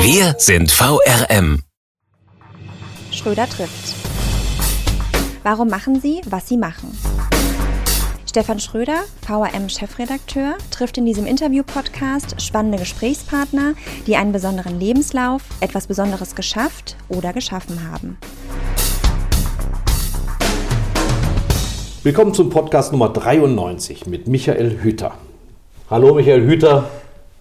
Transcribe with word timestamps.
Wir 0.00 0.36
sind 0.38 0.70
VRM. 0.70 1.64
Schröder 3.10 3.48
trifft. 3.48 3.96
Warum 5.42 5.68
machen 5.68 6.00
Sie, 6.00 6.20
was 6.30 6.48
Sie 6.48 6.56
machen? 6.56 6.96
Stefan 8.24 8.60
Schröder, 8.60 9.00
VRM-Chefredakteur, 9.26 10.56
trifft 10.70 10.98
in 10.98 11.04
diesem 11.04 11.26
Interview-Podcast 11.26 12.40
spannende 12.40 12.78
Gesprächspartner, 12.78 13.74
die 14.06 14.14
einen 14.14 14.30
besonderen 14.30 14.78
Lebenslauf, 14.78 15.42
etwas 15.60 15.88
Besonderes 15.88 16.36
geschafft 16.36 16.96
oder 17.08 17.32
geschaffen 17.32 17.90
haben. 17.90 18.18
Willkommen 22.04 22.34
zum 22.34 22.50
Podcast 22.50 22.92
Nummer 22.92 23.08
93 23.08 24.06
mit 24.06 24.28
Michael 24.28 24.78
Hüter. 24.80 25.14
Hallo 25.90 26.14
Michael 26.14 26.46
Hüter, 26.46 26.88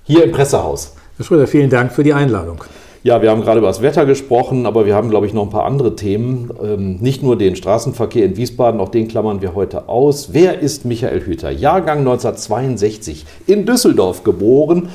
hier 0.04 0.24
im 0.24 0.32
Pressehaus. 0.32 0.97
Herr 1.18 1.26
Schröder, 1.26 1.48
vielen 1.48 1.72
Dank 1.72 1.92
für 1.94 2.04
die 2.04 2.14
Einladung. 2.14 2.64
Ja, 3.02 3.24
wir 3.24 3.32
haben 3.32 3.42
gerade 3.42 3.58
über 3.58 3.70
das 3.70 3.82
Wetter 3.82 4.06
gesprochen, 4.06 4.68
aber 4.68 4.86
wir 4.86 4.94
haben, 4.94 5.10
glaube 5.10 5.26
ich, 5.26 5.34
noch 5.34 5.42
ein 5.46 5.50
paar 5.50 5.66
andere 5.66 5.96
Themen. 5.96 6.52
Ähm, 6.62 6.98
nicht 6.98 7.24
nur 7.24 7.36
den 7.36 7.56
Straßenverkehr 7.56 8.24
in 8.24 8.38
Wiesbaden, 8.38 8.80
auch 8.80 8.90
den 8.90 9.08
klammern 9.08 9.42
wir 9.42 9.56
heute 9.56 9.90
aus. 9.90 10.34
Wer 10.34 10.60
ist 10.60 10.86
Michael 10.86 11.22
Hüter? 11.22 11.50
Jahrgang 11.50 12.00
1962, 12.00 13.26
in 13.48 13.66
Düsseldorf 13.66 14.24
geboren, 14.24 14.90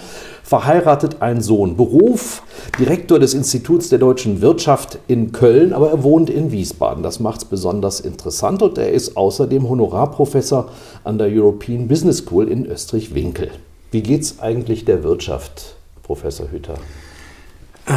verheiratet 0.44 1.16
ein 1.22 1.40
Sohn. 1.40 1.76
Beruf 1.76 2.44
Direktor 2.78 3.18
des 3.18 3.34
Instituts 3.34 3.88
der 3.88 3.98
deutschen 3.98 4.40
Wirtschaft 4.40 5.00
in 5.08 5.32
Köln, 5.32 5.72
aber 5.72 5.90
er 5.90 6.04
wohnt 6.04 6.30
in 6.30 6.52
Wiesbaden. 6.52 7.02
Das 7.02 7.18
macht 7.18 7.38
es 7.38 7.44
besonders 7.46 7.98
interessant 7.98 8.62
und 8.62 8.78
er 8.78 8.92
ist 8.92 9.16
außerdem 9.16 9.68
Honorarprofessor 9.68 10.68
an 11.02 11.18
der 11.18 11.26
European 11.26 11.88
Business 11.88 12.18
School 12.18 12.46
in 12.46 12.64
Österreich-Winkel. 12.64 13.50
Wie 13.90 14.04
geht 14.04 14.22
es 14.22 14.38
eigentlich 14.38 14.84
der 14.84 15.02
Wirtschaft, 15.02 15.81
Professor 16.02 16.50
Hüter? 16.50 16.74
Äh, 17.86 17.92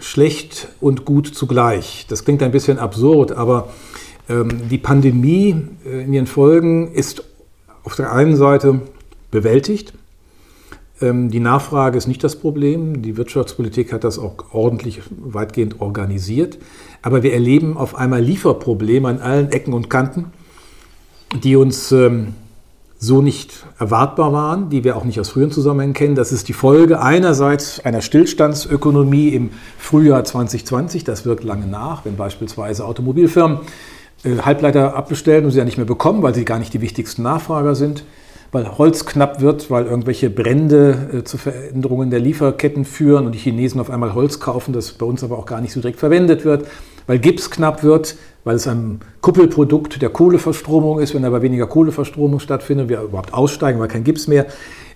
schlecht 0.00 0.68
und 0.80 1.04
gut 1.04 1.26
zugleich. 1.26 2.06
Das 2.08 2.24
klingt 2.24 2.42
ein 2.42 2.50
bisschen 2.50 2.78
absurd, 2.78 3.32
aber 3.32 3.68
ähm, 4.28 4.68
die 4.68 4.78
Pandemie 4.78 5.56
äh, 5.84 6.04
in 6.04 6.12
ihren 6.12 6.26
Folgen 6.26 6.92
ist 6.92 7.24
auf 7.84 7.96
der 7.96 8.12
einen 8.12 8.36
Seite 8.36 8.80
bewältigt. 9.30 9.94
Ähm, 11.00 11.30
die 11.30 11.40
Nachfrage 11.40 11.96
ist 11.96 12.06
nicht 12.06 12.24
das 12.24 12.36
Problem. 12.36 13.02
Die 13.02 13.16
Wirtschaftspolitik 13.16 13.92
hat 13.92 14.04
das 14.04 14.18
auch 14.18 14.52
ordentlich 14.52 15.00
weitgehend 15.10 15.80
organisiert. 15.80 16.58
Aber 17.02 17.22
wir 17.22 17.32
erleben 17.32 17.76
auf 17.76 17.94
einmal 17.94 18.22
Lieferprobleme 18.22 19.08
an 19.08 19.20
allen 19.20 19.50
Ecken 19.52 19.72
und 19.72 19.88
Kanten, 19.88 20.26
die 21.42 21.56
uns 21.56 21.92
ähm, 21.92 22.34
so 22.98 23.22
nicht 23.22 23.64
erwartbar 23.78 24.32
waren, 24.32 24.70
die 24.70 24.82
wir 24.82 24.96
auch 24.96 25.04
nicht 25.04 25.20
aus 25.20 25.30
früheren 25.30 25.52
Zusammenhängen 25.52 25.94
kennen. 25.94 26.14
Das 26.16 26.32
ist 26.32 26.48
die 26.48 26.52
Folge 26.52 27.00
einerseits 27.00 27.84
einer 27.84 28.02
Stillstandsökonomie 28.02 29.28
im 29.28 29.50
Frühjahr 29.78 30.24
2020. 30.24 31.04
Das 31.04 31.24
wirkt 31.24 31.44
lange 31.44 31.68
nach, 31.68 32.04
wenn 32.04 32.16
beispielsweise 32.16 32.84
Automobilfirmen 32.84 33.60
äh, 34.24 34.38
Halbleiter 34.38 34.96
abbestellen 34.96 35.44
und 35.44 35.52
sie 35.52 35.58
ja 35.58 35.64
nicht 35.64 35.76
mehr 35.76 35.86
bekommen, 35.86 36.22
weil 36.22 36.34
sie 36.34 36.44
gar 36.44 36.58
nicht 36.58 36.74
die 36.74 36.80
wichtigsten 36.80 37.22
Nachfrager 37.22 37.76
sind, 37.76 38.02
weil 38.50 38.78
Holz 38.78 39.06
knapp 39.06 39.40
wird, 39.40 39.70
weil 39.70 39.86
irgendwelche 39.86 40.28
Brände 40.28 41.10
äh, 41.18 41.24
zu 41.24 41.38
Veränderungen 41.38 42.10
der 42.10 42.18
Lieferketten 42.18 42.84
führen 42.84 43.26
und 43.26 43.32
die 43.32 43.38
Chinesen 43.38 43.80
auf 43.80 43.90
einmal 43.90 44.14
Holz 44.14 44.40
kaufen, 44.40 44.72
das 44.72 44.90
bei 44.92 45.06
uns 45.06 45.22
aber 45.22 45.38
auch 45.38 45.46
gar 45.46 45.60
nicht 45.60 45.72
so 45.72 45.80
direkt 45.80 46.00
verwendet 46.00 46.44
wird, 46.44 46.66
weil 47.08 47.18
Gips 47.18 47.50
knapp 47.50 47.82
wird, 47.82 48.16
weil 48.44 48.54
es 48.54 48.68
ein 48.68 49.00
Kuppelprodukt 49.20 50.00
der 50.00 50.10
Kohleverstromung 50.10 51.00
ist. 51.00 51.14
Wenn 51.14 51.24
aber 51.24 51.42
weniger 51.42 51.66
Kohleverstromung 51.66 52.38
stattfindet, 52.38 52.88
wir 52.88 53.02
überhaupt 53.02 53.34
aussteigen, 53.34 53.80
weil 53.80 53.88
kein 53.88 54.04
Gips 54.04 54.28
mehr. 54.28 54.46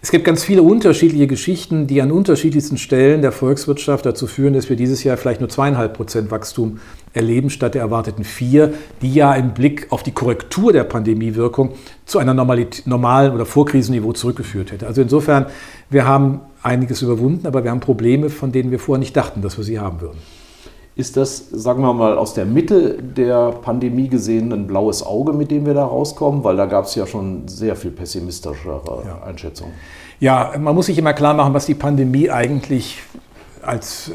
Es 0.00 0.10
gibt 0.10 0.24
ganz 0.24 0.44
viele 0.44 0.62
unterschiedliche 0.62 1.26
Geschichten, 1.26 1.86
die 1.86 2.02
an 2.02 2.12
unterschiedlichsten 2.12 2.76
Stellen 2.76 3.22
der 3.22 3.32
Volkswirtschaft 3.32 4.04
dazu 4.04 4.26
führen, 4.26 4.52
dass 4.52 4.68
wir 4.68 4.76
dieses 4.76 5.04
Jahr 5.04 5.16
vielleicht 5.16 5.40
nur 5.40 5.48
zweieinhalb 5.48 5.94
Prozent 5.94 6.30
Wachstum 6.30 6.80
erleben 7.14 7.50
statt 7.50 7.74
der 7.74 7.82
erwarteten 7.82 8.24
vier, 8.24 8.74
die 9.00 9.14
ja 9.14 9.32
im 9.34 9.54
Blick 9.54 9.86
auf 9.90 10.02
die 10.02 10.12
Korrektur 10.12 10.72
der 10.72 10.84
Pandemiewirkung 10.84 11.74
zu 12.04 12.18
einer 12.18 12.34
normalen 12.34 13.32
oder 13.32 13.46
Vorkrisenniveau 13.46 14.12
zurückgeführt 14.12 14.72
hätte. 14.72 14.86
Also 14.86 15.02
insofern, 15.02 15.46
wir 15.88 16.06
haben 16.06 16.40
einiges 16.62 17.00
überwunden, 17.00 17.46
aber 17.46 17.64
wir 17.64 17.70
haben 17.70 17.80
Probleme, 17.80 18.28
von 18.28 18.52
denen 18.52 18.70
wir 18.70 18.78
vorher 18.78 18.98
nicht 18.98 19.16
dachten, 19.16 19.40
dass 19.40 19.56
wir 19.56 19.64
sie 19.64 19.78
haben 19.78 20.00
würden. 20.00 20.18
Ist 20.94 21.16
das, 21.16 21.48
sagen 21.50 21.82
wir 21.82 21.94
mal, 21.94 22.18
aus 22.18 22.34
der 22.34 22.44
Mitte 22.44 23.02
der 23.02 23.52
Pandemie 23.52 24.08
gesehen 24.08 24.52
ein 24.52 24.66
blaues 24.66 25.02
Auge, 25.02 25.32
mit 25.32 25.50
dem 25.50 25.64
wir 25.64 25.72
da 25.72 25.86
rauskommen? 25.86 26.44
Weil 26.44 26.56
da 26.56 26.66
gab 26.66 26.84
es 26.84 26.94
ja 26.94 27.06
schon 27.06 27.48
sehr 27.48 27.76
viel 27.76 27.92
pessimistischere 27.92 29.02
ja. 29.06 29.22
Einschätzungen. 29.22 29.72
Ja, 30.20 30.52
man 30.58 30.74
muss 30.74 30.86
sich 30.86 30.98
immer 30.98 31.14
klar 31.14 31.32
machen, 31.32 31.54
was 31.54 31.64
die 31.64 31.74
Pandemie 31.74 32.30
eigentlich 32.30 32.98
als 33.62 34.12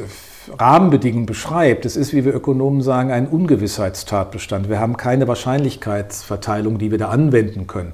Rahmenbedingung 0.59 1.25
beschreibt. 1.25 1.85
Es 1.85 1.97
ist, 1.97 2.13
wie 2.13 2.25
wir 2.25 2.33
Ökonomen 2.35 2.81
sagen, 2.81 3.11
ein 3.11 3.27
Ungewissheitstatbestand. 3.27 4.69
Wir 4.69 4.79
haben 4.79 4.97
keine 4.97 5.27
Wahrscheinlichkeitsverteilung, 5.27 6.77
die 6.77 6.91
wir 6.91 6.99
da 6.99 7.09
anwenden 7.09 7.65
können 7.65 7.93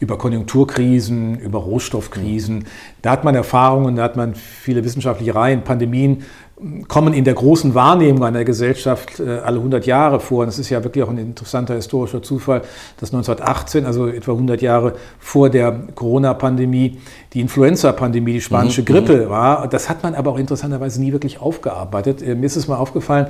über 0.00 0.18
Konjunkturkrisen, 0.18 1.38
über 1.38 1.60
Rohstoffkrisen. 1.60 2.66
Da 3.02 3.10
hat 3.10 3.24
man 3.24 3.34
Erfahrungen, 3.34 3.96
da 3.96 4.02
hat 4.02 4.16
man 4.16 4.34
viele 4.34 4.84
wissenschaftliche 4.84 5.34
Reihen, 5.34 5.62
Pandemien 5.62 6.24
kommen 6.86 7.14
in 7.14 7.24
der 7.24 7.34
großen 7.34 7.74
Wahrnehmung 7.74 8.22
einer 8.22 8.44
Gesellschaft 8.44 9.18
äh, 9.18 9.38
alle 9.38 9.56
100 9.56 9.86
Jahre 9.86 10.20
vor. 10.20 10.42
Und 10.42 10.48
es 10.48 10.58
ist 10.58 10.70
ja 10.70 10.84
wirklich 10.84 11.02
auch 11.02 11.10
ein 11.10 11.18
interessanter 11.18 11.74
historischer 11.74 12.22
Zufall, 12.22 12.62
dass 13.00 13.12
1918, 13.12 13.84
also 13.84 14.06
etwa 14.06 14.32
100 14.32 14.62
Jahre 14.62 14.94
vor 15.18 15.50
der 15.50 15.72
Corona-Pandemie, 15.94 16.98
die 17.32 17.40
Influenza-Pandemie, 17.40 18.34
die 18.34 18.40
spanische 18.40 18.82
mhm. 18.82 18.86
Grippe 18.86 19.30
war. 19.30 19.66
Das 19.66 19.88
hat 19.88 20.04
man 20.04 20.14
aber 20.14 20.30
auch 20.30 20.38
interessanterweise 20.38 21.00
nie 21.00 21.12
wirklich 21.12 21.40
aufgearbeitet. 21.40 22.22
Äh, 22.22 22.36
mir 22.36 22.46
ist 22.46 22.56
es 22.56 22.68
mal 22.68 22.76
aufgefallen, 22.76 23.26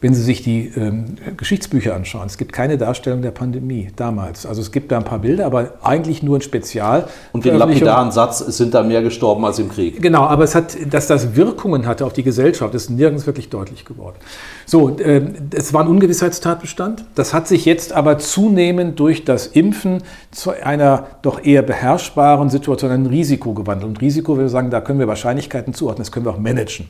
wenn 0.00 0.12
Sie 0.12 0.22
sich 0.22 0.42
die 0.42 0.70
ähm, 0.76 1.16
Geschichtsbücher 1.36 1.94
anschauen, 1.94 2.26
es 2.26 2.36
gibt 2.36 2.52
keine 2.52 2.76
Darstellung 2.76 3.22
der 3.22 3.30
Pandemie 3.30 3.88
damals. 3.96 4.44
Also 4.44 4.60
es 4.60 4.70
gibt 4.70 4.92
da 4.92 4.98
ein 4.98 5.04
paar 5.04 5.20
Bilder, 5.20 5.46
aber 5.46 5.74
eigentlich 5.82 6.22
nur 6.22 6.38
ein 6.38 6.42
Spezial. 6.42 7.08
Und 7.32 7.44
den 7.44 7.56
lapidaren 7.56 8.12
Satz, 8.12 8.40
es 8.40 8.58
sind 8.58 8.74
da 8.74 8.82
mehr 8.82 9.02
gestorben 9.02 9.44
als 9.44 9.58
im 9.58 9.70
Krieg. 9.70 10.02
Genau, 10.02 10.24
aber 10.24 10.44
es 10.44 10.54
hat, 10.54 10.76
dass 10.90 11.06
das 11.06 11.34
Wirkungen 11.34 11.86
hatte 11.86 12.04
auf 12.04 12.12
die 12.12 12.22
Gesellschaft, 12.22 12.74
ist 12.74 12.90
nirgends 12.90 13.26
wirklich 13.26 13.48
deutlich 13.48 13.84
geworden. 13.84 14.16
So, 14.66 14.98
äh, 14.98 15.22
es 15.54 15.72
war 15.72 15.82
ein 15.82 15.88
Ungewissheitstatbestand. 15.88 17.04
Das 17.14 17.32
hat 17.32 17.48
sich 17.48 17.64
jetzt 17.64 17.92
aber 17.92 18.18
zunehmend 18.18 19.00
durch 19.00 19.24
das 19.24 19.46
Impfen 19.46 20.02
zu 20.30 20.50
einer 20.50 21.06
doch 21.22 21.42
eher 21.42 21.62
beherrschbaren 21.62 22.50
Situation, 22.50 22.90
ein 22.90 23.06
Risiko 23.06 23.54
gewandelt. 23.54 23.88
Und 23.88 24.00
Risiko, 24.02 24.38
wir 24.38 24.48
sagen, 24.50 24.70
da 24.70 24.80
können 24.80 24.98
wir 24.98 25.08
Wahrscheinlichkeiten 25.08 25.72
zuordnen, 25.72 26.04
das 26.04 26.12
können 26.12 26.26
wir 26.26 26.32
auch 26.32 26.38
managen. 26.38 26.88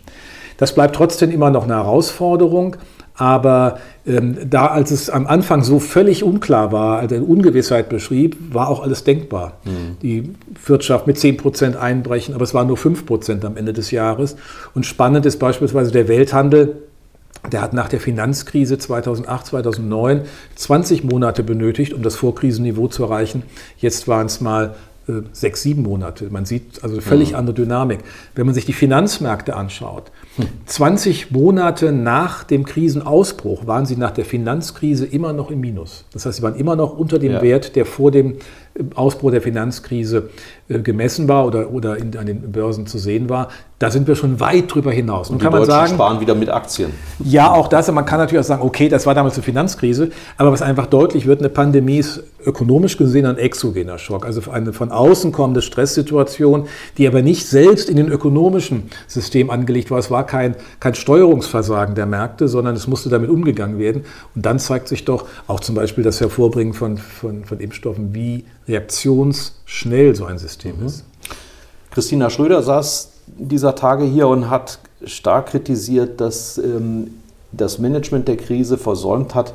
Das 0.57 0.75
bleibt 0.75 0.97
trotzdem 0.97 1.31
immer 1.31 1.51
noch 1.51 1.65
eine 1.65 1.75
Herausforderung. 1.75 2.77
Aber 3.19 3.79
ähm, 4.07 4.37
da, 4.49 4.67
als 4.67 4.91
es 4.91 5.09
am 5.09 5.27
Anfang 5.27 5.65
so 5.65 5.79
völlig 5.79 6.23
unklar 6.23 6.71
war, 6.71 6.99
also 6.99 7.17
Ungewissheit 7.17 7.89
beschrieb, 7.89 8.37
war 8.53 8.69
auch 8.69 8.83
alles 8.83 9.05
denkbar. 9.05 9.55
Mhm. 9.65 9.97
Die 10.03 10.35
Wirtschaft 10.67 11.07
mit 11.07 11.19
10 11.19 11.39
Prozent 11.39 11.77
einbrechen, 11.77 12.35
aber 12.35 12.45
es 12.45 12.53
waren 12.53 12.67
nur 12.67 12.77
5 12.77 13.07
Prozent 13.07 13.45
am 13.45 13.57
Ende 13.57 13.73
des 13.73 13.91
Jahres. 13.91 14.37
Und 14.75 14.85
spannend 14.85 15.25
ist 15.25 15.39
beispielsweise 15.39 15.93
der 15.93 16.09
Welthandel. 16.09 16.83
Der 17.51 17.63
hat 17.63 17.73
nach 17.73 17.89
der 17.89 18.01
Finanzkrise 18.01 18.77
2008, 18.77 19.47
2009 19.47 20.23
20 20.57 21.05
Monate 21.05 21.43
benötigt, 21.43 21.95
um 21.95 22.03
das 22.03 22.17
Vorkrisenniveau 22.17 22.89
zu 22.89 23.05
erreichen. 23.05 23.45
Jetzt 23.79 24.09
waren 24.09 24.27
es 24.27 24.41
mal 24.41 24.75
äh, 25.09 25.13
sechs, 25.33 25.63
sieben 25.63 25.83
Monate. 25.83 26.29
Man 26.31 26.45
sieht 26.45 26.83
also 26.83 27.01
völlig 27.01 27.31
mhm. 27.31 27.37
andere 27.37 27.55
Dynamik. 27.55 28.01
Wenn 28.35 28.47
man 28.47 28.55
sich 28.55 28.67
die 28.67 28.73
Finanzmärkte 28.73 29.55
anschaut, 29.55 30.11
20 30.67 31.31
hm. 31.31 31.37
Monate 31.37 31.93
nach 31.93 32.45
dem 32.45 32.65
Krisenausbruch 32.65 33.67
waren 33.67 33.87
sie 33.87 33.97
nach 33.97 34.11
der 34.11 34.25
Finanzkrise 34.25 35.07
immer 35.07 35.33
noch 35.33 35.51
im 35.51 35.61
Minus. 35.61 36.05
Das 36.13 36.27
heißt, 36.27 36.37
sie 36.37 36.43
waren 36.43 36.57
immer 36.57 36.77
noch 36.77 36.97
unter 36.97 37.19
dem 37.19 37.33
ja. 37.33 37.43
Wert, 37.43 37.77
der 37.77 37.87
vor 37.87 38.11
dem 38.11 38.37
Ausbruch 38.95 39.31
der 39.31 39.43
Finanzkrise 39.43 40.31
äh, 40.69 40.81
gemessen 40.81 41.29
war 41.29 41.47
oder, 41.47 41.71
oder 41.71 41.97
in, 41.97 42.17
an 42.17 42.27
den 42.27 42.53
Börsen 42.53 42.87
zu 42.87 42.99
sehen 42.99 43.29
war, 43.29 43.49
da 43.79 43.91
sind 43.91 44.09
wir 44.09 44.17
schon 44.17 44.41
weit 44.41 44.73
drüber 44.75 44.91
hinaus. 44.91 45.29
Und, 45.29 45.37
und 45.37 45.43
kann 45.43 45.53
man 45.53 45.67
sagen, 45.67 45.93
sparen 45.95 46.21
wieder 46.21 46.35
mit 46.35 46.49
Aktien. 46.49 46.93
Ja, 47.23 47.53
auch 47.53 47.69
das. 47.69 47.93
Man 47.93 48.07
kann 48.07 48.19
natürlich 48.19 48.41
auch 48.41 48.49
sagen, 48.49 48.63
okay, 48.63 48.89
das 48.89 49.05
war 49.05 49.15
damals 49.15 49.35
eine 49.35 49.43
Finanzkrise, 49.43 50.11
aber 50.39 50.51
was 50.51 50.63
einfach 50.63 50.87
deutlich 50.87 51.27
wird, 51.27 51.41
eine 51.41 51.51
Pandemie 51.51 51.99
ist 51.99 52.23
ökonomisch 52.47 52.97
gesehen 52.97 53.27
ein 53.27 53.37
exogener 53.37 53.99
Schock, 53.99 54.25
also 54.25 54.51
eine 54.51 54.73
von 54.73 54.93
außen 54.93 55.31
kommende 55.31 55.61
Stresssituation, 55.61 56.69
die 56.97 57.07
aber 57.07 57.21
nicht 57.21 57.47
selbst 57.47 57.91
in 57.91 57.97
den 57.97 58.09
ökonomischen 58.09 58.85
System 59.09 59.51
angelegt 59.51 59.91
war. 59.91 59.99
Es 59.99 60.11
war 60.11 60.25
kein, 60.25 60.55
kein 60.81 60.95
Steuerungsversagen 60.95 61.95
der 61.95 62.07
Märkte, 62.07 62.49
sondern 62.49 62.77
es 62.77 62.87
musste 62.87 63.11
damit 63.11 63.29
umgegangen 63.29 63.79
werden. 63.79 64.05
Und 64.35 64.47
dann 64.47 64.59
zeigt 64.59 64.89
sich 64.89 65.05
doch 65.05 65.27
auch 65.49 65.61
zum 65.61 65.75
Beispiel 65.75 66.03
das 66.03 66.21
Hervorbringen 66.21 66.73
von, 66.73 66.97
von, 66.97 67.45
von 67.45 67.61
Impfstoffen, 67.61 68.15
wie 68.15 68.45
reaktionsschnell 68.69 70.15
so 70.15 70.25
ein 70.25 70.39
System 70.39 70.81
mhm. 70.81 70.87
ist. 70.87 71.05
Christina 71.91 72.31
Schröder 72.31 72.63
saß 72.63 73.16
dieser 73.39 73.75
Tage 73.75 74.05
hier 74.05 74.29
und 74.29 74.51
hat 74.51 74.79
stark 75.05 75.47
kritisiert, 75.47 76.21
dass 76.21 76.59
ähm, 76.59 77.15
das 77.53 77.79
Management 77.79 78.29
der 78.29 78.37
Krise 78.37 78.79
versäumt 78.79 79.35
hat, 79.35 79.53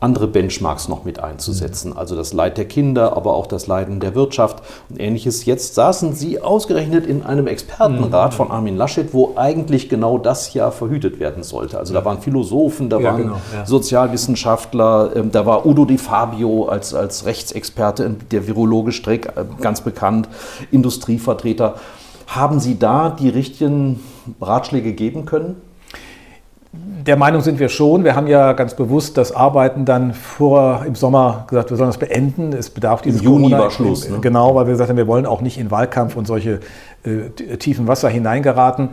andere 0.00 0.26
Benchmarks 0.26 0.88
noch 0.88 1.04
mit 1.04 1.18
einzusetzen. 1.18 1.92
Mhm. 1.92 1.96
Also 1.96 2.14
das 2.14 2.34
Leid 2.34 2.58
der 2.58 2.66
Kinder, 2.66 3.16
aber 3.16 3.34
auch 3.34 3.46
das 3.46 3.66
Leiden 3.66 4.00
der 4.00 4.14
Wirtschaft 4.14 4.62
und 4.90 5.00
ähnliches. 5.00 5.46
Jetzt 5.46 5.74
saßen 5.74 6.14
Sie 6.14 6.40
ausgerechnet 6.40 7.06
in 7.06 7.22
einem 7.24 7.46
Expertenrat 7.46 8.32
mhm. 8.32 8.36
von 8.36 8.50
Armin 8.50 8.76
Laschet, 8.76 9.14
wo 9.14 9.32
eigentlich 9.36 9.88
genau 9.88 10.18
das 10.18 10.52
ja 10.52 10.70
verhütet 10.70 11.20
werden 11.20 11.42
sollte. 11.42 11.78
Also 11.78 11.94
da 11.94 12.04
waren 12.04 12.20
Philosophen, 12.20 12.90
da 12.90 12.98
ja, 12.98 13.04
waren 13.04 13.22
genau, 13.22 13.40
ja. 13.54 13.64
Sozialwissenschaftler, 13.64 15.12
ähm, 15.16 15.32
da 15.32 15.46
war 15.46 15.64
Udo 15.64 15.86
Di 15.86 15.96
Fabio 15.96 16.66
als, 16.66 16.92
als 16.92 17.24
Rechtsexperte, 17.24 18.14
der 18.30 18.46
Virologe 18.46 18.92
Streck, 18.92 19.32
äh, 19.36 19.44
ganz 19.60 19.80
bekannt, 19.80 20.28
Industrievertreter. 20.70 21.76
Haben 22.26 22.60
Sie 22.60 22.78
da 22.78 23.10
die 23.10 23.28
richtigen 23.28 24.00
Ratschläge 24.40 24.92
geben 24.92 25.26
können? 25.26 25.56
Der 27.06 27.16
Meinung 27.16 27.42
sind 27.42 27.60
wir 27.60 27.68
schon. 27.68 28.02
Wir 28.02 28.16
haben 28.16 28.26
ja 28.26 28.52
ganz 28.54 28.74
bewusst 28.74 29.16
das 29.16 29.30
Arbeiten 29.30 29.84
dann 29.84 30.12
vor 30.12 30.84
im 30.86 30.94
Sommer 30.94 31.44
gesagt, 31.48 31.70
wir 31.70 31.76
sollen 31.76 31.90
das 31.90 31.98
beenden. 31.98 32.52
Es 32.52 32.70
bedarf 32.70 33.02
dieses 33.02 33.20
Im 33.20 33.26
Juni 33.26 33.44
Corona, 33.50 33.58
war 33.64 33.70
Schluss. 33.70 34.08
Ne? 34.08 34.18
Genau, 34.20 34.54
weil 34.54 34.66
wir 34.66 34.72
gesagt 34.72 34.90
haben, 34.90 34.96
wir 34.96 35.06
wollen 35.06 35.26
auch 35.26 35.40
nicht 35.40 35.58
in 35.58 35.70
Wahlkampf 35.70 36.16
und 36.16 36.26
solche 36.26 36.60
äh, 37.04 37.56
tiefen 37.58 37.86
Wasser 37.86 38.08
hineingeraten. 38.08 38.88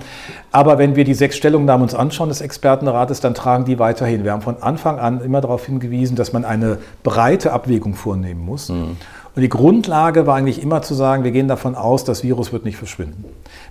Aber 0.52 0.78
wenn 0.78 0.96
wir 0.96 1.06
die 1.06 1.14
sechs 1.14 1.38
Stellungnahmen 1.38 1.84
uns 1.84 1.96
anschauen 1.96 2.30
des 2.30 2.42
Expertenrates, 2.42 3.22
dann 3.22 3.34
tragen 3.34 3.66
die 3.66 3.80
weiterhin. 3.80 4.24
Wir 4.24 4.34
haben 4.34 4.42
von 4.42 4.62
Anfang 4.62 5.00
an 5.00 5.22
immer 5.22 5.42
darauf 5.42 5.66
hingewiesen, 5.66 6.16
dass 6.16 6.34
man 6.34 6.44
eine 6.44 6.78
breite 7.04 7.54
Abwägung 7.54 7.96
vornehmen 7.96 8.46
muss. 8.46 8.70
Mhm. 8.70 8.98
Und 9.34 9.42
die 9.42 9.50
Grundlage 9.50 10.28
war 10.28 10.36
eigentlich 10.36 10.62
immer 10.62 10.82
zu 10.82 10.94
sagen, 10.94 11.24
wir 11.24 11.32
gehen 11.32 11.48
davon 11.48 11.76
aus, 11.76 12.04
das 12.04 12.22
Virus 12.22 12.52
wird 12.52 12.66
nicht 12.66 12.76
verschwinden. 12.76 13.24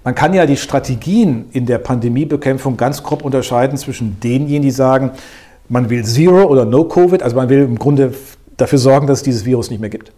Man 0.04 0.14
kann 0.14 0.32
ja 0.32 0.46
die 0.46 0.56
Strategien 0.56 1.50
in 1.52 1.66
der 1.66 1.76
Pandemiebekämpfung 1.76 2.78
ganz 2.78 3.02
grob 3.02 3.22
unterscheiden 3.22 3.76
zwischen 3.76 4.19
denjenigen, 4.20 4.62
die 4.62 4.70
sagen, 4.70 5.10
man 5.69 5.90
will 5.90 6.02
Zero 6.04 6.44
oder 6.44 6.64
No 6.64 6.84
Covid, 6.84 7.22
also 7.22 7.37
man 7.37 7.50
will 7.50 7.60
im 7.60 7.78
Grunde 7.78 8.14
dafür 8.56 8.78
sorgen, 8.78 9.06
dass 9.06 9.19
es 9.19 9.22
dieses 9.22 9.44
Virus 9.44 9.70
nicht 9.70 9.81
mehr 9.81 9.90
gibt. 9.90 10.12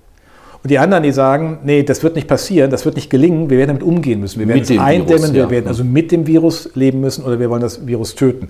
Und 0.63 0.71
die 0.71 0.79
anderen, 0.79 1.03
die 1.03 1.11
sagen, 1.11 1.59
nee, 1.65 1.83
das 1.83 2.05
wird 2.05 2.15
nicht 2.15 2.29
passieren, 2.29 2.71
das 2.71 2.85
wird 2.85 2.95
nicht 2.95 3.11
gelingen, 3.11 3.51
wir 3.51 3.59
werden 3.59 3.69
damit 3.69 3.83
umgehen 3.83 4.21
müssen. 4.21 4.39
Wir 4.39 4.47
werden 4.47 4.63
es 4.63 4.71
eindämmen, 4.71 5.09
Virus, 5.09 5.33
wir 5.33 5.51
werden 5.51 5.67
also 5.67 5.83
mit 5.83 6.13
dem 6.13 6.29
Virus 6.29 6.71
leben 6.75 7.01
müssen 7.01 7.25
oder 7.25 7.41
wir 7.41 7.51
wollen 7.51 7.63
das 7.63 7.85
Virus 7.85 8.15
töten. 8.15 8.49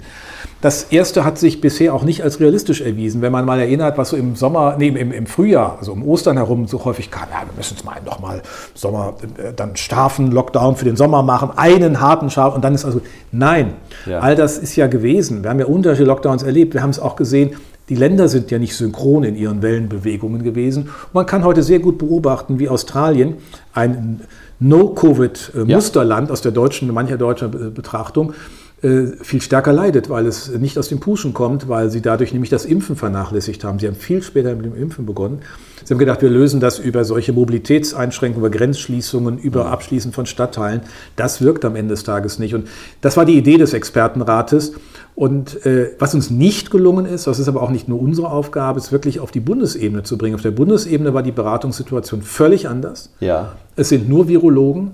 Das 0.60 0.84
erste 0.84 1.24
hat 1.24 1.38
sich 1.38 1.62
bisher 1.62 1.94
auch 1.94 2.04
nicht 2.04 2.22
als 2.22 2.38
realistisch 2.38 2.82
erwiesen. 2.82 3.22
Wenn 3.22 3.32
man 3.32 3.46
mal 3.46 3.58
erinnert, 3.58 3.96
was 3.96 4.10
so 4.10 4.16
im 4.16 4.36
Sommer, 4.36 4.76
nee, 4.78 4.88
im, 4.88 5.10
im 5.10 5.26
Frühjahr, 5.26 5.78
also 5.78 5.92
um 5.92 6.06
Ostern 6.06 6.36
herum 6.36 6.66
so 6.66 6.84
häufig 6.84 7.10
kam, 7.10 7.28
ja, 7.32 7.40
wir 7.46 7.56
müssen 7.56 7.74
jetzt 7.76 7.84
mal 7.84 7.96
noch 8.04 8.20
mal 8.20 8.42
Sommer, 8.74 9.14
äh, 9.38 9.54
dann 9.56 9.74
scharfen 9.74 10.30
Lockdown 10.30 10.76
für 10.76 10.84
den 10.84 10.96
Sommer 10.96 11.22
machen, 11.22 11.50
einen 11.56 11.98
harten 11.98 12.28
scharf 12.28 12.54
und 12.54 12.62
dann 12.62 12.74
ist 12.74 12.84
also, 12.84 13.00
nein, 13.32 13.72
ja. 14.04 14.20
all 14.20 14.36
das 14.36 14.58
ist 14.58 14.76
ja 14.76 14.86
gewesen. 14.86 15.42
Wir 15.42 15.50
haben 15.50 15.58
ja 15.58 15.66
unterschiedliche 15.66 16.08
Lockdowns 16.08 16.42
erlebt, 16.42 16.74
wir 16.74 16.82
haben 16.82 16.90
es 16.90 17.00
auch 17.00 17.16
gesehen, 17.16 17.56
die 17.92 17.98
Länder 17.98 18.26
sind 18.26 18.50
ja 18.50 18.58
nicht 18.58 18.74
synchron 18.74 19.22
in 19.22 19.36
ihren 19.36 19.60
Wellenbewegungen 19.60 20.42
gewesen. 20.42 20.88
Man 21.12 21.26
kann 21.26 21.44
heute 21.44 21.62
sehr 21.62 21.78
gut 21.78 21.98
beobachten, 21.98 22.58
wie 22.58 22.70
Australien, 22.70 23.34
ein 23.74 24.22
No-Covid-Musterland 24.60 26.30
aus 26.30 26.40
der 26.40 26.52
deutschen, 26.52 26.90
mancher 26.90 27.18
deutscher 27.18 27.48
Betrachtung, 27.48 28.32
äh, 28.80 29.08
viel 29.20 29.42
stärker 29.42 29.74
leidet, 29.74 30.08
weil 30.08 30.26
es 30.26 30.48
nicht 30.48 30.78
aus 30.78 30.88
dem 30.88 31.00
Puschen 31.00 31.34
kommt, 31.34 31.68
weil 31.68 31.90
sie 31.90 32.00
dadurch 32.00 32.32
nämlich 32.32 32.48
das 32.48 32.64
Impfen 32.64 32.96
vernachlässigt 32.96 33.62
haben. 33.62 33.78
Sie 33.78 33.86
haben 33.86 33.94
viel 33.94 34.22
später 34.22 34.54
mit 34.54 34.64
dem 34.64 34.74
Impfen 34.74 35.04
begonnen. 35.04 35.40
Sie 35.84 35.92
haben 35.92 35.98
gedacht, 35.98 36.22
wir 36.22 36.30
lösen 36.30 36.60
das 36.60 36.78
über 36.78 37.04
solche 37.04 37.34
Mobilitätseinschränkungen, 37.34 38.46
über 38.48 38.56
Grenzschließungen, 38.56 39.36
über 39.36 39.66
Abschließen 39.66 40.12
von 40.12 40.24
Stadtteilen. 40.24 40.80
Das 41.14 41.42
wirkt 41.42 41.66
am 41.66 41.76
Ende 41.76 41.92
des 41.92 42.04
Tages 42.04 42.38
nicht. 42.38 42.54
Und 42.54 42.68
das 43.02 43.18
war 43.18 43.26
die 43.26 43.36
Idee 43.36 43.58
des 43.58 43.74
Expertenrates. 43.74 44.72
Und 45.14 45.66
äh, 45.66 45.90
was 45.98 46.14
uns 46.14 46.30
nicht 46.30 46.70
gelungen 46.70 47.04
ist, 47.04 47.26
das 47.26 47.38
ist 47.38 47.48
aber 47.48 47.62
auch 47.62 47.70
nicht 47.70 47.86
nur 47.86 48.00
unsere 48.00 48.30
Aufgabe, 48.30 48.78
ist 48.78 48.92
wirklich 48.92 49.20
auf 49.20 49.30
die 49.30 49.40
Bundesebene 49.40 50.02
zu 50.04 50.16
bringen. 50.16 50.34
Auf 50.34 50.42
der 50.42 50.52
Bundesebene 50.52 51.12
war 51.12 51.22
die 51.22 51.32
Beratungssituation 51.32 52.22
völlig 52.22 52.68
anders. 52.68 53.10
Ja. 53.20 53.52
Es 53.76 53.90
sind 53.90 54.08
nur 54.08 54.28
Virologen 54.28 54.92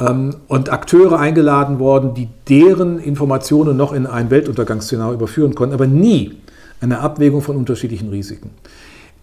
ähm, 0.00 0.36
und 0.48 0.72
Akteure 0.72 1.18
eingeladen 1.18 1.78
worden, 1.78 2.14
die 2.14 2.28
deren 2.48 2.98
Informationen 2.98 3.76
noch 3.76 3.92
in 3.92 4.06
ein 4.06 4.30
Weltuntergangsszenario 4.30 5.14
überführen 5.14 5.54
konnten, 5.54 5.74
aber 5.74 5.86
nie 5.86 6.36
eine 6.80 7.00
Abwägung 7.00 7.42
von 7.42 7.56
unterschiedlichen 7.56 8.08
Risiken. 8.08 8.50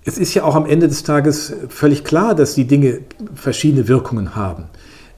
Es 0.04 0.18
ist 0.18 0.34
ja 0.34 0.44
auch 0.44 0.56
am 0.56 0.66
Ende 0.66 0.88
des 0.88 1.04
Tages 1.04 1.54
völlig 1.70 2.04
klar, 2.04 2.34
dass 2.34 2.56
die 2.56 2.66
Dinge 2.66 3.00
verschiedene 3.36 3.88
Wirkungen 3.88 4.36
haben. 4.36 4.66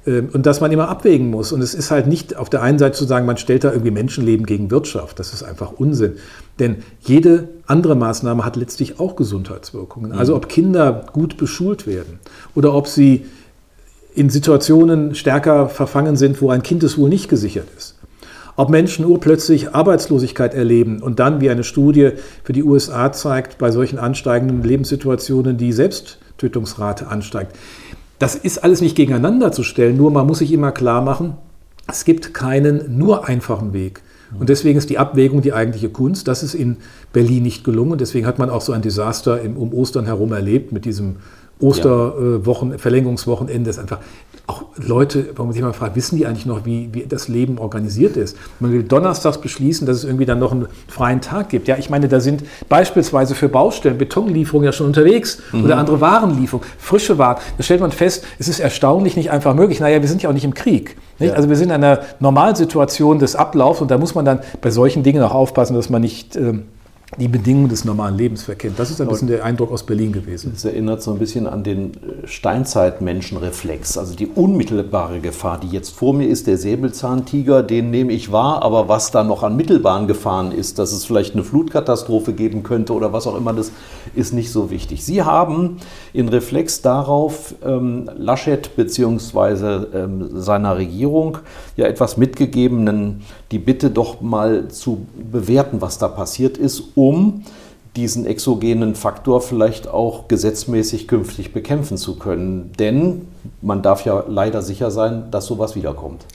Ähm, 0.05 0.29
und 0.33 0.45
dass 0.45 0.61
man 0.61 0.71
immer 0.71 0.89
abwägen 0.89 1.29
muss. 1.29 1.51
Und 1.51 1.61
es 1.61 1.73
ist 1.73 1.91
halt 1.91 2.07
nicht 2.07 2.35
auf 2.35 2.49
der 2.49 2.61
einen 2.61 2.79
Seite 2.79 2.97
zu 2.97 3.05
sagen, 3.05 3.25
man 3.25 3.37
stellt 3.37 3.63
da 3.63 3.71
irgendwie 3.71 3.91
Menschenleben 3.91 4.45
gegen 4.45 4.71
Wirtschaft. 4.71 5.19
Das 5.19 5.33
ist 5.33 5.43
einfach 5.43 5.71
Unsinn. 5.73 6.13
Denn 6.59 6.77
jede 7.01 7.49
andere 7.65 7.95
Maßnahme 7.95 8.45
hat 8.45 8.55
letztlich 8.55 8.99
auch 8.99 9.15
Gesundheitswirkungen. 9.15 10.11
Mhm. 10.11 10.17
Also 10.17 10.35
ob 10.35 10.49
Kinder 10.49 11.05
gut 11.13 11.37
beschult 11.37 11.87
werden 11.87 12.19
oder 12.55 12.73
ob 12.73 12.87
sie 12.87 13.25
in 14.15 14.29
Situationen 14.29 15.15
stärker 15.15 15.69
verfangen 15.69 16.15
sind, 16.15 16.41
wo 16.41 16.51
ein 16.51 16.61
Kindeswohl 16.61 17.09
nicht 17.09 17.29
gesichert 17.29 17.67
ist. 17.75 17.95
Ob 18.55 18.69
Menschen 18.69 19.05
urplötzlich 19.05 19.73
Arbeitslosigkeit 19.73 20.53
erleben 20.53 21.01
und 21.01 21.19
dann, 21.19 21.41
wie 21.41 21.49
eine 21.49 21.63
Studie 21.63 22.11
für 22.43 22.53
die 22.53 22.61
USA 22.61 23.11
zeigt, 23.11 23.57
bei 23.57 23.71
solchen 23.71 23.97
ansteigenden 23.97 24.61
Lebenssituationen 24.61 25.57
die 25.57 25.71
Selbsttötungsrate 25.71 27.07
ansteigt. 27.07 27.55
Das 28.19 28.35
ist 28.35 28.63
alles 28.63 28.81
nicht 28.81 28.95
gegeneinander 28.95 29.51
zu 29.51 29.63
stellen, 29.63 29.97
nur 29.97 30.11
man 30.11 30.27
muss 30.27 30.39
sich 30.39 30.51
immer 30.51 30.71
klar 30.71 31.01
machen, 31.01 31.35
es 31.87 32.05
gibt 32.05 32.33
keinen 32.33 32.97
nur 32.97 33.27
einfachen 33.27 33.73
Weg. 33.73 34.01
Und 34.39 34.49
deswegen 34.49 34.77
ist 34.77 34.89
die 34.89 34.97
Abwägung 34.97 35.41
die 35.41 35.53
eigentliche 35.53 35.89
Kunst. 35.89 36.27
Das 36.27 36.43
ist 36.43 36.53
in 36.53 36.77
Berlin 37.11 37.43
nicht 37.43 37.63
gelungen. 37.63 37.97
Deswegen 37.97 38.25
hat 38.25 38.39
man 38.39 38.49
auch 38.49 38.61
so 38.61 38.71
ein 38.71 38.81
Desaster 38.81 39.41
um 39.43 39.73
Ostern 39.73 40.05
herum 40.05 40.31
erlebt 40.31 40.71
mit 40.71 40.85
diesem 40.85 41.17
Osterwochen, 41.63 42.71
ja. 42.71 42.77
Verlängerungswochenende. 42.77 43.69
Ist 43.69 43.79
einfach 43.79 43.99
auch 44.45 44.63
Leute, 44.75 45.29
wenn 45.35 45.45
man 45.45 45.53
sich 45.53 45.61
mal 45.61 45.71
fragt, 45.71 45.95
wissen 45.95 46.17
die 46.17 46.25
eigentlich 46.25 46.45
noch, 46.45 46.65
wie, 46.65 46.89
wie 46.91 47.05
das 47.07 47.29
Leben 47.29 47.57
organisiert 47.57 48.17
ist? 48.17 48.37
Man 48.59 48.73
will 48.73 48.83
donnerstags 48.83 49.37
beschließen, 49.37 49.87
dass 49.87 49.97
es 49.97 50.03
irgendwie 50.03 50.25
dann 50.25 50.39
noch 50.39 50.51
einen 50.51 50.67
freien 50.87 51.21
Tag 51.21 51.47
gibt. 51.49 51.69
Ja, 51.69 51.77
ich 51.77 51.89
meine, 51.89 52.09
da 52.09 52.19
sind 52.19 52.43
beispielsweise 52.67 53.35
für 53.35 53.47
Baustellen 53.47 53.97
Betonlieferungen 53.97 54.65
ja 54.65 54.73
schon 54.73 54.87
unterwegs 54.87 55.41
mhm. 55.53 55.63
oder 55.63 55.77
andere 55.77 56.01
Warenlieferungen, 56.01 56.67
frische 56.77 57.17
Waren. 57.17 57.37
Da 57.57 57.63
stellt 57.63 57.79
man 57.79 57.91
fest, 57.91 58.25
es 58.37 58.49
ist 58.49 58.59
erstaunlich 58.59 59.15
nicht 59.15 59.31
einfach 59.31 59.55
möglich. 59.55 59.79
Naja, 59.79 60.01
wir 60.01 60.09
sind 60.09 60.21
ja 60.21 60.29
auch 60.29 60.33
nicht 60.33 60.45
im 60.45 60.53
Krieg. 60.53 60.97
Nicht? 61.19 61.29
Ja. 61.29 61.35
Also 61.35 61.47
wir 61.47 61.55
sind 61.55 61.69
in 61.69 61.75
einer 61.75 62.01
Normalsituation 62.19 63.19
des 63.19 63.37
Ablaufs 63.37 63.79
und 63.79 63.89
da 63.89 63.97
muss 63.97 64.13
man 64.13 64.25
dann 64.25 64.39
bei 64.59 64.71
solchen 64.71 65.03
Dingen 65.03 65.23
auch 65.23 65.33
aufpassen, 65.33 65.75
dass 65.75 65.89
man 65.89 66.01
nicht... 66.01 66.35
Ähm, 66.35 66.63
die 67.17 67.27
Bedingungen 67.27 67.69
des 67.69 67.85
normalen 67.85 68.17
Lebens 68.17 68.43
verkennt. 68.43 68.79
Das 68.79 68.89
ist 68.89 68.99
ein 68.99 69.07
bisschen 69.07 69.27
der 69.27 69.43
Eindruck 69.43 69.71
aus 69.71 69.83
Berlin 69.83 70.11
gewesen. 70.11 70.51
Das 70.53 70.65
erinnert 70.65 71.01
so 71.03 71.11
ein 71.11 71.19
bisschen 71.19 71.47
an 71.47 71.63
den 71.63 71.91
äh, 71.91 72.27
Steinzeitmenschenreflex, 72.27 73.97
also 73.97 74.15
die 74.15 74.27
unmittelbare 74.27 75.19
Gefahr, 75.19 75.59
die 75.59 75.67
jetzt 75.67 75.91
vor 75.95 76.13
mir 76.13 76.27
ist, 76.27 76.47
der 76.47 76.57
Säbelzahntiger, 76.57 77.63
den 77.63 77.91
nehme 77.91 78.13
ich 78.13 78.31
wahr, 78.31 78.63
aber 78.63 78.87
was 78.89 79.11
da 79.11 79.23
noch 79.23 79.43
an 79.43 79.55
mittelbaren 79.55 80.07
Gefahren 80.07 80.51
ist, 80.51 80.79
dass 80.79 80.91
es 80.91 81.05
vielleicht 81.05 81.33
eine 81.33 81.43
Flutkatastrophe 81.43 82.33
geben 82.33 82.63
könnte 82.63 82.93
oder 82.93 83.13
was 83.13 83.27
auch 83.27 83.37
immer, 83.37 83.53
das 83.53 83.71
ist 84.15 84.33
nicht 84.33 84.51
so 84.51 84.71
wichtig. 84.71 85.03
Sie 85.03 85.21
haben 85.21 85.77
in 86.13 86.29
Reflex 86.29 86.81
darauf 86.81 87.55
ähm, 87.65 88.09
Laschet 88.17 88.75
bzw. 88.75 89.85
Ähm, 89.93 90.29
seiner 90.33 90.77
Regierung 90.77 91.39
ja 91.75 91.87
etwas 91.87 92.17
mitgegeben, 92.17 93.21
die 93.51 93.59
Bitte 93.59 93.89
doch 93.89 94.21
mal 94.21 94.67
zu 94.67 95.05
bewerten, 95.31 95.81
was 95.81 95.97
da 95.97 96.07
passiert 96.07 96.57
ist, 96.57 96.83
um 96.95 97.43
diesen 97.95 98.25
exogenen 98.25 98.95
Faktor 98.95 99.41
vielleicht 99.41 99.87
auch 99.87 100.27
gesetzmäßig 100.27 101.07
künftig 101.07 101.53
bekämpfen 101.53 101.97
zu 101.97 102.17
können. 102.17 102.71
Denn 102.79 103.27
man 103.61 103.81
darf 103.83 104.05
ja 104.05 104.23
leider 104.27 104.61
sicher 104.61 104.89
sein, 104.89 105.29
dass 105.29 105.45
sowas 105.45 105.75
wiederkommt. 105.75 106.25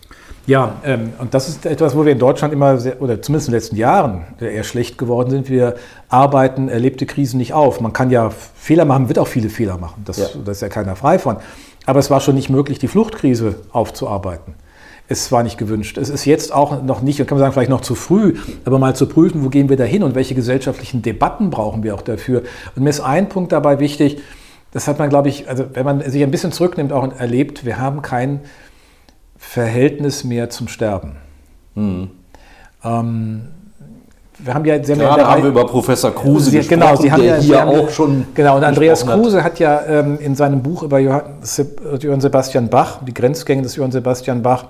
Ja, 0.47 0.76
ähm, 0.83 1.12
und 1.18 1.35
das 1.35 1.49
ist 1.49 1.66
etwas, 1.66 1.95
wo 1.95 2.07
wir 2.07 2.12
in 2.12 2.18
Deutschland 2.18 2.54
immer, 2.54 2.78
sehr, 2.78 3.02
oder 3.02 3.21
zumindest 3.21 3.49
in 3.49 3.52
den 3.52 3.59
letzten 3.59 3.76
Jahren, 3.76 4.25
eher 4.40 4.64
schlecht 4.64 4.97
geworden 4.97 5.28
sind. 5.30 5.50
Wir 5.50 5.75
arbeiten 6.09 6.71
erlebte 6.71 7.04
Krisen 7.04 7.37
nicht 7.37 7.52
auf. 7.52 7.83
Man 7.83 7.92
kann 7.92 8.11
ja 8.11 8.30
Fehler 8.30 8.87
machen, 8.87 9.09
wird 9.09 9.18
auch 9.18 9.26
viele 9.26 9.50
Fehler 9.50 9.76
machen. 9.76 10.02
Das, 10.07 10.16
ja. 10.16 10.26
das 10.45 10.57
ist 10.57 10.62
ja 10.62 10.68
keiner 10.68 10.97
frei 10.97 11.18
von. 11.18 11.37
Aber 11.85 11.99
es 11.99 12.11
war 12.11 12.21
schon 12.21 12.35
nicht 12.35 12.49
möglich, 12.49 12.78
die 12.78 12.88
Fluchtkrise 12.88 13.57
aufzuarbeiten. 13.73 14.54
Es 15.10 15.32
war 15.32 15.42
nicht 15.42 15.56
gewünscht. 15.56 15.96
Es 15.96 16.10
ist 16.10 16.26
jetzt 16.26 16.52
auch 16.52 16.82
noch 16.82 17.00
nicht, 17.00 17.18
kann 17.18 17.26
man 17.30 17.38
sagen, 17.38 17.52
vielleicht 17.54 17.70
noch 17.70 17.80
zu 17.80 17.94
früh, 17.94 18.34
aber 18.64 18.78
mal 18.78 18.94
zu 18.94 19.06
prüfen, 19.06 19.42
wo 19.42 19.48
gehen 19.48 19.70
wir 19.70 19.76
da 19.76 19.84
hin 19.84 20.02
und 20.02 20.14
welche 20.14 20.34
gesellschaftlichen 20.34 21.00
Debatten 21.00 21.48
brauchen 21.48 21.82
wir 21.82 21.94
auch 21.94 22.02
dafür. 22.02 22.42
Und 22.76 22.82
mir 22.82 22.90
ist 22.90 23.00
ein 23.00 23.28
Punkt 23.30 23.52
dabei 23.52 23.80
wichtig, 23.80 24.18
das 24.72 24.86
hat 24.86 24.98
man, 24.98 25.08
glaube 25.08 25.30
ich, 25.30 25.48
also 25.48 25.64
wenn 25.72 25.84
man 25.84 26.00
sich 26.10 26.22
ein 26.22 26.30
bisschen 26.30 26.52
zurücknimmt, 26.52 26.92
auch 26.92 27.10
erlebt, 27.18 27.64
wir 27.64 27.78
haben 27.78 28.02
kein 28.02 28.40
Verhältnis 29.38 30.24
mehr 30.24 30.50
zum 30.50 30.68
Sterben. 30.68 31.16
Mhm. 31.74 32.10
Ähm, 32.84 33.48
wir 34.40 34.54
haben 34.54 34.64
ja, 34.64 34.74
haben 34.74 34.84
Gerade 34.84 35.26
haben 35.26 35.42
wir 35.42 35.50
über 35.50 35.66
Professor 35.66 36.14
Kruse 36.14 36.50
Sie, 36.50 36.58
gesprochen, 36.58 36.80
genau, 36.80 36.96
Sie 36.96 37.10
haben 37.10 37.24
ja, 37.24 37.36
hier 37.36 37.60
haben, 37.60 37.70
auch 37.70 37.90
schon 37.90 38.24
Genau, 38.34 38.56
und 38.56 38.64
Andreas 38.64 39.04
Kruse 39.04 39.42
hat 39.42 39.58
ja 39.58 39.82
ähm, 39.86 40.18
in 40.20 40.36
seinem 40.36 40.62
Buch 40.62 40.84
über 40.84 41.00
Johann, 41.00 41.22
Johann 41.98 42.20
Sebastian 42.20 42.68
Bach, 42.68 43.00
die 43.04 43.14
Grenzgänge 43.14 43.62
des 43.62 43.74
Johann 43.74 43.90
Sebastian 43.90 44.42
Bach, 44.42 44.66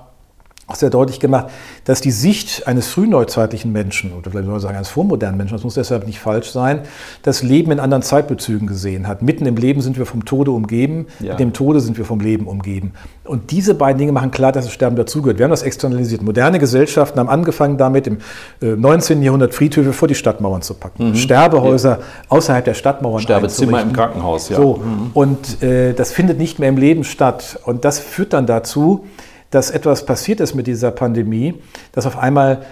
auch 0.69 0.75
sehr 0.75 0.91
deutlich 0.91 1.19
gemacht, 1.19 1.47
dass 1.85 2.03
die 2.03 2.11
Sicht 2.11 2.67
eines 2.67 2.89
frühneuzeitlichen 2.89 3.73
Menschen, 3.73 4.13
oder 4.13 4.31
vielleicht 4.31 4.45
soll 4.45 4.53
man 4.53 4.61
sagen 4.61 4.77
eines 4.77 4.91
vormodernen 4.91 5.39
Menschen, 5.39 5.55
das 5.55 5.65
muss 5.65 5.75
deshalb 5.75 6.07
nicht 6.07 6.21
falsch 6.21 6.51
sein, 6.51 6.83
das 7.23 7.43
Leben 7.43 7.73
in 7.73 7.81
anderen 7.81 8.03
Zeitbezügen 8.03 8.69
gesehen 8.69 9.09
hat. 9.09 9.23
Mitten 9.23 9.47
im 9.47 9.57
Leben 9.57 9.81
sind 9.81 9.97
wir 9.97 10.05
vom 10.05 10.27
Tode 10.27 10.51
umgeben, 10.51 11.07
ja. 11.21 11.31
mit 11.31 11.41
dem 11.41 11.55
Tode 11.55 11.81
sind 11.81 11.97
wir 11.97 12.05
vom 12.05 12.21
Leben 12.21 12.47
umgeben. 12.47 12.93
Und 13.25 13.51
diese 13.51 13.75
beiden 13.75 13.99
Dinge 13.99 14.13
machen 14.13 14.31
klar, 14.31 14.53
dass 14.53 14.67
das 14.67 14.75
Sterben 14.75 14.97
dazugehört. 14.97 15.39
Wir 15.39 15.45
haben 15.45 15.51
das 15.51 15.63
externalisiert. 15.63 16.21
Moderne 16.21 16.59
Gesellschaften 16.59 17.19
haben 17.19 17.31
angefangen 17.31 17.79
damit, 17.79 18.07
im 18.07 18.19
19. 18.61 19.23
Äh, 19.23 19.25
Jahrhundert 19.25 19.55
Friedhöfe 19.55 19.95
vor 19.95 20.07
die 20.07 20.15
Stadtmauern 20.15 20.61
zu 20.61 20.75
packen. 20.75 21.11
Mhm. 21.11 21.15
Sterbehäuser 21.15 21.99
ja. 21.99 22.05
außerhalb 22.29 22.67
der 22.67 22.75
Stadtmauern 22.75 23.23
Sterbezimmer 23.23 23.81
im 23.81 23.95
Krankenhaus, 23.95 24.51
ja. 24.51 24.57
So. 24.57 24.77
Mhm. 24.77 25.11
Und 25.15 25.63
äh, 25.63 25.95
das 25.95 26.13
findet 26.13 26.37
nicht 26.37 26.59
mehr 26.59 26.69
im 26.69 26.77
Leben 26.77 27.05
statt. 27.05 27.59
Und 27.65 27.87
das 27.87 27.99
führt 27.99 28.35
dann 28.35 28.47
dazu, 28.47 29.07
dass 29.51 29.71
etwas 29.71 30.05
passiert 30.07 30.41
ist 30.41 30.55
mit 30.55 30.67
dieser 30.67 30.91
Pandemie, 30.91 31.55
dass 31.93 32.07
auf 32.07 32.19
einmal 32.19 32.63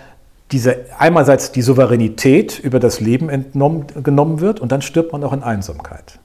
diese, 0.53 0.77
einerseits 0.99 1.53
die 1.53 1.63
Souveränität 1.63 2.59
über 2.61 2.79
das 2.79 3.01
Leben 3.01 3.29
entnommen, 3.29 3.87
genommen 4.03 4.41
wird 4.41 4.61
und 4.61 4.73
dann 4.73 4.83
stirbt 4.83 5.13
man 5.13 5.25
auch 5.25 5.33
in 5.33 5.43
Einsamkeit. 5.43 6.21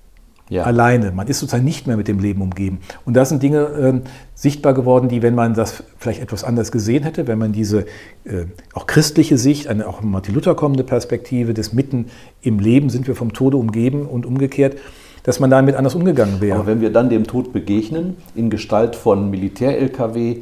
Ja. 0.51 0.63
Alleine. 0.63 1.13
Man 1.13 1.27
ist 1.27 1.39
sozusagen 1.39 1.63
nicht 1.63 1.87
mehr 1.87 1.95
mit 1.95 2.09
dem 2.09 2.19
Leben 2.19 2.41
umgeben. 2.41 2.81
Und 3.05 3.13
da 3.13 3.23
sind 3.23 3.41
Dinge 3.41 3.59
äh, 3.59 4.01
sichtbar 4.35 4.73
geworden, 4.73 5.07
die, 5.07 5.21
wenn 5.21 5.33
man 5.33 5.53
das 5.53 5.85
vielleicht 5.97 6.21
etwas 6.21 6.43
anders 6.43 6.73
gesehen 6.73 7.03
hätte, 7.03 7.25
wenn 7.27 7.37
man 7.37 7.53
diese 7.53 7.85
äh, 8.25 8.47
auch 8.73 8.85
christliche 8.85 9.37
Sicht, 9.37 9.69
eine 9.69 9.87
auch 9.87 10.01
Martin 10.01 10.35
Luther 10.35 10.53
kommende 10.53 10.83
Perspektive 10.83 11.53
des 11.53 11.71
Mitten 11.71 12.07
im 12.41 12.59
Leben 12.59 12.89
sind 12.89 13.07
wir 13.07 13.15
vom 13.15 13.31
Tode 13.31 13.55
umgeben 13.55 14.05
und 14.05 14.25
umgekehrt, 14.25 14.75
dass 15.23 15.39
man 15.39 15.49
damit 15.49 15.75
anders 15.75 15.95
umgegangen 15.95 16.41
wäre. 16.41 16.57
Aber 16.57 16.67
wenn 16.67 16.81
wir 16.81 16.91
dann 16.91 17.09
dem 17.09 17.27
Tod 17.27 17.53
begegnen, 17.53 18.17
in 18.35 18.49
Gestalt 18.49 18.95
von 18.95 19.29
Militär-Lkw, 19.29 20.41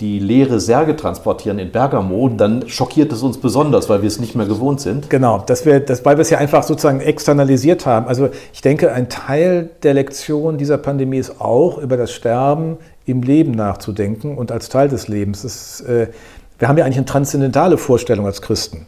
die 0.00 0.18
leere 0.18 0.60
Särge 0.60 0.94
transportieren 0.94 1.58
in 1.58 1.72
Bergamo, 1.72 2.28
dann 2.28 2.68
schockiert 2.68 3.12
es 3.12 3.22
uns 3.22 3.38
besonders, 3.38 3.88
weil 3.88 4.02
wir 4.02 4.08
es 4.08 4.20
nicht 4.20 4.34
mehr 4.34 4.44
gewohnt 4.44 4.80
sind. 4.80 5.08
Genau, 5.08 5.38
dass 5.38 5.64
wir, 5.64 5.80
das, 5.80 6.04
weil 6.04 6.18
wir 6.18 6.22
es 6.22 6.28
ja 6.28 6.36
einfach 6.36 6.64
sozusagen 6.64 7.00
externalisiert 7.00 7.86
haben. 7.86 8.06
Also 8.06 8.28
ich 8.52 8.60
denke, 8.60 8.92
ein 8.92 9.08
Teil 9.08 9.70
der 9.82 9.94
Lektion 9.94 10.58
dieser 10.58 10.76
Pandemie 10.76 11.16
ist 11.16 11.40
auch 11.40 11.78
über 11.78 11.96
das 11.96 12.12
Sterben 12.12 12.76
im 13.06 13.22
Leben 13.22 13.52
nachzudenken 13.52 14.36
und 14.36 14.52
als 14.52 14.68
Teil 14.68 14.88
des 14.88 15.08
Lebens. 15.08 15.44
Ist, 15.44 15.80
äh, 15.82 16.08
wir 16.58 16.68
haben 16.68 16.76
ja 16.76 16.84
eigentlich 16.84 16.98
eine 16.98 17.06
transzendentale 17.06 17.78
Vorstellung 17.78 18.26
als 18.26 18.42
Christen. 18.42 18.86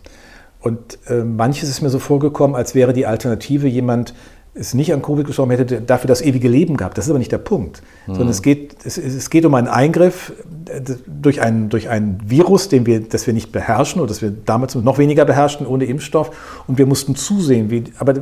Und 0.61 0.99
äh, 1.09 1.23
manches 1.23 1.71
ist 1.71 1.80
mir 1.80 1.88
so 1.88 2.00
vorgekommen, 2.00 2.54
als 2.54 2.75
wäre 2.75 2.92
die 2.92 3.07
Alternative 3.07 3.68
jemand, 3.68 4.12
es 4.58 4.74
nicht 4.74 4.92
an 4.92 5.02
Covid 5.02 5.26
gestorben 5.26 5.52
hätte, 5.52 5.80
dafür 5.80 6.08
das 6.08 6.20
ewige 6.20 6.48
Leben 6.48 6.76
gehabt. 6.76 6.98
Das 6.98 7.06
ist 7.06 7.10
aber 7.10 7.18
nicht 7.18 7.32
der 7.32 7.38
Punkt. 7.38 7.82
Mhm. 8.06 8.12
Sondern 8.14 8.28
es 8.30 8.42
geht, 8.42 8.76
es, 8.84 8.98
es, 8.98 9.30
geht 9.30 9.44
um 9.44 9.54
einen 9.54 9.68
Eingriff 9.68 10.32
äh, 10.66 10.80
durch 11.06 11.40
ein, 11.40 11.68
durch 11.68 11.88
ein 11.88 12.20
Virus, 12.24 12.68
den 12.68 12.86
wir, 12.86 13.00
das 13.00 13.26
wir 13.26 13.34
nicht 13.34 13.52
beherrschen 13.52 14.00
oder 14.00 14.08
das 14.08 14.22
wir 14.22 14.30
damals 14.30 14.74
noch 14.74 14.98
weniger 14.98 15.24
beherrschten 15.24 15.66
ohne 15.66 15.84
Impfstoff. 15.84 16.30
Und 16.66 16.78
wir 16.78 16.86
mussten 16.86 17.14
zusehen. 17.14 17.70
Wie, 17.70 17.84
aber 17.98 18.14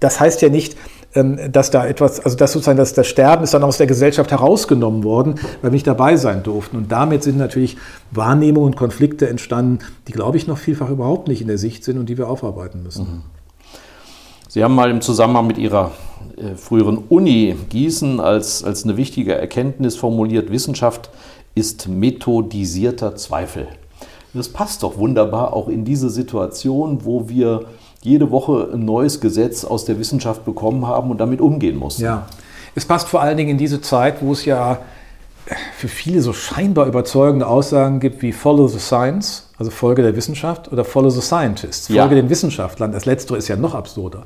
das 0.00 0.18
heißt 0.18 0.42
ja 0.42 0.48
nicht, 0.48 0.76
ähm, 1.14 1.38
dass 1.52 1.70
da 1.70 1.86
etwas, 1.86 2.20
also 2.20 2.36
dass 2.36 2.52
sozusagen 2.52 2.78
das, 2.78 2.94
das 2.94 3.06
Sterben 3.06 3.44
ist 3.44 3.54
dann 3.54 3.62
aus 3.62 3.78
der 3.78 3.86
Gesellschaft 3.86 4.30
herausgenommen 4.30 5.04
worden, 5.04 5.36
weil 5.60 5.70
wir 5.70 5.74
nicht 5.74 5.86
dabei 5.86 6.16
sein 6.16 6.42
durften. 6.42 6.76
Und 6.76 6.92
damit 6.92 7.22
sind 7.22 7.38
natürlich 7.38 7.76
Wahrnehmungen 8.10 8.68
und 8.68 8.76
Konflikte 8.76 9.28
entstanden, 9.28 9.80
die, 10.08 10.12
glaube 10.12 10.36
ich, 10.36 10.46
noch 10.46 10.58
vielfach 10.58 10.90
überhaupt 10.90 11.28
nicht 11.28 11.40
in 11.40 11.48
der 11.48 11.58
Sicht 11.58 11.84
sind 11.84 11.98
und 11.98 12.08
die 12.08 12.18
wir 12.18 12.28
aufarbeiten 12.28 12.82
müssen. 12.82 13.04
Mhm. 13.04 13.35
Sie 14.56 14.64
haben 14.64 14.74
mal 14.74 14.90
im 14.90 15.02
Zusammenhang 15.02 15.46
mit 15.46 15.58
Ihrer 15.58 15.90
äh, 16.38 16.54
früheren 16.54 16.96
Uni 17.10 17.54
Gießen 17.68 18.20
als, 18.20 18.64
als 18.64 18.84
eine 18.84 18.96
wichtige 18.96 19.34
Erkenntnis 19.34 19.96
formuliert, 19.96 20.50
Wissenschaft 20.50 21.10
ist 21.54 21.88
methodisierter 21.88 23.16
Zweifel. 23.16 23.68
Das 24.32 24.48
passt 24.48 24.82
doch 24.82 24.96
wunderbar 24.96 25.52
auch 25.52 25.68
in 25.68 25.84
diese 25.84 26.08
Situation, 26.08 27.04
wo 27.04 27.28
wir 27.28 27.66
jede 28.00 28.30
Woche 28.30 28.70
ein 28.72 28.86
neues 28.86 29.20
Gesetz 29.20 29.62
aus 29.62 29.84
der 29.84 29.98
Wissenschaft 29.98 30.46
bekommen 30.46 30.86
haben 30.86 31.10
und 31.10 31.20
damit 31.20 31.42
umgehen 31.42 31.76
mussten. 31.76 32.04
Ja, 32.04 32.24
es 32.74 32.86
passt 32.86 33.08
vor 33.08 33.20
allen 33.20 33.36
Dingen 33.36 33.50
in 33.50 33.58
diese 33.58 33.82
Zeit, 33.82 34.22
wo 34.22 34.32
es 34.32 34.46
ja 34.46 34.78
für 35.76 35.88
viele 35.88 36.22
so 36.22 36.32
scheinbar 36.32 36.86
überzeugende 36.86 37.46
Aussagen 37.46 38.00
gibt 38.00 38.22
wie 38.22 38.32
Follow 38.32 38.68
the 38.68 38.78
Science, 38.78 39.50
also 39.58 39.70
Folge 39.70 40.00
der 40.00 40.16
Wissenschaft, 40.16 40.72
oder 40.72 40.86
Follow 40.86 41.10
the 41.10 41.20
Scientists, 41.20 41.88
Folge 41.88 42.14
ja. 42.16 42.22
den 42.22 42.30
Wissenschaftlern. 42.30 42.90
Das 42.90 43.04
Letztere 43.04 43.36
ist 43.36 43.48
ja 43.48 43.56
noch 43.56 43.74
absurder. 43.74 44.24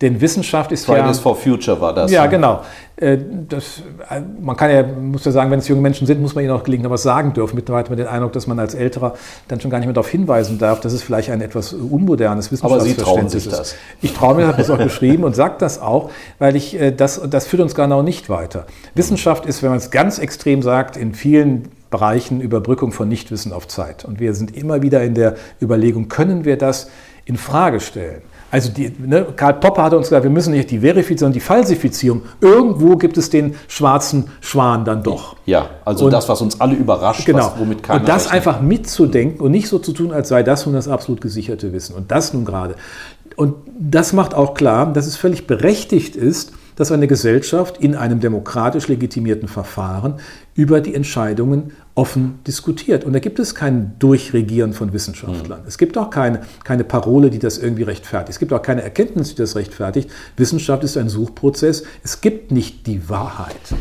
Denn 0.00 0.20
Wissenschaft 0.20 0.72
ist 0.72 0.86
Fridays 0.86 1.18
ja... 1.18 1.22
for 1.22 1.36
Future 1.36 1.80
war 1.80 1.94
das. 1.94 2.10
Ja, 2.10 2.26
genau. 2.26 2.62
Äh, 2.96 3.18
das, 3.48 3.82
äh, 4.10 4.20
man 4.40 4.56
kann 4.56 4.70
ja, 4.70 4.82
muss 4.82 5.24
ja 5.24 5.32
sagen, 5.32 5.50
wenn 5.50 5.58
es 5.58 5.68
junge 5.68 5.80
Menschen 5.80 6.06
sind, 6.06 6.20
muss 6.20 6.34
man 6.34 6.44
ihnen 6.44 6.52
auch 6.52 6.62
gelegentlich 6.62 6.90
was 6.90 7.02
sagen 7.02 7.32
dürfen. 7.32 7.56
Mittlerweile 7.56 7.84
hat 7.84 7.90
man 7.90 7.98
den 7.98 8.06
Eindruck, 8.06 8.32
dass 8.32 8.46
man 8.46 8.58
als 8.58 8.74
Älterer 8.74 9.14
dann 9.48 9.60
schon 9.60 9.70
gar 9.70 9.78
nicht 9.78 9.86
mehr 9.86 9.94
darauf 9.94 10.08
hinweisen 10.08 10.58
darf, 10.58 10.80
dass 10.80 10.92
es 10.92 11.02
vielleicht 11.02 11.30
ein 11.30 11.40
etwas 11.40 11.72
unmodernes 11.72 12.52
Wissenschaftsverständnis 12.52 13.34
ist. 13.34 13.52
Das. 13.52 13.74
Ich 14.00 14.12
traue 14.12 14.34
mir, 14.34 14.46
habe 14.46 14.58
das 14.58 14.70
auch 14.70 14.78
geschrieben 14.78 15.24
und 15.24 15.34
sage 15.34 15.54
das 15.58 15.80
auch, 15.80 16.10
weil 16.38 16.54
ich, 16.56 16.78
äh, 16.78 16.92
das, 16.92 17.20
das 17.28 17.46
führt 17.46 17.62
uns 17.62 17.74
genau 17.74 18.02
nicht 18.02 18.28
weiter. 18.28 18.66
Wissenschaft 18.94 19.46
ist, 19.46 19.62
wenn 19.62 19.70
man 19.70 19.78
es 19.78 19.90
ganz 19.90 20.18
extrem 20.18 20.62
sagt, 20.62 20.96
in 20.96 21.14
vielen 21.14 21.68
Bereichen 21.90 22.40
Überbrückung 22.40 22.92
von 22.92 23.08
Nichtwissen 23.08 23.52
auf 23.52 23.68
Zeit. 23.68 24.04
Und 24.04 24.18
wir 24.18 24.34
sind 24.34 24.56
immer 24.56 24.82
wieder 24.82 25.02
in 25.02 25.14
der 25.14 25.34
Überlegung, 25.60 26.08
können 26.08 26.44
wir 26.44 26.56
das 26.56 26.88
in 27.24 27.36
Frage 27.36 27.80
stellen? 27.80 28.22
Also 28.52 28.70
die, 28.70 28.92
ne, 28.98 29.26
Karl 29.34 29.54
Popper 29.54 29.84
hat 29.84 29.94
uns 29.94 30.08
gesagt, 30.10 30.24
wir 30.24 30.30
müssen 30.30 30.52
nicht 30.52 30.70
die 30.70 30.80
Verifizierung, 30.80 31.18
sondern 31.18 31.32
die 31.32 31.40
Falsifizierung. 31.40 32.20
Irgendwo 32.42 32.96
gibt 32.96 33.16
es 33.16 33.30
den 33.30 33.54
schwarzen 33.66 34.28
Schwan 34.42 34.84
dann 34.84 35.02
doch. 35.02 35.36
Ja, 35.46 35.70
also 35.86 36.04
und, 36.04 36.10
das, 36.10 36.28
was 36.28 36.42
uns 36.42 36.60
alle 36.60 36.74
überrascht, 36.74 37.24
genau. 37.24 37.46
was, 37.46 37.58
womit 37.58 37.82
keiner 37.82 38.00
Und 38.00 38.08
das 38.10 38.26
rechnet. 38.26 38.36
einfach 38.36 38.60
mitzudenken 38.60 39.40
und 39.40 39.52
nicht 39.52 39.68
so 39.68 39.78
zu 39.78 39.92
tun, 39.94 40.12
als 40.12 40.28
sei 40.28 40.42
das 40.42 40.66
nun 40.66 40.74
das 40.74 40.86
absolut 40.86 41.22
gesicherte 41.22 41.72
Wissen. 41.72 41.96
Und 41.96 42.10
das 42.10 42.34
nun 42.34 42.44
gerade. 42.44 42.74
Und 43.36 43.54
das 43.80 44.12
macht 44.12 44.34
auch 44.34 44.52
klar, 44.52 44.92
dass 44.92 45.06
es 45.06 45.16
völlig 45.16 45.46
berechtigt 45.46 46.14
ist, 46.14 46.52
dass 46.76 46.92
eine 46.92 47.06
Gesellschaft 47.06 47.78
in 47.78 47.94
einem 47.96 48.20
demokratisch 48.20 48.86
legitimierten 48.86 49.48
Verfahren 49.48 50.16
über 50.54 50.82
die 50.82 50.94
Entscheidungen 50.94 51.72
offen 51.94 52.40
diskutiert. 52.46 53.04
Und 53.04 53.12
da 53.12 53.18
gibt 53.18 53.38
es 53.38 53.54
kein 53.54 53.98
Durchregieren 53.98 54.72
von 54.72 54.92
Wissenschaftlern. 54.92 55.60
Mhm. 55.60 55.68
Es 55.68 55.76
gibt 55.76 55.98
auch 55.98 56.10
keine, 56.10 56.40
keine 56.64 56.84
Parole, 56.84 57.30
die 57.30 57.38
das 57.38 57.58
irgendwie 57.58 57.82
rechtfertigt. 57.82 58.30
Es 58.30 58.38
gibt 58.38 58.52
auch 58.52 58.62
keine 58.62 58.82
Erkenntnis, 58.82 59.30
die 59.30 59.36
das 59.36 59.56
rechtfertigt. 59.56 60.10
Wissenschaft 60.36 60.84
ist 60.84 60.96
ein 60.96 61.08
Suchprozess. 61.08 61.84
Es 62.02 62.20
gibt 62.20 62.50
nicht 62.50 62.86
die 62.86 63.08
Wahrheit. 63.08 63.74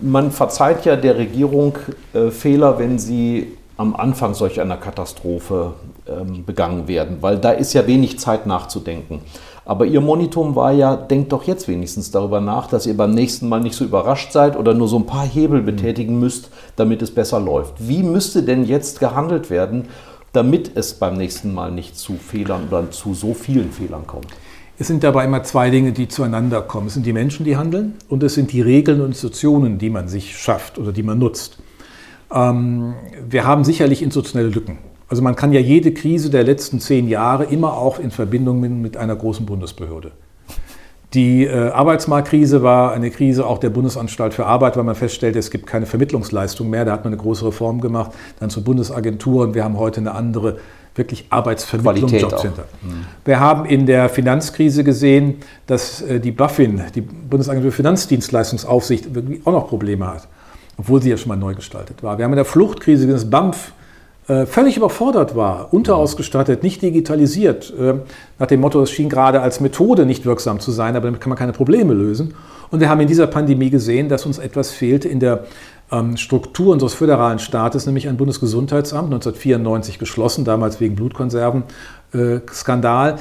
Man 0.00 0.30
verzeiht 0.30 0.84
ja 0.84 0.96
der 0.96 1.16
Regierung 1.16 1.78
äh, 2.12 2.30
Fehler, 2.30 2.78
wenn 2.78 2.98
sie 2.98 3.56
am 3.76 3.96
Anfang 3.96 4.34
solch 4.34 4.60
einer 4.60 4.76
Katastrophe 4.76 5.74
ähm, 6.06 6.44
begangen 6.44 6.86
werden, 6.86 7.18
weil 7.20 7.38
da 7.38 7.50
ist 7.50 7.72
ja 7.72 7.86
wenig 7.86 8.18
Zeit 8.18 8.46
nachzudenken. 8.46 9.20
Aber 9.64 9.86
Ihr 9.86 10.00
Monitum 10.00 10.56
war 10.56 10.72
ja, 10.72 10.94
denkt 10.94 11.32
doch 11.32 11.44
jetzt 11.44 11.68
wenigstens 11.68 12.10
darüber 12.10 12.40
nach, 12.40 12.66
dass 12.66 12.86
ihr 12.86 12.96
beim 12.96 13.12
nächsten 13.12 13.48
Mal 13.48 13.60
nicht 13.60 13.74
so 13.74 13.84
überrascht 13.84 14.32
seid 14.32 14.58
oder 14.58 14.74
nur 14.74 14.88
so 14.88 14.98
ein 14.98 15.06
paar 15.06 15.26
Hebel 15.26 15.62
mhm. 15.62 15.66
betätigen 15.66 16.18
müsst, 16.18 16.50
damit 16.76 17.00
es 17.02 17.14
besser 17.14 17.40
läuft. 17.40 17.74
Wie 17.78 18.02
müsste 18.02 18.42
denn 18.42 18.64
jetzt 18.64 19.00
gehandelt 19.00 19.48
werden, 19.50 19.86
damit 20.32 20.72
es 20.74 20.94
beim 20.94 21.16
nächsten 21.16 21.54
Mal 21.54 21.70
nicht 21.70 21.96
zu 21.96 22.14
Fehlern 22.14 22.68
oder 22.68 22.90
zu 22.90 23.14
so 23.14 23.32
vielen 23.32 23.72
Fehlern 23.72 24.06
kommt? 24.06 24.26
Es 24.76 24.88
sind 24.88 25.04
dabei 25.04 25.24
immer 25.24 25.44
zwei 25.44 25.70
Dinge, 25.70 25.92
die 25.92 26.08
zueinander 26.08 26.60
kommen. 26.60 26.88
Es 26.88 26.94
sind 26.94 27.06
die 27.06 27.12
Menschen, 27.12 27.44
die 27.44 27.56
handeln 27.56 27.94
und 28.08 28.22
es 28.24 28.34
sind 28.34 28.52
die 28.52 28.60
Regeln 28.60 29.00
und 29.00 29.08
Institutionen, 29.08 29.78
die 29.78 29.88
man 29.88 30.08
sich 30.08 30.36
schafft 30.36 30.78
oder 30.78 30.92
die 30.92 31.04
man 31.04 31.18
nutzt. 31.20 31.58
Ähm, 32.32 32.94
wir 33.28 33.46
haben 33.46 33.64
sicherlich 33.64 34.02
institutionelle 34.02 34.50
Lücken. 34.50 34.78
Also 35.14 35.22
man 35.22 35.36
kann 35.36 35.52
ja 35.52 35.60
jede 35.60 35.94
Krise 35.94 36.28
der 36.28 36.42
letzten 36.42 36.80
zehn 36.80 37.06
Jahre 37.06 37.44
immer 37.44 37.74
auch 37.74 38.00
in 38.00 38.10
Verbindung 38.10 38.58
mit, 38.58 38.72
mit 38.72 38.96
einer 38.96 39.14
großen 39.14 39.46
Bundesbehörde. 39.46 40.10
Die 41.12 41.44
äh, 41.44 41.68
Arbeitsmarktkrise 41.70 42.64
war 42.64 42.90
eine 42.90 43.12
Krise 43.12 43.46
auch 43.46 43.58
der 43.58 43.70
Bundesanstalt 43.70 44.34
für 44.34 44.46
Arbeit, 44.46 44.76
weil 44.76 44.82
man 44.82 44.96
feststellte, 44.96 45.38
es 45.38 45.52
gibt 45.52 45.68
keine 45.68 45.86
Vermittlungsleistung 45.86 46.68
mehr. 46.68 46.84
Da 46.84 46.90
hat 46.90 47.04
man 47.04 47.12
eine 47.12 47.22
große 47.22 47.46
Reform 47.46 47.80
gemacht, 47.80 48.10
dann 48.40 48.50
zur 48.50 48.64
Bundesagentur 48.64 49.44
und 49.44 49.54
wir 49.54 49.62
haben 49.62 49.78
heute 49.78 50.00
eine 50.00 50.16
andere 50.16 50.58
wirklich 50.96 51.26
Arbeitsvermittlung, 51.30 52.10
Qualität 52.10 52.22
Jobcenter. 52.22 52.64
Wir 53.24 53.38
haben 53.38 53.66
in 53.66 53.86
der 53.86 54.08
Finanzkrise 54.08 54.82
gesehen, 54.82 55.36
dass 55.68 56.02
äh, 56.02 56.18
die 56.18 56.32
BaFin, 56.32 56.82
die 56.92 57.02
Bundesagentur 57.02 57.70
für 57.70 57.76
Finanzdienstleistungsaufsicht, 57.76 59.14
wirklich 59.14 59.46
auch 59.46 59.52
noch 59.52 59.68
Probleme 59.68 60.08
hat, 60.08 60.26
obwohl 60.76 61.00
sie 61.00 61.10
ja 61.10 61.16
schon 61.16 61.28
mal 61.28 61.36
neu 61.36 61.54
gestaltet 61.54 62.02
war. 62.02 62.18
Wir 62.18 62.24
haben 62.24 62.32
in 62.32 62.38
der 62.38 62.44
Fluchtkrise 62.44 63.06
gesehen, 63.06 63.14
dass 63.14 63.30
BAMF 63.30 63.72
völlig 64.46 64.78
überfordert 64.78 65.36
war, 65.36 65.74
unterausgestattet, 65.74 66.62
nicht 66.62 66.80
digitalisiert, 66.80 67.74
äh, 67.78 67.96
nach 68.38 68.46
dem 68.46 68.60
Motto, 68.60 68.80
es 68.80 68.90
schien 68.90 69.10
gerade 69.10 69.42
als 69.42 69.60
Methode 69.60 70.06
nicht 70.06 70.24
wirksam 70.24 70.60
zu 70.60 70.70
sein, 70.70 70.96
aber 70.96 71.04
damit 71.06 71.20
kann 71.20 71.28
man 71.28 71.38
keine 71.38 71.52
Probleme 71.52 71.92
lösen. 71.92 72.32
Und 72.70 72.80
wir 72.80 72.88
haben 72.88 73.00
in 73.00 73.08
dieser 73.08 73.26
Pandemie 73.26 73.68
gesehen, 73.68 74.08
dass 74.08 74.24
uns 74.24 74.38
etwas 74.38 74.70
fehlte 74.70 75.08
in 75.08 75.20
der 75.20 75.44
ähm, 75.92 76.16
Struktur 76.16 76.72
unseres 76.72 76.94
föderalen 76.94 77.38
Staates, 77.38 77.84
nämlich 77.84 78.08
ein 78.08 78.16
Bundesgesundheitsamt, 78.16 79.12
1994 79.12 79.98
geschlossen, 79.98 80.46
damals 80.46 80.80
wegen 80.80 80.96
Blutkonserven-Skandal. 80.96 83.18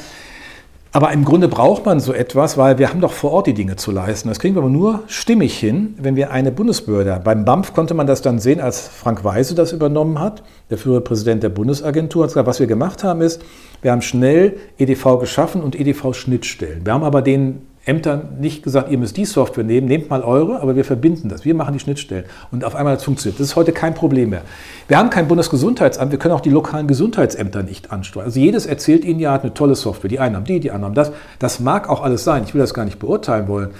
Aber 0.95 1.11
im 1.11 1.25
Grunde 1.25 1.47
braucht 1.47 1.87
man 1.87 1.99
so 1.99 2.13
etwas, 2.13 2.55
weil 2.55 2.77
wir 2.77 2.87
haben 2.87 3.01
doch 3.01 3.13
vor 3.13 3.31
Ort 3.31 3.47
die 3.47 3.55
Dinge 3.55 3.77
zu 3.77 3.89
leisten. 3.89 4.29
Das 4.29 4.37
kriegen 4.37 4.53
wir 4.53 4.61
aber 4.61 4.69
nur 4.69 5.01
stimmig 5.07 5.57
hin, 5.57 5.95
wenn 5.97 6.15
wir 6.15 6.29
eine 6.29 6.51
Bundesbehörde. 6.51 7.19
Beim 7.23 7.45
BAMF 7.45 7.73
konnte 7.73 7.95
man 7.95 8.05
das 8.05 8.21
dann 8.21 8.37
sehen, 8.37 8.61
als 8.61 8.89
Frank 8.89 9.23
Weise 9.23 9.55
das 9.55 9.71
übernommen 9.71 10.19
hat, 10.19 10.43
der 10.69 10.77
frühere 10.77 11.01
Präsident 11.01 11.41
der 11.41 11.49
Bundesagentur. 11.49 12.29
Was 12.35 12.59
wir 12.59 12.67
gemacht 12.67 13.03
haben, 13.03 13.21
ist, 13.21 13.41
wir 13.81 13.91
haben 13.91 14.03
schnell 14.03 14.57
EDV 14.77 15.17
geschaffen 15.19 15.63
und 15.63 15.75
EDV-Schnittstellen. 15.75 16.85
Wir 16.85 16.93
haben 16.93 17.03
aber 17.03 17.23
den 17.23 17.63
Ämtern 17.85 18.37
nicht 18.39 18.63
gesagt, 18.63 18.89
ihr 18.89 18.97
müsst 18.97 19.17
die 19.17 19.25
Software 19.25 19.65
nehmen, 19.65 19.87
nehmt 19.87 20.09
mal 20.09 20.21
eure, 20.21 20.61
aber 20.61 20.75
wir 20.75 20.85
verbinden 20.85 21.27
das. 21.27 21.43
Wir 21.43 21.53
machen 21.53 21.73
die 21.73 21.79
Schnittstellen. 21.79 22.25
Und 22.49 22.63
auf 22.63 22.75
einmal 22.75 22.93
hat 22.93 23.01
funktioniert. 23.01 23.39
Das 23.39 23.47
ist 23.47 23.55
heute 23.57 23.73
kein 23.73 23.93
Problem 23.93 24.29
mehr. 24.29 24.43
Wir 24.87 24.97
haben 24.97 25.09
kein 25.09 25.27
Bundesgesundheitsamt, 25.27 26.11
wir 26.11 26.19
können 26.19 26.33
auch 26.33 26.41
die 26.41 26.49
lokalen 26.49 26.87
Gesundheitsämter 26.87 27.61
nicht 27.61 27.91
ansteuern. 27.91 28.27
Also 28.27 28.39
jedes 28.39 28.65
erzählt 28.65 29.03
Ihnen 29.03 29.19
ja, 29.19 29.33
hat 29.33 29.43
eine 29.43 29.53
tolle 29.53 29.75
Software. 29.75 30.09
Die 30.09 30.19
einen 30.19 30.37
haben 30.37 30.45
die, 30.45 30.61
die 30.61 30.71
anderen 30.71 30.91
haben 30.91 30.95
das. 30.95 31.11
Das 31.39 31.59
mag 31.59 31.89
auch 31.89 32.01
alles 32.01 32.23
sein. 32.23 32.43
Ich 32.45 32.53
will 32.53 32.61
das 32.61 32.73
gar 32.73 32.85
nicht 32.85 32.99
beurteilen 32.99 33.49
wollen. 33.49 33.71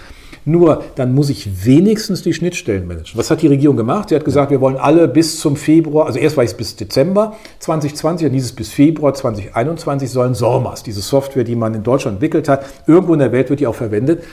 Nur 0.45 0.83
dann 0.95 1.13
muss 1.13 1.29
ich 1.29 1.65
wenigstens 1.65 2.21
die 2.21 2.33
Schnittstellen 2.33 2.87
managen. 2.87 3.17
Was 3.17 3.31
hat 3.31 3.41
die 3.41 3.47
Regierung 3.47 3.77
gemacht? 3.77 4.09
Sie 4.09 4.15
hat 4.15 4.25
gesagt, 4.25 4.51
wir 4.51 4.59
wollen 4.59 4.75
alle 4.75 5.07
bis 5.07 5.39
zum 5.39 5.55
Februar, 5.55 6.05
also 6.07 6.19
erst 6.19 6.35
war 6.35 6.43
es 6.43 6.53
bis 6.53 6.75
Dezember 6.75 7.35
2020, 7.59 8.25
dann 8.25 8.33
dieses 8.33 8.51
bis 8.51 8.69
Februar 8.69 9.13
2021 9.13 10.09
sollen 10.09 10.35
SORMAS, 10.35 10.83
diese 10.83 11.01
Software, 11.01 11.43
die 11.43 11.55
man 11.55 11.73
in 11.73 11.83
Deutschland 11.83 12.15
entwickelt 12.15 12.49
hat, 12.49 12.65
irgendwo 12.87 13.13
in 13.13 13.19
der 13.19 13.31
Welt 13.31 13.49
wird 13.49 13.61
die 13.61 13.67
auch 13.67 13.75
verwendet. 13.75 14.23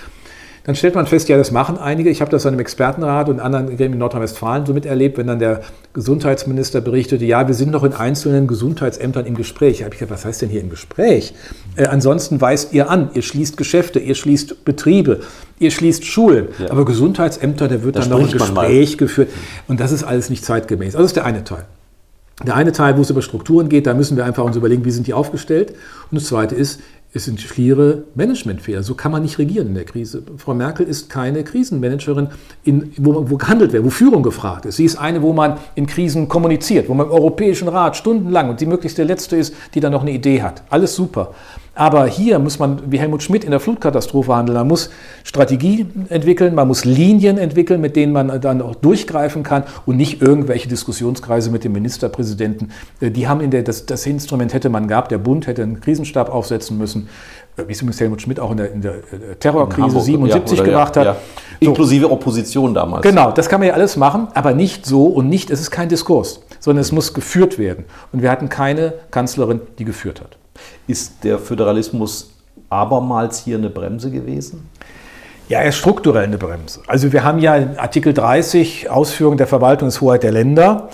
Dann 0.71 0.77
stellt 0.77 0.95
man 0.95 1.09
fest, 1.09 1.29
ja, 1.29 1.37
das 1.37 1.50
machen 1.50 1.79
einige. 1.79 2.11
Ich 2.11 2.21
habe 2.21 2.31
das 2.31 2.47
an 2.47 2.53
einem 2.53 2.61
Expertenrat 2.61 3.29
und 3.29 3.41
anderen 3.41 3.67
Gremien 3.67 3.95
in 3.95 3.99
Nordrhein-Westfalen 3.99 4.67
so 4.67 4.73
miterlebt, 4.73 5.19
wenn 5.19 5.27
dann 5.27 5.41
der 5.41 5.62
Gesundheitsminister 5.95 6.81
berichtete, 6.81 7.25
ja, 7.25 7.49
wir 7.49 7.57
sind 7.57 7.73
noch 7.73 7.83
in 7.83 7.93
einzelnen 7.93 8.47
Gesundheitsämtern 8.47 9.27
im 9.27 9.35
Gespräch. 9.35 9.79
Da 9.79 9.87
habe 9.87 9.97
ich 9.97 9.99
gesagt, 9.99 10.12
was 10.17 10.25
heißt 10.25 10.43
denn 10.43 10.49
hier 10.49 10.61
im 10.61 10.71
Gespräch? 10.71 11.35
Äh, 11.75 11.87
ansonsten 11.87 12.41
weist 12.41 12.73
ihr 12.73 12.89
an, 12.89 13.11
ihr 13.15 13.23
schließt 13.23 13.57
Geschäfte, 13.57 13.99
ihr 13.99 14.15
schließt 14.15 14.65
Betriebe, 14.65 15.23
ihr 15.59 15.73
schließt 15.73 16.05
Schulen. 16.07 16.50
Ja. 16.61 16.71
Aber 16.71 16.85
Gesundheitsämter, 16.85 17.67
da 17.67 17.83
wird 17.83 17.97
da 17.97 18.03
dann 18.03 18.11
noch 18.11 18.21
ein 18.21 18.31
Gespräch 18.31 18.97
geführt. 18.97 19.29
Und 19.67 19.81
das 19.81 19.91
ist 19.91 20.05
alles 20.05 20.31
nicht 20.31 20.45
zeitgemäß. 20.45 20.95
Also 20.95 21.03
das 21.03 21.11
ist 21.11 21.17
der 21.17 21.25
eine 21.25 21.43
Teil. 21.43 21.65
Der 22.47 22.55
eine 22.55 22.71
Teil, 22.71 22.97
wo 22.97 23.03
es 23.03 23.11
über 23.11 23.23
Strukturen 23.23 23.69
geht, 23.69 23.89
da 23.89 23.95
müssen 23.95 24.17
wir 24.17 24.25
einfach 24.25 24.45
uns 24.45 24.55
überlegen, 24.55 24.85
wie 24.85 24.93
sind 24.93 25.09
die 25.09 25.15
aufgestellt. 25.15 25.75
Und 26.12 26.21
das 26.21 26.29
zweite 26.29 26.55
ist, 26.55 26.81
es 27.12 27.25
sind 27.25 27.40
schliere 27.40 28.05
Managementfehler. 28.14 28.85
So 28.85 28.95
kann 28.95 29.11
man 29.11 29.23
nicht 29.23 29.38
regieren 29.38 29.69
in 29.69 29.75
der 29.75 29.85
Krise. 29.85 30.23
Frau 30.37 30.55
Merkel 30.55 30.87
ist 30.87 31.11
keine 31.11 31.43
Krisenmanagerin, 31.43 32.29
in, 32.62 32.93
wo, 32.99 33.29
wo, 33.29 33.37
gehandelt 33.37 33.73
wird, 33.73 33.85
wo 33.85 33.90
Führung 33.90 34.23
gefragt 34.23 34.64
ist. 34.67 34.76
Sie 34.76 34.85
ist 34.85 34.97
eine, 34.97 35.21
wo 35.21 35.33
man 35.33 35.59
in 35.75 35.87
Krisen 35.87 36.29
kommuniziert, 36.29 36.88
wo 36.88 36.95
man 36.95 37.07
im 37.07 37.12
Europäischen 37.12 37.67
Rat 37.67 37.97
stundenlang 37.97 38.50
und 38.50 38.61
die 38.61 38.67
möglichst 38.67 38.99
der 38.99 39.07
Letzte 39.07 39.37
ist, 39.37 39.55
die 39.75 39.81
dann 39.81 39.93
noch 39.93 40.02
eine 40.02 40.12
Idee 40.12 40.43
hat. 40.43 40.62
Alles 40.71 40.95
super. 40.95 41.35
Aber 41.75 42.07
hier 42.07 42.38
muss 42.38 42.59
man, 42.59 42.90
wie 42.90 42.99
Helmut 42.99 43.23
Schmidt 43.23 43.45
in 43.45 43.52
der 43.52 43.61
Flutkatastrophe 43.61 44.35
handeln, 44.35 44.59
man 44.59 44.69
muss 44.69 44.90
Strategie 45.25 45.87
entwickeln, 46.09 46.55
man 46.55 46.69
muss 46.69 46.85
Linien 46.85 47.38
entwickeln, 47.38 47.81
mit 47.81 47.97
denen 47.97 48.12
man 48.12 48.40
dann 48.40 48.61
auch 48.61 48.75
durchgreifen 48.75 49.45
kann 49.45 49.62
und 49.87 49.97
nicht 49.97 50.21
irgendwelche 50.21 50.69
Diskussionskreise 50.69 51.50
mit 51.50 51.64
dem 51.64 51.73
Ministerpräsidenten. 51.73 52.71
Äh, 53.00 53.11
die 53.11 53.29
haben 53.29 53.40
in 53.40 53.50
der, 53.50 53.62
das, 53.62 53.87
das 53.87 54.05
Instrument 54.05 54.52
hätte 54.52 54.69
man 54.69 54.88
gehabt, 54.88 55.11
der 55.11 55.19
Bund 55.19 55.47
hätte 55.47 55.62
einen 55.62 55.81
Krisenstab 55.81 56.29
aufsetzen 56.29 56.76
müssen, 56.76 57.00
äh, 57.57 57.66
wie 57.66 57.73
es 57.73 57.80
übrigens 57.80 58.00
Helmut 58.00 58.23
Schmidt 58.23 58.40
auch 58.40 58.50
in 58.50 58.57
der, 58.57 58.73
in 58.73 58.80
der 58.80 58.95
äh, 58.95 59.37
Terrorkrise 59.38 59.83
Hamburg, 59.88 60.04
77 60.04 60.59
ja, 60.59 60.64
gemacht 60.64 60.97
ja, 60.97 61.02
hat. 61.02 61.09
Ja. 61.09 61.16
Inklusive 61.61 62.07
so. 62.07 62.12
Opposition 62.12 62.75
damals. 62.75 63.02
Genau, 63.02 63.33
das 63.33 63.49
kann 63.49 63.61
man 63.61 63.69
ja 63.69 63.75
alles 63.75 63.97
machen, 63.97 64.28
aber 64.35 64.54
nicht 64.54 64.87
so 64.87 65.07
und 65.07 65.28
nicht, 65.28 65.50
es 65.50 65.61
ist 65.61 65.71
kein 65.71 65.88
Diskurs, 65.88 66.40
sondern 66.59 66.80
es 66.80 66.92
muss 66.92 67.12
geführt 67.12 67.59
werden. 67.59 67.85
Und 68.12 68.23
wir 68.23 68.30
hatten 68.30 68.49
keine 68.49 68.95
Kanzlerin, 69.11 69.61
die 69.78 69.85
geführt 69.85 70.21
hat. 70.21 70.38
Ist 70.87 71.25
der 71.25 71.38
Föderalismus 71.38 72.30
abermals 72.71 73.38
hier 73.38 73.59
eine 73.59 73.71
Bremse 73.71 74.10
gewesen? 74.10 74.69
Ja, 75.49 75.58
er 75.58 75.71
ist 75.71 75.78
strukturell 75.78 76.25
eine 76.25 76.39
Bremse. 76.39 76.80
Also 76.86 77.13
wir 77.13 77.25
haben 77.25 77.41
ja 77.41 77.54
Artikel 77.76 78.15
30 78.15 78.89
Ausführung 78.89 79.36
der 79.36 79.49
Verwaltungshoheit 79.49 80.23
der 80.23 80.30
Länder. 80.30 80.89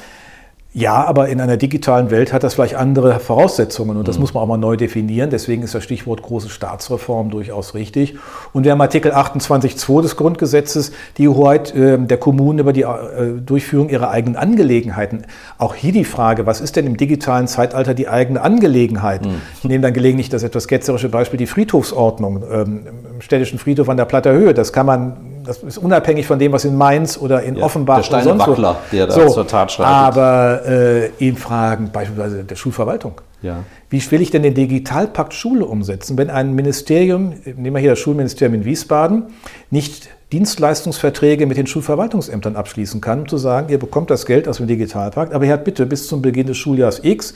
Ja, 0.79 1.07
aber 1.07 1.31
in 1.31 1.41
einer 1.41 1.57
digitalen 1.57 2.11
Welt 2.11 2.35
hat 2.35 2.45
das 2.45 2.53
vielleicht 2.53 2.75
andere 2.75 3.19
Voraussetzungen 3.19 3.97
und 3.97 4.07
das 4.07 4.17
mhm. 4.17 4.21
muss 4.21 4.35
man 4.35 4.43
auch 4.43 4.47
mal 4.47 4.59
neu 4.59 4.77
definieren. 4.77 5.31
Deswegen 5.31 5.63
ist 5.63 5.75
das 5.75 5.83
Stichwort 5.83 6.21
große 6.21 6.51
Staatsreform 6.51 7.31
durchaus 7.31 7.73
richtig. 7.73 8.17
Und 8.53 8.65
wir 8.65 8.73
haben 8.73 8.81
Artikel 8.83 9.11
28.2 9.11 10.03
des 10.03 10.17
Grundgesetzes 10.17 10.93
die 11.17 11.29
Hoheit 11.29 11.75
äh, 11.75 11.97
der 11.97 12.19
Kommunen 12.19 12.59
über 12.59 12.75
die 12.75 12.83
äh, 12.83 13.41
Durchführung 13.41 13.89
ihrer 13.89 14.11
eigenen 14.11 14.37
Angelegenheiten. 14.37 15.23
Auch 15.57 15.75
hier 15.75 15.93
die 15.93 16.05
Frage, 16.05 16.45
was 16.45 16.61
ist 16.61 16.77
denn 16.77 16.85
im 16.87 16.99
digitalen 16.99 17.49
Zeitalter 17.49 17.95
die 17.95 18.09
eigene 18.09 18.43
Angelegenheit? 18.43 19.25
Mhm. 19.25 19.41
Ich 19.57 19.65
nehme 19.65 19.81
dann 19.81 19.95
gelegentlich 19.95 20.29
das 20.29 20.43
etwas 20.43 20.69
ketzerische 20.69 21.09
Beispiel, 21.09 21.39
die 21.39 21.47
Friedhofsordnung 21.47 22.43
ähm, 22.53 22.87
im 23.15 23.23
städtischen 23.23 23.59
Friedhof 23.59 23.89
an 23.89 23.97
der 23.97 24.05
Platter 24.05 24.35
Höhe. 24.35 24.53
Das 24.53 24.75
kann 24.75 24.85
man 24.85 25.17
das 25.47 25.63
ist 25.63 25.79
unabhängig 25.79 26.27
von 26.27 26.39
dem, 26.39 26.53
was 26.53 26.65
in 26.65 26.77
Mainz 26.77 27.17
oder 27.19 27.43
in 27.43 27.57
ja, 27.57 27.65
Offenbach 27.65 28.07
der 28.09 28.19
oder 28.19 28.37
sonst 28.39 28.47
wo. 28.47 28.77
der 28.93 29.07
da 29.07 29.13
so, 29.13 29.29
zur 29.29 29.47
Tat 29.47 29.73
schreitet. 29.73 29.93
Aber 29.93 30.63
äh, 30.67 31.11
in 31.19 31.37
Fragen 31.37 31.91
beispielsweise 31.93 32.45
der 32.45 32.57
Schulverwaltung. 32.57 33.21
Ja. 33.43 33.65
Wie 33.91 34.11
will 34.11 34.21
ich 34.21 34.31
denn 34.31 34.43
den 34.43 34.55
Digitalpakt 34.55 35.33
Schule 35.33 35.67
umsetzen, 35.67 36.19
wenn 36.19 36.31
ein 36.31 36.55
Ministerium, 36.55 37.35
nehmen 37.45 37.75
wir 37.75 37.81
hier 37.81 37.91
das 37.91 37.99
Schulministerium 38.01 38.55
in 38.55 38.65
Wiesbaden, 38.65 39.25
nicht 39.71 40.09
Dienstleistungsverträge 40.33 41.47
mit 41.47 41.57
den 41.57 41.67
Schulverwaltungsämtern 41.67 42.57
abschließen 42.57 43.01
kann, 43.01 43.21
um 43.21 43.29
zu 43.29 43.37
sagen, 43.37 43.69
ihr 43.69 43.79
bekommt 43.79 44.11
das 44.11 44.27
Geld 44.27 44.49
aus 44.49 44.57
dem 44.57 44.67
Digitalpakt, 44.67 45.33
aber 45.33 45.45
ihr 45.45 45.53
habt 45.53 45.65
bitte 45.65 45.87
bis 45.87 46.09
zum 46.09 46.21
Beginn 46.21 46.49
des 46.49 46.57
Schuljahres 46.57 47.01
X 47.05 47.35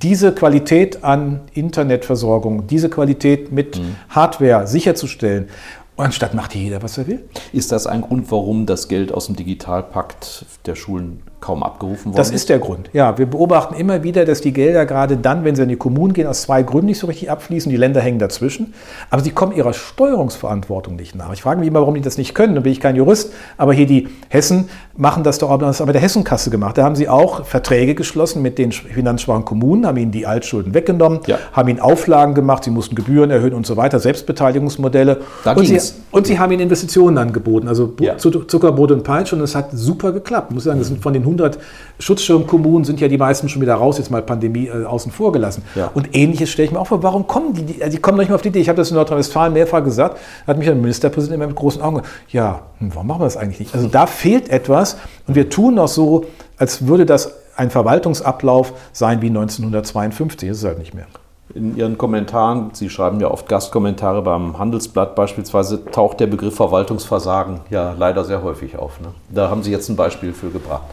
diese 0.00 0.32
Qualität 0.32 1.04
an 1.04 1.40
Internetversorgung, 1.52 2.66
diese 2.66 2.88
Qualität 2.88 3.52
mit 3.52 3.78
mhm. 3.78 3.96
Hardware 4.08 4.66
sicherzustellen. 4.66 5.48
Anstatt 5.96 6.34
macht 6.34 6.54
jeder, 6.54 6.82
was 6.82 6.98
er 6.98 7.06
will. 7.06 7.28
Ist 7.52 7.70
das 7.70 7.86
ein 7.86 8.00
Grund, 8.00 8.30
warum 8.30 8.66
das 8.66 8.88
Geld 8.88 9.12
aus 9.12 9.26
dem 9.26 9.36
Digitalpakt 9.36 10.46
der 10.66 10.74
Schulen 10.74 11.22
kaum 11.42 11.62
abgerufen 11.62 12.06
worden 12.06 12.16
Das 12.16 12.30
ist 12.30 12.48
der 12.48 12.58
Grund. 12.58 12.88
Ja, 12.94 13.18
wir 13.18 13.26
beobachten 13.26 13.74
immer 13.74 14.02
wieder, 14.02 14.24
dass 14.24 14.40
die 14.40 14.52
Gelder 14.52 14.86
gerade 14.86 15.18
dann, 15.18 15.44
wenn 15.44 15.54
sie 15.54 15.64
in 15.64 15.68
die 15.68 15.76
Kommunen 15.76 16.14
gehen, 16.14 16.26
aus 16.26 16.42
zwei 16.42 16.62
Gründen 16.62 16.86
nicht 16.86 16.98
so 16.98 17.08
richtig 17.08 17.30
abfließen. 17.30 17.68
Die 17.68 17.76
Länder 17.76 18.00
hängen 18.00 18.18
dazwischen. 18.18 18.72
Aber 19.10 19.22
sie 19.22 19.32
kommen 19.32 19.52
ihrer 19.52 19.74
Steuerungsverantwortung 19.74 20.96
nicht 20.96 21.14
nach. 21.14 21.32
Ich 21.32 21.42
frage 21.42 21.60
mich 21.60 21.68
immer, 21.68 21.80
warum 21.80 21.94
die 21.94 22.00
das 22.00 22.16
nicht 22.16 22.34
können. 22.34 22.54
Da 22.54 22.60
bin 22.62 22.72
ich 22.72 22.80
kein 22.80 22.96
Jurist. 22.96 23.32
Aber 23.58 23.74
hier 23.74 23.86
die 23.86 24.08
Hessen 24.28 24.70
machen 24.96 25.24
das 25.24 25.38
doch 25.38 25.50
auch 25.50 25.58
das 25.58 25.80
aber 25.80 25.92
der 25.92 26.00
Hessenkasse 26.02 26.50
gemacht. 26.50 26.78
Da 26.78 26.84
haben 26.84 26.96
sie 26.96 27.08
auch 27.08 27.44
Verträge 27.44 27.94
geschlossen 27.94 28.42
mit 28.42 28.58
den 28.58 28.72
finanzschwachen 28.72 29.44
Kommunen, 29.44 29.86
haben 29.86 29.96
ihnen 29.96 30.12
die 30.12 30.26
Altschulden 30.26 30.74
weggenommen, 30.74 31.20
ja. 31.26 31.38
haben 31.52 31.68
ihnen 31.68 31.80
Auflagen 31.80 32.34
gemacht, 32.34 32.64
sie 32.64 32.70
mussten 32.70 32.94
Gebühren 32.94 33.30
erhöhen 33.30 33.54
und 33.54 33.66
so 33.66 33.76
weiter, 33.76 33.98
Selbstbeteiligungsmodelle. 33.98 35.20
und, 35.56 35.66
sie, 35.66 35.80
und 36.10 36.26
sie 36.26 36.38
haben 36.38 36.52
ihnen 36.52 36.62
Investitionen 36.62 37.18
angeboten, 37.18 37.68
also 37.68 37.94
ja. 38.00 38.16
Zuckerbrot 38.16 38.92
und 38.92 39.02
Peitsche. 39.02 39.36
Und 39.36 39.42
es 39.42 39.54
hat 39.54 39.70
super 39.72 40.12
geklappt. 40.12 40.48
Ich 40.50 40.54
muss 40.54 40.64
sagen, 40.64 40.78
das 40.78 40.88
sind 40.88 41.02
von 41.02 41.12
den 41.12 41.24
100 41.32 41.58
Schutzschirmkommunen 41.98 42.84
sind 42.84 43.00
ja 43.00 43.08
die 43.08 43.18
meisten 43.18 43.48
schon 43.48 43.62
wieder 43.62 43.74
raus, 43.74 43.98
jetzt 43.98 44.10
mal 44.10 44.22
Pandemie 44.22 44.66
äh, 44.66 44.84
außen 44.84 45.12
vor 45.12 45.32
gelassen. 45.32 45.62
Ja. 45.74 45.90
Und 45.94 46.14
ähnliches 46.16 46.50
stelle 46.50 46.66
ich 46.66 46.72
mir 46.72 46.80
auch 46.80 46.86
vor. 46.86 47.02
Warum 47.02 47.26
kommen 47.26 47.54
die? 47.54 47.62
Die, 47.62 47.82
also 47.82 47.96
die 47.96 48.02
kommen 48.02 48.16
doch 48.16 48.22
nicht 48.22 48.30
mal 48.30 48.36
auf 48.36 48.42
die 48.42 48.48
Idee. 48.48 48.60
Ich 48.60 48.68
habe 48.68 48.76
das 48.76 48.90
in 48.90 48.96
Nordrhein-Westfalen 48.96 49.52
mehrfach 49.52 49.84
gesagt, 49.84 50.18
hat 50.46 50.58
mich 50.58 50.68
ein 50.68 50.80
Ministerpräsident 50.80 51.36
immer 51.36 51.46
mit 51.46 51.56
großen 51.56 51.82
Augen 51.82 51.96
gesagt, 51.96 52.12
ja, 52.28 52.62
hm, 52.78 52.94
warum 52.94 53.06
machen 53.06 53.20
wir 53.20 53.24
das 53.24 53.36
eigentlich 53.36 53.60
nicht? 53.60 53.74
Also 53.74 53.88
da 53.88 54.06
fehlt 54.06 54.48
etwas 54.48 54.96
und 55.26 55.34
wir 55.34 55.48
tun 55.48 55.74
noch 55.74 55.88
so, 55.88 56.24
als 56.56 56.86
würde 56.86 57.06
das 57.06 57.34
ein 57.56 57.70
Verwaltungsablauf 57.70 58.72
sein 58.92 59.22
wie 59.22 59.28
1952. 59.28 60.48
Das 60.48 60.58
ist 60.58 60.64
halt 60.64 60.78
nicht 60.78 60.94
mehr 60.94 61.06
in 61.54 61.76
Ihren 61.76 61.98
Kommentaren, 61.98 62.70
Sie 62.72 62.88
schreiben 62.88 63.20
ja 63.20 63.30
oft 63.30 63.48
Gastkommentare 63.48 64.22
beim 64.22 64.58
Handelsblatt 64.58 65.14
beispielsweise, 65.14 65.84
taucht 65.86 66.20
der 66.20 66.26
Begriff 66.26 66.56
Verwaltungsversagen 66.56 67.60
ja 67.70 67.94
leider 67.98 68.24
sehr 68.24 68.42
häufig 68.42 68.78
auf. 68.78 69.00
Ne? 69.00 69.08
Da 69.28 69.50
haben 69.50 69.62
Sie 69.62 69.70
jetzt 69.70 69.88
ein 69.88 69.96
Beispiel 69.96 70.32
für 70.32 70.50
gebracht. 70.50 70.84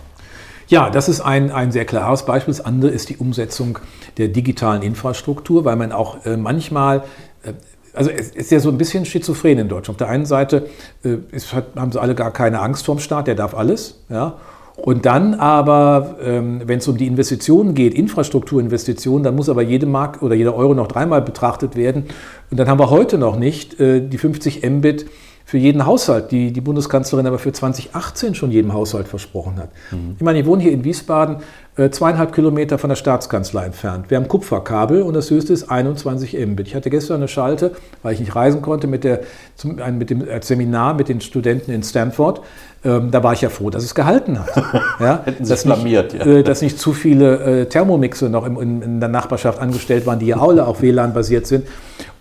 Ja, 0.69 0.91
das 0.91 1.09
ist 1.09 1.19
ein, 1.19 1.51
ein 1.51 1.71
sehr 1.71 1.85
klares 1.85 2.23
Beispiel. 2.23 2.53
Das 2.53 2.63
andere 2.63 2.91
ist 2.91 3.09
die 3.09 3.17
Umsetzung 3.17 3.79
der 4.17 4.27
digitalen 4.27 4.83
Infrastruktur, 4.83 5.65
weil 5.65 5.75
man 5.75 5.91
auch 5.91 6.25
äh, 6.25 6.37
manchmal 6.37 7.03
äh, 7.43 7.53
also 7.93 8.11
es 8.11 8.29
ist 8.29 8.51
ja 8.51 8.59
so 8.59 8.69
ein 8.69 8.77
bisschen 8.77 9.03
schizophren 9.03 9.57
in 9.57 9.67
Deutschland. 9.67 9.95
Auf 9.95 9.97
der 9.97 10.09
einen 10.09 10.27
Seite 10.27 10.67
äh, 11.03 11.17
ist, 11.31 11.53
haben 11.53 11.91
sie 11.91 11.99
alle 11.99 12.13
gar 12.13 12.31
keine 12.31 12.59
Angst 12.59 12.85
vorm 12.85 12.99
Staat, 12.99 13.25
der 13.25 13.33
darf 13.33 13.55
alles. 13.55 13.99
Ja? 14.09 14.35
Und 14.77 15.07
dann 15.07 15.33
aber, 15.33 16.17
ähm, 16.23 16.61
wenn 16.65 16.77
es 16.77 16.87
um 16.87 16.97
die 16.97 17.07
Investitionen 17.07 17.73
geht, 17.73 17.95
Infrastrukturinvestitionen, 17.95 19.23
dann 19.23 19.35
muss 19.35 19.49
aber 19.49 19.63
jede 19.63 19.87
Mark 19.87 20.21
oder 20.21 20.35
jeder 20.35 20.55
Euro 20.55 20.75
noch 20.75 20.87
dreimal 20.87 21.21
betrachtet 21.23 21.75
werden. 21.75 22.05
Und 22.51 22.59
dann 22.59 22.69
haben 22.69 22.79
wir 22.79 22.91
heute 22.91 23.17
noch 23.17 23.37
nicht 23.37 23.79
äh, 23.79 24.07
die 24.07 24.17
50 24.17 24.63
Mbit 24.63 25.07
für 25.49 25.57
jeden 25.57 25.87
Haushalt, 25.87 26.29
die 26.29 26.53
die 26.53 26.61
Bundeskanzlerin 26.61 27.25
aber 27.25 27.39
für 27.39 27.51
2018 27.51 28.35
schon 28.35 28.51
jedem 28.51 28.71
Haushalt 28.71 29.07
versprochen 29.07 29.57
hat. 29.57 29.69
Mhm. 29.89 30.15
Ich 30.15 30.23
meine, 30.23 30.39
ich 30.39 30.45
wohne 30.45 30.61
hier 30.61 30.71
in 30.71 30.83
Wiesbaden, 30.83 31.37
äh, 31.75 31.89
zweieinhalb 31.89 32.33
Kilometer 32.33 32.77
von 32.77 32.89
der 32.89 32.95
Staatskanzlei 32.95 33.65
entfernt. 33.65 34.11
Wir 34.11 34.17
haben 34.17 34.27
Kupferkabel 34.27 35.01
und 35.01 35.15
das 35.15 35.31
höchste 35.31 35.53
ist 35.53 35.71
21 35.71 36.37
Mbit. 36.37 36.67
Ich 36.67 36.75
hatte 36.75 36.91
gestern 36.91 37.15
eine 37.15 37.27
Schalte, 37.27 37.71
weil 38.03 38.13
ich 38.13 38.19
nicht 38.19 38.35
reisen 38.35 38.61
konnte, 38.61 38.85
mit, 38.85 39.03
der, 39.03 39.21
zum, 39.55 39.81
ein, 39.81 39.97
mit 39.97 40.11
dem 40.11 40.23
Seminar 40.41 40.93
mit 40.93 41.09
den 41.09 41.19
Studenten 41.19 41.71
in 41.71 41.81
Stanford. 41.81 42.41
Ähm, 42.83 43.09
da 43.09 43.23
war 43.23 43.33
ich 43.33 43.41
ja 43.41 43.49
froh, 43.49 43.71
dass 43.71 43.83
es 43.83 43.95
gehalten 43.95 44.39
hat. 44.39 44.49
Ja? 44.99 45.21
Hätten 45.23 45.45
Sie 45.45 45.49
dass 45.49 45.63
blamiert, 45.63 46.13
nicht, 46.13 46.25
ja. 46.25 46.31
äh, 46.31 46.43
Dass 46.43 46.61
nicht 46.61 46.77
zu 46.77 46.93
viele 46.93 47.61
äh, 47.61 47.65
Thermomixe 47.65 48.29
noch 48.29 48.45
im, 48.45 48.59
in, 48.59 48.81
in, 48.81 48.99
der 48.99 49.09
Nachbarschaft 49.09 49.59
angestellt 49.59 50.05
waren, 50.05 50.19
die 50.19 50.27
ja 50.27 50.39
alle 50.39 50.67
auch 50.67 50.81
WLAN-basiert 50.81 51.47
sind. 51.47 51.65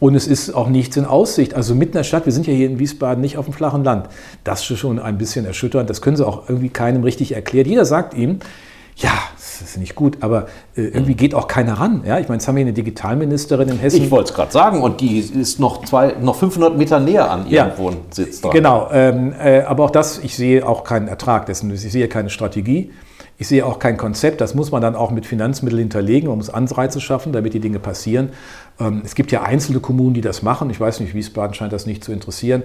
Und 0.00 0.14
es 0.14 0.26
ist 0.28 0.54
auch 0.54 0.68
nichts 0.68 0.96
in 0.96 1.04
Aussicht. 1.04 1.54
Also 1.54 1.74
mitten 1.74 1.92
in 1.92 1.98
der 1.98 2.04
Stadt, 2.04 2.24
wir 2.24 2.32
sind 2.32 2.46
ja 2.46 2.52
hier 2.52 2.66
in 2.66 2.78
Wiesbaden 2.78 3.20
nicht 3.20 3.36
auf 3.36 3.46
dem 3.46 3.54
flachen 3.54 3.82
Land. 3.82 4.08
Das 4.44 4.68
ist 4.70 4.78
schon 4.78 4.98
ein 4.98 5.18
bisschen 5.18 5.44
erschütternd. 5.44 5.90
Das 5.90 6.02
können 6.02 6.16
Sie 6.16 6.26
auch 6.26 6.48
irgendwie 6.48 6.68
keinem 6.68 7.02
richtig 7.02 7.32
erklären. 7.32 7.68
Jeder 7.68 7.84
sagt 7.84 8.14
ihm, 8.14 8.38
ja, 8.96 9.12
das 9.36 9.70
ist 9.70 9.78
nicht 9.78 9.94
gut, 9.94 10.18
aber 10.20 10.46
äh, 10.76 10.82
irgendwie 10.82 11.14
geht 11.14 11.34
auch 11.34 11.46
keiner 11.46 11.74
ran. 11.74 12.02
Ja? 12.04 12.18
Ich 12.18 12.28
meine, 12.28 12.38
jetzt 12.38 12.48
haben 12.48 12.56
wir 12.56 12.62
eine 12.62 12.72
Digitalministerin 12.72 13.68
in 13.68 13.78
Hessen. 13.78 14.02
Ich 14.02 14.10
wollte 14.10 14.30
es 14.30 14.34
gerade 14.34 14.52
sagen, 14.52 14.82
und 14.82 15.00
die 15.00 15.18
ist 15.18 15.60
noch, 15.60 15.84
zwei, 15.84 16.14
noch 16.20 16.36
500 16.36 16.76
Meter 16.76 17.00
näher 17.00 17.30
an 17.30 17.46
ihrem 17.48 17.68
ja, 17.68 17.78
Wohnsitz 17.78 18.40
dran. 18.40 18.52
Genau, 18.52 18.88
ähm, 18.92 19.32
äh, 19.32 19.62
aber 19.62 19.84
auch 19.84 19.90
das, 19.90 20.18
ich 20.18 20.36
sehe 20.36 20.66
auch 20.66 20.84
keinen 20.84 21.08
Ertrag 21.08 21.46
dessen, 21.46 21.72
ich 21.72 21.80
sehe 21.80 22.08
keine 22.08 22.30
Strategie. 22.30 22.90
Ich 23.38 23.48
sehe 23.48 23.64
auch 23.64 23.78
kein 23.78 23.96
Konzept, 23.96 24.40
das 24.40 24.54
muss 24.54 24.72
man 24.72 24.82
dann 24.82 24.96
auch 24.96 25.12
mit 25.12 25.24
Finanzmitteln 25.24 25.78
hinterlegen, 25.78 26.28
man 26.28 26.38
muss 26.38 26.50
Anreize 26.50 27.00
schaffen, 27.00 27.32
damit 27.32 27.54
die 27.54 27.60
Dinge 27.60 27.78
passieren. 27.78 28.30
Ähm, 28.80 29.02
es 29.04 29.14
gibt 29.14 29.30
ja 29.30 29.42
einzelne 29.42 29.80
Kommunen, 29.80 30.14
die 30.14 30.20
das 30.20 30.42
machen. 30.42 30.70
Ich 30.70 30.80
weiß 30.80 31.00
nicht, 31.00 31.14
Wiesbaden 31.14 31.54
scheint 31.54 31.72
das 31.72 31.86
nicht 31.86 32.02
zu 32.02 32.12
interessieren. 32.12 32.64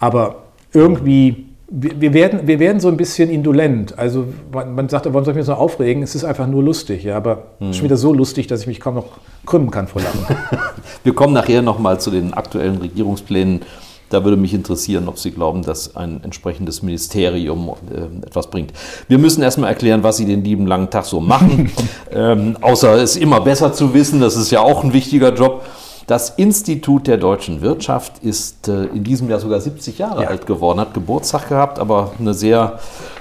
Aber 0.00 0.44
irgendwie 0.72 1.46
wir 1.76 2.12
werden, 2.12 2.46
wir 2.46 2.58
werden 2.58 2.78
so 2.78 2.88
ein 2.88 2.96
bisschen 2.96 3.30
indolent. 3.30 3.98
Also 3.98 4.26
man, 4.52 4.74
man 4.74 4.88
sagt, 4.88 5.06
warum 5.06 5.24
soll 5.24 5.32
ich 5.32 5.38
mich 5.38 5.46
so 5.46 5.54
aufregen? 5.54 6.02
Es 6.02 6.14
ist 6.14 6.22
einfach 6.22 6.46
nur 6.46 6.62
lustig, 6.62 7.04
ja, 7.04 7.16
aber 7.16 7.44
hm. 7.58 7.72
schon 7.72 7.84
wieder 7.84 7.96
so 7.96 8.12
lustig, 8.12 8.46
dass 8.46 8.60
ich 8.60 8.66
mich 8.66 8.80
kaum 8.80 8.94
noch 8.94 9.06
krümmen 9.46 9.70
kann 9.70 9.88
vor 9.88 10.02
Lachen. 10.02 10.36
wir 11.04 11.14
kommen 11.14 11.32
nachher 11.32 11.62
nochmal 11.62 11.98
zu 11.98 12.10
den 12.10 12.34
aktuellen 12.34 12.76
Regierungsplänen. 12.76 13.62
Da 14.10 14.22
würde 14.22 14.36
mich 14.36 14.54
interessieren, 14.54 15.08
ob 15.08 15.18
Sie 15.18 15.30
glauben, 15.30 15.62
dass 15.62 15.96
ein 15.96 16.22
entsprechendes 16.22 16.82
Ministerium 16.82 17.72
äh, 17.90 18.26
etwas 18.26 18.48
bringt. 18.48 18.72
Wir 19.08 19.18
müssen 19.18 19.42
erstmal 19.42 19.70
erklären, 19.70 20.02
was 20.02 20.18
Sie 20.18 20.26
den 20.26 20.44
lieben 20.44 20.66
langen 20.66 20.90
Tag 20.90 21.04
so 21.04 21.20
machen. 21.20 21.72
ähm, 22.12 22.56
außer 22.60 22.94
es 23.02 23.16
immer 23.16 23.40
besser 23.40 23.72
zu 23.72 23.94
wissen, 23.94 24.20
das 24.20 24.36
ist 24.36 24.50
ja 24.50 24.60
auch 24.60 24.84
ein 24.84 24.92
wichtiger 24.92 25.32
Job. 25.34 25.64
Das 26.06 26.30
Institut 26.30 27.06
der 27.06 27.16
deutschen 27.16 27.62
Wirtschaft 27.62 28.18
ist 28.22 28.68
äh, 28.68 28.84
in 28.86 29.04
diesem 29.04 29.30
Jahr 29.30 29.40
sogar 29.40 29.60
70 29.60 29.98
Jahre 29.98 30.24
ja. 30.24 30.28
alt 30.28 30.46
geworden, 30.46 30.80
hat 30.80 30.92
Geburtstag 30.92 31.48
gehabt, 31.48 31.78
aber 31.78 32.12
eine 32.18 32.34
sehr 32.34 32.78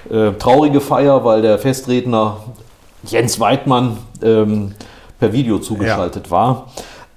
äh, 0.10 0.32
traurige 0.34 0.82
Feier, 0.82 1.24
weil 1.24 1.42
der 1.42 1.60
Festredner 1.60 2.38
Jens 3.06 3.40
Weidmann 3.40 3.98
ähm, 4.22 4.74
per 5.20 5.32
Video 5.32 5.60
zugeschaltet 5.60 6.28
ja. 6.28 6.32
war. 6.32 6.68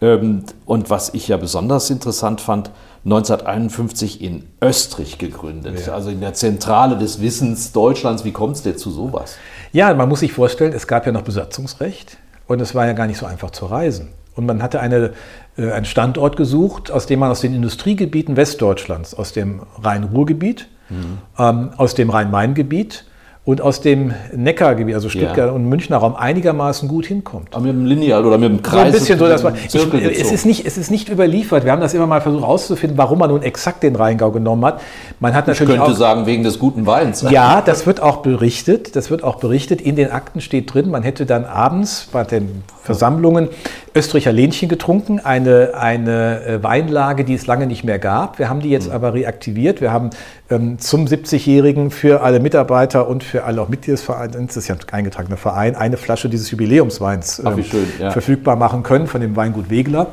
Ähm, 0.01 0.45
und 0.67 0.89
was 0.89 1.15
ich 1.15 1.27
ja 1.29 1.37
besonders 1.37 1.91
interessant 1.91 2.41
fand, 2.41 2.71
1951 3.07 4.21
in 4.21 4.43
Österreich 4.61 5.17
gegründet, 5.17 5.87
ja. 5.87 5.93
also 5.93 6.11
in 6.11 6.21
der 6.21 6.35
Zentrale 6.35 6.99
des 6.99 7.21
Wissens 7.21 7.71
Deutschlands. 7.71 8.25
Wie 8.25 8.33
kommt 8.33 8.57
es 8.57 8.63
denn 8.63 8.77
zu 8.77 8.91
sowas? 8.91 9.37
Ja, 9.73 9.95
man 9.95 10.09
muss 10.09 10.21
sich 10.21 10.33
vorstellen, 10.33 10.73
es 10.73 10.89
gab 10.89 11.07
ja 11.07 11.13
noch 11.13 11.23
Besatzungsrecht 11.23 12.17
und 12.49 12.61
es 12.61 12.75
war 12.75 12.85
ja 12.85 12.95
gar 12.95 13.07
nicht 13.07 13.19
so 13.19 13.27
einfach 13.27 13.53
zu 13.53 13.67
reisen. 13.67 14.09
Und 14.35 14.45
man 14.47 14.61
hatte 14.61 14.81
eine, 14.81 15.13
äh, 15.57 15.71
einen 15.71 15.87
Standort 15.87 16.37
gesucht, 16.37 16.91
aus 16.91 17.07
dem 17.07 17.21
man 17.21 17.31
aus 17.31 17.43
den 17.43 17.55
Industriegebieten 17.55 18.37
Westdeutschlands, 18.37 19.15
aus 19.15 19.33
dem 19.33 19.63
Rhein-Ruhr-Gebiet, 19.81 20.67
mhm. 20.91 21.19
ähm, 21.39 21.71
aus 21.77 21.95
dem 21.95 22.11
Rhein-Main-Gebiet 22.11 23.05
und 23.47 23.61
aus 23.61 23.81
dem 23.81 24.13
Neckargebiet, 24.35 24.97
also 24.97 25.09
Stuttgart 25.09 25.39
ja. 25.39 25.51
und 25.53 25.69
Münchner 25.69 25.99
Raum, 25.99 26.17
einigermaßen 26.17 26.89
gut 26.89 27.07
hinkommt. 27.07 27.55
Aber 27.55 27.63
mit 27.63 27.75
dem 27.75 27.87
Lineal 27.87 28.27
oder 28.27 28.39
mit 28.39 28.51
dem 28.51 28.61
Kreis? 28.61 28.81
So 28.81 28.87
ein 28.87 28.93
bisschen 28.93 29.19
so, 29.21 29.29
dass 29.29 29.45
man, 29.45 29.55
ich, 29.55 29.73
es, 30.21 30.33
ist 30.33 30.45
nicht, 30.45 30.67
es 30.67 30.77
ist 30.77 30.91
nicht 30.91 31.09
überliefert. 31.09 31.65
Wir 31.65 31.71
haben 31.71 31.81
das 31.81 31.95
immer 31.95 32.09
mal 32.09 32.21
versucht 32.21 32.43
herauszufinden, 32.43 32.99
warum 32.99 33.21
man 33.21 33.31
nun 33.31 33.45
exakt 33.45 33.85
den 33.85 33.95
Rheingau 33.95 34.33
genommen 34.33 34.65
hat. 34.65 34.81
Man 35.21 35.33
hat 35.33 35.47
natürlich 35.47 35.75
ich 35.75 35.79
könnte 35.79 35.93
auch, 35.93 35.97
sagen, 35.97 36.27
wegen 36.27 36.43
des 36.43 36.59
guten 36.59 36.87
Weins. 36.87 37.25
Ja, 37.31 37.63
das 37.63 37.87
wird 37.87 38.03
auch 38.03 38.17
berichtet. 38.17 38.97
Das 38.97 39.13
wird 39.13 39.23
auch 39.23 39.37
berichtet. 39.37 39.81
In 39.81 39.95
den 39.95 40.11
Akten 40.11 40.41
steht 40.41 40.75
drin, 40.75 40.91
man 40.91 41.05
hätte 41.05 41.25
dann 41.25 41.45
abends 41.45 42.09
bei 42.11 42.25
den 42.25 42.65
Versammlungen 42.83 43.49
Österreicher 43.95 44.33
Lähnchen 44.33 44.69
getrunken, 44.69 45.21
eine, 45.21 45.73
eine 45.75 46.45
äh, 46.45 46.63
Weinlage, 46.63 47.25
die 47.25 47.35
es 47.35 47.47
lange 47.47 47.67
nicht 47.67 47.83
mehr 47.83 47.99
gab. 47.99 48.39
Wir 48.39 48.49
haben 48.49 48.61
die 48.61 48.71
jetzt 48.71 48.89
mhm. 48.89 48.95
aber 48.95 49.15
reaktiviert. 49.15 49.81
Wir 49.81 49.93
haben 49.93 50.11
zum 50.49 51.07
70-Jährigen 51.07 51.91
für 51.91 52.23
alle 52.23 52.39
Mitarbeiter 52.39 53.09
und 53.09 53.25
für 53.25 53.45
alle 53.45 53.61
auch 53.61 53.69
Mitglieder 53.69 53.97
des 53.97 54.05
Vereins, 54.05 54.37
das 54.37 54.57
ist 54.57 54.69
ja 54.69 54.77
ein 54.77 54.81
eingetragener 54.93 55.37
Verein, 55.37 55.75
eine 55.75 55.97
Flasche 55.97 56.29
dieses 56.29 56.51
Jubiläumsweins 56.53 57.43
ähm, 57.45 57.65
schön, 57.65 57.87
ja. 57.99 58.13
verfügbar 58.13 58.55
machen 58.55 58.85
können 58.85 59.09
von 59.09 59.21
dem 59.21 59.35
Weingut 59.35 59.71
Wegler. 59.71 60.09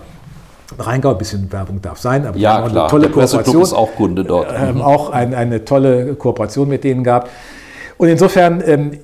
Rheingau, 0.79 1.11
ein 1.11 1.17
bisschen 1.19 1.51
Werbung 1.51 1.81
darf 1.83 1.99
sein, 1.99 2.25
aber 2.25 2.37
ja, 2.37 2.63
eine 2.63 2.87
tolle 2.87 3.09
Kooperation. 3.09 3.61
ist 3.61 3.73
auch 3.73 3.95
Kunde 3.95 4.23
dort. 4.23 4.47
Ähm, 4.57 4.81
auch 4.81 5.11
ein, 5.11 5.35
eine 5.35 5.65
tolle 5.65 6.15
Kooperation 6.15 6.67
mit 6.67 6.83
denen 6.83 7.03
gab. 7.03 7.29
Und 7.97 8.07
insofern 8.07 8.63
ähm, 8.65 8.99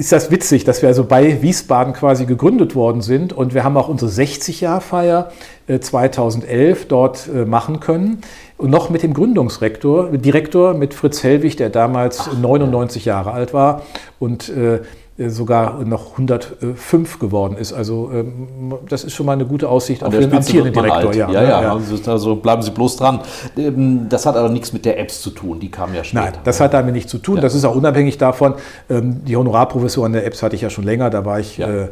ist 0.00 0.12
das 0.12 0.30
witzig, 0.30 0.64
dass 0.64 0.80
wir 0.80 0.88
also 0.88 1.04
bei 1.04 1.42
Wiesbaden 1.42 1.92
quasi 1.92 2.24
gegründet 2.24 2.74
worden 2.74 3.02
sind 3.02 3.34
und 3.34 3.52
wir 3.52 3.64
haben 3.64 3.76
auch 3.76 3.88
unsere 3.88 4.10
60-Jahr-Feier 4.10 5.30
2011 5.78 6.82
äh, 6.82 6.86
dort 6.88 7.28
äh, 7.28 7.44
machen 7.44 7.80
können. 7.80 8.22
Und 8.56 8.70
noch 8.70 8.88
mit 8.88 9.02
dem 9.02 9.12
Gründungsrektor, 9.12 10.08
Direktor, 10.08 10.72
mit 10.72 10.94
Fritz 10.94 11.22
Hellwig, 11.22 11.58
der 11.58 11.68
damals 11.68 12.28
Ach, 12.30 12.38
99 12.38 13.04
ja. 13.04 13.16
Jahre 13.16 13.32
alt 13.32 13.52
war 13.52 13.82
und 14.18 14.48
äh, 14.48 14.80
sogar 15.28 15.84
noch 15.84 16.12
105 16.12 17.18
geworden 17.18 17.56
ist. 17.56 17.72
Also 17.72 18.10
ähm, 18.12 18.74
das 18.88 19.04
ist 19.04 19.14
schon 19.14 19.26
mal 19.26 19.32
eine 19.32 19.44
gute 19.44 19.68
Aussicht 19.68 20.02
auf 20.02 20.16
den 20.16 20.32
amtierenden 20.32 20.72
Direktor. 20.72 21.14
Ja, 21.14 21.30
ja, 21.30 21.42
ja, 21.42 21.62
ja. 21.62 21.80
Also, 22.06 22.36
bleiben 22.36 22.62
Sie 22.62 22.70
bloß 22.70 22.96
dran. 22.96 23.20
Ähm, 23.56 24.08
das 24.08 24.26
hat 24.26 24.36
aber 24.36 24.48
nichts 24.48 24.72
mit 24.72 24.84
der 24.84 24.98
Apps 24.98 25.20
zu 25.20 25.30
tun, 25.30 25.60
die 25.60 25.70
kamen 25.70 25.94
ja 25.94 26.04
später. 26.04 26.24
Nein, 26.24 26.34
das 26.44 26.60
hat 26.60 26.72
damit 26.74 26.94
nichts 26.94 27.10
zu 27.10 27.18
tun. 27.18 27.40
Das 27.40 27.54
ist 27.54 27.64
auch 27.64 27.74
unabhängig 27.74 28.18
davon. 28.18 28.54
Ähm, 28.88 29.24
die 29.24 29.36
Honorarprofessur 29.36 30.06
an 30.06 30.12
der 30.12 30.26
Apps 30.26 30.42
hatte 30.42 30.56
ich 30.56 30.62
ja 30.62 30.70
schon 30.70 30.84
länger. 30.84 31.10
Da 31.10 31.24
war 31.24 31.40
ich 31.40 31.58
äh, 31.58 31.84
äh 31.84 31.88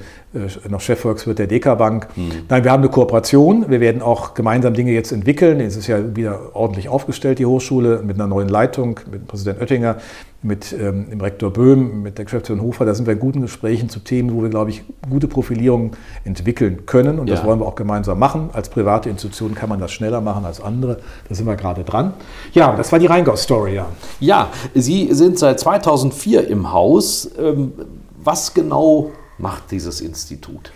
noch 0.68 0.80
Chefvolkswirt 0.80 1.38
der 1.38 1.46
DK 1.46 1.76
Bank. 1.76 2.08
Mhm. 2.16 2.30
Nein, 2.48 2.64
wir 2.64 2.70
haben 2.70 2.82
eine 2.82 2.90
Kooperation. 2.90 3.66
Wir 3.68 3.80
werden 3.80 4.02
auch 4.02 4.34
gemeinsam 4.34 4.74
Dinge 4.74 4.92
jetzt 4.92 5.12
entwickeln. 5.12 5.60
Es 5.60 5.76
ist 5.76 5.86
ja 5.86 6.16
wieder 6.16 6.54
ordentlich 6.54 6.88
aufgestellt, 6.88 7.38
die 7.38 7.46
Hochschule, 7.46 8.02
mit 8.04 8.16
einer 8.16 8.26
neuen 8.26 8.48
Leitung, 8.48 9.00
mit 9.10 9.26
Präsident 9.26 9.60
Oettinger 9.60 9.96
mit 10.40 10.72
ähm, 10.72 11.10
dem 11.10 11.20
Rektor 11.20 11.52
Böhm, 11.52 12.02
mit 12.02 12.16
der 12.16 12.24
Geschäftsführerin 12.24 12.64
Hofer, 12.64 12.84
da 12.84 12.94
sind 12.94 13.06
wir 13.06 13.14
in 13.14 13.18
guten 13.18 13.40
Gesprächen 13.40 13.88
zu 13.88 13.98
Themen, 13.98 14.32
wo 14.32 14.42
wir, 14.42 14.48
glaube 14.50 14.70
ich, 14.70 14.84
gute 15.10 15.26
Profilierung 15.26 15.96
entwickeln 16.24 16.86
können. 16.86 17.18
Und 17.18 17.28
ja. 17.28 17.34
das 17.34 17.44
wollen 17.44 17.58
wir 17.58 17.66
auch 17.66 17.74
gemeinsam 17.74 18.20
machen. 18.20 18.50
Als 18.52 18.68
private 18.68 19.10
Institution 19.10 19.56
kann 19.56 19.68
man 19.68 19.80
das 19.80 19.90
schneller 19.90 20.20
machen 20.20 20.44
als 20.44 20.60
andere. 20.60 20.98
Da 21.28 21.34
sind 21.34 21.46
wir 21.46 21.56
gerade 21.56 21.82
dran. 21.82 22.12
Ja, 22.52 22.76
das 22.76 22.92
war 22.92 23.00
die 23.00 23.06
Rheingau-Story, 23.06 23.74
ja. 23.74 23.86
Ja, 24.20 24.50
Sie 24.74 25.12
sind 25.12 25.38
seit 25.40 25.58
2004 25.58 26.46
im 26.46 26.72
Haus. 26.72 27.28
Ähm, 27.36 27.72
was 28.22 28.54
genau 28.54 29.10
macht 29.38 29.70
dieses 29.70 30.00
Institut? 30.00 30.72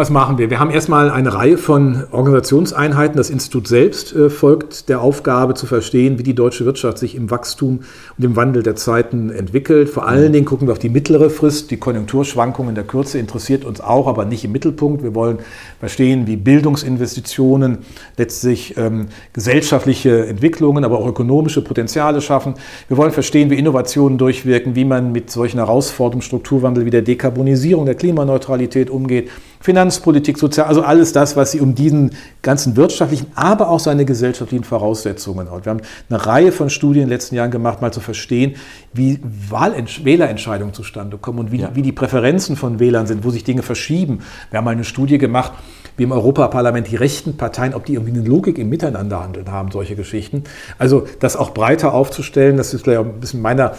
Was 0.00 0.08
machen 0.08 0.38
wir? 0.38 0.48
Wir 0.48 0.60
haben 0.60 0.70
erstmal 0.70 1.10
eine 1.10 1.34
Reihe 1.34 1.58
von 1.58 2.04
Organisationseinheiten. 2.10 3.18
Das 3.18 3.28
Institut 3.28 3.68
selbst 3.68 4.14
äh, 4.14 4.30
folgt 4.30 4.88
der 4.88 5.02
Aufgabe 5.02 5.52
zu 5.52 5.66
verstehen, 5.66 6.18
wie 6.18 6.22
die 6.22 6.34
deutsche 6.34 6.64
Wirtschaft 6.64 6.96
sich 6.96 7.14
im 7.14 7.30
Wachstum 7.30 7.80
und 8.16 8.24
im 8.24 8.34
Wandel 8.34 8.62
der 8.62 8.76
Zeiten 8.76 9.28
entwickelt. 9.28 9.90
Vor 9.90 10.06
allen 10.06 10.32
Dingen 10.32 10.46
gucken 10.46 10.68
wir 10.68 10.72
auf 10.72 10.78
die 10.78 10.88
mittlere 10.88 11.28
Frist. 11.28 11.70
Die 11.70 11.76
Konjunkturschwankungen 11.76 12.70
in 12.70 12.74
der 12.76 12.84
Kürze 12.84 13.18
interessiert 13.18 13.66
uns 13.66 13.82
auch, 13.82 14.06
aber 14.06 14.24
nicht 14.24 14.42
im 14.42 14.52
Mittelpunkt. 14.52 15.02
Wir 15.02 15.14
wollen 15.14 15.40
verstehen, 15.80 16.26
wie 16.26 16.36
Bildungsinvestitionen 16.36 17.78
letztlich 18.16 18.78
ähm, 18.78 19.08
gesellschaftliche 19.34 20.24
Entwicklungen, 20.26 20.84
aber 20.84 20.98
auch 20.98 21.06
ökonomische 21.08 21.62
Potenziale 21.62 22.22
schaffen. 22.22 22.54
Wir 22.88 22.96
wollen 22.96 23.12
verstehen, 23.12 23.50
wie 23.50 23.58
Innovationen 23.58 24.16
durchwirken, 24.16 24.76
wie 24.76 24.86
man 24.86 25.12
mit 25.12 25.30
solchen 25.30 25.58
Herausforderungen, 25.58 26.22
Strukturwandel 26.22 26.86
wie 26.86 26.90
der 26.90 27.02
Dekarbonisierung, 27.02 27.84
der 27.84 27.96
Klimaneutralität 27.96 28.88
umgeht. 28.88 29.28
Finanzpolitik, 29.62 30.38
Sozial, 30.38 30.66
also 30.66 30.82
alles 30.82 31.12
das, 31.12 31.36
was 31.36 31.52
sie 31.52 31.60
um 31.60 31.74
diesen 31.74 32.12
ganzen 32.40 32.76
wirtschaftlichen, 32.76 33.26
aber 33.34 33.68
auch 33.68 33.80
seine 33.80 34.06
gesellschaftlichen 34.06 34.64
Voraussetzungen 34.64 35.50
hat. 35.50 35.66
Wir 35.66 35.70
haben 35.70 35.82
eine 36.08 36.26
Reihe 36.26 36.50
von 36.50 36.70
Studien 36.70 37.02
in 37.02 37.08
den 37.08 37.14
letzten 37.14 37.34
Jahren 37.34 37.50
gemacht, 37.50 37.82
mal 37.82 37.92
zu 37.92 38.00
verstehen, 38.00 38.54
wie 38.94 39.20
Wählerentscheidungen 39.22 40.72
zustande 40.72 41.18
kommen 41.18 41.38
und 41.40 41.52
wie, 41.52 41.58
ja. 41.58 41.70
wie 41.74 41.82
die 41.82 41.92
Präferenzen 41.92 42.56
von 42.56 42.80
Wählern 42.80 43.06
sind, 43.06 43.22
wo 43.22 43.30
sich 43.30 43.44
Dinge 43.44 43.62
verschieben. 43.62 44.20
Wir 44.50 44.58
haben 44.58 44.64
mal 44.64 44.70
eine 44.70 44.84
Studie 44.84 45.18
gemacht, 45.18 45.52
wie 45.98 46.04
im 46.04 46.12
Europaparlament 46.12 46.90
die 46.90 46.96
rechten 46.96 47.36
Parteien, 47.36 47.74
ob 47.74 47.84
die 47.84 47.92
irgendwie 47.92 48.18
eine 48.18 48.26
Logik 48.26 48.56
im 48.56 48.70
Miteinanderhandeln 48.70 49.52
haben, 49.52 49.70
solche 49.70 49.96
Geschichten. 49.96 50.44
Also 50.78 51.06
das 51.20 51.36
auch 51.36 51.50
breiter 51.52 51.92
aufzustellen, 51.92 52.56
das 52.56 52.72
ist 52.72 52.84
vielleicht 52.84 53.00
auch 53.00 53.04
ein 53.04 53.20
bisschen 53.20 53.42
meiner 53.42 53.74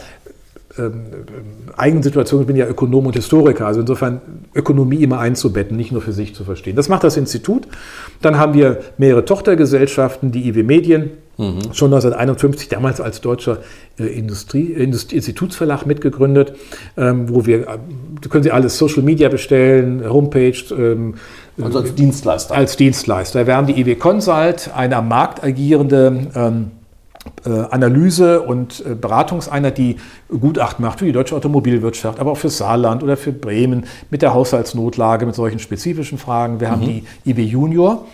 ähm, 0.77 1.03
eigenen 1.75 2.03
Situation, 2.03 2.41
ich 2.41 2.47
bin 2.47 2.55
ja 2.55 2.67
Ökonom 2.67 3.05
und 3.07 3.15
Historiker, 3.15 3.67
also 3.67 3.81
insofern 3.81 4.21
Ökonomie 4.55 5.03
immer 5.03 5.19
einzubetten, 5.19 5.75
nicht 5.75 5.91
nur 5.91 6.01
für 6.01 6.13
sich 6.13 6.35
zu 6.35 6.43
verstehen. 6.43 6.75
Das 6.75 6.89
macht 6.89 7.03
das 7.03 7.17
Institut. 7.17 7.67
Dann 8.21 8.37
haben 8.37 8.53
wir 8.53 8.79
mehrere 8.97 9.25
Tochtergesellschaften, 9.25 10.31
die 10.31 10.47
IW 10.47 10.63
Medien, 10.63 11.11
mhm. 11.37 11.73
schon 11.73 11.93
1951, 11.93 12.69
damals 12.69 13.01
als 13.01 13.21
deutscher 13.21 13.59
äh, 13.99 14.05
Industrie, 14.05 14.71
Institutsverlag 14.73 15.85
mitgegründet, 15.85 16.53
ähm, 16.97 17.29
wo 17.29 17.45
wir, 17.45 17.67
äh, 17.67 17.77
können 18.29 18.43
Sie 18.43 18.51
alles 18.51 18.77
Social 18.77 19.03
Media 19.03 19.29
bestellen, 19.29 20.07
Homepage. 20.07 20.53
Ähm, 20.71 21.15
also 21.61 21.79
als 21.79 21.95
Dienstleister. 21.95 22.55
Als 22.55 22.77
Dienstleister. 22.77 23.45
Wir 23.45 23.55
haben 23.55 23.67
die 23.67 23.79
IW 23.79 23.95
Consult, 23.95 24.71
eine 24.75 24.95
am 24.95 25.07
Markt 25.09 25.43
agierende 25.43 26.29
ähm, 26.35 26.67
äh, 26.67 26.80
Analyse- 27.43 28.41
und 28.41 28.83
äh, 28.85 28.95
Beratungseinheit, 28.95 29.77
die 29.77 29.97
Gutachten 30.29 30.83
macht 30.83 30.99
für 30.99 31.05
die 31.05 31.11
deutsche 31.11 31.35
Automobilwirtschaft, 31.35 32.19
aber 32.19 32.31
auch 32.31 32.37
für 32.37 32.49
Saarland 32.49 33.03
oder 33.03 33.17
für 33.17 33.31
Bremen 33.31 33.85
mit 34.09 34.21
der 34.21 34.33
Haushaltsnotlage, 34.33 35.25
mit 35.25 35.35
solchen 35.35 35.59
spezifischen 35.59 36.17
Fragen. 36.17 36.59
Wir 36.59 36.67
mhm. 36.67 36.71
haben 36.71 36.81
die 36.81 37.03
IB 37.25 37.43
Junior, 37.43 38.05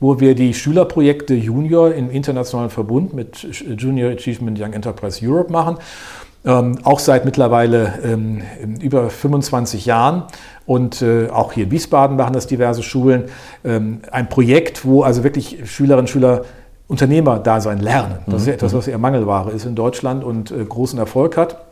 wo 0.00 0.20
wir 0.20 0.34
die 0.34 0.54
Schülerprojekte 0.54 1.34
Junior 1.34 1.92
im 1.92 2.10
internationalen 2.10 2.70
Verbund 2.70 3.12
mit 3.12 3.46
Junior 3.78 4.12
Achievement 4.12 4.58
Young 4.58 4.72
Enterprise 4.72 5.20
Europe 5.26 5.52
machen. 5.52 5.78
Ähm, 6.46 6.78
auch 6.82 6.98
seit 6.98 7.24
mittlerweile 7.24 8.00
ähm, 8.04 8.42
über 8.82 9.08
25 9.08 9.86
Jahren. 9.86 10.24
Und 10.66 11.00
äh, 11.00 11.28
auch 11.30 11.52
hier 11.52 11.64
in 11.64 11.70
Wiesbaden 11.70 12.16
machen 12.18 12.34
das 12.34 12.46
diverse 12.46 12.82
Schulen. 12.82 13.24
Ähm, 13.64 14.00
ein 14.10 14.28
Projekt, 14.28 14.84
wo 14.84 15.02
also 15.02 15.24
wirklich 15.24 15.58
Schülerinnen 15.64 16.04
und 16.04 16.10
Schüler 16.10 16.44
Unternehmerdasein 16.86 17.80
lernen. 17.80 18.18
Das 18.26 18.42
ist 18.42 18.46
ja 18.46 18.54
etwas, 18.54 18.74
was 18.74 18.88
eher 18.88 18.98
Mangelware 18.98 19.50
ist 19.50 19.64
in 19.64 19.74
Deutschland 19.74 20.22
und 20.22 20.50
äh, 20.50 20.64
großen 20.64 20.98
Erfolg 20.98 21.36
hat. 21.36 21.64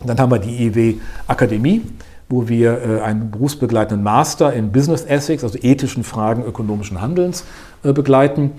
Und 0.00 0.08
dann 0.08 0.18
haben 0.18 0.30
wir 0.30 0.38
die 0.38 0.66
IW 0.66 0.94
Akademie, 1.26 1.82
wo 2.28 2.48
wir 2.48 2.82
äh, 2.82 3.00
einen 3.00 3.30
berufsbegleitenden 3.30 4.02
Master 4.02 4.52
in 4.52 4.72
Business 4.72 5.04
Ethics, 5.04 5.44
also 5.44 5.58
ethischen 5.60 6.02
Fragen 6.02 6.44
ökonomischen 6.44 7.00
Handelns, 7.00 7.44
äh, 7.84 7.92
begleiten. 7.92 8.52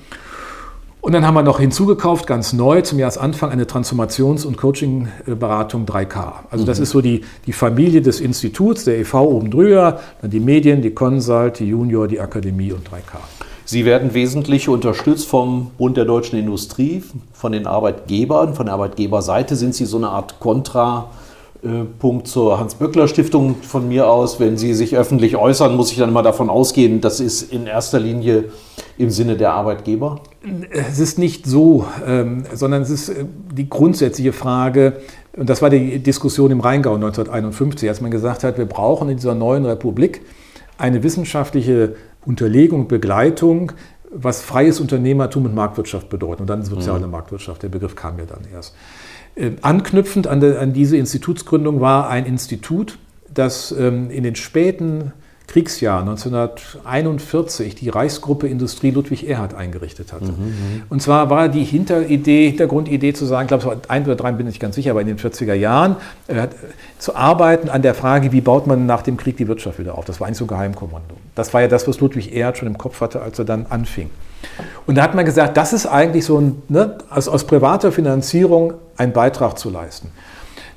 Und 1.02 1.14
dann 1.14 1.26
haben 1.26 1.36
wir 1.36 1.44
noch 1.44 1.60
hinzugekauft, 1.60 2.26
ganz 2.26 2.54
neu 2.54 2.82
zum 2.82 3.00
Jahresanfang, 3.00 3.50
eine 3.50 3.66
Transformations- 3.66 4.46
und 4.46 4.58
Coaching-Beratung 4.58 5.86
3K. 5.86 6.34
Also 6.50 6.66
das 6.66 6.80
mhm. 6.80 6.84
ist 6.84 6.90
so 6.90 7.02
die, 7.02 7.22
die 7.46 7.54
Familie 7.54 8.02
des 8.02 8.20
Instituts, 8.20 8.84
der 8.84 8.98
e.V. 9.00 9.24
oben 9.24 9.52
drüber, 9.52 10.00
dann 10.22 10.32
die 10.32 10.40
Medien, 10.40 10.82
die 10.82 10.92
Consult, 10.92 11.60
die 11.60 11.68
Junior, 11.68 12.08
die 12.08 12.20
Akademie 12.20 12.74
und 12.74 12.90
3K. 12.90 13.20
Sie 13.70 13.84
werden 13.84 14.14
wesentlich 14.14 14.70
unterstützt 14.70 15.28
vom 15.28 15.72
Bund 15.78 15.98
der 15.98 16.06
deutschen 16.06 16.40
Industrie, 16.40 17.04
von 17.34 17.52
den 17.52 17.68
Arbeitgebern. 17.68 18.54
Von 18.54 18.68
der 18.68 18.76
Arbeitgeberseite 18.76 19.58
sind 19.58 19.76
Sie 19.76 19.84
so 19.84 19.98
eine 19.98 20.08
Art 20.08 20.40
Kontrapunkt 20.40 22.30
zur 22.30 22.62
Hans-Böckler-Stiftung 22.62 23.56
von 23.62 23.90
mir 23.90 24.08
aus. 24.08 24.40
Wenn 24.40 24.56
Sie 24.56 24.74
sich 24.74 24.96
öffentlich 24.96 25.36
äußern, 25.36 25.76
muss 25.76 25.92
ich 25.92 25.98
dann 25.98 26.08
immer 26.08 26.24
davon 26.24 26.50
ausgehen, 26.50 27.02
das 27.02 27.20
ist 27.20 27.52
in 27.52 27.68
erster 27.68 28.00
Linie 28.00 28.46
im 28.98 29.10
Sinne 29.10 29.36
der 29.36 29.52
Arbeitgeber? 29.52 30.22
Es 30.72 31.00
ist 31.00 31.20
nicht 31.20 31.46
so, 31.46 31.86
ähm, 32.08 32.46
sondern 32.54 32.84
es 32.84 32.90
ist 32.90 33.10
äh, 33.10 33.26
die 33.52 33.68
grundsätzliche 33.68 34.32
Frage, 34.32 35.02
und 35.36 35.50
das 35.50 35.62
war 35.62 35.70
die 35.70 36.00
Diskussion 36.00 36.52
im 36.52 36.62
Rheingau 36.62 36.96
1951, 36.96 37.90
als 37.90 38.00
man 38.00 38.12
gesagt 38.12 38.46
hat, 38.46 38.58
wir 38.58 38.66
brauchen 38.66 39.10
in 39.10 39.18
dieser 39.18 39.36
neuen 39.36 39.66
Republik 39.66 40.22
eine 40.78 41.04
wissenschaftliche 41.04 41.96
Unterlegung, 42.28 42.88
Begleitung, 42.88 43.72
was 44.12 44.42
freies 44.42 44.80
Unternehmertum 44.80 45.46
und 45.46 45.56
Marktwirtschaft 45.56 46.10
bedeutet. 46.10 46.42
Und 46.42 46.48
dann 46.48 46.64
soziale 46.64 47.06
mhm. 47.06 47.12
Marktwirtschaft, 47.12 47.64
der 47.64 47.70
Begriff 47.70 47.96
kam 47.96 48.20
ja 48.20 48.26
dann 48.26 48.42
erst. 48.54 48.76
Äh, 49.36 49.52
anknüpfend 49.62 50.28
an, 50.28 50.40
de, 50.40 50.58
an, 50.58 50.74
diese 50.74 50.98
Institutsgründung 50.98 51.80
war 51.80 52.10
ein 52.10 52.26
Institut, 52.26 52.98
das 53.34 53.72
ähm, 53.72 54.10
in 54.10 54.24
den 54.24 54.36
späten 54.36 55.14
Kriegsjahr 55.48 56.02
1941 56.02 57.76
die 57.76 57.88
Reichsgruppe 57.88 58.48
Industrie 58.48 58.92
Ludwig 58.92 59.30
Erhard 59.30 59.56
eingerichtet 59.56 60.12
hatte. 60.12 60.26
Mhm, 60.26 60.32
mhm, 60.32 60.84
und 60.90 61.02
zwar 61.02 61.30
war 61.30 61.48
die 61.48 61.64
Hinteridee, 61.64 62.50
Hintergrundidee 62.50 63.14
zu 63.14 63.26
sagen, 63.26 63.48
ich 63.50 63.60
glaube, 63.60 63.82
ein 63.88 64.04
oder 64.04 64.16
drei, 64.16 64.34
bin 64.34 64.48
ich 64.48 64.60
ganz 64.60 64.76
sicher, 64.76 64.92
aber 64.92 65.02
in 65.02 65.08
den 65.08 65.18
40er 65.18 65.54
Jahren, 65.54 65.96
äh, 66.28 66.48
zu 67.00 67.16
arbeiten 67.16 67.70
an 67.70 67.82
der 67.82 67.94
Frage, 67.94 68.34
wie 68.34 68.42
baut 68.42 68.68
man 68.68 68.86
nach 68.86 69.04
dem 69.04 69.16
Krieg 69.16 69.38
die 69.38 69.48
Wirtschaft 69.48 69.80
wieder 69.80 69.98
auf. 69.98 70.04
Das 70.04 70.20
war 70.20 70.28
eigentlich 70.28 70.38
so 70.38 70.46
ein 70.46 70.50
Geheimkommando. 70.50 71.16
Das 71.34 71.54
war 71.54 71.62
ja 71.62 71.70
das, 71.70 71.88
was 71.88 72.02
Ludwig 72.02 72.36
Erhard 72.36 72.58
schon 72.58 72.68
im 72.68 72.78
Kopf 72.78 73.00
hatte, 73.00 73.22
als 73.22 73.40
er 73.40 73.46
dann 73.46 73.68
anfing. 73.70 74.10
Und 74.86 74.96
da 74.96 75.04
hat 75.04 75.16
man 75.16 75.24
gesagt, 75.24 75.56
das 75.56 75.72
ist 75.72 75.86
eigentlich 75.86 76.26
so 76.26 76.40
ein, 76.40 76.62
ne, 76.68 76.98
aus, 77.10 77.30
aus 77.30 77.46
privater 77.46 77.94
Finanzierung 77.94 78.74
einen 78.98 79.14
Beitrag 79.14 79.58
zu 79.58 79.70
leisten. 79.70 80.10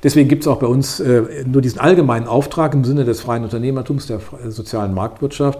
Deswegen 0.03 0.27
gibt 0.29 0.43
es 0.43 0.47
auch 0.47 0.57
bei 0.57 0.67
uns 0.67 0.99
äh, 0.99 1.43
nur 1.45 1.61
diesen 1.61 1.79
allgemeinen 1.79 2.27
Auftrag 2.27 2.73
im 2.73 2.83
Sinne 2.83 3.05
des 3.05 3.21
freien 3.21 3.43
Unternehmertums, 3.43 4.07
der 4.07 4.19
sozialen 4.49 4.93
Marktwirtschaft. 4.93 5.59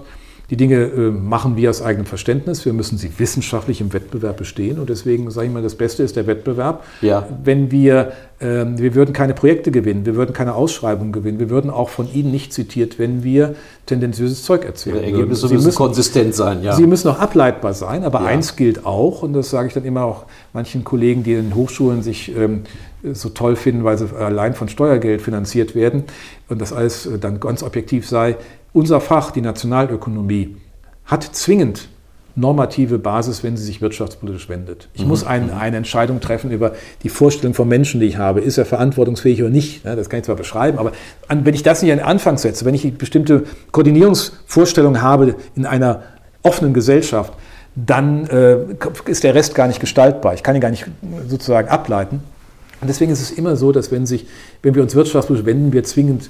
Die 0.51 0.57
Dinge 0.57 0.75
äh, 0.83 1.11
machen 1.11 1.55
wir 1.55 1.69
aus 1.69 1.81
eigenem 1.81 2.05
Verständnis. 2.05 2.65
Wir 2.65 2.73
müssen 2.73 2.97
sie 2.97 3.09
wissenschaftlich 3.17 3.79
im 3.79 3.93
Wettbewerb 3.93 4.35
bestehen. 4.35 4.79
Und 4.79 4.89
deswegen 4.89 5.31
sage 5.31 5.47
ich 5.47 5.53
mal, 5.53 5.63
das 5.63 5.75
Beste 5.75 6.03
ist 6.03 6.17
der 6.17 6.27
Wettbewerb. 6.27 6.83
Ja. 6.99 7.25
Wenn 7.41 7.71
wir, 7.71 8.11
äh, 8.39 8.65
wir 8.65 8.93
würden 8.93 9.13
keine 9.13 9.33
Projekte 9.33 9.71
gewinnen, 9.71 10.05
wir 10.05 10.15
würden 10.17 10.33
keine 10.33 10.53
Ausschreibungen 10.53 11.13
gewinnen, 11.13 11.39
wir 11.39 11.49
würden 11.49 11.71
auch 11.71 11.87
von 11.87 12.13
Ihnen 12.13 12.31
nicht 12.31 12.51
zitiert, 12.51 12.99
wenn 12.99 13.23
wir 13.23 13.55
tendenziöses 13.85 14.43
Zeug 14.43 14.65
erzählen. 14.65 14.99
Die 14.99 15.11
Ergebnisse 15.11 15.47
müssen, 15.47 15.63
müssen 15.63 15.73
konsistent 15.73 16.35
sein, 16.35 16.61
ja. 16.63 16.75
Sie 16.75 16.85
müssen 16.85 17.07
auch 17.07 17.19
ableitbar 17.19 17.73
sein, 17.73 18.03
aber 18.03 18.19
ja. 18.19 18.25
eins 18.25 18.57
gilt 18.57 18.85
auch, 18.85 19.23
und 19.23 19.31
das 19.31 19.51
sage 19.51 19.69
ich 19.69 19.73
dann 19.73 19.85
immer 19.85 20.03
auch 20.03 20.25
manchen 20.51 20.83
Kollegen, 20.83 21.23
die 21.23 21.33
in 21.33 21.55
Hochschulen 21.55 22.01
sich 22.01 22.35
ähm, 22.35 22.63
so 23.13 23.29
toll 23.29 23.55
finden, 23.55 23.85
weil 23.85 23.97
sie 23.97 24.13
allein 24.15 24.53
von 24.53 24.67
Steuergeld 24.67 25.21
finanziert 25.21 25.75
werden 25.75 26.03
und 26.49 26.61
das 26.61 26.73
alles 26.73 27.05
äh, 27.05 27.17
dann 27.17 27.39
ganz 27.39 27.63
objektiv 27.63 28.07
sei. 28.07 28.35
Unser 28.73 29.01
Fach, 29.01 29.31
die 29.31 29.41
Nationalökonomie, 29.41 30.57
hat 31.05 31.23
zwingend 31.23 31.89
normative 32.35 32.97
Basis, 32.97 33.43
wenn 33.43 33.57
sie 33.57 33.63
sich 33.65 33.81
wirtschaftspolitisch 33.81 34.47
wendet. 34.47 34.87
Ich 34.93 35.01
mhm. 35.01 35.09
muss 35.09 35.25
ein, 35.25 35.47
mhm. 35.47 35.53
eine 35.53 35.77
Entscheidung 35.77 36.21
treffen 36.21 36.51
über 36.51 36.73
die 37.03 37.09
Vorstellung 37.09 37.53
vom 37.53 37.67
Menschen, 37.67 37.99
die 37.99 38.07
ich 38.07 38.17
habe. 38.17 38.39
Ist 38.39 38.57
er 38.57 38.65
verantwortungsfähig 38.65 39.41
oder 39.41 39.49
nicht? 39.51 39.85
Das 39.85 40.09
kann 40.09 40.19
ich 40.19 40.25
zwar 40.25 40.35
beschreiben, 40.35 40.77
aber 40.77 40.93
wenn 41.27 41.53
ich 41.53 41.63
das 41.63 41.81
nicht 41.81 41.91
an 41.91 41.97
den 41.97 42.07
Anfang 42.07 42.37
setze, 42.37 42.63
wenn 42.63 42.73
ich 42.73 42.97
bestimmte 42.97 43.43
Koordinierungsvorstellungen 43.71 45.01
habe 45.01 45.35
in 45.55 45.65
einer 45.65 46.03
offenen 46.41 46.73
Gesellschaft, 46.73 47.33
dann 47.75 48.27
äh, 48.27 48.57
ist 49.05 49.23
der 49.23 49.35
Rest 49.35 49.55
gar 49.55 49.67
nicht 49.67 49.79
gestaltbar. 49.79 50.33
Ich 50.33 50.43
kann 50.43 50.55
ihn 50.55 50.61
gar 50.61 50.71
nicht 50.71 50.85
sozusagen 51.27 51.69
ableiten. 51.69 52.21
Und 52.81 52.87
deswegen 52.87 53.11
ist 53.11 53.21
es 53.21 53.31
immer 53.31 53.55
so, 53.55 53.71
dass 53.71 53.91
wenn, 53.91 54.05
sich, 54.05 54.25
wenn 54.63 54.75
wir 54.75 54.81
uns 54.81 54.95
wirtschaftspolitisch 54.95 55.45
wenden, 55.45 55.71
wir 55.71 55.83
zwingend 55.83 56.29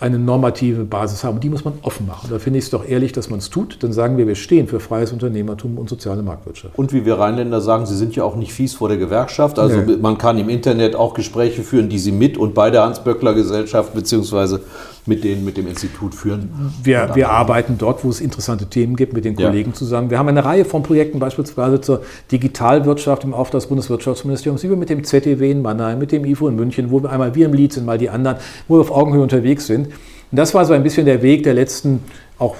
eine 0.00 0.18
normative 0.18 0.84
Basis 0.84 1.24
haben. 1.24 1.40
Die 1.40 1.50
muss 1.50 1.64
man 1.64 1.74
offen 1.82 2.06
machen. 2.06 2.28
Da 2.30 2.38
finde 2.38 2.58
ich 2.58 2.64
es 2.64 2.70
doch 2.70 2.88
ehrlich, 2.88 3.12
dass 3.12 3.28
man 3.28 3.38
es 3.38 3.50
tut. 3.50 3.82
Dann 3.82 3.92
sagen 3.92 4.16
wir, 4.16 4.26
wir 4.26 4.34
stehen 4.34 4.66
für 4.66 4.80
freies 4.80 5.12
Unternehmertum 5.12 5.76
und 5.76 5.90
soziale 5.90 6.22
Marktwirtschaft. 6.22 6.78
Und 6.78 6.94
wie 6.94 7.04
wir 7.04 7.18
Rheinländer 7.18 7.60
sagen, 7.60 7.84
Sie 7.84 7.96
sind 7.96 8.16
ja 8.16 8.24
auch 8.24 8.34
nicht 8.34 8.52
fies 8.52 8.74
vor 8.74 8.88
der 8.88 8.96
Gewerkschaft. 8.96 9.58
Also 9.58 9.76
nee. 9.76 9.96
man 10.00 10.16
kann 10.16 10.38
im 10.38 10.48
Internet 10.48 10.96
auch 10.96 11.12
Gespräche 11.12 11.62
führen, 11.62 11.90
die 11.90 11.98
Sie 11.98 12.12
mit 12.12 12.38
und 12.38 12.54
bei 12.54 12.70
der 12.70 12.82
Hans-Böckler-Gesellschaft 12.84 13.92
beziehungsweise 13.92 14.62
mit, 15.10 15.24
denen, 15.24 15.44
mit 15.44 15.56
dem 15.56 15.66
Institut 15.66 16.14
führen. 16.14 16.48
Wir, 16.82 17.10
wir 17.14 17.30
arbeiten 17.30 17.76
dort, 17.76 18.04
wo 18.04 18.08
es 18.08 18.20
interessante 18.20 18.66
Themen 18.66 18.94
gibt, 18.94 19.12
mit 19.12 19.24
den 19.24 19.34
Kollegen 19.34 19.70
ja. 19.72 19.76
zusammen. 19.76 20.08
Wir 20.08 20.18
haben 20.18 20.28
eine 20.28 20.44
Reihe 20.44 20.64
von 20.64 20.84
Projekten, 20.84 21.18
beispielsweise 21.18 21.80
zur 21.80 22.02
Digitalwirtschaft 22.30 23.24
im 23.24 23.34
Auftrag 23.34 23.60
des 23.60 23.68
Bundeswirtschaftsministeriums, 23.68 24.62
wie 24.62 24.70
wir 24.70 24.76
mit 24.76 24.88
dem 24.88 25.02
ZDW 25.02 25.50
in 25.50 25.62
Mannheim, 25.62 25.98
mit 25.98 26.12
dem 26.12 26.24
IFO 26.24 26.46
in 26.46 26.54
München, 26.54 26.92
wo 26.92 27.02
wir 27.02 27.10
einmal 27.10 27.34
wir 27.34 27.46
im 27.46 27.52
Lied 27.52 27.72
sind, 27.72 27.84
mal 27.84 27.98
die 27.98 28.08
anderen, 28.08 28.38
wo 28.68 28.76
wir 28.76 28.80
auf 28.82 28.92
Augenhöhe 28.92 29.22
unterwegs 29.22 29.66
sind. 29.66 29.88
Und 30.30 30.36
das 30.36 30.54
war 30.54 30.64
so 30.64 30.72
ein 30.72 30.82
bisschen 30.82 31.06
der 31.06 31.22
Weg 31.22 31.42
der 31.42 31.54
letzten 31.54 32.00
auch 32.40 32.56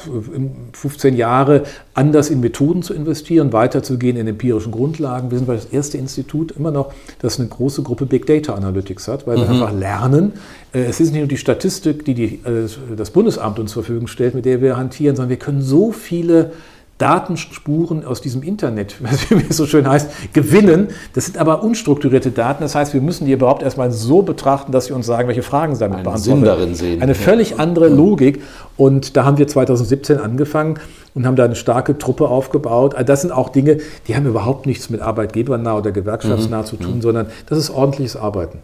15 0.73 1.17
Jahre, 1.17 1.63
anders 1.95 2.29
in 2.29 2.41
Methoden 2.41 2.83
zu 2.83 2.93
investieren, 2.93 3.53
weiterzugehen 3.55 4.19
in 4.19 4.27
empirischen 4.27 4.73
Grundlagen. 4.73 5.31
Wir 5.31 5.39
sind 5.39 5.49
das 5.49 5.65
erste 5.67 5.97
Institut 5.97 6.53
immer 6.53 6.71
noch, 6.71 6.93
das 7.21 7.39
eine 7.39 7.49
große 7.49 7.83
Gruppe 7.83 8.05
Big 8.05 8.27
Data 8.27 8.55
Analytics 8.55 9.09
hat, 9.09 9.27
weil 9.27 9.39
mhm. 9.39 9.41
wir 9.41 9.49
einfach 9.49 9.73
lernen. 9.73 10.33
Äh, 10.75 10.81
es 10.81 11.01
ist 11.01 11.13
nicht 11.13 11.21
nur 11.21 11.29
die 11.29 11.39
Statistik, 11.39 12.05
die, 12.05 12.13
die 12.13 12.25
äh, 12.45 12.69
das 12.95 13.11
Bundesamt 13.11 13.59
uns 13.59 13.73
zur 13.73 13.83
Verfügung 13.83 14.07
stellt, 14.07 14.35
mit 14.35 14.45
der 14.45 14.61
wir 14.61 14.77
hantieren, 14.77 15.17
sondern 15.17 15.31
wir 15.31 15.39
können 15.39 15.63
so 15.63 15.93
viele 15.93 16.53
Datenspuren 17.01 18.05
aus 18.05 18.21
diesem 18.21 18.43
Internet, 18.43 18.97
wie 19.31 19.47
es 19.49 19.57
so 19.57 19.67
schön 19.67 19.89
heißt, 19.89 20.33
gewinnen. 20.35 20.89
Das 21.15 21.25
sind 21.25 21.39
aber 21.39 21.63
unstrukturierte 21.63 22.31
Daten. 22.31 22.63
Das 22.63 22.75
heißt, 22.75 22.93
wir 22.93 23.01
müssen 23.01 23.25
die 23.25 23.33
überhaupt 23.33 23.63
erstmal 23.63 23.91
so 23.91 24.21
betrachten, 24.23 24.71
dass 24.71 24.87
sie 24.87 24.93
uns 24.93 25.07
sagen, 25.07 25.27
welche 25.27 25.43
Fragen 25.43 25.75
sie 25.75 25.81
damit 25.81 26.03
beantworten. 26.03 26.45
darin 26.45 26.75
sehen. 26.75 27.01
Eine 27.01 27.15
völlig 27.15 27.59
andere 27.59 27.89
Logik. 27.89 28.43
Und 28.77 29.17
da 29.17 29.25
haben 29.25 29.39
wir 29.39 29.49
2017 29.49 30.19
angefangen 30.19 30.79
und 31.15 31.27
haben 31.27 31.37
da 31.37 31.45
eine 31.45 31.57
starke 31.57 31.97
Truppe 31.97 32.29
aufgebaut. 32.29 32.95
Also 32.95 33.07
das 33.07 33.23
sind 33.23 33.33
auch 33.33 33.49
Dinge, 33.49 33.79
die 34.07 34.15
haben 34.15 34.27
überhaupt 34.27 34.67
nichts 34.67 34.91
mit 34.91 35.01
arbeitgebernah 35.01 35.79
oder 35.79 35.93
gewerkschaftsnah 35.93 36.63
mhm. 36.63 36.67
zu 36.67 36.77
tun, 36.77 36.97
mhm. 36.97 37.03
sondern 37.03 37.27
das 37.47 37.59
ist 37.59 37.71
ordentliches 37.71 38.17
Arbeiten. 38.17 38.59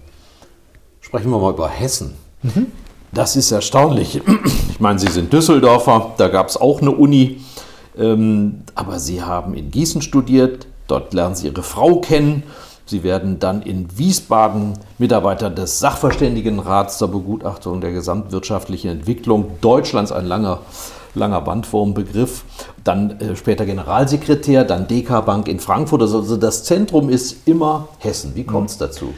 Sprechen 1.01 1.31
wir 1.31 1.39
mal 1.39 1.53
über 1.55 1.69
Hessen. 1.69 2.13
Mhm. 2.43 2.67
Das 3.13 3.35
ist 3.35 3.51
erstaunlich. 3.51 4.21
Ich 4.71 4.81
meine, 4.81 4.99
Sie 4.99 5.07
sind 5.07 5.33
Düsseldorfer, 5.33 6.13
da 6.19 6.29
gab 6.29 6.49
es 6.49 6.57
auch 6.59 6.83
eine 6.83 6.91
Uni. 6.91 7.41
Ähm, 7.99 8.63
aber 8.75 8.99
Sie 8.99 9.23
haben 9.23 9.55
in 9.55 9.71
Gießen 9.71 10.03
studiert, 10.03 10.67
dort 10.87 11.15
lernen 11.15 11.35
Sie 11.35 11.49
Ihre 11.49 11.63
Frau 11.63 12.01
kennen. 12.01 12.43
Sie 12.89 13.03
werden 13.03 13.41
dann 13.41 13.63
in 13.63 13.99
Wiesbaden 13.99 14.75
Mitarbeiter 14.99 15.51
des 15.51 15.81
Sachverständigenrats 15.81 16.99
zur 16.99 17.09
Begutachtung 17.09 17.81
der 17.81 17.91
gesamtwirtschaftlichen 17.91 18.91
Entwicklung 18.91 19.59
Deutschlands, 19.61 20.13
ein 20.13 20.25
langer, 20.25 20.61
langer 21.15 21.41
Bandwurmbegriff. 21.41 22.45
Dann 22.85 23.19
äh, 23.21 23.35
später 23.35 23.67
Generalsekretär, 23.67 24.65
dann 24.65 24.87
DK 24.87 25.25
Bank 25.25 25.49
in 25.49 25.59
Frankfurt. 25.59 26.03
Also 26.03 26.37
das 26.37 26.63
Zentrum 26.63 27.09
ist 27.09 27.49
immer 27.49 27.89
Hessen. 27.99 28.37
Wie 28.37 28.45
kommt 28.45 28.71
es 28.71 28.77
mhm. 28.77 28.81
dazu? 28.85 29.15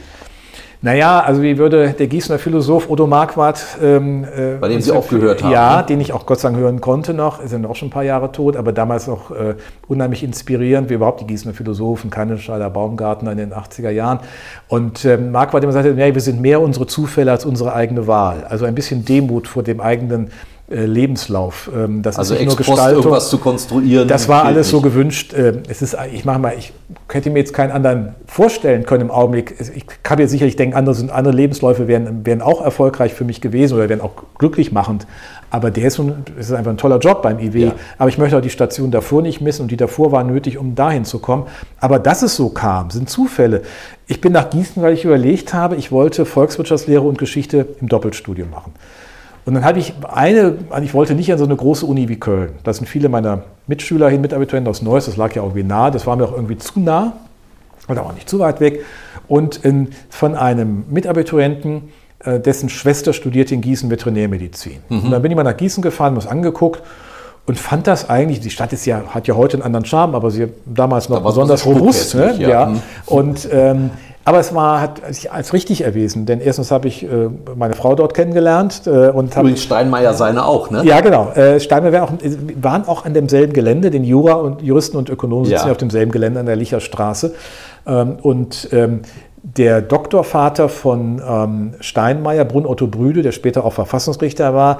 Naja, 0.81 1.19
also 1.19 1.41
wie 1.41 1.57
würde 1.57 1.89
der 1.91 2.07
Gießener 2.07 2.39
Philosoph 2.39 2.89
Odo 2.89 3.05
Marquardt... 3.05 3.79
Ähm, 3.83 4.23
äh, 4.23 4.55
Bei 4.61 4.69
dem 4.69 4.79
Sie 4.79 4.93
auch 4.93 5.09
gehört 5.09 5.43
haben. 5.43 5.51
Ja, 5.51 5.81
ne? 5.81 5.85
den 5.85 5.99
ich 5.99 6.13
auch 6.13 6.25
Gott 6.25 6.39
sei 6.39 6.47
Dank 6.49 6.61
hören 6.61 6.79
konnte 6.79 7.13
noch, 7.13 7.43
ist 7.43 7.51
ja 7.51 7.59
auch 7.67 7.75
schon 7.75 7.89
ein 7.89 7.91
paar 7.91 8.03
Jahre 8.03 8.31
tot, 8.31 8.55
aber 8.55 8.71
damals 8.71 9.09
auch 9.09 9.29
äh, 9.31 9.55
unheimlich 9.89 10.23
inspirierend, 10.23 10.89
wie 10.89 10.93
überhaupt 10.93 11.19
die 11.19 11.27
Gießener 11.27 11.53
Philosophen, 11.53 12.09
Kannenscheider, 12.09 12.69
Baumgartner 12.69 13.33
in 13.33 13.39
den 13.39 13.53
80er 13.53 13.89
Jahren. 13.89 14.19
Und 14.69 15.03
ähm, 15.03 15.31
Marquardt 15.33 15.65
immer 15.65 15.73
sagte, 15.73 15.93
nee, 15.93 16.13
wir 16.13 16.21
sind 16.21 16.39
mehr 16.39 16.61
unsere 16.61 16.87
Zufälle 16.87 17.31
als 17.31 17.43
unsere 17.43 17.73
eigene 17.73 18.07
Wahl. 18.07 18.45
Also 18.47 18.63
ein 18.63 18.75
bisschen 18.75 19.03
Demut 19.03 19.49
vor 19.49 19.63
dem 19.63 19.81
eigenen 19.81 20.27
äh, 20.27 20.29
Lebenslauf. 20.69 21.69
Ähm, 21.75 22.01
das 22.01 22.17
also 22.17 22.33
ist 22.33 22.41
nicht 22.41 22.47
nur 22.49 22.57
Gestaltung. 22.57 23.03
irgendwas 23.03 23.29
zu 23.29 23.39
konstruieren. 23.39 24.07
Das 24.07 24.27
war 24.29 24.45
alles 24.45 24.67
nicht. 24.67 24.71
so 24.71 24.81
gewünscht. 24.81 25.33
Ähm, 25.35 25.63
es 25.67 25.81
ist, 25.81 25.97
ich 26.13 26.25
mache 26.25 26.39
mal, 26.39 26.53
ich 26.57 26.73
hätte 27.11 27.29
mir 27.31 27.39
jetzt 27.39 27.53
keinen 27.53 27.71
anderen 27.71 28.15
vorstellen 28.27 28.85
können 28.85 29.05
im 29.05 29.11
Augenblick. 29.11 29.55
Ich 29.75 29.85
kann 30.03 30.19
jetzt 30.19 30.31
sicherlich 30.31 30.55
denken, 30.55 30.75
andere, 30.75 30.95
sind, 30.95 31.11
andere 31.11 31.35
Lebensläufe 31.35 31.87
wären, 31.87 32.25
wären 32.25 32.41
auch 32.41 32.63
erfolgreich 32.63 33.13
für 33.13 33.23
mich 33.23 33.41
gewesen 33.41 33.75
oder 33.75 33.89
wären 33.89 34.01
auch 34.01 34.11
glücklich 34.37 34.71
machend. 34.71 35.07
Aber 35.51 35.71
der 35.71 35.85
ist, 35.85 35.99
ein, 35.99 36.23
ist 36.37 36.51
einfach 36.51 36.71
ein 36.71 36.77
toller 36.77 36.99
Job 36.99 37.23
beim 37.23 37.39
IW. 37.39 37.65
Ja. 37.65 37.71
Aber 37.97 38.09
ich 38.09 38.19
möchte 38.19 38.37
auch 38.37 38.41
die 38.41 38.51
Station 38.51 38.91
davor 38.91 39.23
nicht 39.23 39.41
missen 39.41 39.63
und 39.63 39.71
die 39.71 39.77
davor 39.77 40.11
war 40.11 40.23
nötig, 40.23 40.59
um 40.59 40.75
dahin 40.75 41.05
zu 41.05 41.19
kommen. 41.19 41.47
Aber 41.79 41.97
dass 41.97 42.21
es 42.21 42.35
so 42.35 42.49
kam, 42.49 42.91
sind 42.91 43.09
Zufälle. 43.09 43.63
Ich 44.05 44.21
bin 44.21 44.33
nach 44.33 44.51
Gießen, 44.51 44.83
weil 44.83 44.93
ich 44.93 45.05
überlegt 45.05 45.53
habe, 45.53 45.75
ich 45.75 45.91
wollte 45.91 46.25
Volkswirtschaftslehre 46.25 47.01
und 47.01 47.17
Geschichte 47.17 47.65
im 47.81 47.89
Doppelstudium 47.89 48.51
machen. 48.51 48.73
Und 49.49 49.55
dann 49.55 49.63
hatte 49.63 49.79
ich 49.79 49.95
eine, 50.07 50.59
also 50.69 50.83
ich 50.83 50.93
wollte 50.93 51.15
nicht 51.15 51.31
an 51.31 51.39
so 51.39 51.43
eine 51.43 51.55
große 51.55 51.83
Uni 51.83 52.07
wie 52.07 52.17
Köln. 52.17 52.51
Da 52.63 52.71
sind 52.71 52.85
viele 52.85 53.09
meiner 53.09 53.45
Mitschüler 53.65 54.07
hin, 54.07 54.21
Mitabiturienten 54.21 54.69
aus 54.69 54.83
Neuss, 54.83 55.07
das 55.07 55.17
lag 55.17 55.33
ja 55.33 55.41
irgendwie 55.41 55.63
nah, 55.63 55.89
das 55.89 56.05
war 56.05 56.15
mir 56.15 56.25
auch 56.25 56.33
irgendwie 56.33 56.59
zu 56.59 56.79
nah, 56.79 57.13
oder 57.87 58.05
auch 58.05 58.13
nicht 58.13 58.29
zu 58.29 58.37
weit 58.37 58.59
weg. 58.59 58.85
Und 59.27 59.57
in, 59.57 59.87
von 60.11 60.35
einem 60.35 60.83
Mitabiturienten, 60.91 61.89
äh, 62.19 62.39
dessen 62.39 62.69
Schwester 62.69 63.11
studierte 63.11 63.55
in 63.55 63.61
Gießen 63.61 63.89
Veterinärmedizin. 63.89 64.81
Mhm. 64.87 65.05
Und 65.05 65.09
dann 65.09 65.21
bin 65.23 65.31
ich 65.31 65.35
mal 65.35 65.41
nach 65.41 65.57
Gießen 65.57 65.81
gefahren, 65.81 66.15
was 66.15 66.27
angeguckt 66.27 66.83
und 67.47 67.57
fand 67.57 67.87
das 67.87 68.07
eigentlich, 68.07 68.41
die 68.41 68.51
Stadt 68.51 68.71
ist 68.71 68.85
ja, 68.85 69.01
hat 69.07 69.27
ja 69.27 69.35
heute 69.35 69.57
einen 69.57 69.63
anderen 69.63 69.85
Charme, 69.85 70.13
aber 70.13 70.29
sie 70.29 70.49
damals 70.67 71.09
noch 71.09 71.23
da 71.23 71.27
besonders 71.27 71.65
robust. 71.65 72.13
Ne? 72.13 72.35
Ja. 72.37 72.49
ja. 72.49 72.65
Mhm. 72.67 72.81
Und 73.07 73.49
ähm, 73.51 73.89
aber 74.29 74.39
es 74.41 74.53
war, 74.53 74.79
hat 74.79 75.01
sich 75.09 75.31
als 75.31 75.53
richtig 75.53 75.81
erwiesen, 75.81 76.27
denn 76.27 76.39
erstens 76.39 76.69
habe 76.69 76.87
ich 76.87 77.03
äh, 77.03 77.07
meine 77.55 77.73
Frau 77.73 77.95
dort 77.95 78.13
kennengelernt. 78.13 78.83
Äh, 78.85 79.09
und 79.09 79.35
Übrigens 79.35 79.63
Steinmeier 79.63 80.13
seine 80.13 80.45
auch, 80.45 80.69
ne? 80.69 80.83
Ja, 80.85 81.01
genau. 81.01 81.31
Äh, 81.31 81.59
Steinmeier 81.59 82.03
auch, 82.03 82.11
waren 82.61 82.87
auch 82.87 83.05
an 83.05 83.15
demselben 83.15 83.53
Gelände, 83.53 83.89
den 83.89 84.03
Jura 84.03 84.33
und 84.33 84.61
Juristen 84.61 84.97
und 84.97 85.09
Ökonomen 85.09 85.45
sitzen 85.45 85.65
ja. 85.65 85.71
auf 85.71 85.77
demselben 85.77 86.11
Gelände 86.11 86.39
an 86.39 86.45
der 86.45 86.57
Licherstraße. 86.57 87.33
Ähm, 87.87 88.17
und 88.21 88.69
ähm, 88.71 89.01
der 89.41 89.81
Doktorvater 89.81 90.69
von 90.69 91.19
ähm, 91.27 91.71
Steinmeier, 91.79 92.45
Brunn 92.45 92.67
Otto 92.67 92.85
Brüde, 92.85 93.23
der 93.23 93.31
später 93.31 93.65
auch 93.65 93.73
Verfassungsrichter 93.73 94.53
war, 94.53 94.77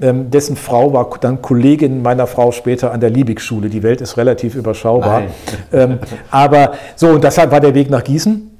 ähm, 0.00 0.30
dessen 0.30 0.54
Frau 0.54 0.92
war 0.92 1.10
dann 1.20 1.42
Kollegin 1.42 2.02
meiner 2.02 2.28
Frau 2.28 2.52
später 2.52 2.92
an 2.92 3.00
der 3.00 3.10
Liebig-Schule. 3.10 3.68
Die 3.68 3.82
Welt 3.82 4.00
ist 4.00 4.16
relativ 4.16 4.54
überschaubar. 4.54 5.22
Ähm, 5.72 5.98
aber 6.30 6.74
so, 6.94 7.08
und 7.08 7.24
deshalb 7.24 7.50
war 7.50 7.58
der 7.58 7.74
Weg 7.74 7.90
nach 7.90 8.04
Gießen. 8.04 8.51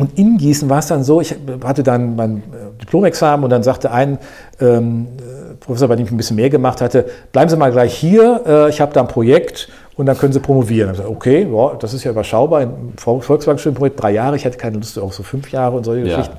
Und 0.00 0.18
in 0.18 0.38
Gießen 0.38 0.68
war 0.70 0.78
es 0.78 0.86
dann 0.86 1.04
so, 1.04 1.20
ich 1.20 1.34
hatte 1.62 1.82
dann 1.82 2.16
mein 2.16 2.38
äh, 2.38 2.80
Diplomexamen 2.80 3.44
und 3.44 3.50
dann 3.50 3.62
sagte 3.62 3.90
ein 3.90 4.18
ähm, 4.60 5.08
äh, 5.18 5.54
Professor, 5.56 5.88
bei 5.88 5.96
dem 5.96 6.06
ich 6.06 6.10
ein 6.10 6.16
bisschen 6.16 6.36
mehr 6.36 6.48
gemacht 6.48 6.80
hatte, 6.80 7.04
bleiben 7.32 7.50
Sie 7.50 7.56
mal 7.56 7.70
gleich 7.70 7.94
hier, 7.94 8.40
äh, 8.46 8.70
ich 8.70 8.80
habe 8.80 8.94
da 8.94 9.02
ein 9.02 9.08
Projekt 9.08 9.68
und 9.96 10.06
dann 10.06 10.16
können 10.16 10.32
Sie 10.32 10.40
promovieren. 10.40 10.90
Ich 10.90 10.96
gesagt, 10.96 11.14
okay, 11.14 11.44
boah, 11.44 11.78
das 11.78 11.92
ist 11.92 12.04
ja 12.04 12.12
überschaubar, 12.12 12.60
ein 12.60 12.94
Volkswagen-Projekt, 12.96 14.02
drei 14.02 14.12
Jahre, 14.12 14.36
ich 14.36 14.46
hatte 14.46 14.56
keine 14.56 14.78
Lust 14.78 14.98
auf 14.98 15.12
so 15.12 15.22
fünf 15.22 15.52
Jahre 15.52 15.76
und 15.76 15.84
solche 15.84 16.06
ja. 16.06 16.16
Geschichten. 16.16 16.38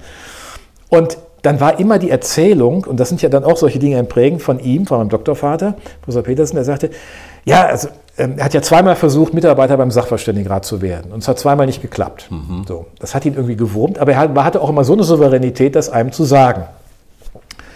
Und 0.89 1.17
dann 1.43 1.59
war 1.59 1.79
immer 1.79 1.99
die 1.99 2.09
Erzählung, 2.09 2.85
und 2.85 2.99
das 2.99 3.09
sind 3.09 3.21
ja 3.21 3.29
dann 3.29 3.43
auch 3.43 3.57
solche 3.57 3.79
Dinge 3.79 4.03
prägend 4.03 4.41
von 4.41 4.59
ihm, 4.59 4.87
von 4.87 4.97
meinem 4.97 5.09
Doktorvater, 5.09 5.75
Professor 6.01 6.23
Petersen, 6.23 6.55
der 6.55 6.65
sagte, 6.65 6.89
ja, 7.45 7.65
also 7.65 7.89
er 8.21 8.45
hat 8.45 8.53
ja 8.53 8.61
zweimal 8.61 8.95
versucht, 8.95 9.33
Mitarbeiter 9.33 9.77
beim 9.77 9.91
Sachverständigenrat 9.91 10.65
zu 10.65 10.81
werden. 10.81 11.11
Und 11.11 11.19
es 11.19 11.27
hat 11.27 11.39
zweimal 11.39 11.65
nicht 11.65 11.81
geklappt. 11.81 12.27
Mhm. 12.29 12.65
So, 12.67 12.85
das 12.99 13.15
hat 13.15 13.25
ihn 13.25 13.33
irgendwie 13.33 13.55
gewurmt, 13.55 13.99
aber 13.99 14.13
er 14.13 14.43
hatte 14.43 14.61
auch 14.61 14.69
immer 14.69 14.83
so 14.83 14.93
eine 14.93 15.03
Souveränität, 15.03 15.75
das 15.75 15.89
einem 15.89 16.11
zu 16.11 16.23
sagen. 16.23 16.65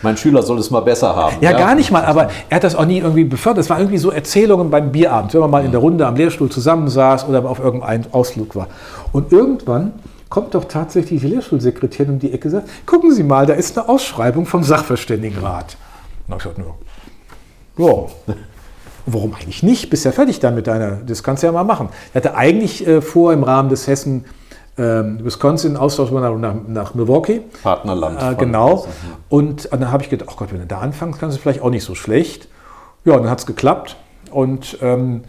Mein 0.01 0.17
Schüler 0.17 0.43
soll 0.43 0.59
es 0.59 0.69
mal 0.69 0.81
besser 0.81 1.15
haben. 1.15 1.37
Ja, 1.41 1.51
ja, 1.51 1.57
gar 1.57 1.73
nicht 1.73 1.89
mal, 1.91 2.05
aber 2.05 2.29
er 2.49 2.57
hat 2.57 2.63
das 2.63 2.75
auch 2.75 2.85
nie 2.85 2.99
irgendwie 2.99 3.23
befördert. 3.23 3.63
Es 3.63 3.69
war 3.69 3.79
irgendwie 3.79 3.97
so 3.97 4.11
Erzählungen 4.11 4.69
beim 4.69 4.91
Bierabend, 4.91 5.33
wenn 5.33 5.41
man 5.41 5.49
mal 5.49 5.65
in 5.65 5.71
der 5.71 5.79
Runde 5.79 6.05
am 6.05 6.15
Lehrstuhl 6.15 6.49
zusammensaß 6.49 7.27
oder 7.27 7.43
auf 7.49 7.59
irgendeinem 7.59 8.03
Ausflug 8.11 8.55
war. 8.55 8.67
Und 9.13 9.31
irgendwann 9.31 9.93
kommt 10.29 10.53
doch 10.53 10.65
tatsächlich 10.65 11.21
die 11.21 11.27
Lehrschulsekretärin 11.27 12.13
um 12.13 12.19
die 12.19 12.33
Ecke 12.33 12.49
und 12.49 12.51
sagt, 12.51 12.69
gucken 12.85 13.13
Sie 13.13 13.23
mal, 13.23 13.45
da 13.45 13.53
ist 13.53 13.77
eine 13.77 13.89
Ausschreibung 13.89 14.45
vom 14.45 14.63
Sachverständigenrat. 14.63 15.77
Und 16.27 16.33
dann 16.33 16.39
habe 16.39 16.49
ich 16.49 16.55
gesagt, 16.55 16.59
ja, 19.05 19.13
Warum 19.13 19.33
eigentlich 19.33 19.63
nicht? 19.63 19.89
Bist 19.89 20.05
ja 20.05 20.11
fertig 20.11 20.39
dann 20.39 20.55
mit 20.55 20.67
deiner, 20.67 20.97
das 21.05 21.23
kannst 21.23 21.43
du 21.43 21.47
ja 21.47 21.53
mal 21.53 21.63
machen. 21.63 21.89
Er 22.13 22.23
hatte 22.23 22.35
eigentlich 22.35 22.85
äh, 22.87 23.01
vor, 23.01 23.33
im 23.33 23.43
Rahmen 23.43 23.69
des 23.69 23.87
Hessen 23.87 24.25
ähm, 24.77 25.23
Wisconsin 25.23 25.77
Austausch 25.77 26.11
nach, 26.11 26.55
nach 26.67 26.93
Milwaukee. 26.95 27.41
Partnerland. 27.63 28.21
Äh, 28.21 28.35
genau. 28.35 28.87
Und 29.29 29.69
dann 29.71 29.91
habe 29.91 30.03
ich 30.03 30.09
gedacht, 30.09 30.29
oh 30.31 30.35
Gott, 30.37 30.51
wenn 30.51 30.59
du 30.59 30.65
da 30.65 30.79
anfängst, 30.79 31.19
kannst 31.19 31.37
du 31.37 31.41
vielleicht 31.41 31.61
auch 31.61 31.69
nicht 31.69 31.83
so 31.83 31.95
schlecht. 31.95 32.47
Ja, 33.05 33.15
dann 33.17 33.29
hat 33.29 33.39
es 33.39 33.45
geklappt. 33.45 33.95
Und 34.31 34.77
ähm, 34.81 35.21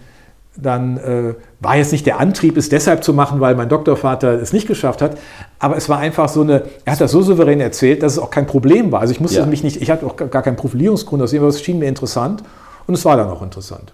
dann 0.57 0.97
äh, 0.97 1.35
war 1.61 1.77
jetzt 1.77 1.93
nicht 1.93 2.07
der 2.07 2.19
Antrieb, 2.19 2.57
es 2.57 2.69
deshalb 2.69 3.05
zu 3.05 3.12
machen, 3.12 3.41
weil 3.41 3.55
mein 3.55 3.69
Doktorvater 3.69 4.41
es 4.41 4.53
nicht 4.53 4.67
geschafft 4.67 5.03
hat, 5.03 5.19
aber 5.59 5.77
es 5.77 5.89
war 5.89 5.99
einfach 5.99 6.29
so 6.29 6.41
eine, 6.41 6.62
er 6.85 6.93
hat 6.93 7.01
das 7.01 7.12
so 7.12 7.23
souverän 7.23 7.61
erzählt, 7.61 8.03
dass 8.03 8.12
es 8.12 8.19
auch 8.19 8.31
kein 8.31 8.47
Problem 8.47 8.91
war. 8.93 9.01
Also 9.01 9.12
ich 9.12 9.21
musste 9.21 9.41
ja. 9.41 9.47
mich 9.47 9.62
nicht, 9.62 9.81
ich 9.81 9.91
hatte 9.91 10.07
auch 10.07 10.17
gar 10.17 10.43
keinen 10.43 10.57
Profilierungsgrund, 10.57 11.23
aus 11.23 11.33
es 11.33 11.62
schien 11.62 11.79
mir 11.79 11.89
interessant. 11.89 12.43
Und 12.87 12.94
es 12.94 13.05
war 13.05 13.16
dann 13.16 13.29
auch 13.29 13.42
interessant. 13.42 13.92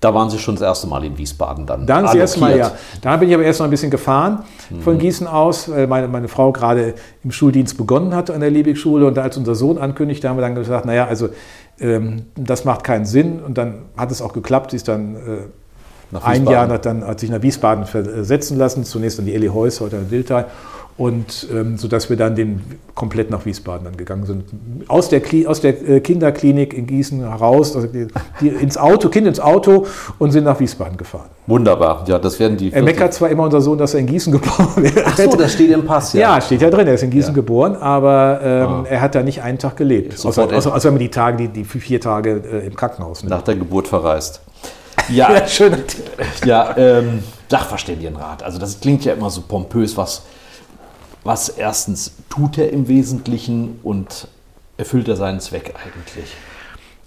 Da 0.00 0.12
waren 0.14 0.28
Sie 0.28 0.38
schon 0.38 0.54
das 0.56 0.62
erste 0.62 0.86
Mal 0.86 1.04
in 1.04 1.16
Wiesbaden 1.16 1.64
dann. 1.66 1.86
Dann 1.86 2.04
das 2.04 2.14
erste 2.14 2.38
Mal, 2.38 2.56
ja. 2.56 2.70
Da 3.00 3.16
bin 3.16 3.28
ich 3.28 3.34
aber 3.34 3.44
erst 3.44 3.60
noch 3.60 3.66
ein 3.66 3.70
bisschen 3.70 3.90
gefahren 3.90 4.44
von 4.80 4.94
mhm. 4.94 4.98
Gießen 4.98 5.26
aus, 5.26 5.70
weil 5.70 5.86
meine, 5.86 6.06
meine 6.06 6.28
Frau 6.28 6.52
gerade 6.52 6.94
im 7.24 7.32
Schuldienst 7.32 7.78
begonnen 7.78 8.14
hatte 8.14 8.34
an 8.34 8.40
der 8.40 8.50
Liebig-Schule. 8.50 9.06
Und 9.06 9.18
als 9.18 9.38
unser 9.38 9.54
Sohn 9.54 9.78
ankündigte, 9.78 10.28
haben 10.28 10.36
wir 10.36 10.42
dann 10.42 10.54
gesagt, 10.54 10.84
naja, 10.84 11.06
also 11.06 11.30
ähm, 11.80 12.26
das 12.34 12.66
macht 12.66 12.84
keinen 12.84 13.06
Sinn. 13.06 13.40
Und 13.40 13.56
dann 13.56 13.86
hat 13.96 14.10
es 14.10 14.20
auch 14.20 14.34
geklappt. 14.34 14.72
Sie 14.72 14.76
ist 14.76 14.86
dann 14.86 15.16
äh, 15.16 15.18
ein 16.22 16.46
Jahr, 16.46 16.68
hat, 16.68 16.86
dann, 16.86 17.04
hat 17.04 17.20
sich 17.20 17.30
nach 17.30 17.42
Wiesbaden 17.42 17.86
versetzen 17.86 18.58
lassen. 18.58 18.84
Zunächst 18.84 19.18
an 19.18 19.26
die 19.26 19.34
Elli 19.34 19.48
Heuss, 19.48 19.80
heute 19.80 19.96
an 19.96 20.10
Wildtal 20.10 20.46
und 20.98 21.46
ähm, 21.52 21.76
sodass 21.76 22.08
wir 22.08 22.16
dann 22.16 22.34
den 22.36 22.62
komplett 22.94 23.30
nach 23.30 23.44
Wiesbaden 23.44 23.84
dann 23.84 23.96
gegangen 23.98 24.24
sind. 24.24 24.44
Aus 24.88 25.10
der, 25.10 25.20
aus 25.46 25.60
der 25.60 25.88
äh, 25.88 26.00
Kinderklinik 26.00 26.72
in 26.72 26.86
Gießen 26.86 27.20
heraus, 27.20 27.76
also 27.76 27.86
die, 27.86 28.06
die 28.40 28.48
ins 28.48 28.78
Auto, 28.78 29.10
Kind 29.10 29.26
ins 29.26 29.38
Auto 29.38 29.86
und 30.18 30.30
sind 30.30 30.44
nach 30.44 30.58
Wiesbaden 30.58 30.96
gefahren. 30.96 31.28
Wunderbar, 31.46 32.04
ja, 32.08 32.18
das 32.18 32.40
werden 32.40 32.56
die. 32.56 32.72
Er 32.72 32.82
meckert 32.82 33.12
zwar 33.12 33.28
immer 33.28 33.42
unser 33.42 33.60
Sohn, 33.60 33.76
dass 33.76 33.92
er 33.92 34.00
in 34.00 34.06
Gießen 34.06 34.32
geboren 34.32 34.68
wird. 34.76 35.02
Ach 35.04 35.16
so, 35.18 35.36
das 35.36 35.52
steht 35.52 35.70
im 35.70 35.84
Pass, 35.84 36.14
ja. 36.14 36.34
Ja, 36.34 36.40
steht 36.40 36.62
ja 36.62 36.70
drin, 36.70 36.86
er 36.86 36.94
ist 36.94 37.02
in 37.02 37.10
Gießen 37.10 37.32
ja. 37.32 37.34
geboren, 37.34 37.76
aber 37.76 38.40
ähm, 38.42 38.68
oh. 38.84 38.86
er 38.88 39.02
hat 39.02 39.14
da 39.14 39.22
nicht 39.22 39.42
einen 39.42 39.58
Tag 39.58 39.76
gelebt. 39.76 40.14
Außer, 40.24 40.44
außer, 40.50 40.74
außer, 40.74 40.84
wenn 40.84 40.94
man 40.94 41.00
die 41.00 41.10
Tage, 41.10 41.36
die, 41.36 41.48
die 41.48 41.64
vier 41.64 42.00
Tage 42.00 42.42
äh, 42.50 42.66
im 42.66 42.74
Krankenhaus 42.74 43.22
nimmt. 43.22 43.30
Nach 43.30 43.42
der 43.42 43.56
Geburt 43.56 43.86
verreist. 43.86 44.40
Ja, 45.08 45.32
ja 45.32 45.46
schön. 45.46 45.84
Ja, 46.44 46.76
ähm, 46.76 47.22
Sachverständigenrat. 47.48 48.42
Also 48.42 48.58
das 48.58 48.80
klingt 48.80 49.04
ja 49.04 49.12
immer 49.12 49.30
so 49.30 49.42
pompös, 49.42 49.96
was 49.96 50.22
was 51.26 51.48
erstens 51.48 52.12
tut 52.30 52.56
er 52.56 52.72
im 52.72 52.86
Wesentlichen 52.86 53.80
und 53.82 54.28
erfüllt 54.76 55.08
er 55.08 55.16
seinen 55.16 55.40
Zweck 55.40 55.74
eigentlich? 55.74 56.30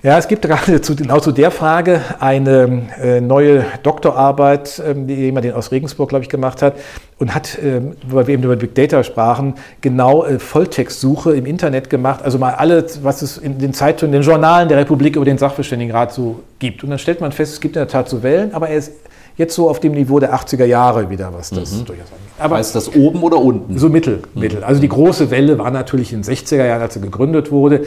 Ja, 0.01 0.17
es 0.17 0.29
gibt 0.29 0.43
gerade 0.43 0.79
zu, 0.79 0.95
genau 0.95 1.19
zu 1.19 1.33
der 1.33 1.51
Frage 1.51 1.99
eine 2.21 2.83
äh, 3.01 3.19
neue 3.19 3.65
Doktorarbeit, 3.83 4.81
ähm, 4.87 5.07
die 5.07 5.15
jemand 5.15 5.51
aus 5.53 5.71
Regensburg, 5.71 6.07
glaube 6.07 6.23
ich, 6.23 6.29
gemacht 6.29 6.61
hat 6.61 6.75
und 7.17 7.35
hat, 7.35 7.59
ähm, 7.61 7.97
weil 8.07 8.25
wir 8.27 8.35
eben 8.35 8.43
über 8.43 8.55
Big 8.55 8.73
Data 8.75 9.03
sprachen, 9.03 9.55
genau 9.81 10.23
äh, 10.23 10.39
Volltextsuche 10.39 11.35
im 11.35 11.45
Internet 11.45 11.89
gemacht, 11.89 12.21
also 12.23 12.37
mal 12.37 12.53
alles, 12.53 13.03
was 13.03 13.21
es 13.21 13.37
in 13.37 13.59
den 13.59 13.73
Zeitungen, 13.73 14.13
in 14.13 14.21
den 14.21 14.25
Journalen 14.25 14.69
der 14.69 14.77
Republik 14.77 15.17
über 15.17 15.25
den 15.25 15.37
Sachverständigenrat 15.37 16.13
so 16.13 16.43
gibt. 16.59 16.81
Und 16.81 16.91
dann 16.91 16.99
stellt 16.99 17.19
man 17.19 17.33
fest, 17.33 17.51
es 17.51 17.59
gibt 17.59 17.75
in 17.75 17.81
der 17.81 17.89
Tat 17.89 18.07
so 18.07 18.23
Wellen, 18.23 18.53
aber 18.53 18.69
er 18.69 18.77
ist 18.77 18.93
jetzt 19.39 19.55
so 19.55 19.69
auf 19.69 19.79
dem 19.79 19.93
Niveau 19.93 20.19
der 20.19 20.33
80er 20.33 20.65
Jahre 20.65 21.09
wieder, 21.09 21.33
was 21.33 21.49
das 21.49 21.71
mhm. 21.71 21.85
durchaus 21.85 22.07
angeht. 22.11 22.29
Aber 22.37 22.57
heißt 22.57 22.75
das 22.75 22.93
oben 22.93 23.23
oder 23.23 23.37
unten? 23.37 23.77
So 23.79 23.89
mittel, 23.89 24.21
mhm. 24.33 24.41
mittel. 24.41 24.63
Also 24.63 24.79
die 24.79 24.89
große 24.89 25.31
Welle 25.31 25.57
war 25.57 25.71
natürlich 25.71 26.13
in 26.13 26.21
den 26.21 26.33
60er 26.33 26.65
Jahren, 26.65 26.81
als 26.81 26.95
er 26.95 27.01
gegründet 27.01 27.51
wurde. 27.51 27.85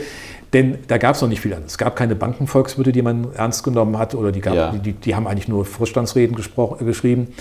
Denn 0.53 0.77
da 0.87 0.97
gab 0.97 1.15
es 1.15 1.21
noch 1.21 1.29
nicht 1.29 1.41
viel 1.41 1.53
anderes. 1.53 1.73
Es 1.73 1.77
gab 1.77 1.95
keine 1.95 2.15
Bankenvolkswirte, 2.15 2.91
die 2.91 3.01
man 3.01 3.33
ernst 3.33 3.63
genommen 3.63 3.97
hat, 3.97 4.13
oder 4.13 4.31
die, 4.31 4.39
gab, 4.39 4.53
ja. 4.53 4.71
die, 4.71 4.93
die, 4.93 5.15
haben 5.15 5.27
eigentlich 5.27 5.47
nur 5.47 5.65
Vorstandsreden 5.65 6.35
geschrieben. 6.35 7.33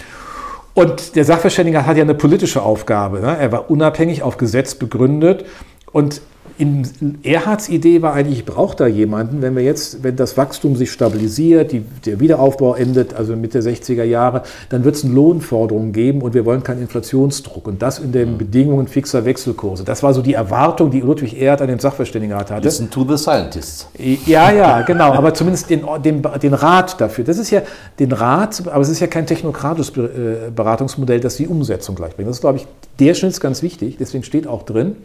Und 0.75 1.17
der 1.17 1.25
Sachverständige 1.25 1.85
hat 1.85 1.99
ja 1.99 2.03
eine 2.03 2.15
politische 2.15 2.63
Aufgabe. 2.63 3.21
Ne? 3.21 3.37
Er 3.39 3.53
war 3.53 3.71
unabhängig 3.71 4.23
auf 4.23 4.39
Gesetz 4.39 4.75
begründet 4.75 5.45
und 5.93 6.23
in 6.59 7.19
Erhards 7.23 7.69
Idee 7.69 8.03
war 8.03 8.15
eigentlich, 8.15 8.41
ich 8.41 8.45
brauche 8.45 8.77
da 8.77 8.87
jemanden, 8.87 9.43
wenn 9.43 9.57
wir 9.57 9.63
jetzt, 9.63 10.03
wenn 10.03 10.17
das 10.17 10.37
Wachstum 10.37 10.77
sich 10.77 10.91
stabilisiert, 10.91 11.73
die, 11.73 11.81
der 12.05 12.21
Wiederaufbau 12.21 12.75
endet, 12.75 13.15
also 13.15 13.37
Mitte 13.37 13.61
der 13.61 13.73
60er 13.73 14.05
Jahre, 14.05 14.43
dann 14.69 14.85
wird 14.85 14.97
es 14.97 15.05
eine 15.05 15.15
Lohnforderung 15.15 15.93
geben 15.93 16.23
und 16.23 16.35
wir 16.35 16.45
wollen 16.45 16.63
keinen 16.63 16.83
Inflationsdruck 16.83 17.67
und 17.67 17.83
das 17.83 17.99
in 17.99 18.13
den 18.13 18.39
Bedingungen 18.39 18.89
fixer 18.89 19.25
Wechselkurse. 19.25 19.85
Das 19.85 20.03
war 20.03 20.15
so 20.15 20.23
die 20.23 20.35
Erwartung, 20.35 20.91
die 20.91 21.01
Ludwig 21.01 21.41
Erhard 21.41 21.63
an 21.63 21.69
den 21.69 21.79
Sachverständigenrat 21.79 22.51
hatte. 22.51 22.65
Listen 22.65 22.91
to 22.91 23.07
the 23.09 23.17
scientists. 23.17 23.89
Ja, 24.27 24.51
ja, 24.53 24.83
genau, 24.83 25.13
aber 25.13 25.35
zumindest 25.35 25.71
den, 25.71 25.83
den, 26.05 26.23
den 26.43 26.55
Rat 26.55 27.01
dafür. 27.01 27.25
Das 27.25 27.39
ist 27.39 27.51
ja 27.51 27.63
den 27.99 28.13
Rat, 28.13 28.63
aber 28.67 28.83
es 28.83 28.89
ist 28.89 29.01
ja 29.01 29.07
kein 29.07 29.27
technokratisches 29.27 29.97
äh, 29.97 30.51
Beratungsmodell, 30.55 31.21
das 31.21 31.37
die 31.37 31.47
Umsetzung 31.47 31.95
gleich 31.95 32.15
bringt. 32.15 32.29
Das 32.29 32.37
ist, 32.37 32.43
glaube 32.43 32.59
ich, 32.59 32.67
der 32.99 33.15
Schnitt 33.15 33.33
ist 33.33 33.41
ganz 33.41 33.63
wichtig, 33.63 33.97
deswegen 33.99 34.25
steht 34.25 34.47
auch 34.47 34.63
drin, 34.63 34.97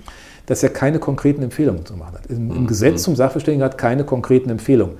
dass 0.47 0.63
er 0.63 0.69
keine 0.69 0.97
konkreten 0.97 1.43
Empfehlungen 1.43 1.85
zu 1.85 1.95
machen 1.95 2.15
hat. 2.15 2.25
Im, 2.27 2.49
im 2.49 2.61
mhm. 2.63 2.67
Gesetz 2.67 3.03
zum 3.03 3.15
Sachverständigenrat 3.15 3.77
keine 3.77 4.03
konkreten 4.03 4.49
Empfehlungen. 4.49 4.95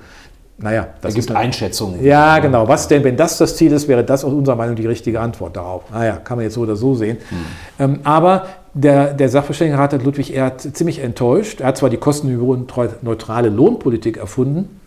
Naja, 0.60 0.88
das 1.00 1.14
gibt 1.14 1.30
Einschätzungen. 1.30 2.04
Ja, 2.04 2.40
genau. 2.40 2.66
Was 2.66 2.88
denn, 2.88 3.04
wenn 3.04 3.16
das 3.16 3.38
das 3.38 3.56
Ziel 3.56 3.72
ist, 3.72 3.86
wäre 3.86 4.02
das 4.02 4.24
aus 4.24 4.32
unserer 4.32 4.56
Meinung 4.56 4.74
die 4.74 4.86
richtige 4.86 5.20
Antwort 5.20 5.56
darauf. 5.56 5.84
Naja, 5.92 6.16
kann 6.16 6.36
man 6.36 6.44
jetzt 6.44 6.54
so 6.54 6.62
oder 6.62 6.74
so 6.74 6.96
sehen. 6.96 7.18
Hm. 7.28 7.38
Ähm, 7.78 8.00
aber 8.02 8.46
der, 8.74 9.14
der 9.14 9.28
Sachverständigenrat 9.28 9.92
hat 9.92 10.04
Ludwig 10.04 10.34
Erhard 10.34 10.60
ziemlich 10.60 10.98
enttäuscht. 10.98 11.60
Er 11.60 11.68
hat 11.68 11.76
zwar 11.76 11.90
die 11.90 11.96
kostenneutrale 11.96 13.50
Lohnpolitik 13.50 14.16
erfunden, 14.16 14.80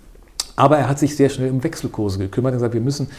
aber 0.58 0.78
er 0.78 0.90
hat 0.90 1.00
sich 1.00 1.16
sehr 1.16 1.30
schnell 1.30 1.50
um 1.52 1.64
Wechselkurse 1.64 2.20
gekümmert 2.20 2.52
und 2.52 2.58
gesagt, 2.58 2.74
wir 2.74 2.82
müssen 2.82 3.10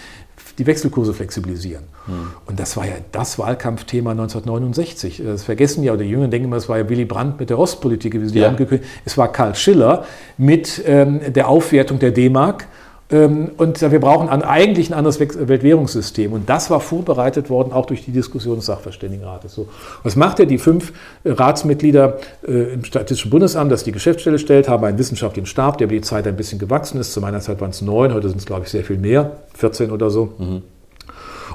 die 0.58 0.66
Wechselkurse 0.66 1.14
flexibilisieren. 1.14 1.84
Hm. 2.06 2.30
Und 2.46 2.60
das 2.60 2.76
war 2.76 2.86
ja 2.86 2.94
das 3.12 3.38
Wahlkampfthema 3.38 4.10
1969. 4.12 5.22
Das 5.24 5.44
vergessen 5.44 5.82
ja, 5.82 5.92
oder 5.92 6.02
die 6.02 6.10
Jüngeren 6.10 6.30
denken 6.30 6.48
immer, 6.48 6.56
es 6.56 6.68
war 6.68 6.78
ja 6.78 6.88
Willy 6.88 7.04
Brandt 7.04 7.40
mit 7.40 7.50
der 7.50 7.58
Ostpolitik, 7.58 8.14
wie 8.20 8.28
sie 8.28 8.40
ja. 8.40 8.48
angekündigt 8.48 8.88
Es 9.04 9.16
war 9.16 9.32
Karl 9.32 9.54
Schiller 9.54 10.04
mit 10.36 10.82
ähm, 10.86 11.20
der 11.32 11.48
Aufwertung 11.48 11.98
der 11.98 12.10
D-Mark. 12.10 12.66
Ähm, 13.12 13.50
und 13.58 13.80
wir 13.80 14.00
brauchen 14.00 14.28
eigentlich 14.28 14.90
ein 14.90 14.94
anderes 14.94 15.20
Weltwährungssystem. 15.20 16.32
Und 16.32 16.48
das 16.48 16.70
war 16.70 16.80
vorbereitet 16.80 17.50
worden, 17.50 17.72
auch 17.72 17.86
durch 17.86 18.04
die 18.04 18.10
Diskussion 18.10 18.56
des 18.56 18.66
Sachverständigenrates. 18.66 19.54
So. 19.54 19.68
Was 20.02 20.16
macht 20.16 20.40
er? 20.40 20.46
Die 20.46 20.58
fünf 20.58 20.92
äh, 21.24 21.30
Ratsmitglieder 21.30 22.18
äh, 22.46 22.74
im 22.74 22.84
Statistischen 22.84 23.30
Bundesamt, 23.30 23.70
das 23.70 23.84
die 23.84 23.92
Geschäftsstelle 23.92 24.38
stellt, 24.38 24.68
haben 24.68 24.84
einen 24.84 24.98
wissenschaftlichen 24.98 25.46
Stab, 25.46 25.78
der 25.78 25.86
über 25.86 25.94
die 25.94 26.00
Zeit 26.00 26.26
ein 26.26 26.36
bisschen 26.36 26.58
gewachsen 26.58 26.98
ist. 27.00 27.12
Zu 27.12 27.20
meiner 27.20 27.40
Zeit 27.40 27.60
waren 27.60 27.70
es 27.70 27.82
neun, 27.82 28.14
heute 28.14 28.28
sind 28.28 28.38
es, 28.38 28.46
glaube 28.46 28.62
ich, 28.64 28.70
sehr 28.70 28.84
viel 28.84 28.98
mehr, 28.98 29.32
14 29.54 29.90
oder 29.90 30.10
so. 30.10 30.32
Mhm. 30.38 30.62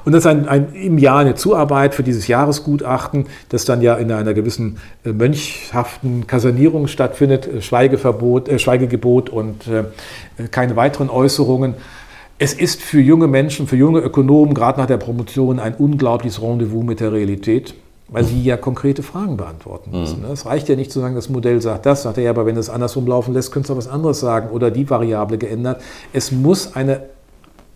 Und 0.08 0.12
das 0.12 0.24
ist 0.24 0.26
ein, 0.30 0.48
ein, 0.48 0.72
im 0.72 0.96
Jahr 0.96 1.18
eine 1.18 1.34
Zuarbeit 1.34 1.94
für 1.94 2.02
dieses 2.02 2.28
Jahresgutachten, 2.28 3.26
das 3.50 3.66
dann 3.66 3.82
ja 3.82 3.94
in 3.96 4.10
einer 4.10 4.32
gewissen 4.32 4.78
äh, 5.04 5.12
mönchhaften 5.12 6.26
Kasernierung 6.26 6.86
stattfindet, 6.86 7.46
äh, 7.46 7.60
Schweigeverbot, 7.60 8.48
äh, 8.48 8.58
Schweigegebot 8.58 9.28
und 9.28 9.68
äh, 9.68 9.84
keine 10.50 10.76
weiteren 10.76 11.10
Äußerungen. 11.10 11.74
Es 12.38 12.54
ist 12.54 12.80
für 12.80 13.02
junge 13.02 13.26
Menschen, 13.26 13.66
für 13.66 13.76
junge 13.76 14.00
Ökonomen, 14.00 14.54
gerade 14.54 14.80
nach 14.80 14.86
der 14.86 14.96
Promotion, 14.96 15.58
ein 15.58 15.74
unglaubliches 15.74 16.40
Rendezvous 16.40 16.84
mit 16.84 17.00
der 17.00 17.12
Realität 17.12 17.74
weil 18.10 18.24
sie 18.24 18.42
ja 18.42 18.56
konkrete 18.56 19.02
Fragen 19.02 19.36
beantworten 19.36 19.90
müssen. 19.90 20.20
Mhm. 20.20 20.32
Es 20.32 20.46
reicht 20.46 20.66
ja 20.70 20.76
nicht 20.76 20.90
zu 20.90 20.98
sagen, 20.98 21.14
das 21.14 21.28
Modell 21.28 21.60
sagt 21.60 21.84
das, 21.84 22.04
sagt 22.04 22.16
er 22.16 22.24
ja, 22.24 22.30
aber 22.30 22.46
wenn 22.46 22.56
es 22.56 22.70
andersrum 22.70 23.06
laufen 23.06 23.34
lässt, 23.34 23.52
könntest 23.52 23.68
du 23.68 23.76
was 23.76 23.86
anderes 23.86 24.18
sagen 24.18 24.48
oder 24.48 24.70
die 24.70 24.88
Variable 24.88 25.36
geändert. 25.36 25.82
Es 26.14 26.32
muss 26.32 26.74
eine 26.74 27.02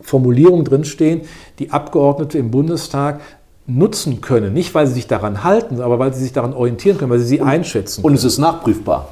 Formulierungen 0.03 0.65
drinstehen, 0.65 1.23
die 1.59 1.71
Abgeordnete 1.71 2.39
im 2.39 2.51
Bundestag 2.51 3.21
nutzen 3.67 4.21
können. 4.21 4.53
Nicht, 4.53 4.75
weil 4.75 4.87
sie 4.87 4.95
sich 4.95 5.07
daran 5.07 5.45
halten, 5.45 5.81
aber 5.81 5.99
weil 5.99 6.13
sie 6.13 6.23
sich 6.23 6.33
daran 6.33 6.53
orientieren 6.53 6.99
können, 6.99 7.11
weil 7.11 7.21
sie 7.21 7.27
sie 7.27 7.41
und, 7.41 7.49
einschätzen 7.49 8.03
können. 8.03 8.13
Und 8.13 8.19
es 8.19 8.25
ist 8.25 8.39
nachprüfbar. 8.39 9.09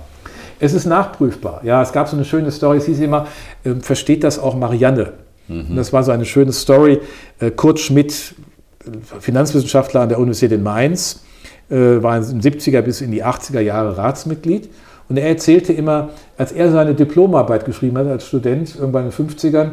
Es 0.59 0.74
ist 0.74 0.86
nachprüfbar. 0.86 1.61
Ja, 1.64 1.82
es 1.82 1.93
gab 1.93 2.09
so 2.09 2.16
eine 2.16 2.24
schöne 2.24 2.51
Story, 2.51 2.78
es 2.78 2.86
hieß 2.86 3.01
immer, 3.01 3.26
äh, 3.64 3.74
versteht 3.76 4.24
das 4.24 4.38
auch 4.38 4.57
Marianne? 4.57 5.14
Mhm. 5.49 5.74
das 5.74 5.93
war 5.93 6.05
so 6.05 6.12
eine 6.12 6.24
schöne 6.24 6.53
Story. 6.53 7.01
Äh, 7.41 7.51
Kurt 7.51 7.80
Schmidt, 7.80 8.34
Finanzwissenschaftler 9.18 10.03
an 10.03 10.09
der 10.09 10.18
Universität 10.18 10.53
in 10.53 10.62
Mainz, 10.62 11.24
äh, 11.70 12.03
war 12.03 12.16
in 12.16 12.41
den 12.41 12.41
70er 12.41 12.82
bis 12.82 13.01
in 13.01 13.11
die 13.11 13.24
80er 13.24 13.61
Jahre 13.61 13.97
Ratsmitglied. 13.97 14.70
Und 15.09 15.16
er 15.16 15.28
erzählte 15.28 15.72
immer, 15.72 16.11
als 16.38 16.53
er 16.53 16.70
seine 16.70 16.95
Diplomarbeit 16.95 17.64
geschrieben 17.64 17.99
hat 17.99 18.07
als 18.07 18.28
Student, 18.28 18.76
irgendwann 18.76 19.07
in 19.07 19.11
den 19.11 19.28
50ern, 19.28 19.70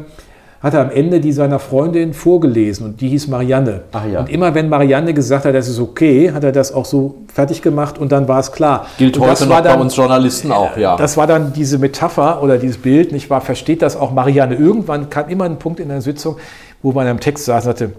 hat 0.60 0.74
er 0.74 0.80
am 0.80 0.90
Ende 0.90 1.20
die 1.20 1.32
seiner 1.32 1.58
Freundin 1.58 2.12
vorgelesen 2.12 2.84
und 2.84 3.00
die 3.00 3.08
hieß 3.08 3.28
Marianne. 3.28 3.82
Ach 3.92 4.04
ja. 4.06 4.20
Und 4.20 4.28
immer 4.28 4.54
wenn 4.54 4.68
Marianne 4.68 5.14
gesagt 5.14 5.44
hat, 5.44 5.54
das 5.54 5.68
ist 5.68 5.78
okay, 5.78 6.32
hat 6.32 6.42
er 6.42 6.50
das 6.50 6.72
auch 6.72 6.84
so 6.84 7.14
fertig 7.32 7.62
gemacht 7.62 7.98
und 7.98 8.10
dann 8.10 8.26
war 8.26 8.40
es 8.40 8.50
klar. 8.50 8.86
Gilt 8.98 9.16
und 9.16 9.28
heute 9.28 9.46
noch 9.46 9.60
dann, 9.60 9.76
bei 9.76 9.80
uns 9.80 9.94
Journalisten 9.94 10.50
auch, 10.50 10.76
ja. 10.76 10.96
Das 10.96 11.16
war 11.16 11.26
dann 11.28 11.52
diese 11.52 11.78
Metapher 11.78 12.42
oder 12.42 12.58
dieses 12.58 12.78
Bild, 12.78 13.12
nicht 13.12 13.30
wahr? 13.30 13.40
Versteht 13.40 13.82
das 13.82 13.96
auch 13.96 14.12
Marianne? 14.12 14.56
Irgendwann 14.56 15.10
kam 15.10 15.28
immer 15.28 15.44
ein 15.44 15.58
Punkt 15.58 15.78
in 15.78 15.88
der 15.88 16.00
Sitzung, 16.00 16.36
wo 16.82 16.92
man 16.92 17.06
am 17.06 17.20
Text 17.20 17.44
saß 17.44 17.64
und 17.66 17.78
sagte, 17.78 17.92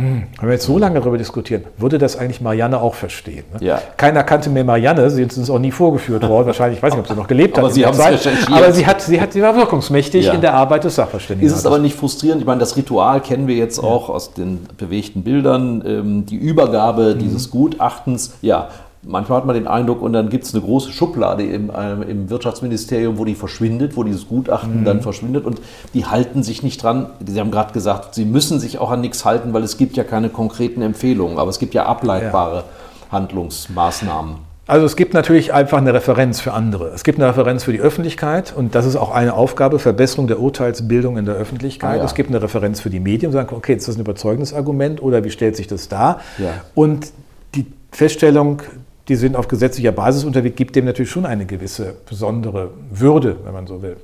hm, 0.00 0.22
wenn 0.40 0.48
wir 0.48 0.54
jetzt 0.54 0.66
so 0.66 0.78
lange 0.78 0.98
darüber 0.98 1.18
diskutieren, 1.18 1.64
würde 1.78 1.98
das 1.98 2.16
eigentlich 2.16 2.40
Marianne 2.40 2.80
auch 2.80 2.94
verstehen? 2.94 3.44
Ne? 3.54 3.66
Ja. 3.66 3.82
Keiner 3.96 4.22
kannte 4.22 4.50
mehr 4.50 4.64
Marianne, 4.64 5.10
sie 5.10 5.22
ist 5.22 5.38
uns 5.38 5.50
auch 5.50 5.58
nie 5.58 5.70
vorgeführt 5.70 6.26
worden. 6.28 6.46
Wahrscheinlich, 6.46 6.78
ich 6.78 6.82
weiß 6.82 6.94
nicht, 6.94 7.00
ob 7.00 7.08
sie 7.08 7.14
noch 7.14 7.28
gelebt 7.28 7.56
hat. 7.56 7.64
Aber, 7.64 7.72
sie, 7.72 7.82
Zeit, 7.82 8.28
aber 8.50 8.72
sie, 8.72 8.86
hat, 8.86 9.00
sie, 9.02 9.20
hat, 9.20 9.32
sie 9.32 9.42
war 9.42 9.54
wirkungsmächtig 9.56 10.26
ja. 10.26 10.32
in 10.32 10.40
der 10.40 10.54
Arbeit 10.54 10.84
des 10.84 10.94
Sachverständigen. 10.96 11.50
Ist 11.50 11.56
es 11.56 11.66
aber 11.66 11.78
nicht 11.78 11.96
frustrierend? 11.96 12.40
Ich 12.40 12.46
meine, 12.46 12.60
das 12.60 12.76
Ritual 12.76 13.20
kennen 13.20 13.46
wir 13.46 13.56
jetzt 13.56 13.78
auch 13.78 14.08
aus 14.08 14.34
den 14.34 14.66
bewegten 14.76 15.22
Bildern. 15.22 15.82
Ähm, 15.86 16.26
die 16.26 16.36
Übergabe 16.36 17.14
mhm. 17.14 17.18
dieses 17.18 17.50
Gutachtens, 17.50 18.34
ja, 18.42 18.68
Manchmal 19.02 19.38
hat 19.38 19.46
man 19.46 19.54
den 19.54 19.66
Eindruck, 19.66 20.02
und 20.02 20.12
dann 20.12 20.28
gibt 20.28 20.44
es 20.44 20.54
eine 20.54 20.62
große 20.62 20.92
Schublade 20.92 21.42
im, 21.42 21.70
äh, 21.70 21.92
im, 22.02 22.28
Wirtschaftsministerium, 22.28 23.16
wo 23.16 23.24
die 23.24 23.34
verschwindet, 23.34 23.96
wo 23.96 24.04
dieses 24.04 24.28
Gutachten 24.28 24.80
mhm. 24.80 24.84
dann 24.84 25.00
verschwindet 25.00 25.46
und 25.46 25.60
die 25.94 26.04
halten 26.04 26.42
sich 26.42 26.62
nicht 26.62 26.82
dran. 26.82 27.06
Sie 27.26 27.40
haben 27.40 27.50
gerade 27.50 27.72
gesagt, 27.72 28.14
sie 28.14 28.26
müssen 28.26 28.60
sich 28.60 28.78
auch 28.78 28.90
an 28.90 29.00
nichts 29.00 29.24
halten, 29.24 29.54
weil 29.54 29.62
es 29.62 29.78
gibt 29.78 29.96
ja 29.96 30.04
keine 30.04 30.28
konkreten 30.28 30.82
Empfehlungen, 30.82 31.38
aber 31.38 31.48
es 31.48 31.58
gibt 31.58 31.72
ja 31.72 31.86
ableitbare 31.86 32.56
ja. 32.56 32.64
Handlungsmaßnahmen. 33.10 34.50
Also 34.66 34.86
es 34.86 34.94
gibt 34.94 35.14
natürlich 35.14 35.52
einfach 35.52 35.78
eine 35.78 35.92
Referenz 35.94 36.38
für 36.40 36.52
andere. 36.52 36.90
Es 36.90 37.02
gibt 37.02 37.18
eine 37.18 37.28
Referenz 37.28 37.64
für 37.64 37.72
die 37.72 37.80
Öffentlichkeit 37.80 38.54
und 38.56 38.74
das 38.76 38.86
ist 38.86 38.94
auch 38.94 39.10
eine 39.10 39.34
Aufgabe, 39.34 39.80
Verbesserung 39.80 40.28
der 40.28 40.38
Urteilsbildung 40.38 41.16
in 41.16 41.24
der 41.24 41.34
Öffentlichkeit. 41.34 41.94
Ah, 41.94 41.96
ja. 41.96 42.04
Es 42.04 42.14
gibt 42.14 42.28
eine 42.28 42.40
Referenz 42.40 42.80
für 42.80 42.90
die 42.90 43.00
Medien, 43.00 43.32
sagen, 43.32 43.56
okay, 43.56 43.74
ist 43.74 43.88
das 43.88 43.96
ein 43.96 44.02
überzeugendes 44.02 44.54
Argument 44.54 45.02
oder 45.02 45.24
wie 45.24 45.30
stellt 45.30 45.56
sich 45.56 45.66
das 45.66 45.88
dar? 45.88 46.20
Ja. 46.38 46.52
Und 46.76 47.08
die 47.56 47.66
Feststellung 47.90 48.62
die 49.08 49.16
sind 49.16 49.36
auf 49.36 49.48
gesetzlicher 49.48 49.92
Basis 49.92 50.24
unterwegs, 50.24 50.56
gibt 50.56 50.76
dem 50.76 50.84
natürlich 50.84 51.10
schon 51.10 51.26
eine 51.26 51.46
gewisse 51.46 51.94
besondere 52.08 52.70
Würde, 52.90 53.36
wenn 53.44 53.52
man 53.52 53.66
so 53.66 53.82
will. 53.82 53.96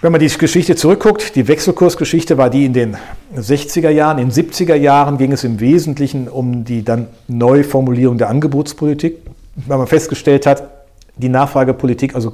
Wenn 0.00 0.12
man 0.12 0.20
die 0.20 0.28
Geschichte 0.28 0.76
zurückguckt, 0.76 1.34
die 1.34 1.48
Wechselkursgeschichte 1.48 2.38
war 2.38 2.50
die 2.50 2.64
in 2.64 2.72
den 2.72 2.96
60er 3.36 3.90
Jahren, 3.90 4.18
in 4.18 4.28
den 4.28 4.50
70er 4.50 4.76
Jahren 4.76 5.18
ging 5.18 5.32
es 5.32 5.42
im 5.42 5.58
Wesentlichen 5.58 6.28
um 6.28 6.64
die 6.64 6.84
dann 6.84 7.08
Neuformulierung 7.26 8.16
der 8.16 8.28
Angebotspolitik, 8.28 9.16
weil 9.66 9.78
man 9.78 9.88
festgestellt 9.88 10.46
hat, 10.46 10.62
die 11.16 11.28
Nachfragepolitik, 11.28 12.14
also 12.14 12.32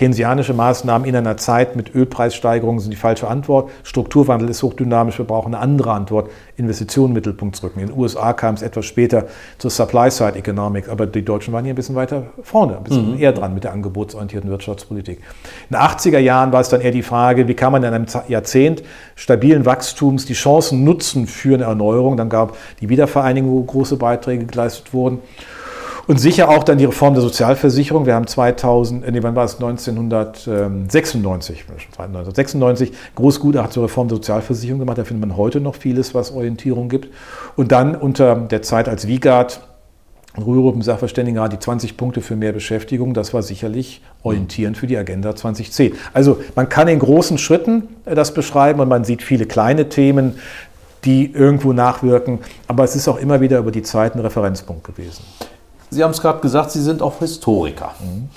Keynesianische 0.00 0.54
Maßnahmen 0.54 1.06
in 1.06 1.14
einer 1.14 1.36
Zeit 1.36 1.76
mit 1.76 1.94
Ölpreissteigerungen 1.94 2.80
sind 2.80 2.90
die 2.90 2.96
falsche 2.96 3.28
Antwort. 3.28 3.70
Strukturwandel 3.82 4.48
ist 4.48 4.62
hochdynamisch, 4.62 5.18
wir 5.18 5.26
brauchen 5.26 5.54
eine 5.54 5.62
andere 5.62 5.92
Antwort. 5.92 6.30
Investitionen 6.56 7.12
Mittelpunkt 7.12 7.56
zu 7.56 7.66
rücken. 7.66 7.80
In 7.80 7.88
den 7.88 7.98
USA 7.98 8.32
kam 8.32 8.54
es 8.54 8.62
etwas 8.62 8.86
später 8.86 9.26
zur 9.58 9.70
Supply-Side 9.70 10.36
Economics, 10.36 10.88
aber 10.88 11.04
die 11.04 11.22
Deutschen 11.22 11.52
waren 11.52 11.64
hier 11.64 11.74
ein 11.74 11.76
bisschen 11.76 11.96
weiter 11.96 12.28
vorne, 12.42 12.78
ein 12.78 12.84
bisschen 12.84 13.10
mhm. 13.12 13.18
eher 13.18 13.32
dran 13.32 13.52
mit 13.52 13.64
der 13.64 13.74
angebotsorientierten 13.74 14.48
Wirtschaftspolitik. 14.48 15.18
In 15.68 15.76
den 15.76 15.80
80er 15.82 16.18
Jahren 16.18 16.50
war 16.50 16.62
es 16.62 16.70
dann 16.70 16.80
eher 16.80 16.92
die 16.92 17.02
Frage, 17.02 17.46
wie 17.46 17.54
kann 17.54 17.70
man 17.70 17.82
in 17.82 17.92
einem 17.92 18.06
Jahrzehnt 18.26 18.82
stabilen 19.16 19.66
Wachstums 19.66 20.24
die 20.24 20.32
Chancen 20.32 20.82
nutzen 20.82 21.26
für 21.26 21.56
eine 21.56 21.64
Erneuerung. 21.64 22.16
Dann 22.16 22.30
gab 22.30 22.56
die 22.80 22.88
Wiedervereinigung, 22.88 23.50
wo 23.50 23.62
große 23.64 23.96
Beiträge 23.96 24.46
geleistet 24.46 24.94
wurden. 24.94 25.18
Und 26.10 26.18
sicher 26.18 26.48
auch 26.48 26.64
dann 26.64 26.78
die 26.78 26.86
Reform 26.86 27.14
der 27.14 27.22
Sozialversicherung. 27.22 28.04
Wir 28.04 28.16
haben 28.16 28.26
2000, 28.26 29.04
äh, 29.04 29.12
nee, 29.12 29.22
wann 29.22 29.36
war 29.36 29.44
es? 29.44 29.60
1996, 29.60 31.66
1996 31.68 32.90
Großgutachten 33.14 33.70
zur 33.70 33.84
Reform 33.84 34.08
der 34.08 34.16
Sozialversicherung 34.16 34.80
gemacht. 34.80 34.98
Da 34.98 35.04
findet 35.04 35.28
man 35.28 35.36
heute 35.36 35.60
noch 35.60 35.76
vieles, 35.76 36.12
was 36.12 36.32
Orientierung 36.32 36.88
gibt. 36.88 37.10
Und 37.54 37.70
dann 37.70 37.94
unter 37.94 38.34
der 38.34 38.60
Zeit 38.62 38.88
als 38.88 39.06
Wiegard 39.06 39.60
Rürup 40.36 40.82
Sachverständigenrat 40.82 41.52
die 41.52 41.60
20 41.60 41.96
Punkte 41.96 42.22
für 42.22 42.34
mehr 42.34 42.52
Beschäftigung, 42.52 43.14
das 43.14 43.32
war 43.32 43.44
sicherlich 43.44 44.02
orientierend 44.24 44.76
für 44.76 44.88
die 44.88 44.96
Agenda 44.96 45.36
2010. 45.36 45.94
Also 46.12 46.40
man 46.56 46.68
kann 46.68 46.88
in 46.88 46.98
großen 46.98 47.38
Schritten 47.38 47.84
äh, 48.04 48.16
das 48.16 48.34
beschreiben 48.34 48.80
und 48.80 48.88
man 48.88 49.04
sieht 49.04 49.22
viele 49.22 49.46
kleine 49.46 49.88
Themen, 49.88 50.40
die 51.04 51.32
irgendwo 51.32 51.72
nachwirken, 51.72 52.40
aber 52.66 52.82
es 52.82 52.96
ist 52.96 53.06
auch 53.06 53.18
immer 53.18 53.40
wieder 53.40 53.60
über 53.60 53.70
die 53.70 53.82
Zeit 53.82 54.16
ein 54.16 54.20
Referenzpunkt 54.20 54.82
gewesen. 54.82 55.22
Sie 55.90 56.02
haben 56.02 56.12
es 56.12 56.20
gerade 56.20 56.40
gesagt, 56.40 56.70
Sie 56.70 56.82
sind 56.82 57.02
auch 57.02 57.18
Historiker. 57.18 57.92
Mhm. 58.00 58.28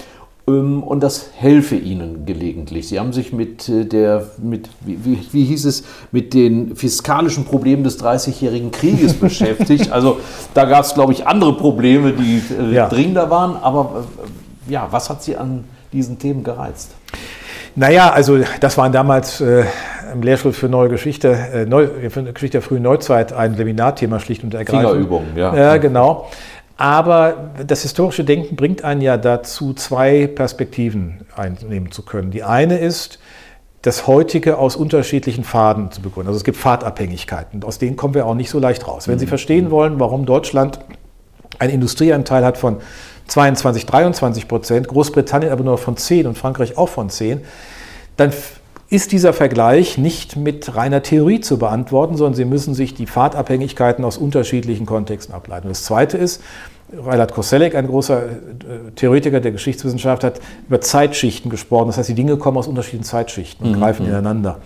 Und 0.45 1.01
das 1.01 1.29
helfe 1.37 1.77
ihnen 1.77 2.25
gelegentlich. 2.25 2.89
Sie 2.89 2.99
haben 2.99 3.13
sich 3.13 3.31
mit 3.31 3.69
äh, 3.69 3.85
der, 3.85 4.25
mit, 4.39 4.69
wie, 4.81 5.17
wie, 5.31 5.45
hieß 5.45 5.63
es, 5.63 5.85
mit 6.11 6.33
den 6.33 6.75
fiskalischen 6.75 7.45
Problemen 7.45 7.85
des 7.85 7.95
Dreißigjährigen 7.95 8.71
Krieges 8.71 9.13
beschäftigt. 9.13 9.91
Also 9.93 10.19
da 10.53 10.65
gab 10.65 10.83
es, 10.83 10.95
glaube 10.95 11.13
ich, 11.13 11.27
andere 11.27 11.55
Probleme, 11.55 12.11
die 12.11 12.41
äh, 12.59 12.73
ja. 12.73 12.89
dringender 12.89 13.29
waren. 13.29 13.55
Aber 13.61 14.05
äh, 14.67 14.71
ja, 14.71 14.87
was 14.91 15.09
hat 15.09 15.23
Sie 15.23 15.37
an 15.37 15.63
diesen 15.93 16.19
Themen 16.19 16.43
gereizt? 16.43 16.91
Naja, 17.75 18.11
also 18.11 18.39
das 18.59 18.77
waren 18.77 18.91
damals 18.91 19.39
äh, 19.39 19.63
im 20.11 20.21
Lehrstuhl 20.21 20.51
für 20.51 20.67
Neue 20.67 20.89
Geschichte, 20.89 21.29
äh, 21.31 21.65
Neu, 21.65 21.87
für 22.09 22.23
Geschichte 22.23 22.57
der 22.57 22.61
frühen 22.61 22.83
Neuzeit 22.83 23.31
ein 23.33 23.55
Seminarthema 23.55 24.19
schlicht 24.19 24.43
und 24.43 24.53
ergreifend. 24.53 24.89
Fingerübungen, 24.89 25.37
ja. 25.37 25.55
Ja, 25.55 25.77
genau. 25.77 26.27
Aber 26.77 27.51
das 27.65 27.83
historische 27.83 28.23
Denken 28.23 28.55
bringt 28.55 28.83
einen 28.83 29.01
ja 29.01 29.17
dazu, 29.17 29.73
zwei 29.73 30.27
Perspektiven 30.27 31.21
einnehmen 31.35 31.91
zu 31.91 32.03
können. 32.03 32.31
Die 32.31 32.43
eine 32.43 32.79
ist, 32.79 33.19
das 33.83 34.07
heutige 34.07 34.57
aus 34.57 34.75
unterschiedlichen 34.75 35.43
Pfaden 35.43 35.91
zu 35.91 36.01
begründen. 36.01 36.29
Also 36.29 36.37
es 36.37 36.45
gibt 36.45 36.57
Pfadabhängigkeiten, 36.57 37.63
aus 37.63 37.79
denen 37.79 37.97
kommen 37.97 38.13
wir 38.13 38.25
auch 38.25 38.33
nicht 38.33 38.49
so 38.49 38.57
leicht 38.57 38.87
raus. 38.87 39.07
Wenn 39.07 39.19
Sie 39.19 39.25
mhm. 39.25 39.29
verstehen 39.29 39.71
wollen, 39.71 39.99
warum 39.99 40.25
Deutschland 40.25 40.79
einen 41.59 41.73
Industrieanteil 41.73 42.45
hat 42.45 42.57
von 42.57 42.77
22, 43.27 43.85
23 43.85 44.47
Prozent, 44.47 44.87
Großbritannien 44.87 45.51
aber 45.51 45.63
nur 45.63 45.77
von 45.77 45.97
10 45.97 46.27
und 46.27 46.37
Frankreich 46.37 46.77
auch 46.77 46.89
von 46.89 47.09
10, 47.09 47.41
dann 48.15 48.31
ist 48.93 49.11
dieser 49.11 49.33
Vergleich 49.33 49.97
nicht 49.97 50.35
mit 50.35 50.75
reiner 50.75 51.01
Theorie 51.01 51.39
zu 51.39 51.57
beantworten, 51.57 52.15
sondern 52.15 52.35
Sie 52.35 52.45
müssen 52.45 52.75
sich 52.75 52.93
die 52.93 53.07
Pfadabhängigkeiten 53.07 54.05
aus 54.05 54.17
unterschiedlichen 54.17 54.85
Kontexten 54.85 55.33
ableiten. 55.33 55.67
Das 55.67 55.83
Zweite 55.83 56.19
ist, 56.19 56.43
Reinhard 56.95 57.33
Koselleck, 57.33 57.73
ein 57.73 57.87
großer 57.87 58.23
äh, 58.23 58.91
Theoretiker 58.95 59.39
der 59.39 59.51
Geschichtswissenschaft, 59.51 60.23
hat 60.23 60.39
über 60.67 60.79
Zeitschichten 60.79 61.49
gesprochen. 61.49 61.87
Das 61.87 61.97
heißt, 61.97 62.09
die 62.09 62.13
Dinge 62.13 62.37
kommen 62.37 62.55
aus 62.57 62.67
unterschiedlichen 62.67 63.03
Zeitschichten 63.03 63.65
und 63.65 63.71
mhm. 63.71 63.79
greifen 63.79 64.05
ineinander. 64.05 64.59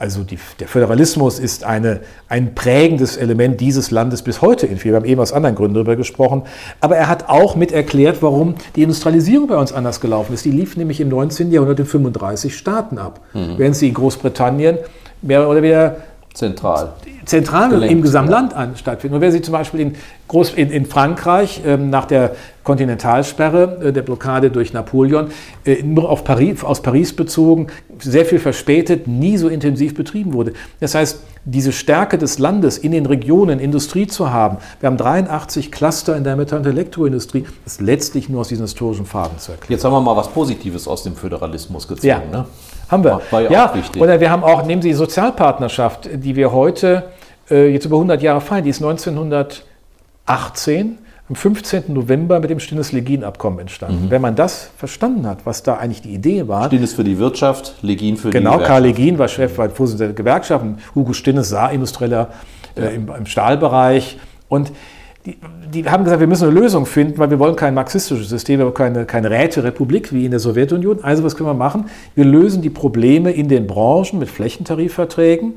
Also 0.00 0.22
die, 0.22 0.38
der 0.58 0.66
Föderalismus 0.66 1.38
ist 1.38 1.62
eine, 1.62 2.00
ein 2.26 2.54
prägendes 2.54 3.18
Element 3.18 3.60
dieses 3.60 3.90
Landes 3.90 4.22
bis 4.22 4.40
heute. 4.40 4.66
Wir 4.82 4.96
haben 4.96 5.04
eben 5.04 5.20
aus 5.20 5.30
anderen 5.30 5.54
Gründen 5.54 5.74
darüber 5.74 5.94
gesprochen. 5.94 6.44
Aber 6.80 6.96
er 6.96 7.06
hat 7.06 7.28
auch 7.28 7.54
mit 7.54 7.70
erklärt, 7.70 8.22
warum 8.22 8.54
die 8.76 8.82
Industrialisierung 8.82 9.46
bei 9.46 9.58
uns 9.58 9.74
anders 9.74 10.00
gelaufen 10.00 10.32
ist. 10.32 10.46
Die 10.46 10.52
lief 10.52 10.78
nämlich 10.78 11.02
im 11.02 11.10
19. 11.10 11.52
Jahrhundert 11.52 11.80
in 11.80 11.84
35 11.84 12.56
Staaten 12.56 12.96
ab, 12.96 13.20
mhm. 13.34 13.58
während 13.58 13.76
sie 13.76 13.88
in 13.88 13.94
Großbritannien 13.94 14.78
mehr 15.20 15.46
oder 15.46 15.60
weniger 15.60 15.96
Zentral. 16.40 16.94
Zentral 17.26 17.68
Gelenkt, 17.68 17.92
im 17.92 18.00
gesamten 18.00 18.30
Land 18.30 18.54
an 18.54 18.76
stattfinden. 18.76 19.16
Und 19.16 19.20
wenn 19.20 19.30
Sie 19.30 19.42
zum 19.42 19.52
Beispiel 19.52 19.80
in, 19.80 19.94
Groß, 20.26 20.54
in, 20.54 20.70
in 20.70 20.86
Frankreich 20.86 21.60
ähm, 21.66 21.90
nach 21.90 22.06
der 22.06 22.34
Kontinentalsperre, 22.64 23.88
äh, 23.88 23.92
der 23.92 24.00
Blockade 24.00 24.50
durch 24.50 24.72
Napoleon, 24.72 25.28
äh, 25.66 25.82
nur 25.82 26.08
auf 26.08 26.24
Paris, 26.24 26.64
aus 26.64 26.80
Paris 26.80 27.14
bezogen, 27.14 27.66
sehr 27.98 28.24
viel 28.24 28.38
verspätet, 28.38 29.06
nie 29.06 29.36
so 29.36 29.48
intensiv 29.48 29.94
betrieben 29.94 30.32
wurde. 30.32 30.54
Das 30.80 30.94
heißt, 30.94 31.20
diese 31.44 31.72
Stärke 31.72 32.16
des 32.16 32.38
Landes 32.38 32.78
in 32.78 32.92
den 32.92 33.04
Regionen 33.04 33.60
Industrie 33.60 34.06
zu 34.06 34.30
haben, 34.30 34.56
wir 34.80 34.86
haben 34.86 34.96
83 34.96 35.70
Cluster 35.70 36.16
in 36.16 36.24
der 36.24 36.36
Metall- 36.36 36.60
und 36.60 36.66
Elektroindustrie, 36.66 37.44
ist 37.66 37.82
letztlich 37.82 38.30
nur 38.30 38.40
aus 38.40 38.48
diesen 38.48 38.64
historischen 38.64 39.04
Faden 39.04 39.38
zu 39.38 39.52
erklären. 39.52 39.72
Jetzt 39.72 39.84
haben 39.84 39.92
wir 39.92 40.00
mal 40.00 40.16
was 40.16 40.28
Positives 40.28 40.88
aus 40.88 41.02
dem 41.02 41.16
Föderalismus 41.16 41.86
gezogen. 41.86 42.08
Ja. 42.08 42.22
Ne? 42.32 42.46
Haben 42.90 43.04
wir. 43.04 43.20
War 43.30 43.42
ja, 43.42 43.50
ja 43.50 43.70
auch 43.70 43.74
wichtig. 43.74 44.02
Oder 44.02 44.20
wir 44.20 44.30
haben 44.30 44.42
auch, 44.42 44.64
nehmen 44.64 44.82
Sie 44.82 44.88
die 44.88 44.94
Sozialpartnerschaft, 44.94 46.08
die 46.12 46.36
wir 46.36 46.52
heute 46.52 47.04
äh, 47.50 47.72
jetzt 47.72 47.86
über 47.86 47.96
100 47.96 48.22
Jahre 48.22 48.40
feiern, 48.40 48.64
die 48.64 48.70
ist 48.70 48.82
1918 48.82 50.98
am 51.28 51.36
15. 51.36 51.84
November 51.88 52.40
mit 52.40 52.50
dem 52.50 52.58
Stinnes-Legin-Abkommen 52.58 53.60
entstanden. 53.60 54.06
Mhm. 54.06 54.10
Wenn 54.10 54.20
man 54.20 54.34
das 54.34 54.70
verstanden 54.76 55.28
hat, 55.28 55.46
was 55.46 55.62
da 55.62 55.76
eigentlich 55.76 56.02
die 56.02 56.12
Idee 56.12 56.48
war. 56.48 56.66
Stinnes 56.66 56.94
für 56.94 57.04
die 57.04 57.18
Wirtschaft, 57.18 57.74
Legin 57.82 58.16
für 58.16 58.30
genau, 58.30 58.52
die 58.52 58.56
Genau, 58.56 58.66
Karl 58.66 58.82
Legin 58.82 59.18
war 59.18 59.28
Chef, 59.28 59.56
war 59.56 59.70
Vorsitzender 59.70 60.06
der 60.06 60.16
Gewerkschaften. 60.16 60.78
Hugo 60.96 61.12
Stinnes 61.12 61.48
sah 61.48 61.68
Industrieller 61.68 62.30
äh, 62.76 62.96
im, 62.96 63.08
im 63.16 63.26
Stahlbereich. 63.26 64.18
Und 64.48 64.72
die, 65.72 65.88
haben 65.88 66.04
gesagt, 66.04 66.20
wir 66.20 66.26
müssen 66.26 66.48
eine 66.48 66.58
Lösung 66.58 66.86
finden, 66.86 67.18
weil 67.18 67.30
wir 67.30 67.38
wollen 67.38 67.56
kein 67.56 67.74
marxistisches 67.74 68.28
System, 68.28 68.60
wollen 68.60 68.74
keine, 68.74 69.06
keine 69.06 69.30
Räterepublik 69.30 70.12
wie 70.12 70.24
in 70.24 70.30
der 70.30 70.40
Sowjetunion. 70.40 71.02
Also 71.02 71.24
was 71.24 71.36
können 71.36 71.48
wir 71.48 71.54
machen? 71.54 71.86
Wir 72.14 72.24
lösen 72.24 72.62
die 72.62 72.70
Probleme 72.70 73.30
in 73.30 73.48
den 73.48 73.66
Branchen 73.66 74.18
mit 74.18 74.28
Flächentarifverträgen. 74.28 75.54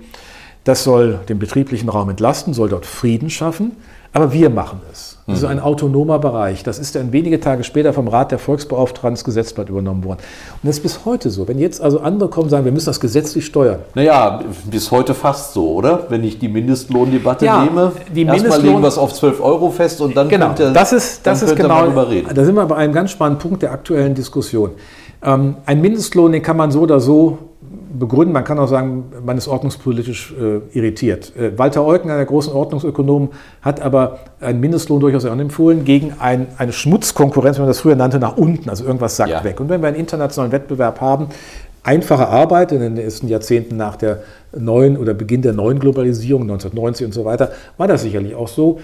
Das 0.64 0.84
soll 0.84 1.20
den 1.30 1.40
betrieblichen 1.40 1.90
Raum 1.90 2.10
entlasten, 2.10 2.54
soll 2.54 2.70
dort 2.70 2.86
Frieden 2.86 3.30
schaffen. 3.30 3.74
Aber 4.14 4.32
wir 4.32 4.50
machen 4.50 4.82
es. 4.92 5.13
Das 5.26 5.38
ist 5.38 5.44
mhm. 5.44 5.50
ein 5.50 5.60
autonomer 5.62 6.20
Bereich. 6.20 6.64
Das 6.64 6.80
ist 6.80 6.96
dann 6.96 7.14
wenige 7.14 7.40
Tage 7.40 7.64
später 7.64 7.94
vom 7.94 8.10
Rat 8.10 8.32
der 8.32 8.40
Volksbeauftragten 8.40 9.12
ins 9.12 9.24
Gesetzblatt 9.24 9.70
übernommen 9.70 10.04
worden. 10.04 10.20
Und 10.62 10.68
das 10.68 10.78
ist 10.78 10.84
bis 10.84 11.06
heute 11.06 11.30
so. 11.30 11.48
Wenn 11.48 11.60
jetzt 11.60 11.82
also 11.82 12.00
andere 12.00 12.30
kommen 12.30 12.46
und 12.46 12.50
sagen, 12.50 12.66
wir 12.66 12.72
müssen 12.74 12.88
das 12.88 13.00
gesetzlich 13.00 13.46
steuern. 13.46 13.80
Naja, 13.96 14.42
bis 14.66 14.92
heute 14.92 15.14
fast 15.14 15.54
so, 15.54 15.76
oder? 15.76 16.08
Wenn 16.10 16.24
ich 16.24 16.40
die 16.40 16.50
Mindestlohndebatte 16.50 17.46
ja, 17.46 17.64
nehme, 17.64 17.94
die 18.14 18.24
erstmal 18.24 18.62
legen 18.62 18.82
wir 18.82 18.88
es 18.88 18.98
auf 18.98 19.14
12 19.14 19.42
Euro 19.42 19.70
fest 19.70 20.02
und 20.02 20.18
dann 20.18 20.28
genau, 20.28 20.48
könnte, 20.48 20.74
das 20.74 20.92
ist, 20.92 21.26
das 21.26 21.42
ist 21.42 21.56
genau, 21.56 21.82
darüber 21.82 22.10
reden. 22.10 22.30
Da 22.34 22.44
sind 22.44 22.56
wir 22.56 22.66
bei 22.66 22.76
einem 22.76 22.94
ganz 22.94 23.12
spannenden 23.12 23.42
Punkt 23.42 23.62
der 23.62 23.72
aktuellen 23.72 24.14
Diskussion. 24.14 24.72
Ähm, 25.24 25.56
ein 25.66 25.80
Mindestlohn, 25.80 26.34
den 26.34 26.42
kann 26.42 26.58
man 26.58 26.72
so 26.72 26.82
oder 26.82 27.00
so 27.00 27.38
begründen. 27.98 28.34
Man 28.34 28.44
kann 28.44 28.60
auch 28.60 28.68
sagen, 28.68 29.06
man 29.26 29.38
ist 29.38 29.48
ordnungspolitisch 29.48 30.34
äh, 30.34 30.78
irritiert. 30.78 31.36
Äh, 31.36 31.58
Walter 31.58 31.86
Eucken, 31.86 32.10
einer 32.10 32.26
großen 32.26 32.52
Ordnungsökonomen, 32.52 33.30
hat 33.62 33.82
aber 33.82 34.20
einen 34.40 34.60
Mindestlohn 34.60 35.00
durchaus 35.00 35.26
empfohlen 35.26 35.86
gegen 35.86 36.14
ein, 36.20 36.48
eine 36.58 36.74
Schmutzkonkurrenz, 36.74 37.58
wie 37.58 37.62
man 37.62 37.70
das 37.70 37.80
früher 37.80 37.96
nannte, 37.96 38.20
nach 38.20 38.38
unten. 38.38 38.70
Also 38.70 38.86
irgendwas 38.86 39.16
sackt 39.16 39.32
ja. 39.32 39.44
weg. 39.44 39.60
Und 39.60 39.70
wenn 39.70 39.82
wir 39.82 39.88
einen 39.88 39.98
internationalen 39.98 40.52
Wettbewerb 40.52 41.02
haben, 41.02 41.28
einfache 41.84 42.28
Arbeit 42.28 42.72
in 42.72 42.80
den 42.80 42.98
ersten 42.98 43.28
Jahrzehnten 43.28 43.78
nach 43.78 43.96
der 43.96 44.24
neuen 44.58 44.98
oder 44.98 45.14
Beginn 45.14 45.42
der 45.42 45.54
neuen 45.54 45.80
Globalisierung, 45.80 46.44
1990 46.44 47.06
und 47.08 47.14
so 47.14 47.26
weiter, 47.26 47.52
war 47.78 47.88
das 47.88 48.02
sicherlich 48.02 48.36
auch 48.36 48.48
so 48.48 48.80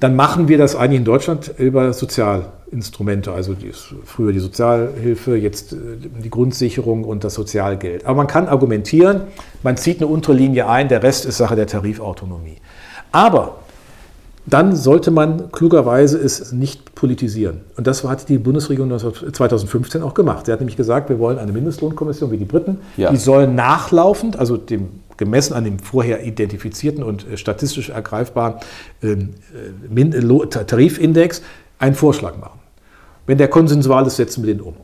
dann 0.00 0.16
machen 0.16 0.48
wir 0.48 0.58
das 0.58 0.76
eigentlich 0.76 0.98
in 0.98 1.04
Deutschland 1.04 1.52
über 1.58 1.92
Sozialinstrumente, 1.92 3.32
also 3.32 3.54
die, 3.54 3.72
früher 4.04 4.32
die 4.32 4.40
Sozialhilfe, 4.40 5.36
jetzt 5.36 5.72
äh, 5.72 5.76
die 6.22 6.30
Grundsicherung 6.30 7.04
und 7.04 7.24
das 7.24 7.34
Sozialgeld. 7.34 8.04
Aber 8.06 8.16
man 8.16 8.26
kann 8.26 8.48
argumentieren, 8.48 9.22
man 9.62 9.76
zieht 9.76 9.98
eine 9.98 10.08
untere 10.08 10.34
Linie 10.34 10.68
ein, 10.68 10.88
der 10.88 11.02
Rest 11.02 11.24
ist 11.26 11.38
Sache 11.38 11.56
der 11.56 11.66
Tarifautonomie. 11.66 12.56
Aber 13.12 13.58
dann 14.46 14.76
sollte 14.76 15.10
man 15.10 15.50
klugerweise 15.52 16.18
es 16.18 16.52
nicht 16.52 16.94
politisieren. 16.94 17.60
Und 17.76 17.86
das 17.86 18.04
hat 18.04 18.28
die 18.28 18.38
Bundesregierung 18.38 18.98
2015 18.98 20.02
auch 20.02 20.14
gemacht. 20.14 20.46
Sie 20.46 20.52
hat 20.52 20.60
nämlich 20.60 20.76
gesagt, 20.76 21.08
wir 21.08 21.18
wollen 21.18 21.38
eine 21.38 21.52
Mindestlohnkommission 21.52 22.30
wie 22.30 22.36
die 22.36 22.44
Briten. 22.44 22.78
Ja. 22.96 23.10
Die 23.10 23.16
soll 23.16 23.46
nachlaufend, 23.46 24.38
also 24.38 24.56
dem 24.56 25.00
gemessen 25.16 25.54
an 25.54 25.64
dem 25.64 25.78
vorher 25.78 26.24
identifizierten 26.24 27.02
und 27.02 27.26
äh, 27.28 27.36
statistisch 27.36 27.90
ergreifbaren 27.90 28.54
ähm, 29.02 29.30
äh, 29.94 30.46
Tarifindex 30.46 31.42
einen 31.78 31.94
Vorschlag 31.94 32.36
machen. 32.36 32.58
Wenn 33.26 33.38
der 33.38 33.48
konsensual 33.48 34.06
ist, 34.06 34.16
setzen 34.16 34.44
wir 34.44 34.52
den 34.52 34.60
um. 34.60 34.74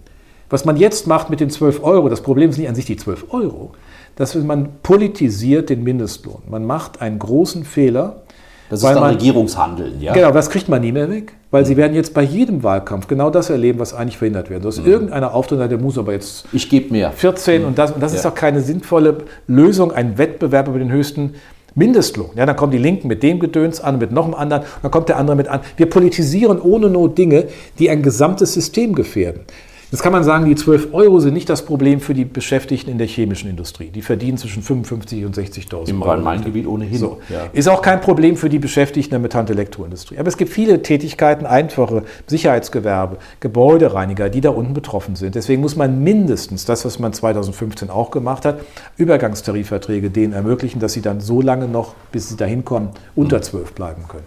Was 0.49 0.65
man 0.65 0.77
jetzt 0.77 1.07
macht 1.07 1.31
mit 1.31 1.41
den 1.41 1.51
12 1.51 1.83
Euro, 1.83 2.09
das 2.09 2.23
Problem 2.23 2.51
ist 2.51 2.59
nicht 2.59 2.69
an 2.69 2.75
sich 2.75 2.85
die 2.85 2.97
12 2.97 3.27
Euro, 3.31 3.73
dass 4.17 4.35
man 4.35 4.69
politisiert 4.83 5.71
den 5.71 5.85
Mindestlohn. 5.85 6.43
Man 6.49 6.65
macht 6.65 7.01
einen 7.01 7.19
großen 7.19 7.65
Fehler, 7.65 8.23
das 8.71 8.83
ist 8.83 8.89
dann 8.89 9.01
man, 9.01 9.15
Regierungshandeln, 9.15 10.01
ja? 10.01 10.13
Genau, 10.13 10.31
das 10.31 10.49
kriegt 10.49 10.69
man 10.69 10.81
nie 10.81 10.93
mehr 10.93 11.11
weg. 11.11 11.33
Weil 11.51 11.63
mhm. 11.63 11.67
sie 11.67 11.77
werden 11.77 11.95
jetzt 11.95 12.15
bei 12.15 12.23
jedem 12.23 12.63
Wahlkampf 12.63 13.09
genau 13.09 13.29
das 13.29 13.51
erleben, 13.51 13.81
was 13.81 13.93
eigentlich 13.93 14.17
verhindert 14.17 14.49
werden 14.49 14.71
soll. 14.71 14.85
Mhm. 14.85 14.91
irgendeiner 14.91 15.35
auftritt, 15.35 15.71
der 15.71 15.79
muss 15.79 15.99
aber 15.99 16.13
jetzt 16.13 16.47
ich 16.53 16.71
gebe 16.71 16.93
mehr. 16.93 17.11
14 17.11 17.63
mhm. 17.63 17.69
und 17.69 17.79
das, 17.79 17.91
und 17.91 18.01
das 18.01 18.13
ja. 18.13 18.21
ist 18.21 18.27
auch 18.27 18.35
keine 18.35 18.61
sinnvolle 18.61 19.25
Lösung, 19.49 19.91
ein 19.91 20.19
Wettbewerb 20.19 20.69
über 20.69 20.79
den 20.79 20.93
höchsten 20.93 21.35
Mindestlohn. 21.75 22.31
Ja, 22.37 22.47
dann 22.47 22.57
kommen 22.57 22.73
die 22.73 22.79
Linken 22.79 23.09
mit 23.09 23.23
dem 23.25 23.41
Gedöns 23.41 23.81
an, 23.81 23.99
mit 23.99 24.13
noch 24.13 24.25
einem 24.25 24.35
anderen, 24.35 24.63
dann 24.83 24.91
kommt 24.91 25.09
der 25.09 25.19
andere 25.19 25.37
mit 25.37 25.49
an. 25.49 25.61
Wir 25.77 25.91
politisieren 25.91 26.61
ohne 26.61 26.89
Not 26.89 27.19
Dinge, 27.19 27.47
die 27.79 27.91
ein 27.91 28.03
gesamtes 28.03 28.53
System 28.55 28.95
gefährden. 28.95 29.43
Jetzt 29.91 30.03
kann 30.03 30.13
man 30.13 30.23
sagen, 30.23 30.45
die 30.45 30.55
12 30.55 30.95
Euro 30.95 31.19
sind 31.19 31.35
nicht 31.35 31.49
das 31.49 31.65
Problem 31.65 32.01
für 32.01 32.15
die 32.15 32.25
Beschäftigten 32.25 32.91
in 32.91 32.99
der 32.99 33.09
chemischen 33.09 33.51
Industrie. 33.51 33.91
Die 33.91 34.03
verdienen 34.03 34.39
zwischen 34.39 34.63
55 34.63 35.25
und 35.25 35.37
60.000 35.37 35.75
Euro. 35.75 35.85
Im 35.89 36.03
Rhein-Main-Gebiet 36.03 36.69
ohnehin. 36.69 36.99
So. 36.99 37.19
Ja. 37.29 37.47
Ist 37.53 37.69
auch 37.69 37.83
kein 37.83 38.01
Problem 38.01 38.37
für 38.37 38.49
die 38.49 38.61
Beschäftigten 38.61 39.11
der 39.11 39.19
Metall- 39.19 39.43
und 39.43 39.51
Elektroindustrie. 39.51 40.19
Aber 40.19 40.29
es 40.29 40.37
gibt 40.37 40.53
viele 40.53 40.83
Tätigkeiten, 40.83 41.45
einfache 41.45 42.05
Sicherheitsgewerbe, 42.29 43.19
Gebäudereiniger, 43.41 44.31
die 44.31 44.41
da 44.41 44.51
unten 44.51 44.75
betroffen 44.75 45.17
sind. 45.17 45.35
Deswegen 45.35 45.61
muss 45.61 45.75
man 45.75 46.05
mindestens 46.05 46.65
das, 46.65 46.85
was 46.85 47.01
man 47.01 47.13
2015 47.13 47.91
auch 47.91 48.13
gemacht 48.13 48.45
hat, 48.45 48.61
Übergangstarifverträge 48.97 50.11
denen 50.11 50.35
ermöglichen, 50.35 50.79
dass 50.79 50.93
sie 50.93 51.03
dann 51.03 51.21
so 51.21 51.43
lange 51.43 51.67
noch, 51.67 51.95
bis 52.13 52.29
sie 52.29 52.37
dahin 52.37 52.65
kommen, 52.65 52.91
unter 53.17 53.43
12 53.43 53.73
bleiben 53.73 54.05
können. 54.07 54.27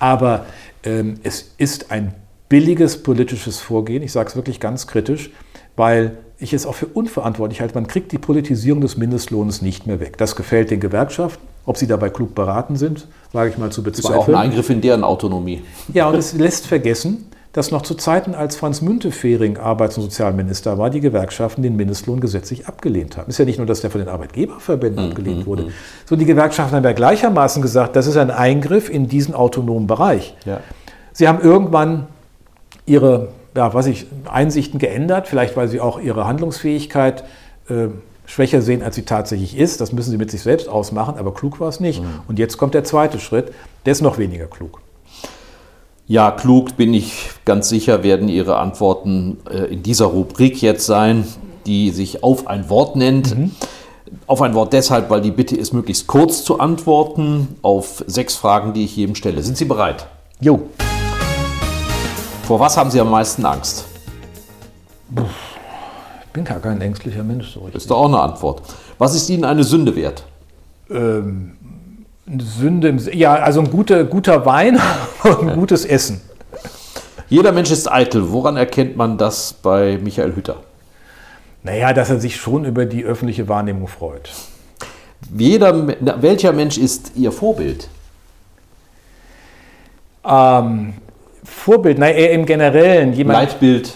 Aber 0.00 0.46
ähm, 0.82 1.14
es 1.22 1.52
ist 1.56 1.92
ein 1.92 2.14
billiges 2.54 3.02
politisches 3.02 3.58
Vorgehen. 3.58 4.00
Ich 4.04 4.12
sage 4.12 4.28
es 4.28 4.36
wirklich 4.36 4.60
ganz 4.60 4.86
kritisch, 4.86 5.32
weil 5.74 6.18
ich 6.38 6.52
es 6.52 6.66
auch 6.66 6.76
für 6.76 6.86
unverantwortlich 6.86 7.60
halte. 7.60 7.74
Man 7.74 7.88
kriegt 7.88 8.12
die 8.12 8.18
Politisierung 8.18 8.80
des 8.80 8.96
Mindestlohns 8.96 9.60
nicht 9.60 9.88
mehr 9.88 9.98
weg. 9.98 10.18
Das 10.18 10.36
gefällt 10.36 10.70
den 10.70 10.78
Gewerkschaften. 10.78 11.42
Ob 11.66 11.78
sie 11.78 11.88
dabei 11.88 12.10
klug 12.10 12.36
beraten 12.36 12.76
sind, 12.76 13.08
wage 13.32 13.50
ich 13.50 13.58
mal 13.58 13.72
zu 13.72 13.82
bezweifeln. 13.82 14.18
Das 14.20 14.28
ist 14.28 14.34
auch 14.34 14.40
ein 14.40 14.50
Eingriff 14.50 14.70
in 14.70 14.80
deren 14.80 15.02
Autonomie. 15.02 15.62
Ja, 15.92 16.08
und 16.08 16.14
es 16.14 16.32
lässt 16.34 16.68
vergessen, 16.68 17.26
dass 17.52 17.72
noch 17.72 17.82
zu 17.82 17.96
Zeiten, 17.96 18.36
als 18.36 18.54
Franz 18.54 18.82
Müntefering 18.82 19.58
Arbeits- 19.58 19.96
und 19.96 20.04
Sozialminister 20.04 20.78
war, 20.78 20.90
die 20.90 21.00
Gewerkschaften 21.00 21.60
den 21.60 21.74
Mindestlohn 21.74 22.20
gesetzlich 22.20 22.68
abgelehnt 22.68 23.16
haben. 23.16 23.30
Ist 23.30 23.38
ja 23.38 23.46
nicht 23.46 23.58
nur, 23.58 23.66
dass 23.66 23.80
der 23.80 23.90
von 23.90 24.00
den 24.00 24.08
Arbeitgeberverbänden 24.08 25.06
mhm. 25.06 25.10
abgelehnt 25.10 25.46
wurde, 25.46 25.72
so 26.06 26.14
die 26.14 26.24
Gewerkschaften 26.24 26.76
haben 26.76 26.84
ja 26.84 26.92
gleichermaßen 26.92 27.62
gesagt, 27.62 27.96
das 27.96 28.06
ist 28.06 28.16
ein 28.16 28.30
Eingriff 28.30 28.88
in 28.88 29.08
diesen 29.08 29.34
autonomen 29.34 29.88
Bereich. 29.88 30.36
Ja. 30.44 30.60
Sie 31.12 31.26
haben 31.26 31.40
irgendwann 31.40 32.06
ihre 32.86 33.28
ja, 33.56 33.72
was 33.72 33.86
ich, 33.86 34.06
Einsichten 34.30 34.78
geändert, 34.78 35.28
vielleicht 35.28 35.56
weil 35.56 35.68
sie 35.68 35.80
auch 35.80 36.00
ihre 36.00 36.26
Handlungsfähigkeit 36.26 37.24
äh, 37.68 37.88
schwächer 38.26 38.62
sehen, 38.62 38.82
als 38.82 38.96
sie 38.96 39.02
tatsächlich 39.02 39.56
ist. 39.56 39.80
Das 39.80 39.92
müssen 39.92 40.10
sie 40.10 40.16
mit 40.16 40.30
sich 40.30 40.42
selbst 40.42 40.68
ausmachen, 40.68 41.16
aber 41.18 41.32
klug 41.34 41.60
war 41.60 41.68
es 41.68 41.80
nicht. 41.80 42.02
Mhm. 42.02 42.20
Und 42.26 42.38
jetzt 42.38 42.58
kommt 42.58 42.74
der 42.74 42.84
zweite 42.84 43.20
Schritt, 43.20 43.52
der 43.86 43.92
ist 43.92 44.02
noch 44.02 44.18
weniger 44.18 44.46
klug. 44.46 44.80
Ja, 46.06 46.30
klug 46.30 46.76
bin 46.76 46.92
ich 46.92 47.30
ganz 47.44 47.68
sicher, 47.68 48.02
werden 48.02 48.28
Ihre 48.28 48.58
Antworten 48.58 49.38
äh, 49.50 49.72
in 49.72 49.82
dieser 49.82 50.06
Rubrik 50.06 50.60
jetzt 50.60 50.84
sein, 50.84 51.24
die 51.64 51.90
sich 51.90 52.22
auf 52.22 52.46
ein 52.46 52.68
Wort 52.68 52.96
nennt. 52.96 53.38
Mhm. 53.38 53.52
Auf 54.26 54.42
ein 54.42 54.54
Wort 54.54 54.72
deshalb, 54.72 55.08
weil 55.10 55.22
die 55.22 55.30
Bitte 55.30 55.56
ist, 55.56 55.72
möglichst 55.72 56.06
kurz 56.06 56.44
zu 56.44 56.60
antworten 56.60 57.56
auf 57.62 58.04
sechs 58.06 58.36
Fragen, 58.36 58.74
die 58.74 58.84
ich 58.84 58.96
jedem 58.96 59.14
stelle. 59.14 59.42
Sind 59.42 59.56
Sie 59.56 59.64
bereit? 59.64 60.06
Jo. 60.40 60.68
Vor 62.46 62.60
was 62.60 62.76
haben 62.76 62.90
Sie 62.90 63.00
am 63.00 63.10
meisten 63.10 63.44
Angst? 63.46 63.86
Ich 65.16 66.30
bin 66.34 66.44
gar 66.44 66.60
kein 66.60 66.78
ängstlicher 66.80 67.22
Mensch. 67.22 67.54
So 67.54 67.60
richtig. 67.60 67.76
Ist 67.76 67.90
doch 67.90 67.96
auch 67.96 68.08
eine 68.08 68.20
Antwort. 68.20 68.60
Was 68.98 69.14
ist 69.14 69.30
Ihnen 69.30 69.44
eine 69.44 69.64
Sünde 69.64 69.96
wert? 69.96 70.24
Ähm, 70.90 71.56
Sünde, 72.38 72.88
im, 72.88 72.98
ja, 72.98 73.34
also 73.34 73.60
ein 73.60 73.70
guter, 73.70 74.04
guter 74.04 74.44
Wein 74.44 74.78
und 75.22 75.48
ein 75.48 75.54
gutes 75.54 75.86
Essen. 75.86 76.20
Jeder 77.30 77.52
Mensch 77.52 77.70
ist 77.70 77.90
eitel. 77.90 78.30
Woran 78.30 78.58
erkennt 78.58 78.94
man 78.96 79.16
das 79.16 79.54
bei 79.54 79.98
Michael 80.02 80.36
Hütter? 80.36 80.56
Naja, 81.62 81.94
dass 81.94 82.10
er 82.10 82.20
sich 82.20 82.36
schon 82.36 82.66
über 82.66 82.84
die 82.84 83.04
öffentliche 83.04 83.48
Wahrnehmung 83.48 83.88
freut. 83.88 84.30
Jeder, 85.34 85.88
welcher 86.20 86.52
Mensch 86.52 86.76
ist 86.76 87.12
Ihr 87.14 87.32
Vorbild? 87.32 87.88
Ähm, 90.26 90.94
Vorbild, 91.44 91.98
naja, 91.98 92.14
eher 92.14 92.32
im 92.32 92.46
Generellen. 92.46 93.12
Jemand, 93.12 93.38
Leitbild. 93.38 93.94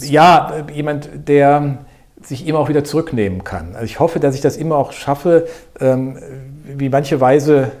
Ja, 0.00 0.64
jemand, 0.72 1.10
der 1.28 1.78
sich 2.22 2.46
immer 2.46 2.60
auch 2.60 2.68
wieder 2.68 2.84
zurücknehmen 2.84 3.44
kann. 3.44 3.74
Also 3.74 3.84
ich 3.84 4.00
hoffe, 4.00 4.20
dass 4.20 4.34
ich 4.34 4.40
das 4.40 4.56
immer 4.56 4.76
auch 4.76 4.92
schaffe, 4.92 5.46
ähm, 5.80 6.18
wie 6.64 6.88
manche 6.88 7.20
Weise, 7.20 7.72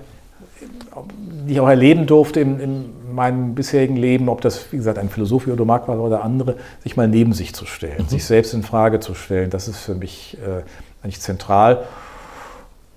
die 1.46 1.54
ich 1.54 1.60
auch 1.60 1.68
erleben 1.68 2.06
durfte 2.06 2.40
in, 2.40 2.60
in, 2.60 2.84
meinem 3.12 3.54
bisherigen 3.54 3.96
Leben, 3.96 4.30
ob 4.30 4.40
das, 4.40 4.72
wie 4.72 4.78
gesagt, 4.78 4.96
ein 4.96 5.10
Philosoph 5.10 5.46
Odo 5.46 5.66
Mark 5.66 5.86
war 5.86 6.00
oder 6.00 6.24
andere, 6.24 6.56
sich 6.82 6.96
mal 6.96 7.06
neben 7.06 7.34
sich 7.34 7.54
zu 7.54 7.66
stellen, 7.66 8.04
mhm. 8.04 8.08
sich 8.08 8.24
selbst 8.24 8.54
in 8.54 8.62
Frage 8.62 9.00
zu 9.00 9.14
stellen. 9.14 9.50
Das 9.50 9.68
ist 9.68 9.80
für 9.80 9.94
mich 9.94 10.38
äh, 10.42 10.62
eigentlich 11.04 11.20
zentral. 11.20 11.84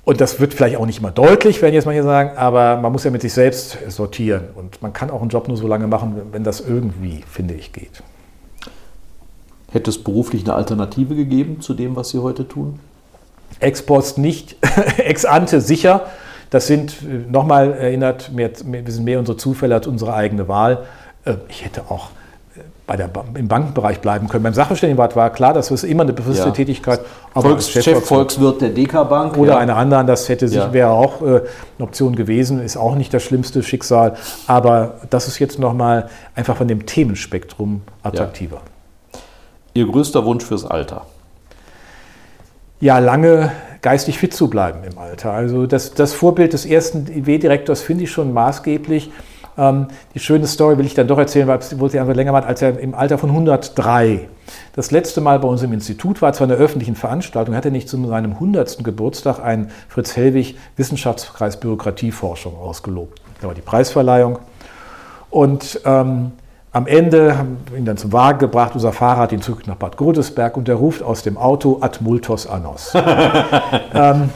Und 0.06 0.22
das 0.22 0.39
wird 0.39 0.53
vielleicht 0.53 0.78
auch 0.78 0.86
nicht 0.86 0.99
immer 0.99 1.10
deutlich, 1.10 1.64
werden 1.64 1.74
jetzt 1.74 1.86
mal 1.86 1.91
hier 1.91 2.03
sagen, 2.03 2.38
aber 2.38 2.78
man 2.78 2.91
muss 2.91 3.03
ja 3.03 3.12
mit 3.12 3.24
sich 3.24 3.34
selbst 3.34 3.78
sortieren. 3.88 4.45
Und 4.56 4.82
man 4.84 4.93
kann 4.93 5.10
auch 5.10 5.20
einen 5.20 5.30
Job 5.30 5.47
nur 5.47 5.58
so 5.58 5.68
lange 5.68 5.88
machen, 5.88 6.22
wenn 6.32 6.43
das 6.43 6.62
irgendwie, 6.62 7.24
finde 7.28 7.56
ich, 7.56 7.74
geht. 7.74 8.03
Hätte 9.72 9.89
es 9.89 10.01
beruflich 10.01 10.43
eine 10.43 10.53
Alternative 10.53 11.16
gegeben 11.16 11.60
zu 11.60 11.74
dem, 11.74 11.95
was 11.95 12.10
Sie 12.10 12.20
heute 12.20 12.47
tun? 12.47 12.80
Ex 13.60 13.82
post 13.82 14.20
nicht, 14.20 14.58
ex 14.97 15.26
ante 15.26 15.60
sicher. 15.60 16.06
Das 16.51 16.68
sind, 16.68 17.01
äh, 17.01 17.30
nochmal 17.30 17.74
erinnert, 17.74 18.32
mehr, 18.32 18.51
wir 18.64 18.91
sind 18.91 19.06
mehr 19.06 19.18
unsere 19.18 19.38
Zufälle 19.38 19.74
als 19.74 19.88
unsere 19.88 20.14
eigene 20.14 20.47
Wahl. 20.47 20.86
Äh, 21.26 21.34
ich 21.49 21.66
hätte 21.66 21.89
auch 21.89 22.10
bei 22.88 22.95
der, 22.95 23.09
im 23.33 23.47
Bankenbereich 23.47 23.99
bleiben 23.99 24.27
können. 24.27 24.43
Beim 24.43 24.53
Sachverständigenrat 24.53 25.15
war 25.15 25.31
klar, 25.31 25.53
das 25.53 25.71
ist 25.71 25.83
immer 25.83 26.03
eine 26.03 26.13
befristete 26.13 26.49
ja. 26.49 26.53
Tätigkeit. 26.53 27.01
Aber 27.33 27.49
Volks, 27.49 27.69
Chef, 27.69 28.05
Volkswirt 28.05 28.61
der 28.61 28.69
DK-Bank. 28.69 29.38
Oder 29.38 29.53
ja. 29.53 29.57
eine 29.57 29.75
andere, 29.75 30.05
das 30.05 30.29
hätte 30.29 30.47
sich, 30.47 30.59
ja. 30.59 30.71
wäre 30.71 30.91
auch 30.91 31.21
äh, 31.21 31.25
eine 31.25 31.41
Option 31.79 32.15
gewesen, 32.15 32.61
ist 32.61 32.77
auch 32.77 32.95
nicht 32.95 33.13
das 33.13 33.23
schlimmste 33.23 33.63
Schicksal. 33.63 34.15
Aber 34.45 34.95
das 35.09 35.27
ist 35.27 35.39
jetzt 35.39 35.57
nochmal 35.57 36.09
einfach 36.36 36.57
von 36.57 36.67
dem 36.67 36.86
Themenspektrum 36.86 37.81
attraktiver. 38.03 38.61
Ihr 39.73 39.88
größter 39.88 40.23
Wunsch 40.23 40.45
fürs 40.45 40.63
Alter? 40.63 41.05
Ja, 42.79 42.99
lange 42.99 43.51
geistig 43.81 44.19
fit 44.19 44.33
zu 44.33 44.47
bleiben 44.47 44.79
im 44.83 44.97
Alter. 44.97 45.31
Also 45.31 45.65
das, 45.65 45.93
das 45.93 46.13
Vorbild 46.13 46.53
des 46.53 46.65
ersten 46.65 47.07
IW-Direktors 47.07 47.81
finde 47.81 48.03
ich 48.03 48.11
schon 48.11 48.33
maßgeblich. 48.33 49.11
Ähm, 49.58 49.88
die 50.14 50.20
schöne 50.20 50.47
Story 50.47 50.78
will 50.78 50.86
ich 50.86 50.93
dann 50.93 51.08
doch 51.08 51.18
erzählen, 51.18 51.47
weil 51.47 51.60
wo 51.78 51.88
sie 51.88 51.99
einfach 51.99 52.16
länger 52.16 52.34
war, 52.34 52.45
als 52.45 52.62
er 52.62 52.78
im 52.80 52.93
Alter 52.93 53.18
von 53.18 53.30
103 53.30 54.28
das 54.74 54.91
letzte 54.91 55.22
Mal 55.22 55.39
bei 55.39 55.47
uns 55.47 55.64
im 55.64 55.74
Institut 55.74 56.22
war, 56.22 56.34
zwar 56.34 56.47
eine 56.47 56.56
öffentlichen 56.56 56.95
Veranstaltung, 56.95 57.56
hat 57.56 57.66
er 57.66 57.72
nicht 57.72 57.89
zu 57.89 58.03
seinem 58.08 58.34
100. 58.34 58.84
Geburtstag 58.84 59.39
einen 59.39 59.72
Fritz 59.88 60.16
Hellwig 60.16 60.58
Wissenschaftspreis 60.76 61.60
Bürokratieforschung 61.60 62.58
ausgelobt. 62.58 63.22
Da 63.41 63.47
war 63.47 63.56
die 63.56 63.62
Preisverleihung. 63.62 64.39
Und 65.30 65.82
ähm, 65.86 66.34
am 66.76 66.88
Ende 66.88 67.38
haben 67.38 67.58
wir 67.70 67.78
ihn 67.78 67.86
dann 67.86 67.95
zum 67.95 68.12
Wagen 68.12 68.38
gebracht, 68.39 68.72
unser 68.74 68.91
Fahrer 68.91 69.22
hat 69.22 69.32
ihn 69.32 69.41
zurück 69.41 69.66
nach 69.66 69.78
Bad 69.78 69.95
Godesberg 69.95 70.58
und 70.58 70.68
er 70.68 70.76
ruft 70.76 71.01
aus 71.01 71.24
dem 71.24 71.38
Auto 71.38 71.78
Ad 71.80 71.99
multos 72.01 72.47
annos. 72.47 72.93
ähm, 73.93 74.30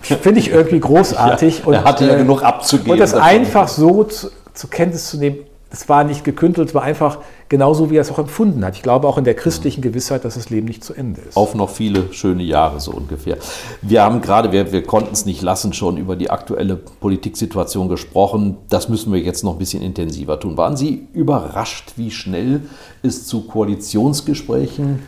Finde 0.00 0.40
ich 0.40 0.50
irgendwie 0.50 0.80
großartig. 0.80 1.64
Ja, 1.66 1.72
er 1.72 1.84
hatte 1.84 2.06
ja 2.06 2.14
äh, 2.14 2.16
genug 2.16 2.42
abzugeben. 2.42 2.92
Und 2.92 2.98
das 2.98 3.12
einfach 3.12 3.68
so 3.68 4.04
zu, 4.04 4.28
zur 4.56 4.70
Kenntnis 4.70 5.08
zu 5.08 5.18
nehmen, 5.18 5.38
es 5.70 5.88
war 5.88 6.04
nicht 6.04 6.24
gekündelt, 6.24 6.68
es 6.68 6.74
war 6.74 6.82
einfach 6.82 7.18
genauso, 7.48 7.90
wie 7.90 7.96
er 7.96 8.00
es 8.00 8.10
auch 8.10 8.18
empfunden 8.18 8.64
hat. 8.64 8.76
Ich 8.76 8.82
glaube 8.82 9.08
auch 9.08 9.18
in 9.18 9.24
der 9.24 9.34
christlichen 9.34 9.82
Gewissheit, 9.82 10.24
dass 10.24 10.34
das 10.34 10.48
Leben 10.48 10.66
nicht 10.66 10.84
zu 10.84 10.94
Ende 10.94 11.20
ist. 11.20 11.36
Auf 11.36 11.54
noch 11.54 11.70
viele 11.70 12.12
schöne 12.12 12.44
Jahre 12.44 12.78
so 12.80 12.92
ungefähr. 12.92 13.36
Wir 13.82 14.02
haben 14.02 14.20
gerade, 14.20 14.52
wir, 14.52 14.72
wir 14.72 14.84
konnten 14.84 15.12
es 15.12 15.26
nicht 15.26 15.42
lassen, 15.42 15.72
schon 15.72 15.96
über 15.96 16.14
die 16.14 16.30
aktuelle 16.30 16.76
Politiksituation 16.76 17.88
gesprochen. 17.88 18.58
Das 18.68 18.88
müssen 18.88 19.12
wir 19.12 19.20
jetzt 19.20 19.42
noch 19.42 19.54
ein 19.54 19.58
bisschen 19.58 19.82
intensiver 19.82 20.38
tun. 20.38 20.56
Waren 20.56 20.76
Sie 20.76 21.08
überrascht, 21.12 21.94
wie 21.96 22.10
schnell 22.10 22.62
es 23.02 23.26
zu 23.26 23.42
Koalitionsgesprächen 23.42 25.00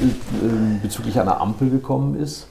äh, 0.00 0.82
bezüglich 0.82 1.20
einer 1.20 1.40
Ampel 1.40 1.68
gekommen 1.68 2.18
ist? 2.18 2.48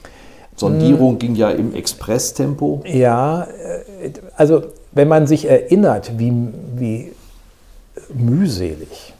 Sondierung 0.54 1.12
hm. 1.12 1.18
ging 1.18 1.34
ja 1.34 1.50
im 1.50 1.74
Expresstempo. 1.74 2.82
Ja, 2.86 3.42
äh, 3.42 4.12
also 4.36 4.62
wenn 4.92 5.08
man 5.08 5.26
sich 5.26 5.48
erinnert, 5.48 6.18
wie, 6.18 6.32
wie 6.76 7.12
mühselig 8.12 9.14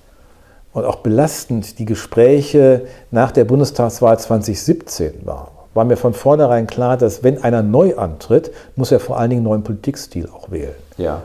und 0.73 0.85
auch 0.85 0.97
belastend 0.97 1.79
die 1.79 1.85
Gespräche 1.85 2.83
nach 3.11 3.33
der 3.33 3.45
Bundestagswahl 3.45 4.19
2017 4.19 5.27
waren, 5.27 5.49
war 5.75 5.85
mir 5.85 5.97
von 5.97 6.15
vornherein 6.15 6.67
klar, 6.67 6.97
dass 6.97 7.23
wenn 7.23 7.43
einer 7.43 7.63
neu 7.63 7.97
antritt, 7.97 8.51
muss 8.77 8.91
er 8.91 9.01
vor 9.01 9.19
allen 9.19 9.31
Dingen 9.31 9.41
einen 9.41 9.49
neuen 9.49 9.63
Politikstil 9.63 10.29
auch 10.29 10.51
wählen. 10.51 10.75
Ja. 10.97 11.23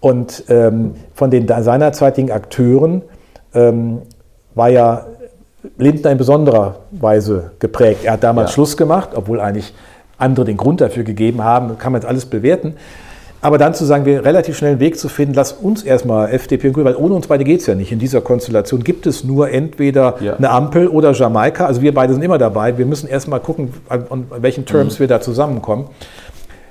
Und 0.00 0.44
ähm, 0.48 0.94
von 1.14 1.30
den 1.30 1.46
seinerzeitigen 1.46 2.30
Akteuren 2.30 3.02
ähm, 3.54 4.02
war 4.54 4.68
ja 4.68 5.06
Lindner 5.76 6.10
in 6.10 6.18
besonderer 6.18 6.80
Weise 6.90 7.52
geprägt. 7.58 8.04
Er 8.04 8.14
hat 8.14 8.24
damals 8.24 8.50
ja. 8.50 8.54
Schluss 8.54 8.76
gemacht, 8.76 9.10
obwohl 9.14 9.40
eigentlich 9.40 9.72
andere 10.18 10.44
den 10.44 10.56
Grund 10.56 10.80
dafür 10.80 11.04
gegeben 11.04 11.44
haben, 11.44 11.78
kann 11.78 11.92
man 11.92 12.00
jetzt 12.00 12.08
alles 12.08 12.26
bewerten. 12.26 12.76
Aber 13.42 13.58
dann 13.58 13.74
zu 13.74 13.84
sagen, 13.84 14.06
wir 14.06 14.24
relativ 14.24 14.56
schnell 14.56 14.70
einen 14.70 14.80
Weg 14.80 14.96
zu 14.96 15.08
finden, 15.08 15.34
lass 15.34 15.52
uns 15.52 15.82
erstmal 15.82 16.32
FDP 16.32 16.68
und 16.68 16.74
Grüne, 16.74 16.86
weil 16.86 16.96
ohne 16.96 17.14
uns 17.14 17.26
beide 17.26 17.42
geht 17.42 17.60
es 17.60 17.66
ja 17.66 17.74
nicht. 17.74 17.90
In 17.90 17.98
dieser 17.98 18.20
Konstellation 18.20 18.84
gibt 18.84 19.04
es 19.04 19.24
nur 19.24 19.50
entweder 19.50 20.14
ja. 20.20 20.36
eine 20.36 20.48
Ampel 20.50 20.86
oder 20.86 21.12
Jamaika. 21.12 21.66
Also 21.66 21.82
wir 21.82 21.92
beide 21.92 22.14
sind 22.14 22.22
immer 22.22 22.38
dabei. 22.38 22.78
Wir 22.78 22.86
müssen 22.86 23.08
erstmal 23.08 23.40
gucken, 23.40 23.74
an, 23.88 24.06
an 24.08 24.26
welchen 24.38 24.64
Terms 24.64 24.94
mhm. 24.94 25.00
wir 25.00 25.08
da 25.08 25.20
zusammenkommen. 25.20 25.88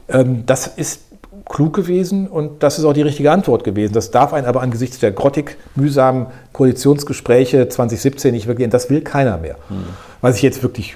Ähm, 0.07 0.45
das 0.45 0.65
ist 0.65 1.01
klug 1.49 1.73
gewesen 1.73 2.27
und 2.27 2.63
das 2.63 2.79
ist 2.79 2.85
auch 2.85 2.93
die 2.93 3.01
richtige 3.01 3.31
Antwort 3.31 3.65
gewesen. 3.65 3.91
Das 3.91 4.11
darf 4.11 4.31
einen 4.31 4.47
aber 4.47 4.61
angesichts 4.61 4.99
der 4.99 5.11
grottig 5.11 5.57
mühsamen 5.75 6.27
Koalitionsgespräche 6.53 7.67
2017 7.67 8.33
nicht 8.33 8.47
wirklich, 8.47 8.69
das 8.69 8.89
will 8.89 9.01
keiner 9.01 9.37
mehr. 9.37 9.55
Mhm. 9.69 9.87
Was 10.21 10.37
ich 10.37 10.41
jetzt 10.41 10.63
wirklich 10.63 10.95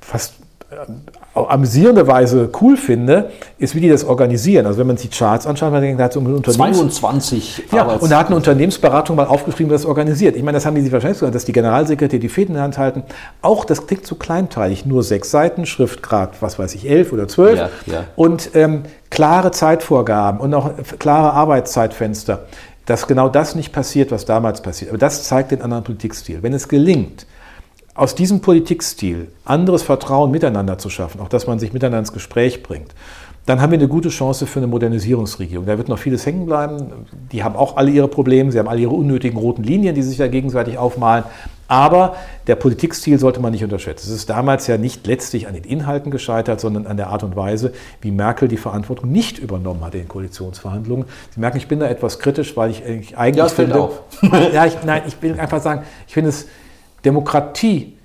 fast 0.00 0.34
amüsierende 1.36 2.06
Weise 2.06 2.50
cool 2.60 2.76
finde, 2.76 3.30
ist, 3.58 3.74
wie 3.74 3.80
die 3.80 3.88
das 3.88 4.04
organisieren. 4.04 4.66
Also 4.66 4.78
wenn 4.78 4.86
man 4.86 4.96
sich 4.96 5.10
die 5.10 5.16
Charts 5.16 5.46
anschaut, 5.46 5.70
man 5.70 5.82
denkt, 5.82 6.00
da 6.00 6.04
hat 6.04 6.12
so 6.14 6.20
ein 6.20 6.26
Unternehmens 6.26 6.96
22 6.96 7.64
Ja, 7.72 7.84
und 7.84 8.10
da 8.10 8.18
hat 8.18 8.28
eine 8.28 8.36
Unternehmensberatung 8.36 9.16
mal 9.16 9.26
aufgeschrieben, 9.26 9.72
was 9.72 9.84
organisiert. 9.84 10.36
Ich 10.36 10.42
meine, 10.42 10.56
das 10.56 10.66
haben 10.66 10.74
die 10.74 10.80
sich 10.80 10.92
wahrscheinlich 10.92 11.18
gesagt, 11.18 11.34
dass 11.34 11.44
die 11.44 11.52
Generalsekretär 11.52 12.18
die 12.18 12.28
Fäden 12.28 12.52
in 12.52 12.54
der 12.54 12.62
Hand 12.62 12.78
halten. 12.78 13.02
Auch, 13.42 13.64
das 13.64 13.86
klingt 13.86 14.06
zu 14.06 14.14
kleinteilig, 14.14 14.86
nur 14.86 15.02
sechs 15.02 15.30
Seiten, 15.30 15.66
Schriftgrad, 15.66 16.40
was 16.40 16.58
weiß 16.58 16.74
ich, 16.74 16.88
elf 16.88 17.12
oder 17.12 17.28
zwölf. 17.28 17.58
Ja, 17.58 17.70
ja. 17.86 18.04
Und 18.16 18.50
ähm, 18.54 18.82
klare 19.10 19.50
Zeitvorgaben 19.50 20.40
und 20.40 20.54
auch 20.54 20.70
klare 20.98 21.32
Arbeitszeitfenster. 21.32 22.46
Dass 22.86 23.08
genau 23.08 23.28
das 23.28 23.56
nicht 23.56 23.72
passiert, 23.72 24.12
was 24.12 24.26
damals 24.26 24.62
passiert. 24.62 24.90
Aber 24.90 24.98
das 24.98 25.24
zeigt 25.24 25.50
den 25.50 25.60
anderen 25.60 25.82
Politikstil. 25.82 26.42
Wenn 26.42 26.52
es 26.52 26.68
gelingt, 26.68 27.26
aus 27.96 28.14
diesem 28.14 28.40
Politikstil 28.40 29.28
anderes 29.44 29.82
Vertrauen 29.82 30.30
miteinander 30.30 30.78
zu 30.78 30.90
schaffen, 30.90 31.20
auch 31.20 31.28
dass 31.28 31.46
man 31.46 31.58
sich 31.58 31.72
miteinander 31.72 32.00
ins 32.00 32.12
Gespräch 32.12 32.62
bringt, 32.62 32.94
dann 33.46 33.60
haben 33.60 33.70
wir 33.70 33.78
eine 33.78 33.86
gute 33.86 34.08
Chance 34.08 34.44
für 34.44 34.58
eine 34.58 34.66
Modernisierungsregierung. 34.66 35.66
Da 35.66 35.78
wird 35.78 35.88
noch 35.88 36.00
vieles 36.00 36.26
hängen 36.26 36.46
bleiben. 36.46 37.06
Die 37.30 37.44
haben 37.44 37.54
auch 37.54 37.76
alle 37.76 37.92
ihre 37.92 38.08
Probleme, 38.08 38.50
sie 38.50 38.58
haben 38.58 38.66
alle 38.66 38.80
ihre 38.80 38.90
unnötigen 38.90 39.38
roten 39.38 39.62
Linien, 39.62 39.94
die 39.94 40.02
sich 40.02 40.18
ja 40.18 40.26
gegenseitig 40.26 40.78
aufmalen. 40.78 41.24
Aber 41.68 42.16
der 42.48 42.56
Politikstil 42.56 43.18
sollte 43.20 43.40
man 43.40 43.52
nicht 43.52 43.62
unterschätzen. 43.62 44.08
Es 44.08 44.16
ist 44.16 44.30
damals 44.30 44.66
ja 44.66 44.78
nicht 44.78 45.06
letztlich 45.06 45.46
an 45.46 45.54
den 45.54 45.62
Inhalten 45.62 46.10
gescheitert, 46.10 46.60
sondern 46.60 46.88
an 46.88 46.96
der 46.96 47.08
Art 47.08 47.22
und 47.22 47.36
Weise, 47.36 47.72
wie 48.00 48.10
Merkel 48.10 48.48
die 48.48 48.56
Verantwortung 48.56 49.10
nicht 49.12 49.38
übernommen 49.38 49.84
hat 49.84 49.94
in 49.94 50.02
den 50.02 50.08
Koalitionsverhandlungen. 50.08 51.06
Sie 51.32 51.40
merken, 51.40 51.56
ich 51.56 51.68
bin 51.68 51.78
da 51.78 51.86
etwas 51.86 52.18
kritisch, 52.18 52.56
weil 52.56 52.70
ich 52.70 53.16
eigentlich 53.16 53.36
ja, 53.36 53.48
finde. 53.48 53.80
Auf. 53.80 54.02
ja, 54.52 54.66
ich, 54.66 54.76
nein, 54.84 55.02
ich 55.06 55.20
will 55.22 55.38
einfach 55.38 55.62
sagen, 55.62 55.84
ich 56.06 56.14
finde 56.14 56.30
es 56.30 56.46
Demokratie 57.06 57.96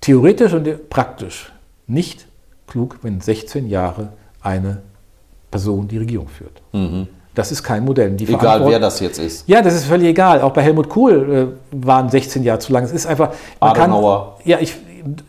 theoretisch 0.00 0.52
und 0.52 0.88
praktisch 0.90 1.52
nicht 1.86 2.26
klug, 2.66 2.98
wenn 3.02 3.20
16 3.20 3.68
Jahre 3.68 4.08
eine 4.42 4.82
Person 5.50 5.86
die 5.86 5.98
Regierung 5.98 6.28
führt. 6.28 6.62
Mhm. 6.72 7.06
Das 7.34 7.52
ist 7.52 7.62
kein 7.62 7.84
Modell. 7.84 8.12
Die 8.12 8.32
egal, 8.32 8.64
wer 8.66 8.78
das 8.78 9.00
jetzt 9.00 9.18
ist. 9.18 9.48
Ja, 9.48 9.60
das 9.60 9.74
ist 9.74 9.84
völlig 9.86 10.08
egal. 10.08 10.40
Auch 10.40 10.52
bei 10.52 10.62
Helmut 10.62 10.88
Kohl 10.88 11.56
äh, 11.72 11.86
waren 11.86 12.08
16 12.08 12.42
Jahre 12.44 12.60
zu 12.60 12.72
lang. 12.72 12.84
Es 12.84 12.92
ist 12.92 13.06
einfach. 13.06 13.32
Man 13.60 13.70
Adenauer. 13.70 14.36
Kann, 14.38 14.50
ja, 14.50 14.58
ich, 14.60 14.76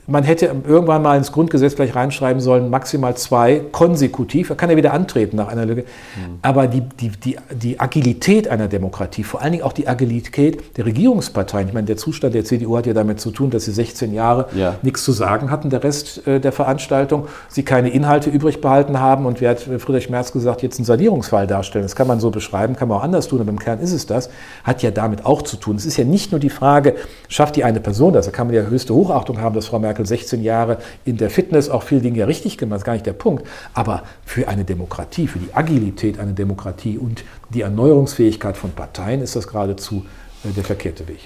man 0.08 0.24
hätte 0.24 0.46
irgendwann 0.68 1.02
mal 1.02 1.18
ins 1.18 1.32
Grundgesetz 1.32 1.74
vielleicht 1.74 1.96
reinschreiben 1.96 2.42
sollen, 2.42 2.70
maximal 2.70 3.16
zwei 3.16 3.62
konsekutiv. 3.72 4.50
Er 4.50 4.56
kann 4.56 4.70
ja 4.70 4.78
wieder 4.78 4.94
antreten 4.94 5.38
nach 5.38 5.48
einer 5.48 5.66
Lücke. 5.66 5.82
Mhm. 5.82 6.40
Aber 6.42 6.68
die, 6.68 6.82
die, 6.82 7.10
die, 7.10 7.38
die 7.52 7.80
Agilität 7.80 8.48
einer 8.48 8.68
Demokratie, 8.68 9.24
vor 9.24 9.42
allen 9.42 9.54
Dingen 9.54 9.64
auch 9.64 9.74
die 9.74 9.88
Agilität 9.88 10.78
der 10.78 10.86
Regierungsparteien, 10.86 11.68
ich 11.68 11.74
meine, 11.74 11.88
der 11.88 11.98
Zustand 11.98 12.36
der 12.36 12.46
CDU 12.46 12.78
hat 12.78 12.86
ja 12.86 12.94
damit 12.94 13.20
zu 13.20 13.32
tun, 13.32 13.50
dass 13.50 13.66
sie 13.66 13.72
16 13.72 14.14
Jahre 14.14 14.48
ja. 14.56 14.76
nichts 14.82 15.04
zu 15.04 15.12
sagen 15.12 15.52
hatten, 15.52 15.70
der 15.70 15.84
Rest 15.84 16.26
äh, 16.28 16.40
der 16.40 16.52
Veranstaltung, 16.52 17.28
sie 17.50 17.64
keine 17.64 17.90
Inhalte 17.90 18.30
übrig 18.30 18.62
behalten 18.62 19.00
haben 19.00 19.26
und 19.26 19.42
wer 19.42 19.52
hat 19.52 19.60
Friedrich 19.60 20.10
Merz 20.10 20.32
gesagt, 20.32 20.62
jetzt 20.62 20.78
einen 20.78 20.86
Sanierungsfall 20.86 21.48
darstellen. 21.48 21.84
Das 21.84 21.96
kann 21.96 22.08
man 22.08 22.20
so 22.20 22.32
beschreiben, 22.32 22.76
kann 22.76 22.88
man 22.88 23.00
auch 23.00 23.04
anders 23.04 23.28
tun, 23.28 23.42
aber 23.42 23.50
im 23.50 23.60
Kern 23.60 23.80
ist 23.80 23.92
es 23.92 24.06
das, 24.06 24.30
hat 24.64 24.82
ja 24.82 24.92
damit 24.92 25.26
auch 25.26 25.42
zu 25.42 25.58
tun. 25.58 25.76
Es 25.76 25.86
ist 25.86 25.98
ja 25.98 26.04
nicht 26.04 26.32
nur 26.32 26.40
die 26.40 26.50
Frage, 26.50 26.96
schafft 27.28 27.56
die 27.56 27.64
eine 27.64 27.80
Person 27.80 28.14
das, 28.14 28.26
da 28.26 28.32
kann 28.32 28.48
man 28.48 28.56
ja 28.56 28.64
höchste 28.64 28.94
Hochachtung 28.94 29.42
haben, 29.42 29.56
dass 29.56 29.65
dass 29.66 29.70
Frau 29.72 29.80
Merkel 29.80 30.06
16 30.06 30.44
Jahre 30.44 30.78
in 31.06 31.18
der 31.18 31.30
Fitness 31.30 31.70
auch 31.70 31.84
viel 31.84 32.00
Dinge 32.00 32.28
richtig 32.28 32.58
gemacht, 32.58 32.76
das 32.76 32.82
ist 32.82 32.86
gar 32.86 32.94
nicht 32.94 33.06
der 33.06 33.14
Punkt. 33.14 33.46
Aber 33.74 34.04
für 34.26 34.48
eine 34.48 34.64
Demokratie, 34.64 35.28
für 35.28 35.40
die 35.40 35.54
Agilität 35.54 36.20
einer 36.20 36.34
Demokratie 36.34 36.98
und 36.98 37.24
die 37.54 37.62
Erneuerungsfähigkeit 37.62 38.58
von 38.58 38.72
Parteien 38.72 39.22
ist 39.22 39.36
das 39.36 39.48
geradezu 39.48 40.06
äh, 40.44 40.52
der 40.52 40.64
verkehrte 40.64 41.08
Weg. 41.08 41.20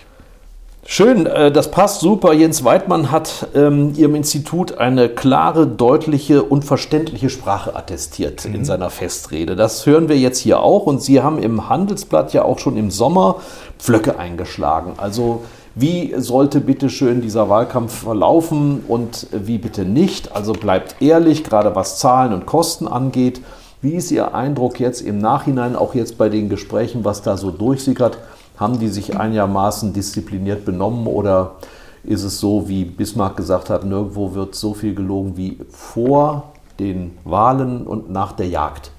Schön, 0.86 1.26
äh, 1.26 1.52
das 1.52 1.70
passt 1.70 2.00
super. 2.00 2.34
Jens 2.34 2.64
Weidmann 2.64 3.12
hat 3.12 3.50
ähm, 3.54 3.94
Ihrem 3.96 4.16
Institut 4.16 4.78
eine 4.78 5.10
klare, 5.10 5.68
deutliche 5.68 6.42
und 6.42 6.64
verständliche 6.64 7.30
Sprache 7.30 7.76
attestiert 7.76 8.46
mhm. 8.46 8.56
in 8.56 8.66
seiner 8.66 8.90
Festrede. 8.90 9.58
Das 9.58 9.86
hören 9.86 10.08
wir 10.08 10.18
jetzt 10.18 10.40
hier 10.40 10.62
auch. 10.62 10.86
Und 10.86 11.04
Sie 11.04 11.22
haben 11.22 11.38
im 11.38 11.68
Handelsblatt 11.68 12.34
ja 12.34 12.44
auch 12.44 12.60
schon 12.60 12.78
im 12.78 12.90
Sommer 12.90 13.36
Pflöcke 13.78 14.18
eingeschlagen. 14.18 14.94
Also 14.98 15.44
wie 15.80 16.14
sollte 16.18 16.60
bitte 16.60 16.90
schön 16.90 17.22
dieser 17.22 17.48
Wahlkampf 17.48 18.04
verlaufen 18.04 18.84
und 18.88 19.28
wie 19.32 19.58
bitte 19.58 19.86
nicht? 19.86 20.36
Also 20.36 20.52
bleibt 20.52 21.02
ehrlich, 21.02 21.46
gerade 21.46 21.74
was 21.74 22.00
Zahlen 22.00 22.34
und 22.34 22.46
Kosten 22.46 22.86
angeht. 22.86 23.42
Wie 23.82 23.94
ist 23.94 24.12
Ihr 24.12 24.36
Eindruck 24.36 24.82
jetzt 24.82 25.00
im 25.00 25.20
Nachhinein, 25.20 25.78
auch 25.78 25.96
jetzt 25.96 26.18
bei 26.18 26.28
den 26.28 26.50
Gesprächen, 26.50 27.06
was 27.06 27.22
da 27.22 27.38
so 27.38 27.50
durchsickert? 27.50 28.18
Haben 28.58 28.80
die 28.80 28.90
sich 28.90 29.18
einigermaßen 29.18 29.94
diszipliniert 29.94 30.66
benommen 30.66 31.08
oder 31.08 31.56
ist 32.04 32.24
es 32.24 32.42
so, 32.42 32.68
wie 32.68 32.84
Bismarck 32.84 33.38
gesagt 33.38 33.70
hat, 33.70 33.86
nirgendwo 33.86 34.34
wird 34.34 34.56
so 34.56 34.74
viel 34.74 34.94
gelogen 34.94 35.38
wie 35.38 35.60
vor 35.70 36.52
den 36.78 37.12
Wahlen 37.24 37.88
und 37.88 38.10
nach 38.10 38.34
der 38.34 38.50
Jagd? 38.50 38.92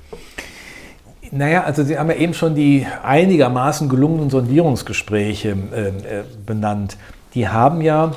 Naja, 1.32 1.62
also 1.64 1.84
Sie 1.84 1.98
haben 1.98 2.10
ja 2.10 2.16
eben 2.16 2.34
schon 2.34 2.54
die 2.54 2.86
einigermaßen 3.02 3.88
gelungenen 3.88 4.30
Sondierungsgespräche 4.30 5.50
äh, 5.50 5.88
äh, 5.88 5.92
benannt. 6.44 6.96
Die 7.34 7.48
haben 7.48 7.80
ja 7.82 8.12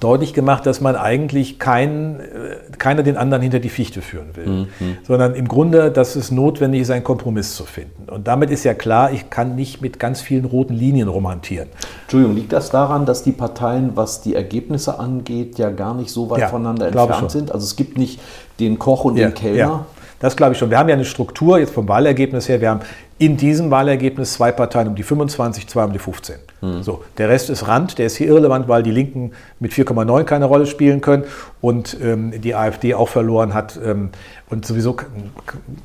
deutlich 0.00 0.32
gemacht, 0.32 0.64
dass 0.66 0.80
man 0.80 0.96
eigentlich 0.96 1.58
kein, 1.58 2.20
äh, 2.20 2.56
keiner 2.78 3.02
den 3.02 3.16
anderen 3.16 3.42
hinter 3.42 3.60
die 3.60 3.68
Fichte 3.68 4.00
führen 4.00 4.34
will, 4.34 4.46
mhm. 4.46 4.68
sondern 5.06 5.34
im 5.34 5.48
Grunde, 5.48 5.90
dass 5.90 6.16
es 6.16 6.30
notwendig 6.30 6.82
ist, 6.82 6.90
einen 6.90 7.04
Kompromiss 7.04 7.54
zu 7.54 7.64
finden. 7.64 8.08
Und 8.08 8.26
damit 8.26 8.50
ist 8.50 8.64
ja 8.64 8.74
klar, 8.74 9.12
ich 9.12 9.28
kann 9.30 9.54
nicht 9.54 9.82
mit 9.82 9.98
ganz 9.98 10.20
vielen 10.20 10.44
roten 10.44 10.74
Linien 10.74 11.08
romantieren. 11.08 11.68
Entschuldigung, 12.02 12.36
liegt 12.36 12.52
das 12.52 12.70
daran, 12.70 13.06
dass 13.06 13.22
die 13.22 13.32
Parteien, 13.32 13.92
was 13.94 14.22
die 14.22 14.34
Ergebnisse 14.34 14.98
angeht, 14.98 15.58
ja 15.58 15.70
gar 15.70 15.94
nicht 15.94 16.10
so 16.10 16.30
weit 16.30 16.40
ja, 16.40 16.48
voneinander 16.48 16.86
entfernt 16.86 17.30
sind? 17.30 17.52
Also 17.52 17.64
es 17.64 17.76
gibt 17.76 17.98
nicht 17.98 18.20
den 18.60 18.78
Koch 18.78 19.04
und 19.04 19.16
ja, 19.16 19.28
den 19.28 19.34
Kellner? 19.34 19.58
Ja. 19.58 19.86
Das 20.22 20.36
glaube 20.36 20.52
ich 20.52 20.58
schon. 20.58 20.70
Wir 20.70 20.78
haben 20.78 20.88
ja 20.88 20.94
eine 20.94 21.04
Struktur 21.04 21.58
jetzt 21.58 21.74
vom 21.74 21.88
Wahlergebnis 21.88 22.48
her. 22.48 22.60
Wir 22.60 22.70
haben 22.70 22.80
in 23.18 23.36
diesem 23.36 23.72
Wahlergebnis 23.72 24.34
zwei 24.34 24.52
Parteien 24.52 24.86
um 24.86 24.94
die 24.94 25.02
25, 25.02 25.66
zwei 25.66 25.84
um 25.84 25.92
die 25.92 25.98
15. 25.98 26.36
Mhm. 26.60 26.82
So, 26.84 27.02
der 27.18 27.28
Rest 27.28 27.50
ist 27.50 27.66
Rand, 27.66 27.98
der 27.98 28.06
ist 28.06 28.16
hier 28.16 28.28
irrelevant, 28.28 28.68
weil 28.68 28.84
die 28.84 28.92
Linken 28.92 29.32
mit 29.58 29.72
4,9 29.72 30.22
keine 30.22 30.44
Rolle 30.44 30.66
spielen 30.66 31.00
können 31.00 31.24
und 31.60 31.96
ähm, 32.00 32.40
die 32.40 32.54
AfD 32.54 32.94
auch 32.94 33.08
verloren 33.08 33.52
hat 33.52 33.78
ähm, 33.84 34.10
und 34.48 34.64
sowieso 34.64 34.96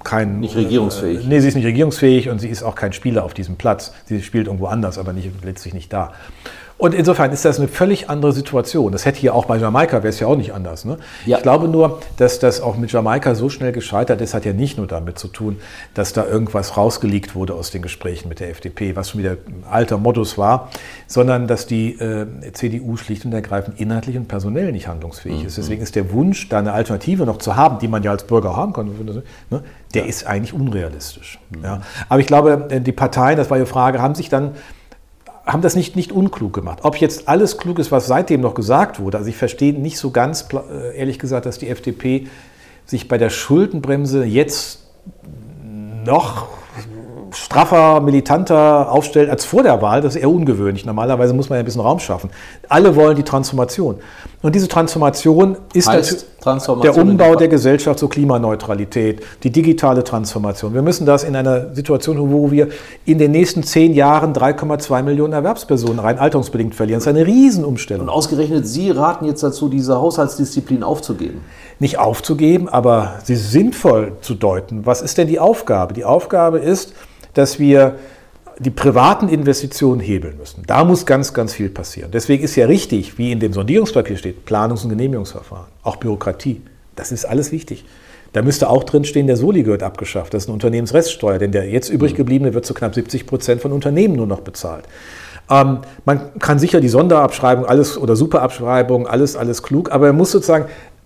kein. 0.03 0.39
Nicht 0.39 0.55
regierungsfähig. 0.55 1.25
Äh, 1.25 1.27
nee, 1.27 1.39
sie 1.39 1.47
ist 1.47 1.55
nicht 1.55 1.65
regierungsfähig 1.65 2.29
und 2.29 2.37
sie 2.37 2.49
ist 2.49 2.61
auch 2.61 2.75
kein 2.75 2.93
Spieler 2.93 3.25
auf 3.25 3.33
diesem 3.33 3.55
Platz. 3.55 3.91
Sie 4.05 4.21
spielt 4.21 4.45
irgendwo 4.45 4.67
anders, 4.67 4.99
aber 4.99 5.13
nicht, 5.13 5.31
letztlich 5.43 5.73
nicht 5.73 5.91
da. 5.91 6.13
Und 6.77 6.93
insofern 6.93 7.31
ist 7.31 7.43
das 7.43 7.57
eine 7.57 7.67
völlig 7.67 8.09
andere 8.09 8.31
Situation. 8.33 8.91
Das 8.91 9.05
hätte 9.05 9.19
hier 9.19 9.33
auch 9.33 9.45
bei 9.45 9.57
Jamaika, 9.57 9.97
wäre 9.97 10.09
es 10.09 10.19
ja 10.19 10.27
auch 10.27 10.37
nicht 10.37 10.53
anders. 10.53 10.85
Ne? 10.85 10.97
Ja. 11.25 11.37
Ich 11.37 11.43
glaube 11.43 11.67
nur, 11.67 11.99
dass 12.17 12.37
das 12.39 12.61
auch 12.61 12.77
mit 12.77 12.91
Jamaika 12.91 13.33
so 13.33 13.49
schnell 13.49 13.71
gescheitert 13.71 14.21
ist, 14.21 14.35
hat 14.35 14.45
ja 14.45 14.53
nicht 14.53 14.77
nur 14.77 14.85
damit 14.85 15.17
zu 15.17 15.27
tun, 15.27 15.57
dass 15.95 16.13
da 16.13 16.25
irgendwas 16.25 16.77
rausgelegt 16.77 17.33
wurde 17.33 17.55
aus 17.55 17.71
den 17.71 17.81
Gesprächen 17.81 18.29
mit 18.29 18.39
der 18.39 18.49
FDP, 18.49 18.95
was 18.95 19.09
schon 19.09 19.21
wieder 19.21 19.31
ein 19.31 19.63
alter 19.69 19.97
Modus 19.97 20.37
war, 20.37 20.69
sondern 21.07 21.47
dass 21.47 21.65
die 21.65 21.93
äh, 21.93 22.27
CDU 22.53 22.95
schlicht 22.95 23.25
und 23.25 23.33
ergreifend 23.33 23.79
inhaltlich 23.79 24.15
und 24.15 24.27
personell 24.27 24.71
nicht 24.71 24.87
handlungsfähig 24.87 25.41
mhm. 25.41 25.47
ist. 25.47 25.57
Deswegen 25.57 25.81
ist 25.81 25.95
der 25.95 26.11
Wunsch, 26.11 26.47
da 26.49 26.59
eine 26.59 26.73
Alternative 26.73 27.25
noch 27.25 27.39
zu 27.39 27.55
haben, 27.55 27.79
die 27.79 27.87
man 27.87 28.03
ja 28.03 28.11
als 28.11 28.25
Bürger 28.25 28.55
haben 28.55 28.73
kann, 28.73 28.87
ne, 29.49 29.63
der 29.95 30.03
ja. 30.03 30.07
ist 30.07 30.27
eigentlich 30.27 30.53
unrealistisch. 30.53 31.39
Mhm. 31.49 31.63
Ja. 31.63 31.81
Aber 32.07 32.19
ich 32.19 32.27
glaube, 32.27 32.67
die 32.81 32.91
Parteien, 32.91 33.37
das 33.37 33.49
war 33.49 33.57
Ihre 33.57 33.65
Frage, 33.65 33.99
haben 33.99 34.13
sich 34.13 34.29
dann 34.29 34.51
haben 35.47 35.61
das 35.61 35.75
nicht, 35.75 35.95
nicht 35.95 36.11
unklug 36.11 36.53
gemacht. 36.53 36.79
Ob 36.83 36.97
jetzt 36.97 37.27
alles 37.29 37.57
klug 37.57 37.79
ist, 37.79 37.91
was 37.91 38.05
seitdem 38.05 38.41
noch 38.41 38.53
gesagt 38.53 38.99
wurde, 38.99 39.17
also 39.17 39.29
ich 39.29 39.37
verstehe 39.37 39.73
nicht 39.73 39.97
so 39.97 40.11
ganz, 40.11 40.47
äh, 40.53 40.97
ehrlich 40.97 41.19
gesagt, 41.19 41.45
dass 41.45 41.57
die 41.57 41.69
FDP 41.69 42.27
sich 42.85 43.07
bei 43.07 43.17
der 43.17 43.29
Schuldenbremse 43.29 44.25
jetzt 44.25 44.83
noch 46.05 46.47
straffer, 47.43 48.01
militanter 48.01 48.91
aufstellt 48.91 49.29
als 49.29 49.45
vor 49.45 49.63
der 49.63 49.81
Wahl. 49.81 50.01
Das 50.01 50.15
ist 50.15 50.21
eher 50.21 50.29
ungewöhnlich. 50.29 50.85
Normalerweise 50.85 51.33
muss 51.33 51.49
man 51.49 51.57
ja 51.57 51.61
ein 51.61 51.65
bisschen 51.65 51.81
Raum 51.81 51.99
schaffen. 51.99 52.29
Alle 52.67 52.95
wollen 52.95 53.15
die 53.15 53.23
Transformation. 53.23 53.95
Und 54.41 54.55
diese 54.55 54.67
Transformation 54.67 55.57
ist 55.73 55.87
Transformation 56.39 56.81
der 56.81 57.03
Umbau 57.03 57.35
der 57.35 57.47
Gesellschaft 57.47 57.99
zur 57.99 58.09
Klimaneutralität, 58.09 59.23
die 59.43 59.49
digitale 59.49 60.03
Transformation. 60.03 60.73
Wir 60.73 60.81
müssen 60.83 61.05
das 61.05 61.23
in 61.23 61.35
einer 61.35 61.73
Situation, 61.73 62.31
wo 62.31 62.51
wir 62.51 62.69
in 63.05 63.17
den 63.17 63.31
nächsten 63.31 63.63
zehn 63.63 63.93
Jahren 63.93 64.33
3,2 64.33 65.01
Millionen 65.01 65.33
Erwerbspersonen 65.33 65.99
rein 65.99 66.19
alterungsbedingt 66.19 66.75
verlieren. 66.75 66.99
Das 66.99 67.07
ist 67.07 67.15
eine 67.15 67.25
Riesenumstellung. 67.25 68.07
Und 68.07 68.13
ausgerechnet 68.13 68.67
Sie 68.67 68.91
raten 68.91 69.25
jetzt 69.25 69.41
dazu, 69.43 69.69
diese 69.69 69.99
Haushaltsdisziplin 69.99 70.83
aufzugeben. 70.83 71.41
Nicht 71.79 71.97
aufzugeben, 71.99 72.69
aber 72.69 73.15
sie 73.23 73.35
sinnvoll 73.35 74.13
zu 74.21 74.35
deuten. 74.35 74.85
Was 74.85 75.01
ist 75.01 75.17
denn 75.17 75.27
die 75.27 75.39
Aufgabe? 75.39 75.93
Die 75.93 76.05
Aufgabe 76.05 76.59
ist, 76.59 76.93
dass 77.37 77.59
wir 77.59 77.95
die 78.59 78.71
privaten 78.71 79.29
Investitionen 79.29 79.99
hebeln 79.99 80.37
müssen. 80.37 80.63
Da 80.65 80.83
muss 80.83 81.05
ganz, 81.05 81.33
ganz 81.33 81.53
viel 81.53 81.69
passieren. 81.69 82.09
Deswegen 82.11 82.43
ist 82.43 82.55
ja 82.55 82.65
richtig, 82.65 83.17
wie 83.17 83.31
in 83.31 83.39
dem 83.39 83.53
Sondierungspapier 83.53 84.17
steht, 84.17 84.45
Planungs- 84.45 84.83
und 84.83 84.89
Genehmigungsverfahren, 84.89 85.67
auch 85.83 85.97
Bürokratie. 85.97 86.61
Das 86.95 87.11
ist 87.11 87.25
alles 87.25 87.51
wichtig. 87.51 87.85
Da 88.33 88.41
müsste 88.41 88.69
auch 88.69 88.83
drinstehen, 88.83 89.27
der 89.27 89.37
Soli 89.37 89.63
gehört 89.63 89.83
abgeschafft. 89.83 90.33
Das 90.33 90.43
ist 90.43 90.49
eine 90.49 90.53
Unternehmensreststeuer, 90.55 91.37
denn 91.37 91.51
der 91.51 91.69
jetzt 91.69 91.89
übrig 91.89 92.15
gebliebene 92.15 92.53
wird 92.53 92.65
zu 92.65 92.73
knapp 92.73 92.95
70 92.95 93.27
Prozent 93.27 93.61
von 93.61 93.71
Unternehmen 93.71 94.15
nur 94.15 94.27
noch 94.27 94.41
bezahlt. 94.41 94.85
Ähm, 95.49 95.79
man 96.05 96.39
kann 96.39 96.59
sicher 96.59 96.81
die 96.81 96.89
Sonderabschreibung 96.89 97.65
alles 97.65 97.97
oder 97.97 98.15
Superabschreibung, 98.15 99.07
alles, 99.07 99.35
alles 99.35 99.63
klug, 99.63 99.91
aber 99.91 100.07
man 100.07 100.17
muss 100.17 100.31
sozusagen, 100.31 100.65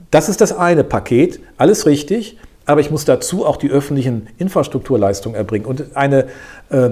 das 0.09 0.29
ist 0.29 0.41
das 0.41 0.57
eine 0.57 0.83
Paket, 0.83 1.39
alles 1.57 1.85
richtig, 1.85 2.37
aber 2.65 2.81
ich 2.81 2.91
muss 2.91 3.05
dazu 3.05 3.45
auch 3.45 3.57
die 3.57 3.69
öffentlichen 3.69 4.27
Infrastrukturleistungen 4.37 5.35
erbringen. 5.35 5.65
Und 5.65 5.95
eine, 5.95 6.25
äh, 6.69 6.89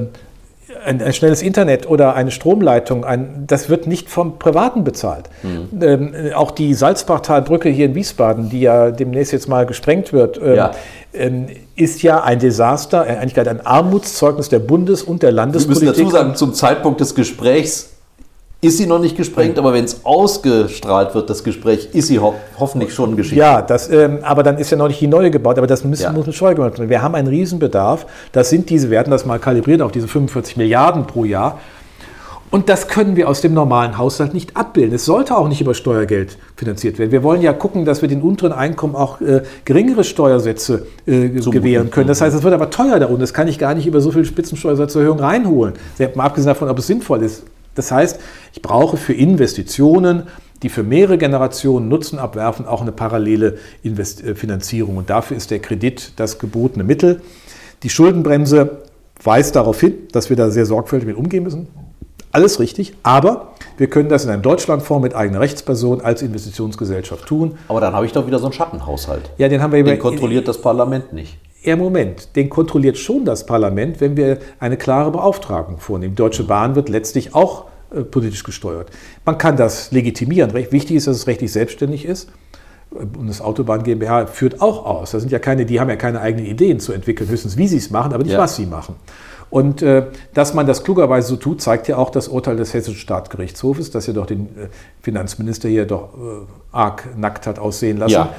ein, 0.86 1.02
ein, 1.02 1.14
schnelles 1.14 1.42
Internet 1.42 1.90
oder 1.90 2.16
eine 2.16 2.32
Stromleitung, 2.32 3.04
ein, 3.04 3.46
das 3.48 3.70
wird 3.70 3.88
nicht 3.88 4.10
vom 4.10 4.40
Privaten 4.40 4.84
bezahlt. 4.84 5.30
Mhm. 5.44 5.82
Ähm, 5.82 6.14
auch 6.36 6.52
die 6.52 6.74
Salzbachtalbrücke 6.74 7.70
hier 7.70 7.86
in 7.86 7.96
Wiesbaden, 7.96 8.50
die 8.50 8.62
ja 8.62 8.92
demnächst 8.92 9.34
jetzt 9.34 9.48
mal 9.48 9.66
gesprengt 9.66 10.14
wird, 10.14 10.38
ähm, 10.38 10.56
ja. 10.56 10.72
ähm, 11.14 11.48
ist 11.76 12.04
ja 12.04 12.24
ein 12.24 12.40
Desaster, 12.40 13.08
äh, 13.08 13.18
eigentlich 13.18 13.48
ein 13.48 13.66
Armutszeugnis 13.66 14.50
der 14.50 14.60
Bundes- 14.60 15.04
und 15.04 15.24
der 15.24 15.32
Landespolitik. 15.32 15.82
Wir 15.82 15.90
müssen 15.90 16.04
dazu 16.04 16.12
sagen, 16.12 16.36
zum 16.36 16.54
Zeitpunkt 16.54 17.00
des 17.02 17.16
Gesprächs 17.16 17.99
ist 18.62 18.78
sie 18.78 18.88
noch 18.88 19.00
nicht 19.00 19.16
gesprengt, 19.16 19.58
aber 19.58 19.74
wenn 19.74 19.86
es 19.86 20.04
ausgestrahlt 20.04 21.16
wird, 21.16 21.30
das 21.30 21.46
Gespräch, 21.46 21.90
ist 21.94 22.08
sie 22.08 22.20
ho 22.20 22.34
hoffentlich 22.60 22.94
schon 22.94 23.16
Geschichte. 23.16 23.40
Ja, 23.40 23.62
das, 23.62 23.90
ähm, 23.90 24.20
aber 24.22 24.44
dann 24.44 24.58
ist 24.58 24.70
ja 24.70 24.78
noch 24.78 24.90
nicht 24.90 25.00
die 25.00 25.08
neue 25.08 25.32
gebaut, 25.32 25.58
aber 25.58 25.68
das 25.68 25.86
müssen, 25.86 26.04
ja. 26.04 26.12
muss 26.12 26.34
Steuer 26.36 26.56
gemacht 26.56 26.78
werden. 26.78 26.90
Wir 26.90 27.02
haben 27.02 27.16
einen 27.16 27.30
Riesenbedarf. 27.30 28.06
Das 28.34 28.50
sind 28.50 28.70
diese, 28.70 28.92
wir 28.92 29.00
hatten 29.00 29.12
das 29.12 29.26
mal 29.26 29.40
kalibriert 29.40 29.82
auf 29.82 29.94
diese 29.94 30.10
45 30.10 30.58
Milliarden 30.58 31.08
pro 31.08 31.24
Jahr. 31.24 31.58
Und 32.52 32.68
das 32.68 32.88
können 32.88 33.16
wir 33.16 33.30
aus 33.30 33.42
dem 33.42 33.54
normalen 33.54 33.98
Haushalt 33.98 34.34
nicht 34.34 34.58
abbilden. 34.58 34.96
Es 34.96 35.06
sollte 35.06 35.38
auch 35.38 35.48
nicht 35.48 35.62
über 35.62 35.76
Steuergeld 35.76 36.38
finanziert 36.58 36.98
werden. 36.98 37.12
Wir 37.12 37.22
wollen 37.22 37.42
ja 37.42 37.54
gucken, 37.54 37.86
dass 37.86 38.02
wir 38.02 38.10
den 38.10 38.22
unteren 38.22 38.52
Einkommen 38.52 38.96
auch 38.96 39.22
äh, 39.22 39.44
geringere 39.66 40.04
Steuersätze 40.04 40.88
äh, 41.06 41.30
gewähren 41.30 41.92
können. 41.92 42.08
Das 42.08 42.22
heißt, 42.22 42.36
es 42.36 42.44
wird 42.44 42.54
aber 42.54 42.72
teuer 42.72 43.00
da 43.00 43.06
unten. 43.06 43.22
Das 43.22 43.36
kann 43.36 43.48
ich 43.48 43.60
gar 43.60 43.76
nicht 43.76 43.86
über 43.86 44.02
so 44.02 44.12
viel 44.12 44.26
Spitzensteuersatzerhöhung 44.26 45.20
reinholen. 45.20 45.76
Mal 46.16 46.26
abgesehen 46.26 46.48
davon, 46.48 46.70
ob 46.70 46.80
es 46.80 46.88
sinnvoll 46.88 47.22
ist. 47.24 47.44
Das 47.76 47.92
heißt, 47.92 48.20
ich 48.54 48.62
brauche 48.62 48.98
für 48.98 49.14
Investitionen, 49.14 50.24
die 50.64 50.70
für 50.70 50.84
mehrere 50.84 51.18
Generationen 51.18 51.88
Nutzen 51.88 52.20
abwerfen, 52.20 52.66
auch 52.66 52.82
eine 52.82 52.92
parallele 52.92 53.58
Invest 53.84 54.24
äh, 54.24 54.36
Finanzierung. 54.36 54.98
Und 54.98 55.10
dafür 55.10 55.38
ist 55.38 55.52
der 55.52 55.60
Kredit 55.60 56.14
das 56.18 56.40
gebotene 56.40 56.84
Mittel. 56.84 57.22
Die 57.84 57.90
Schuldenbremse 57.90 58.80
weist 59.24 59.56
darauf 59.56 59.80
hin, 59.80 59.96
dass 60.12 60.30
wir 60.30 60.38
da 60.38 60.50
sehr 60.50 60.66
sorgfältig 60.66 61.08
mit 61.08 61.18
umgehen 61.18 61.44
müssen. 61.44 61.68
Alles 62.32 62.60
richtig, 62.60 62.94
aber 63.02 63.54
wir 63.78 63.90
können 63.90 64.08
das 64.08 64.24
in 64.24 64.30
einem 64.30 64.44
Deutschlandfonds 64.44 65.02
mit 65.02 65.16
eigener 65.16 65.40
Rechtsperson 65.40 66.02
als 66.02 66.22
Investitionsgesellschaft 66.22 67.26
tun. 67.26 67.58
Aber 67.68 67.82
dann 67.82 67.94
habe 67.94 68.06
ich 68.06 68.12
doch 68.12 68.28
wieder 68.28 68.38
so 68.38 68.46
einen 68.46 68.54
Schattenhaushalt. 68.54 69.32
Ja, 69.38 69.48
den 69.48 69.62
haben 69.64 69.74
wir 69.74 69.84
Den 69.84 69.98
kontrolliert 69.98 70.48
das 70.48 70.62
Parlament 70.62 71.12
nicht. 71.12 71.38
Ja, 71.62 71.76
Moment, 71.76 72.36
den 72.36 72.50
kontrolliert 72.50 72.98
schon 72.98 73.26
das 73.26 73.46
Parlament, 73.46 74.00
wenn 74.00 74.16
wir 74.16 74.40
eine 74.60 74.78
klare 74.78 75.12
Beauftragung 75.12 75.78
vornehmen. 75.78 76.14
Die 76.14 76.22
Deutsche 76.22 76.44
Bahn 76.44 76.76
wird 76.76 76.88
letztlich 76.88 77.36
auch 77.36 77.66
äh, 77.94 78.02
politisch 78.02 78.44
gesteuert. 78.44 78.90
Man 79.26 79.38
kann 79.38 79.58
das 79.58 79.92
legitimieren. 79.92 80.54
Wichtig 80.54 80.92
ist, 80.96 81.08
dass 81.08 81.18
es 81.18 81.28
rechtlich 81.28 81.52
selbstständig 81.52 82.06
ist. 82.06 82.32
Und 82.92 83.28
das 83.28 83.42
Autobahn 83.42 83.84
GmbH 83.84 84.28
führt 84.28 84.62
auch 84.62 84.86
aus. 84.86 85.12
Das 85.12 85.22
sind 85.22 85.32
ja 85.32 85.40
keine, 85.40 85.66
die 85.66 85.80
haben 85.80 85.90
ja 85.90 85.96
keine 85.96 86.22
eigenen 86.22 86.46
Ideen 86.48 86.80
zu 86.80 86.92
entwickeln, 86.92 87.30
höchstens 87.30 87.56
wie 87.56 87.68
sie 87.68 87.78
es 87.78 87.92
machen, 87.92 88.14
aber 88.14 88.24
nicht 88.24 88.34
ja. 88.34 88.40
was 88.40 88.56
sie 88.56 88.66
machen. 88.66 88.96
Und 89.50 89.82
äh, 89.82 90.04
dass 90.34 90.54
man 90.54 90.68
das 90.68 90.84
klugerweise 90.84 91.30
so 91.30 91.36
tut, 91.36 91.62
zeigt 91.62 91.88
ja 91.88 91.98
auch 91.98 92.12
das 92.12 92.28
Urteil 92.28 92.56
des 92.56 92.74
Hessischen 92.74 93.00
Staatsgerichtshofes, 93.00 93.90
das 93.90 94.06
ja 94.06 94.14
doch 94.14 94.28
den 94.28 94.46
äh, 94.46 94.68
Finanzminister 95.02 95.70
hier 95.70 95.86
doch 95.86 96.10
äh, 96.14 96.76
arg 96.76 97.08
nackt 97.18 97.48
hat 97.48 97.58
aussehen 97.58 97.98
lassen. 97.98 98.14
Ja, 98.14 98.34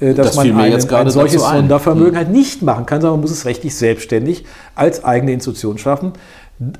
äh, 0.00 0.14
dass 0.14 0.28
das 0.28 0.36
man 0.36 0.56
ein, 0.56 0.72
ein 0.72 1.10
solches 1.10 1.42
Sondervermögen 1.42 2.12
hm. 2.12 2.16
halt 2.16 2.30
nicht 2.30 2.62
machen 2.62 2.86
kann, 2.86 3.00
sondern 3.00 3.18
man 3.18 3.22
muss 3.22 3.30
es 3.30 3.44
rechtlich 3.44 3.74
selbstständig 3.74 4.44
als 4.74 5.04
eigene 5.04 5.32
Institution 5.32 5.76
schaffen 5.76 6.12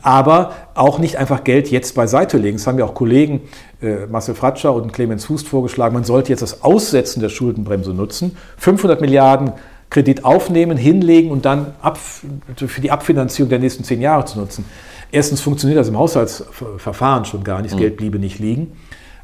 aber 0.03 0.53
auch 0.75 0.99
nicht 0.99 1.19
einfach 1.19 1.45
Geld 1.45 1.71
jetzt 1.71 1.95
beiseite 1.95 2.39
legen. 2.39 2.59
Das 2.59 2.67
haben 2.67 2.79
ja 2.79 2.85
auch 2.85 2.95
Kollegen 2.95 3.43
äh, 3.83 4.07
Marcel 4.07 4.35
Fratscher 4.35 4.73
und 4.73 4.93
Clemens 4.93 5.25
Fuß 5.25 5.43
vorgeschlagen. 5.43 5.95
Man 5.95 6.05
sollte 6.05 6.31
jetzt 6.31 6.43
das 6.43 6.63
Aussetzen 6.63 7.21
der 7.21 7.29
Schuldenbremse 7.29 7.93
nutzen. 7.93 8.37
500 8.59 9.01
Milliarden 9.01 9.53
Kredit 9.91 10.25
aufnehmen, 10.25 10.77
hinlegen 10.77 11.31
und 11.31 11.45
dann 11.45 11.75
ab, 11.81 11.99
für 11.99 12.81
die 12.81 12.91
Abfinanzierung 12.91 13.49
der 13.49 13.59
nächsten 13.59 13.85
zehn 13.85 14.01
Jahre 14.01 14.25
zu 14.25 14.39
nutzen. 14.39 14.65
Erstens 15.13 15.41
funktioniert 15.41 15.79
das 15.79 15.89
im 15.89 15.99
Haushaltsverfahren 15.99 17.25
schon 17.25 17.45
gar 17.45 17.63
nicht, 17.63 17.73
das 17.73 17.77
mhm. 17.79 17.83
Geld 17.83 17.97
bliebe 17.97 18.19
nicht 18.19 18.39
liegen. 18.39 18.73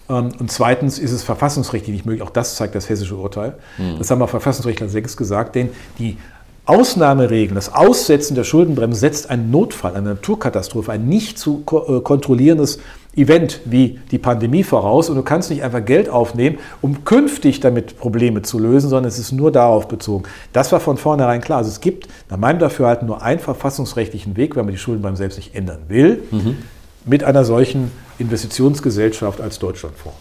Ähm, 0.08 0.30
und 0.38 0.50
zweitens 0.50 0.98
ist 0.98 1.12
es 1.12 1.22
verfassungsrechtlich 1.22 1.92
nicht 1.92 2.06
möglich, 2.06 2.22
auch 2.22 2.30
das 2.30 2.56
zeigt 2.56 2.74
das 2.74 2.88
hessische 2.88 3.16
Urteil. 3.16 3.54
Mhm. 3.78 3.98
Das 3.98 4.10
haben 4.10 4.22
auch 4.22 4.28
Verfassungsrechtler 4.28 4.88
6 4.88 5.16
gesagt, 5.16 5.54
denn 5.56 5.70
die 5.98 6.18
Ausnahmeregeln, 6.66 7.56
das 7.56 7.74
Aussetzen 7.74 8.36
der 8.36 8.44
Schuldenbremse 8.44 9.00
setzt 9.00 9.30
einen 9.30 9.50
Notfall, 9.50 9.96
eine 9.96 10.10
Naturkatastrophe, 10.10 10.92
ein 10.92 11.08
nicht 11.08 11.38
zu 11.38 11.64
äh, 11.66 12.00
kontrollierendes 12.00 12.78
Event 13.16 13.60
wie 13.64 13.98
die 14.12 14.18
Pandemie 14.18 14.62
voraus 14.62 15.10
und 15.10 15.16
du 15.16 15.22
kannst 15.22 15.50
nicht 15.50 15.64
einfach 15.64 15.84
Geld 15.84 16.08
aufnehmen, 16.08 16.58
um 16.80 17.04
künftig 17.04 17.58
damit 17.58 17.98
Probleme 17.98 18.42
zu 18.42 18.58
lösen, 18.58 18.88
sondern 18.88 19.08
es 19.08 19.18
ist 19.18 19.32
nur 19.32 19.50
darauf 19.50 19.88
bezogen. 19.88 20.24
Das 20.52 20.70
war 20.70 20.78
von 20.78 20.96
vornherein 20.96 21.40
klar. 21.40 21.58
Also 21.58 21.70
es 21.70 21.80
gibt 21.80 22.06
nach 22.28 22.36
meinem 22.36 22.60
Dafürhalten 22.60 23.08
nur 23.08 23.20
einen 23.22 23.40
verfassungsrechtlichen 23.40 24.36
Weg, 24.36 24.54
wenn 24.54 24.64
man 24.64 24.72
die 24.72 24.78
Schuldenbremse 24.78 25.18
selbst 25.18 25.38
nicht 25.38 25.56
ändern 25.56 25.80
will, 25.88 26.22
mhm. 26.30 26.58
mit 27.04 27.24
einer 27.24 27.44
solchen 27.44 27.90
Investitionsgesellschaft 28.18 29.40
als 29.40 29.58
Deutschlandfonds. 29.58 30.16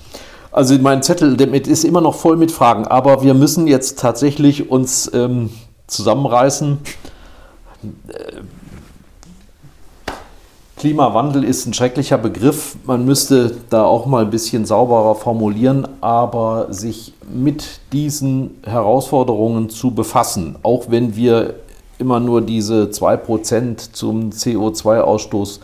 Also 0.52 0.76
mein 0.80 1.04
Zettel 1.04 1.38
damit 1.38 1.68
ist 1.68 1.84
immer 1.84 2.02
noch 2.02 2.16
voll 2.16 2.38
mit 2.38 2.52
Fragen, 2.52 2.88
aber 2.88 3.22
wir 3.22 3.36
müssen 3.36 3.68
jetzt 3.68 4.00
tatsächlich 4.00 4.72
uns 4.72 5.12
ähm, 5.14 5.52
zusammenreißen. 5.86 6.80
Klimawandel 10.80 11.44
ist 11.44 11.66
ein 11.66 11.74
schrecklicher 11.74 12.18
Begriff. 12.18 12.78
Man 12.86 13.04
müsste 13.04 13.52
da 13.70 13.84
auch 13.84 14.06
mal 14.06 14.24
ein 14.24 14.30
bisschen 14.30 14.66
sauberer 14.66 15.14
formulieren, 15.14 15.86
aber 16.00 16.68
sich 16.70 17.14
mit 17.30 17.82
diesen 17.92 18.52
Herausforderungen 18.64 19.70
zu 19.70 19.92
befassen, 19.92 20.56
auch 20.64 20.86
wenn 20.88 21.18
wir 21.18 21.56
immer 21.98 22.22
nur 22.22 22.40
diese 22.40 22.86
2% 22.86 23.92
zum 23.92 24.30
CO2-Ausstoß 24.30 25.60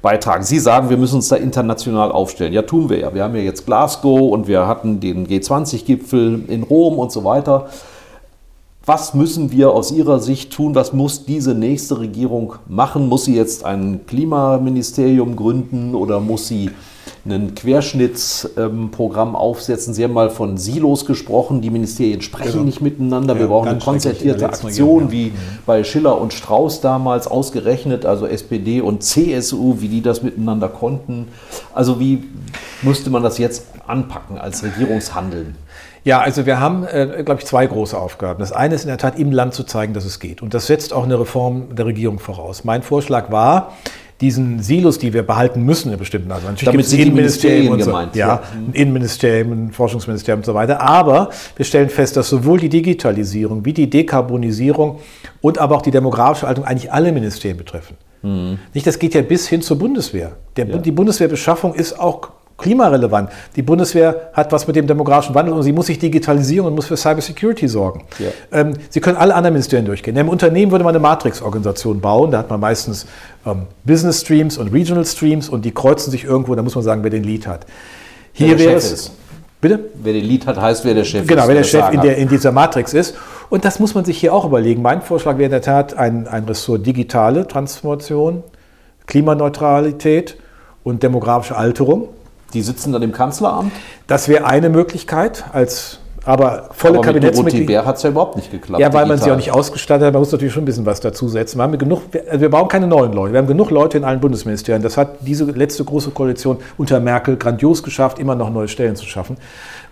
beitragen. 0.00 0.42
Sie 0.42 0.58
sagen, 0.58 0.88
wir 0.88 0.96
müssen 0.96 1.16
uns 1.16 1.28
da 1.28 1.36
international 1.36 2.10
aufstellen. 2.10 2.54
Ja, 2.54 2.62
tun 2.62 2.88
wir 2.88 2.98
ja. 2.98 3.14
Wir 3.14 3.24
haben 3.24 3.36
ja 3.36 3.42
jetzt 3.42 3.66
Glasgow 3.66 4.32
und 4.32 4.48
wir 4.48 4.66
hatten 4.66 5.00
den 5.00 5.26
G20-Gipfel 5.26 6.46
in 6.48 6.62
Rom 6.62 6.98
und 6.98 7.12
so 7.12 7.24
weiter. 7.24 7.68
Was 8.88 9.14
müssen 9.14 9.50
wir 9.50 9.72
aus 9.72 9.90
Ihrer 9.90 10.20
Sicht 10.20 10.52
tun? 10.52 10.76
Was 10.76 10.92
muss 10.92 11.24
diese 11.24 11.56
nächste 11.56 11.98
Regierung 11.98 12.54
machen? 12.68 13.08
Muss 13.08 13.24
sie 13.24 13.34
jetzt 13.34 13.64
ein 13.64 14.06
Klimaministerium 14.06 15.34
gründen 15.34 15.96
oder 15.96 16.20
muss 16.20 16.46
sie 16.46 16.70
ein 17.28 17.56
Querschnittsprogramm 17.56 19.34
aufsetzen? 19.34 19.92
Sie 19.92 20.04
haben 20.04 20.12
mal 20.12 20.30
von 20.30 20.56
Silos 20.56 21.04
gesprochen. 21.04 21.62
Die 21.62 21.70
Ministerien 21.70 22.22
sprechen 22.22 22.52
genau. 22.52 22.64
nicht 22.64 22.80
miteinander. 22.80 23.34
Ja, 23.34 23.40
wir 23.40 23.48
brauchen 23.48 23.70
eine 23.70 23.80
konzertierte 23.80 24.46
Aktion, 24.46 25.06
ja. 25.06 25.10
wie 25.10 25.32
bei 25.66 25.82
Schiller 25.82 26.20
und 26.20 26.32
Strauß 26.32 26.80
damals 26.80 27.26
ausgerechnet, 27.26 28.06
also 28.06 28.24
SPD 28.28 28.80
und 28.82 29.02
CSU, 29.02 29.80
wie 29.80 29.88
die 29.88 30.00
das 30.00 30.22
miteinander 30.22 30.68
konnten. 30.68 31.26
Also 31.74 31.98
wie 31.98 32.22
müsste 32.82 33.10
man 33.10 33.24
das 33.24 33.38
jetzt 33.38 33.66
anpacken 33.88 34.38
als 34.38 34.62
Regierungshandeln? 34.62 35.56
Ja, 36.06 36.20
also 36.20 36.46
wir 36.46 36.60
haben, 36.60 36.86
äh, 36.86 37.24
glaube 37.24 37.40
ich, 37.40 37.46
zwei 37.46 37.66
große 37.66 37.98
Aufgaben. 37.98 38.38
Das 38.38 38.52
eine 38.52 38.76
ist 38.76 38.84
in 38.84 38.88
der 38.88 38.96
Tat, 38.96 39.18
im 39.18 39.32
Land 39.32 39.54
zu 39.54 39.64
zeigen, 39.64 39.92
dass 39.92 40.04
es 40.04 40.20
geht. 40.20 40.40
Und 40.40 40.54
das 40.54 40.68
setzt 40.68 40.92
auch 40.92 41.02
eine 41.02 41.18
Reform 41.18 41.74
der 41.74 41.84
Regierung 41.84 42.20
voraus. 42.20 42.62
Mein 42.62 42.82
Vorschlag 42.82 43.32
war, 43.32 43.72
diesen 44.20 44.62
Silos, 44.62 45.00
die 45.00 45.12
wir 45.12 45.24
behalten 45.24 45.62
müssen 45.64 45.92
in 45.92 45.98
bestimmten 45.98 46.30
also 46.30 46.46
natürlich 46.46 46.64
Damit 46.64 46.86
sind 46.86 47.00
Innenministerien 47.00 47.72
und 47.72 47.80
so, 47.80 47.86
gemeint. 47.86 48.14
Ja, 48.14 48.28
ja, 48.28 48.42
ein 48.54 48.72
Innenministerium, 48.72 49.66
ein 49.66 49.72
Forschungsministerium 49.72 50.42
und 50.42 50.46
so 50.46 50.54
weiter. 50.54 50.80
Aber 50.80 51.30
wir 51.56 51.64
stellen 51.64 51.88
fest, 51.88 52.16
dass 52.16 52.28
sowohl 52.28 52.60
die 52.60 52.68
Digitalisierung 52.68 53.64
wie 53.64 53.72
die 53.72 53.90
Dekarbonisierung 53.90 55.00
und 55.40 55.58
aber 55.58 55.74
auch 55.74 55.82
die 55.82 55.90
demografische 55.90 56.46
Haltung 56.46 56.64
eigentlich 56.64 56.92
alle 56.92 57.10
Ministerien 57.10 57.56
betreffen. 57.56 57.96
Mhm. 58.22 58.58
Nicht, 58.72 58.86
das 58.86 59.00
geht 59.00 59.14
ja 59.14 59.22
bis 59.22 59.48
hin 59.48 59.60
zur 59.60 59.76
Bundeswehr. 59.76 60.36
Der, 60.56 60.68
ja. 60.68 60.78
Die 60.78 60.92
Bundeswehrbeschaffung 60.92 61.74
ist 61.74 61.98
auch 61.98 62.28
klimarelevant. 62.58 63.30
Die 63.54 63.62
Bundeswehr 63.62 64.30
hat 64.32 64.52
was 64.52 64.66
mit 64.66 64.76
dem 64.76 64.86
demografischen 64.86 65.34
Wandel 65.34 65.54
und 65.54 65.62
sie 65.62 65.72
muss 65.72 65.86
sich 65.86 65.98
digitalisieren 65.98 66.66
und 66.66 66.74
muss 66.74 66.86
für 66.86 66.96
Cybersecurity 66.96 67.68
sorgen. 67.68 68.04
Ja. 68.18 68.28
Ähm, 68.52 68.72
sie 68.88 69.00
können 69.00 69.16
alle 69.16 69.34
anderen 69.34 69.54
Ministerien 69.54 69.84
durchgehen. 69.84 70.16
Im 70.16 70.28
Unternehmen 70.28 70.72
würde 70.72 70.84
man 70.84 70.94
eine 70.94 71.02
Matrix-Organisation 71.02 72.00
bauen. 72.00 72.30
Da 72.30 72.38
hat 72.38 72.50
man 72.50 72.60
meistens 72.60 73.06
ähm, 73.44 73.62
Business 73.84 74.20
Streams 74.20 74.56
und 74.58 74.72
Regional 74.72 75.04
Streams 75.04 75.48
und 75.48 75.64
die 75.64 75.72
kreuzen 75.72 76.10
sich 76.10 76.24
irgendwo. 76.24 76.54
Da 76.54 76.62
muss 76.62 76.74
man 76.74 76.84
sagen, 76.84 77.02
wer 77.02 77.10
den 77.10 77.24
Lead 77.24 77.46
hat. 77.46 77.66
Hier 78.32 78.58
wäre 78.58 78.74
es. 78.74 78.92
Ist. 78.92 79.12
Bitte? 79.60 79.80
Wer 79.94 80.12
den 80.12 80.24
Lead 80.24 80.46
hat, 80.46 80.60
heißt, 80.60 80.84
wer 80.84 80.94
der 80.94 81.04
Chef 81.04 81.26
genau, 81.26 81.42
ist. 81.42 81.48
Genau, 81.48 81.48
wer 81.48 81.54
der 81.54 81.64
Chef 81.64 81.92
in, 81.92 82.00
der, 82.02 82.16
in, 82.18 82.28
dieser 82.28 82.52
Matrix 82.52 82.92
ist. 82.92 83.16
Und 83.48 83.64
das 83.64 83.78
muss 83.80 83.94
man 83.94 84.04
sich 84.04 84.18
hier 84.18 84.34
auch 84.34 84.44
überlegen. 84.44 84.82
Mein 84.82 85.02
Vorschlag 85.02 85.38
wäre 85.38 85.46
in 85.46 85.50
der 85.50 85.62
Tat 85.62 85.96
ein, 85.96 86.28
ein 86.28 86.44
Ressort 86.44 86.86
digitale 86.86 87.46
Transformation, 87.48 88.42
Klimaneutralität 89.06 90.36
und 90.84 91.02
demografische 91.02 91.56
Alterung. 91.56 92.08
Die 92.56 92.62
sitzen 92.62 92.90
dann 92.90 93.02
im 93.02 93.12
Kanzleramt? 93.12 93.70
Das 94.06 94.28
wäre 94.28 94.46
eine 94.46 94.70
Möglichkeit 94.70 95.44
als 95.52 95.98
aber 96.24 96.70
volle 96.72 96.94
aber 96.94 97.02
Kabinettsmitglieder. 97.02 97.66
Bär 97.66 97.84
hat 97.84 97.98
es 97.98 98.02
ja 98.02 98.08
überhaupt 98.10 98.34
nicht 98.34 98.50
geklappt. 98.50 98.80
Ja, 98.80 98.86
weil 98.86 99.04
digital. 99.04 99.08
man 99.08 99.18
sie 99.18 99.30
auch 99.30 99.36
nicht 99.36 99.52
ausgestattet 99.52 100.06
hat. 100.06 100.14
Man 100.14 100.20
muss 100.20 100.32
natürlich 100.32 100.54
schon 100.54 100.62
ein 100.62 100.66
bisschen 100.66 100.86
was 100.86 101.00
dazusetzen. 101.00 101.58
Wir, 101.58 101.64
haben 101.64 101.78
genug, 101.78 102.00
also 102.28 102.40
wir 102.40 102.48
brauchen 102.48 102.68
keine 102.68 102.86
neuen 102.86 103.12
Leute. 103.12 103.34
Wir 103.34 103.38
haben 103.38 103.46
genug 103.46 103.70
Leute 103.70 103.98
in 103.98 104.04
allen 104.04 104.20
Bundesministerien. 104.20 104.82
Das 104.82 104.96
hat 104.96 105.18
diese 105.20 105.44
letzte 105.44 105.84
große 105.84 106.10
Koalition 106.12 106.56
unter 106.78 106.98
Merkel 106.98 107.36
grandios 107.36 107.82
geschafft, 107.82 108.18
immer 108.18 108.34
noch 108.34 108.50
neue 108.50 108.68
Stellen 108.68 108.96
zu 108.96 109.04
schaffen. 109.04 109.36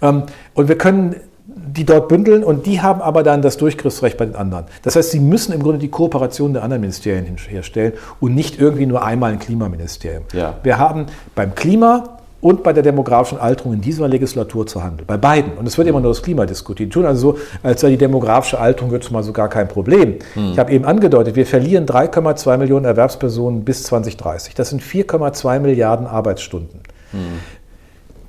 Ähm, 0.01 0.25
und 0.55 0.69
wir 0.69 0.77
können 0.77 1.15
die 1.47 1.85
dort 1.85 2.09
bündeln 2.09 2.43
und 2.43 2.67
die 2.67 2.81
haben 2.81 3.01
aber 3.01 3.23
dann 3.23 3.43
das 3.43 3.57
Durchgriffsrecht 3.57 4.17
bei 4.17 4.25
den 4.25 4.35
anderen. 4.35 4.65
Das 4.83 4.97
heißt, 4.97 5.11
sie 5.11 5.21
müssen 5.21 5.53
im 5.53 5.62
Grunde 5.62 5.79
die 5.79 5.89
Kooperation 5.89 6.53
der 6.53 6.62
anderen 6.62 6.81
Ministerien 6.81 7.37
herstellen 7.49 7.93
und 8.21 8.35
nicht 8.35 8.59
irgendwie 8.59 8.87
nur 8.87 9.05
einmal 9.05 9.33
ein 9.33 9.39
Klimaministerium. 9.39 10.25
Ja. 10.33 10.55
Wir 10.62 10.79
haben 10.79 11.07
beim 11.35 11.55
Klima 11.55 12.19
und 12.45 12.62
bei 12.62 12.74
der 12.74 12.82
demografischen 12.82 13.38
Alterung 13.38 13.72
in 13.72 13.80
dieser 13.80 14.07
Legislatur 14.07 14.66
zu 14.66 14.84
handeln. 14.84 15.07
Bei 15.07 15.16
beiden. 15.16 15.55
Und 15.55 15.66
es 15.66 15.78
wird 15.78 15.88
immer 15.88 16.01
nur 16.01 16.11
das 16.11 16.22
Klima 16.22 16.45
diskutiert. 16.45 16.90
Die 16.90 16.92
tun 16.92 17.07
also 17.07 17.32
so, 17.32 17.38
als 17.62 17.80
sei 17.80 17.88
die 17.88 17.97
demografische 17.97 18.61
Alterung 18.61 18.92
jetzt 18.92 19.11
mal 19.11 19.22
so 19.22 19.32
gar 19.32 19.49
kein 19.49 19.66
Problem. 19.66 20.16
Hm. 20.34 20.53
Ich 20.53 20.59
habe 20.59 20.70
eben 20.70 20.84
angedeutet, 20.84 21.36
wir 21.36 21.47
verlieren 21.47 21.86
3,2 21.86 22.59
Millionen 22.59 22.84
Erwerbspersonen 22.84 23.64
bis 23.64 23.84
2030. 23.84 24.55
Das 24.55 24.68
sind 24.68 24.82
4,2 24.82 25.59
Milliarden 25.59 26.07
Arbeitsstunden. 26.07 26.80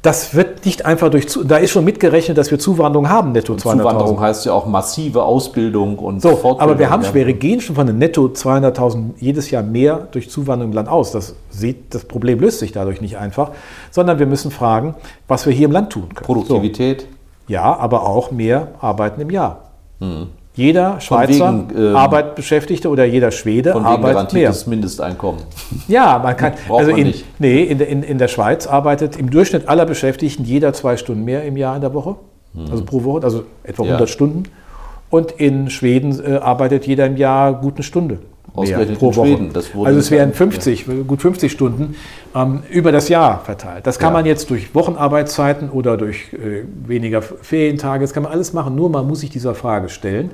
Das 0.06 0.36
wird 0.36 0.66
nicht 0.66 0.86
einfach 0.86 1.10
durch, 1.10 1.26
da 1.46 1.58
ist 1.58 1.72
schon 1.72 1.84
mitgerechnet, 1.84 2.38
dass 2.38 2.52
wir 2.52 2.60
Zuwanderung 2.60 3.10
haben, 3.10 3.32
netto 3.32 3.54
200.000. 3.54 3.58
Zuwanderung 3.58 4.20
heißt 4.20 4.46
ja 4.46 4.54
auch 4.54 4.68
massive 4.68 5.24
Ausbildung 5.24 5.98
und 5.98 6.22
So, 6.22 6.30
Fortbildung. 6.30 6.60
aber 6.62 6.78
wir 6.78 6.92
haben 6.92 7.04
schwere 7.04 7.34
gehen 7.34 7.60
schon 7.60 7.76
von 7.76 7.88
den 7.88 7.98
netto 7.98 8.28
200.000 8.28 9.14
jedes 9.18 9.50
Jahr 9.50 9.64
mehr 9.64 10.08
durch 10.12 10.30
Zuwanderung 10.30 10.74
im 10.74 10.76
Land 10.76 10.90
aus. 10.90 11.12
Das, 11.12 11.34
sieht, 11.50 11.96
das 11.96 12.06
Problem 12.06 12.40
löst 12.40 12.60
sich 12.60 12.72
dadurch 12.72 13.02
nicht 13.02 13.18
einfach, 13.18 13.50
sondern 13.90 14.20
wir 14.20 14.28
müssen 14.28 14.52
fragen, 14.52 14.94
was 15.28 15.48
wir 15.48 15.54
hier 15.54 15.66
im 15.66 15.72
Land 15.72 15.92
tun 15.92 16.10
können. 16.14 16.26
Produktivität. 16.26 17.02
So, 17.02 17.08
ja, 17.48 17.76
aber 17.76 18.08
auch 18.08 18.30
mehr 18.30 18.68
Arbeiten 18.82 19.22
im 19.22 19.32
Jahr. 19.32 19.72
Jeder 20.56 21.02
Schweizer 21.02 21.68
wegen, 21.68 21.78
ähm, 21.90 21.96
Arbeit 21.96 22.36
Beschäftigte 22.36 22.90
oder 22.90 23.04
jeder 23.04 23.32
Schwede 23.32 23.74
Von 23.74 23.84
wegen 23.84 23.88
arbeitet 23.92 24.34
mehr. 24.34 24.54
Mindesteinkommen. 24.68 25.42
Ja, 25.88 26.18
man 26.20 26.36
kann. 26.38 26.54
Braucht 26.68 26.80
also 26.80 26.92
man 26.92 27.02
in, 27.02 27.08
nicht. 27.08 27.26
Nee, 27.40 27.64
in, 27.64 27.78
der- 27.78 27.88
in, 27.90 28.04
in 28.04 28.18
der 28.18 28.30
Schweiz 28.30 28.66
arbeitet 28.66 29.18
im 29.18 29.30
Durchschnitt 29.30 29.68
aller 29.68 29.86
Beschäftigten 29.86 30.46
jeder 30.46 30.72
zwei 30.74 30.96
Stunden 30.98 31.26
mehr 31.26 31.44
im 31.44 31.58
Jahr 31.58 31.76
in 31.76 31.82
der 31.82 31.94
Woche. 31.94 32.16
Also 32.72 32.86
pro 32.86 33.04
Woche, 33.04 33.24
also 33.24 33.44
etwa. 33.64 33.84
Ja. 33.84 33.90
100 33.90 34.10
Stunden. 34.10 34.44
Und 35.10 35.34
in 35.34 35.70
Schweden 35.70 36.20
äh, 36.26 36.38
arbeitet 36.38 36.88
jeder 36.88 37.06
im 37.06 37.18
Jahr 37.18 37.54
gut 37.54 37.76
eine 37.76 37.84
Stunde. 37.84 38.20
Ausgerechnet 38.56 39.00
pro 39.00 39.10
in 39.12 39.16
Woche. 39.16 39.28
Schweden, 39.28 39.52
also 39.86 40.00
es 40.00 40.12
wären 40.12 40.32
gesagt, 40.32 40.38
50, 40.54 40.86
gut 41.08 41.22
50 41.22 41.52
Stunden 41.52 41.96
ähm, 42.36 42.64
über 42.70 42.92
das 42.92 43.10
Jahr 43.10 43.44
verteilt. 43.44 43.86
Das 43.88 44.00
kann 44.00 44.10
Ja. 44.14 44.20
man 44.20 44.26
jetzt 44.26 44.50
durch 44.50 44.74
Wochenarbeitszeiten 44.76 45.70
oder 45.70 45.98
durch 45.98 46.32
äh, 46.34 46.64
weniger 46.88 47.22
Ferientage, 47.22 48.02
das 48.02 48.14
kann 48.14 48.24
man 48.24 48.32
alles 48.32 48.54
machen, 48.54 48.76
nur 48.76 48.90
man 48.90 49.08
muss 49.08 49.20
sich 49.22 49.30
dieser 49.30 49.56
Frage 49.56 49.90
stellen. 49.90 50.32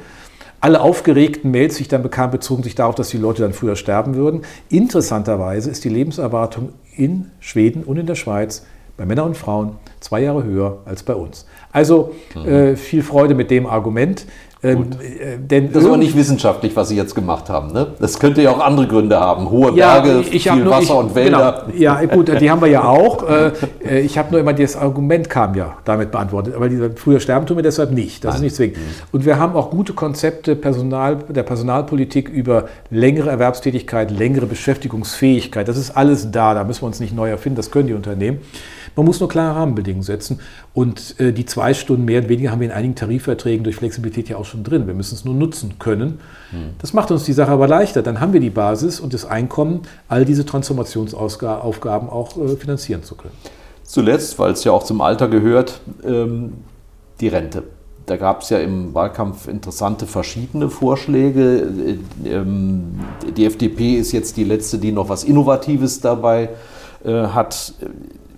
Alle 0.63 0.81
aufgeregten 0.81 1.49
Mails, 1.49 1.77
die 1.77 1.81
ich 1.83 1.87
dann 1.87 2.03
bekam, 2.03 2.29
bezogen 2.29 2.61
sich 2.61 2.75
darauf, 2.75 2.93
dass 2.93 3.09
die 3.09 3.17
Leute 3.17 3.41
dann 3.41 3.51
früher 3.53 3.75
sterben 3.75 4.13
würden. 4.15 4.41
Interessanterweise 4.69 5.71
ist 5.71 5.83
die 5.85 5.89
Lebenserwartung 5.89 6.73
in 6.95 7.31
Schweden 7.39 7.83
und 7.83 7.97
in 7.97 8.05
der 8.05 8.15
Schweiz 8.15 8.65
bei 8.97 9.05
Männern 9.05 9.27
und 9.27 9.37
Frauen 9.37 9.77
zwei 10.01 10.21
Jahre 10.21 10.43
höher 10.43 10.79
als 10.85 11.01
bei 11.01 11.15
uns. 11.15 11.47
Also 11.71 12.11
Mhm. 12.35 12.45
äh, 12.47 12.75
viel 12.75 13.01
Freude 13.01 13.33
mit 13.33 13.49
dem 13.49 13.65
Argument. 13.65 14.25
Ähm, 14.63 14.85
äh, 15.49 15.61
Das 15.71 15.81
ist 15.81 15.87
aber 15.87 15.97
nicht 15.97 16.15
wissenschaftlich, 16.15 16.75
was 16.75 16.89
Sie 16.89 16.95
jetzt 16.95 17.15
gemacht 17.15 17.49
haben. 17.49 17.73
Ne? 17.73 17.87
Das 17.99 18.19
könnte 18.19 18.43
ja 18.43 18.51
auch 18.51 18.59
andere 18.59 18.85
Gründe 18.87 19.19
haben. 19.19 19.49
Hohe 19.49 19.73
Ja, 19.75 19.99
Berge, 20.01 20.23
viel 20.23 20.55
nur- 20.57 20.71
Wasser 20.71 20.83
ich, 20.83 20.91
und 20.91 21.15
Wälder. 21.15 21.63
Genau. 21.65 21.79
Ja, 21.79 22.05
gut, 22.05 22.29
die 22.39 22.51
haben 22.51 22.61
wir 22.61 22.67
ja 22.67 22.83
auch. 22.83 23.27
Äh, 23.27 23.51
äh, 23.83 23.99
Ich 24.01 24.19
habe 24.19 24.29
nur 24.31 24.39
immer 24.39 24.53
das 24.53 24.75
Argument 24.75 25.29
kam 25.29 25.55
ja 25.55 25.77
damit 25.83 26.11
beantwortet, 26.11 26.53
aber 26.55 26.69
dieser 26.69 26.91
früher 26.91 27.19
sterben 27.19 27.47
tun 27.47 27.57
wir 27.57 27.63
deshalb 27.63 27.91
nicht. 27.91 28.23
Das 28.23 28.35
ist 28.35 28.41
nicht 28.41 28.55
zwingend. 28.55 28.77
Und 29.11 29.25
wir 29.25 29.39
haben 29.39 29.55
auch 29.55 29.71
gute 29.71 29.93
Konzepte 29.93 30.55
Personal, 30.55 31.17
der 31.27 31.43
Personalpolitik 31.43 32.29
über 32.29 32.65
längere 32.91 33.31
Erwerbstätigkeit, 33.31 34.11
längere 34.11 34.45
Beschäftigungsfähigkeit. 34.45 35.67
Das 35.67 35.77
ist 35.77 35.91
alles 35.97 36.29
da. 36.31 36.53
Da 36.53 36.63
müssen 36.63 36.83
wir 36.83 36.87
uns 36.87 36.99
nicht 36.99 37.15
neu 37.15 37.29
erfinden. 37.31 37.55
Das 37.57 37.71
können 37.71 37.87
die 37.87 37.93
Unternehmen. 37.95 38.39
Man 38.95 39.05
muss 39.05 39.19
nur 39.19 39.29
klare 39.29 39.55
Rahmenbedingungen 39.55 40.03
setzen. 40.03 40.39
Und 40.73 41.19
äh, 41.19 41.31
die 41.31 41.45
zwei 41.45 41.73
Stunden 41.73 42.05
mehr 42.05 42.21
und 42.21 42.29
weniger 42.29 42.51
haben 42.51 42.59
wir 42.59 42.67
in 42.67 42.73
einigen 42.73 42.95
Tarifverträgen 42.95 43.63
durch 43.63 43.75
Flexibilität 43.75 44.29
ja 44.29 44.37
auch 44.37 44.45
schon 44.45 44.63
drin. 44.63 44.87
Wir 44.87 44.93
müssen 44.93 45.15
es 45.15 45.25
nur 45.25 45.35
nutzen 45.35 45.79
können. 45.79 46.19
Das 46.79 46.93
macht 46.93 47.11
uns 47.11 47.23
die 47.23 47.33
Sache 47.33 47.51
aber 47.51 47.67
leichter. 47.67 48.01
Dann 48.01 48.19
haben 48.19 48.33
wir 48.33 48.39
die 48.39 48.49
Basis 48.49 48.99
und 48.99 49.13
das 49.13 49.25
Einkommen, 49.25 49.81
all 50.07 50.25
diese 50.25 50.45
Transformationsaufgaben 50.45 52.09
auch 52.09 52.37
äh, 52.37 52.55
finanzieren 52.57 53.03
zu 53.03 53.15
können. 53.15 53.33
Zuletzt, 53.83 54.37
weil 54.39 54.51
es 54.51 54.63
ja 54.63 54.71
auch 54.71 54.83
zum 54.83 55.01
Alter 55.01 55.27
gehört, 55.27 55.81
ähm, 56.05 56.53
die 57.19 57.27
Rente. 57.27 57.63
Da 58.05 58.17
gab 58.17 58.41
es 58.41 58.49
ja 58.49 58.59
im 58.59 58.93
Wahlkampf 58.93 59.47
interessante 59.47 60.05
verschiedene 60.05 60.69
Vorschläge. 60.69 61.97
Äh, 62.25 62.29
ähm, 62.29 62.99
Die 63.37 63.45
FDP 63.45 63.95
ist 63.95 64.11
jetzt 64.11 64.37
die 64.37 64.43
letzte, 64.43 64.77
die 64.77 64.91
noch 64.91 65.07
was 65.09 65.23
Innovatives 65.23 66.01
dabei 66.01 66.49
äh, 67.05 67.11
hat. 67.11 67.73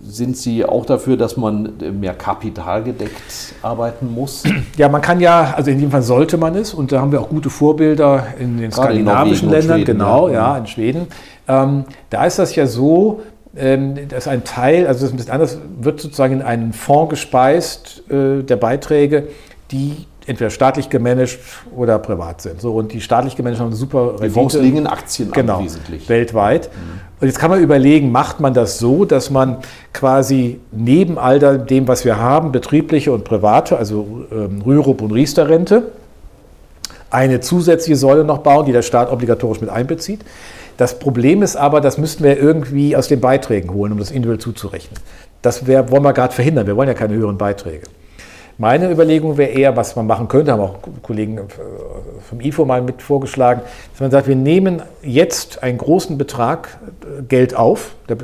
Sind 0.06 0.36
Sie 0.36 0.64
auch 0.64 0.84
dafür, 0.84 1.16
dass 1.16 1.36
man 1.36 1.80
äh, 1.80 1.90
mehr 1.90 2.14
kapitalgedeckt 2.14 3.54
arbeiten 3.62 4.12
muss? 4.12 4.42
Ja, 4.76 4.88
man 4.88 5.00
kann 5.00 5.20
ja, 5.20 5.54
also 5.56 5.70
in 5.70 5.78
jedem 5.78 5.92
Fall 5.92 6.02
sollte 6.02 6.36
man 6.36 6.56
es, 6.56 6.74
und 6.74 6.90
da 6.90 7.00
haben 7.00 7.12
wir 7.12 7.20
auch 7.20 7.28
gute 7.28 7.48
Vorbilder 7.48 8.26
in 8.38 8.58
den 8.58 8.70
Gerade 8.70 8.94
in 8.94 9.04
skandinavischen 9.04 9.48
und 9.48 9.54
Ländern, 9.54 9.78
Schweden, 9.78 9.98
genau, 9.98 10.28
ja. 10.28 10.34
ja, 10.34 10.58
in 10.58 10.66
Schweden. 10.66 11.06
Ähm, 11.46 11.84
da 12.10 12.24
ist 12.24 12.38
das 12.38 12.54
ja 12.56 12.66
so, 12.66 13.22
ähm, 13.56 14.08
dass 14.08 14.26
ein 14.26 14.44
Teil, 14.44 14.86
also 14.86 15.00
das 15.00 15.08
ist 15.08 15.14
ein 15.14 15.16
bisschen 15.16 15.32
anders, 15.32 15.58
wird 15.80 16.00
sozusagen 16.00 16.34
in 16.34 16.42
einen 16.42 16.72
Fonds 16.72 17.10
gespeist 17.10 18.02
äh, 18.10 18.42
der 18.42 18.56
Beiträge, 18.56 19.28
die 19.70 20.06
entweder 20.26 20.50
staatlich 20.50 20.90
gemanagt 20.90 21.38
oder 21.74 21.98
privat 21.98 22.40
sind. 22.42 22.60
So, 22.60 22.74
und 22.74 22.92
die 22.92 23.00
staatlich 23.00 23.36
gemanagt 23.36 23.60
haben 23.60 23.68
eine 23.68 23.76
super 23.76 24.14
Die 24.22 24.30
Fonds 24.30 24.54
Rendite. 24.54 24.60
liegen 24.62 24.76
in 24.78 24.86
Aktien 24.86 25.30
Genau, 25.32 25.62
wesentlich. 25.62 26.08
weltweit. 26.08 26.70
Und 27.20 27.26
jetzt 27.28 27.38
kann 27.38 27.50
man 27.50 27.60
überlegen, 27.60 28.10
macht 28.12 28.40
man 28.40 28.54
das 28.54 28.78
so, 28.78 29.04
dass 29.04 29.30
man 29.30 29.58
quasi 29.92 30.60
neben 30.72 31.18
all 31.18 31.38
dem, 31.58 31.88
was 31.88 32.04
wir 32.04 32.18
haben, 32.18 32.52
betriebliche 32.52 33.12
und 33.12 33.24
private, 33.24 33.76
also 33.78 34.24
ähm, 34.32 34.62
Rürup 34.62 35.00
und 35.02 35.12
Riester-Rente, 35.12 35.84
eine 37.10 37.40
zusätzliche 37.40 37.96
Säule 37.96 38.24
noch 38.24 38.38
bauen, 38.38 38.66
die 38.66 38.72
der 38.72 38.82
Staat 38.82 39.10
obligatorisch 39.10 39.60
mit 39.60 39.70
einbezieht. 39.70 40.20
Das 40.76 40.98
Problem 40.98 41.42
ist 41.42 41.54
aber, 41.56 41.80
das 41.80 41.98
müssten 41.98 42.24
wir 42.24 42.36
irgendwie 42.36 42.96
aus 42.96 43.06
den 43.06 43.20
Beiträgen 43.20 43.72
holen, 43.72 43.92
um 43.92 43.98
das 43.98 44.10
individuell 44.10 44.40
zuzurechnen. 44.40 44.98
Das 45.40 45.66
wär, 45.66 45.90
wollen 45.92 46.02
wir 46.02 46.12
gerade 46.12 46.34
verhindern. 46.34 46.66
Wir 46.66 46.76
wollen 46.76 46.88
ja 46.88 46.94
keine 46.94 47.14
höheren 47.14 47.38
Beiträge. 47.38 47.86
Meine 48.56 48.90
Überlegung 48.90 49.36
wäre 49.36 49.50
eher, 49.50 49.76
was 49.76 49.96
man 49.96 50.06
machen 50.06 50.28
könnte, 50.28 50.52
haben 50.52 50.60
auch 50.60 50.76
Kollegen 51.02 51.38
äh, 51.38 51.42
vom 52.28 52.40
IFO 52.40 52.64
mal 52.64 52.82
mit 52.82 53.02
vorgeschlagen, 53.02 53.62
dass 53.92 54.00
man 54.00 54.10
sagt, 54.10 54.28
wir 54.28 54.36
nehmen 54.36 54.82
jetzt 55.02 55.62
einen 55.62 55.78
großen 55.78 56.16
Betrag 56.16 56.78
äh, 57.02 57.22
Geld 57.22 57.56
auf, 57.56 57.96
der 58.08 58.16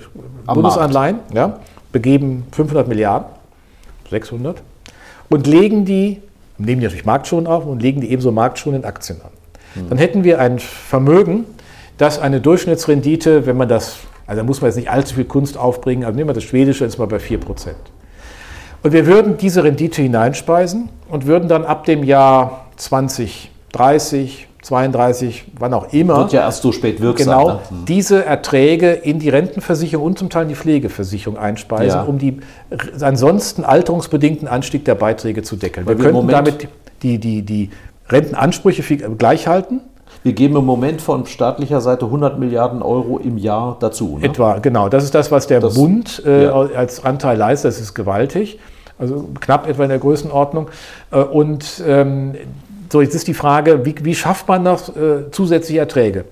Am 0.47 0.55
Bundesanleihen, 0.55 1.19
ja, 1.35 1.59
begeben 1.91 2.45
500 2.53 2.87
Milliarden, 2.87 3.29
600, 4.11 4.63
und 5.29 5.47
legen 5.49 5.85
die, 5.85 6.23
nehmen 6.59 6.81
die 6.81 6.87
natürlich 6.87 7.07
marktschonend 7.07 7.49
auf 7.49 7.67
und 7.67 7.83
legen 7.83 8.01
die 8.01 8.11
ebenso 8.13 8.31
marktschonend 8.31 8.85
in 8.85 8.89
Aktien 8.89 9.21
an. 9.23 9.31
Dann 9.89 9.99
hätten 9.99 10.25
wir 10.25 10.41
ein 10.41 10.59
Vermögen, 10.59 11.45
das 11.97 12.19
eine 12.19 12.41
Durchschnittsrendite, 12.41 13.47
wenn 13.47 13.57
man 13.57 13.69
das, 13.69 13.99
also 14.27 14.41
da 14.41 14.47
muss 14.47 14.61
man 14.61 14.69
jetzt 14.69 14.77
nicht 14.77 14.91
allzu 14.91 15.17
viel 15.17 15.25
Kunst 15.25 15.57
aufbringen, 15.57 16.05
aber 16.05 16.15
nehmen 16.15 16.29
wir 16.29 16.35
das 16.35 16.45
Schwedische, 16.45 16.85
ist 16.85 16.99
mal 16.99 17.07
bei 17.07 17.19
4 17.19 17.39
Prozent. 17.39 17.77
Und 18.83 18.93
wir 18.93 19.07
würden 19.07 19.37
diese 19.37 19.63
Rendite 19.65 20.03
hineinspeisen 20.03 20.89
und 21.09 21.27
würden 21.27 21.49
dann 21.49 21.65
ab 21.65 21.85
dem 21.85 22.03
Jahr 22.03 22.67
2030, 22.77 24.49
32, 24.63 25.45
wann 25.59 25.75
auch 25.75 25.93
immer, 25.93 26.19
Wird 26.19 26.33
ja 26.33 26.43
erst 26.43 26.63
so 26.63 26.73
spät 26.73 27.01
wirksam. 27.01 27.39
genau 27.39 27.49
ne? 27.55 27.61
diese 27.89 28.25
Erträge 28.25 28.91
in 28.93 29.19
die 29.19 29.29
Rentenversicherung 29.29 30.05
und 30.07 30.19
zum 30.19 30.31
Teil 30.31 30.43
in 30.45 30.49
die 30.51 30.55
Pflegeversicherung 30.55 31.39
einspeisen, 31.39 32.01
Ja. 32.01 32.03
um 32.03 32.19
die 32.19 32.39
ansonsten 33.01 33.65
alterungsbedingten 33.65 34.49
Anstieg 34.49 34.85
der 34.85 34.95
Beiträge 34.95 35.43
zu 35.43 35.57
deckeln. 35.57 35.87
Weil 35.87 35.99
wir 35.99 36.11
könnten 36.11 36.29
damit 36.29 36.69
die, 37.03 37.19
die, 37.19 37.43
die 37.43 37.71
Rentenansprüche 38.09 38.83
viel- 38.83 38.99
gleich 39.17 39.47
halten. 39.47 39.81
Wir 40.23 40.33
geben 40.35 40.57
im 40.57 40.65
Moment 40.67 41.01
von 41.01 41.25
staatlicher 41.27 41.81
Seite 41.81 42.05
100 42.05 42.39
Milliarden 42.39 42.83
Euro 42.83 43.19
im 43.19 43.39
Jahr 43.39 43.77
dazu. 43.81 44.19
Ne? 44.21 44.27
Etwa, 44.27 44.59
genau. 44.59 44.89
Das 44.89 45.05
ist 45.05 45.15
das, 45.15 45.31
was 45.31 45.47
der 45.47 45.61
Das- 45.61 45.75
Bund 45.75 46.23
äh, 46.27 46.45
ja. 46.45 46.53
als 46.53 47.03
Anteil 47.05 47.39
leistet. 47.39 47.71
Das 47.73 47.81
ist 47.81 47.95
gewaltig. 47.95 48.59
Also 48.99 49.31
knapp 49.41 49.67
etwa 49.67 49.85
in 49.85 49.89
der 49.89 49.99
Größenordnung. 49.99 50.69
Äh, 51.11 51.21
und 51.21 51.83
ähm, 51.87 52.35
so, 52.93 53.01
jetzt 53.01 53.15
ist 53.15 53.29
die 53.29 53.35
Frage, 53.35 53.87
wie, 53.87 53.95
wie 54.03 54.15
schafft 54.15 54.47
man 54.49 54.63
noch 54.65 54.95
äh, 54.95 55.31
zusätzliche 55.31 55.81
Erträge? 55.81 56.25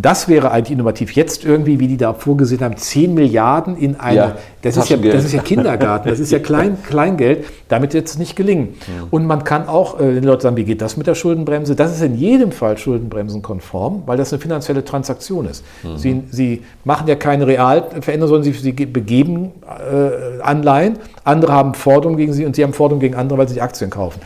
Das 0.00 0.28
wäre 0.28 0.52
eigentlich 0.52 0.70
innovativ. 0.78 1.10
Jetzt 1.12 1.44
irgendwie, 1.44 1.80
wie 1.80 1.88
die 1.88 1.96
da 1.96 2.14
vorgesehen 2.14 2.60
haben, 2.62 2.76
10 2.76 3.14
Milliarden 3.14 3.76
in 3.76 3.98
eine, 3.98 4.16
Ja, 4.16 4.36
das, 4.62 4.76
ist 4.76 4.88
ja, 4.88 4.96
das 4.96 5.24
ist 5.24 5.32
ja 5.32 5.40
Kindergarten, 5.42 6.08
das 6.08 6.18
ist 6.18 6.32
ja 6.32 6.38
Klein, 6.48 6.76
Kleingeld, 6.86 7.44
damit 7.68 7.94
wird 7.94 8.06
es 8.08 8.18
nicht 8.18 8.34
gelingen. 8.36 8.74
Und 9.10 9.24
man 9.26 9.44
kann 9.44 9.68
auch, 9.68 10.00
äh, 10.00 10.14
den 10.14 10.24
Leuten 10.24 10.42
sagen, 10.42 10.56
wie 10.56 10.64
geht 10.64 10.80
das 10.82 10.96
mit 10.96 11.06
der 11.06 11.14
Schuldenbremse? 11.14 11.76
Das 11.76 11.92
ist 11.94 12.02
in 12.02 12.16
jedem 12.16 12.50
Fall 12.52 12.76
schuldenbremsenkonform, 12.78 14.02
weil 14.06 14.16
das 14.16 14.32
eine 14.32 14.40
finanzielle 14.40 14.84
Transaktion 14.84 15.46
ist. 15.46 15.64
Sie, 15.96 16.22
sie 16.30 16.62
machen 16.84 17.06
ja 17.08 17.14
keine 17.14 17.46
Realveränderung, 17.46 18.28
sondern 18.28 18.44
sie, 18.52 18.58
sie 18.58 18.72
ge- 18.72 18.86
begeben 18.86 19.52
äh, 19.66 20.42
Anleihen, 20.42 20.98
andere 21.24 21.52
haben 21.52 21.74
Forderungen 21.74 22.16
gegen 22.16 22.32
sie 22.32 22.44
und 22.46 22.56
sie 22.56 22.62
haben 22.64 22.72
Forderungen 22.72 23.00
gegen 23.00 23.14
andere, 23.14 23.38
weil 23.38 23.48
sie 23.48 23.54
die 23.54 23.62
Aktien 23.62 23.90
kaufen. 23.90 24.20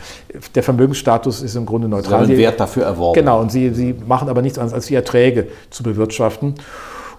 Der 0.55 0.63
Vermögensstatus 0.63 1.41
ist 1.41 1.55
im 1.55 1.65
Grunde 1.65 1.87
Sie 1.87 1.91
neutral. 1.91 2.13
haben 2.13 2.23
einen 2.25 2.35
Sie- 2.35 2.41
Wert 2.41 2.59
dafür 2.59 2.83
erworben. 2.85 3.19
Genau, 3.19 3.39
und 3.41 3.51
sie, 3.51 3.69
sie 3.73 3.93
machen 4.07 4.29
aber 4.29 4.41
nichts 4.41 4.57
anderes, 4.57 4.73
als 4.73 4.85
die 4.87 4.95
Erträge 4.95 5.47
zu 5.69 5.83
bewirtschaften. 5.83 6.55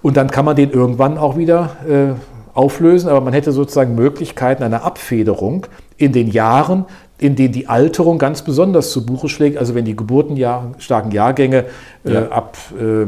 Und 0.03 0.17
dann 0.17 0.31
kann 0.31 0.45
man 0.45 0.55
den 0.57 0.71
irgendwann 0.71 1.17
auch 1.17 1.37
wieder 1.37 1.77
äh, 1.89 2.15
auflösen, 2.55 3.09
aber 3.09 3.21
man 3.21 3.33
hätte 3.33 3.53
sozusagen 3.53 3.95
Möglichkeiten 3.95 4.63
einer 4.63 4.85
Abfederung 4.85 5.67
in 5.97 6.13
den 6.13 6.29
Jahren, 6.29 6.85
in 7.19 7.37
denen 7.37 7.53
die 7.53 7.69
Alterung 7.69 8.19
ganz 8.19 8.43
besonders 8.43 8.91
zu 8.91 9.05
Buche 9.05 9.29
schlägt. 9.29 9.59
Also 9.59 9.75
wenn 9.75 9.85
die 9.85 9.97
geburtenstarken 9.97 11.11
Jahrgänge 11.11 11.67
äh, 12.05 12.13
Ja. 12.15 12.29
ab 12.29 12.57
äh, 12.79 13.07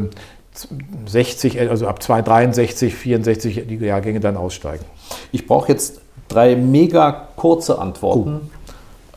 60, 1.06 1.60
also 1.60 1.86
ab 1.86 2.02
2, 2.02 2.22
63, 2.22 2.94
64 2.94 3.66
die 3.68 3.76
Jahrgänge 3.76 4.20
dann 4.20 4.36
aussteigen. 4.36 4.84
Ich 5.32 5.46
brauche 5.46 5.68
jetzt 5.70 6.00
drei 6.28 6.56
mega 6.56 7.28
kurze 7.36 7.78
Antworten 7.78 8.50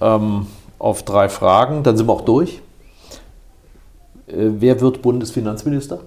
ähm, 0.01 0.47
auf 0.79 1.03
drei 1.03 1.29
Fragen. 1.29 1.83
Dann 1.83 1.95
sind 1.97 2.07
wir 2.07 2.13
auch 2.13 2.25
durch. 2.25 2.61
Äh, 4.27 4.33
wer 4.59 4.81
wird 4.81 5.01
Bundesfinanzminister? 5.01 5.99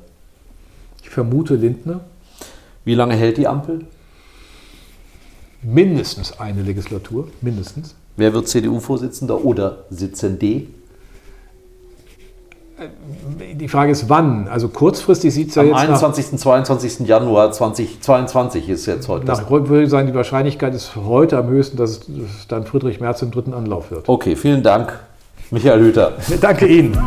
Ich 1.03 1.11
vermute 1.11 1.55
Lindner. 1.55 2.01
Wie 2.85 2.95
lange 2.95 3.15
hält 3.15 3.37
die 3.39 3.47
Ampel? 3.47 3.87
Mindestens 5.63 6.39
eine 6.39 6.63
Legislatur, 6.63 7.29
mindestens. 7.41 7.95
Wer 8.17 8.35
wird 8.35 8.49
CDU-Vorsitzender 8.49 9.45
oder 9.45 9.85
Sitzende? 9.91 10.67
Die 13.55 13.69
Frage 13.69 13.93
ist, 13.93 14.09
wann? 14.09 14.49
Also 14.49 14.69
kurzfristig 14.69 15.33
sieht 15.33 15.51
es 15.51 15.55
ja 15.55 15.63
Am 15.63 15.69
jetzt 15.69 15.79
21. 15.79 16.39
22. 16.39 17.01
Januar 17.07 17.53
2022 17.53 18.69
ist 18.69 18.87
jetzt 18.87 19.09
heute. 19.09 19.25
nach, 19.25 19.41
nach 19.41 19.51
würde 19.51 19.85
ich 19.85 19.91
sagen, 19.91 20.09
die 20.09 20.15
Wahrscheinlichkeit 20.15 20.75
ist 20.75 20.97
heute 20.97 21.39
am 21.39 21.49
höchsten, 21.49 21.77
dass 21.77 21.91
es, 21.91 22.01
dass 22.01 22.41
es 22.41 22.49
dann 22.49 22.67
Friedrich 22.67 23.01
Merz 23.01 23.23
im 23.23 23.31
dritten 23.31 23.55
Anlauf 23.55 23.91
wird. 23.91 24.09
Okay, 24.09 24.35
vielen 24.35 24.63
Dank, 24.63 24.99
Michael 25.51 25.81
Hüter. 25.81 26.15
Danke 26.41 26.67
Ihnen. 26.67 26.99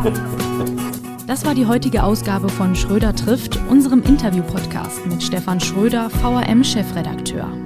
Das 1.26 1.44
war 1.44 1.54
die 1.54 1.66
heutige 1.66 2.04
Ausgabe 2.04 2.48
von 2.48 2.74
Schröder 2.74 3.14
trifft, 3.14 3.58
unserem 3.68 4.02
Interview-Podcast 4.02 5.04
mit 5.06 5.22
Stefan 5.22 5.60
Schröder, 5.60 6.08
VRM-Chefredakteur. 6.08 7.65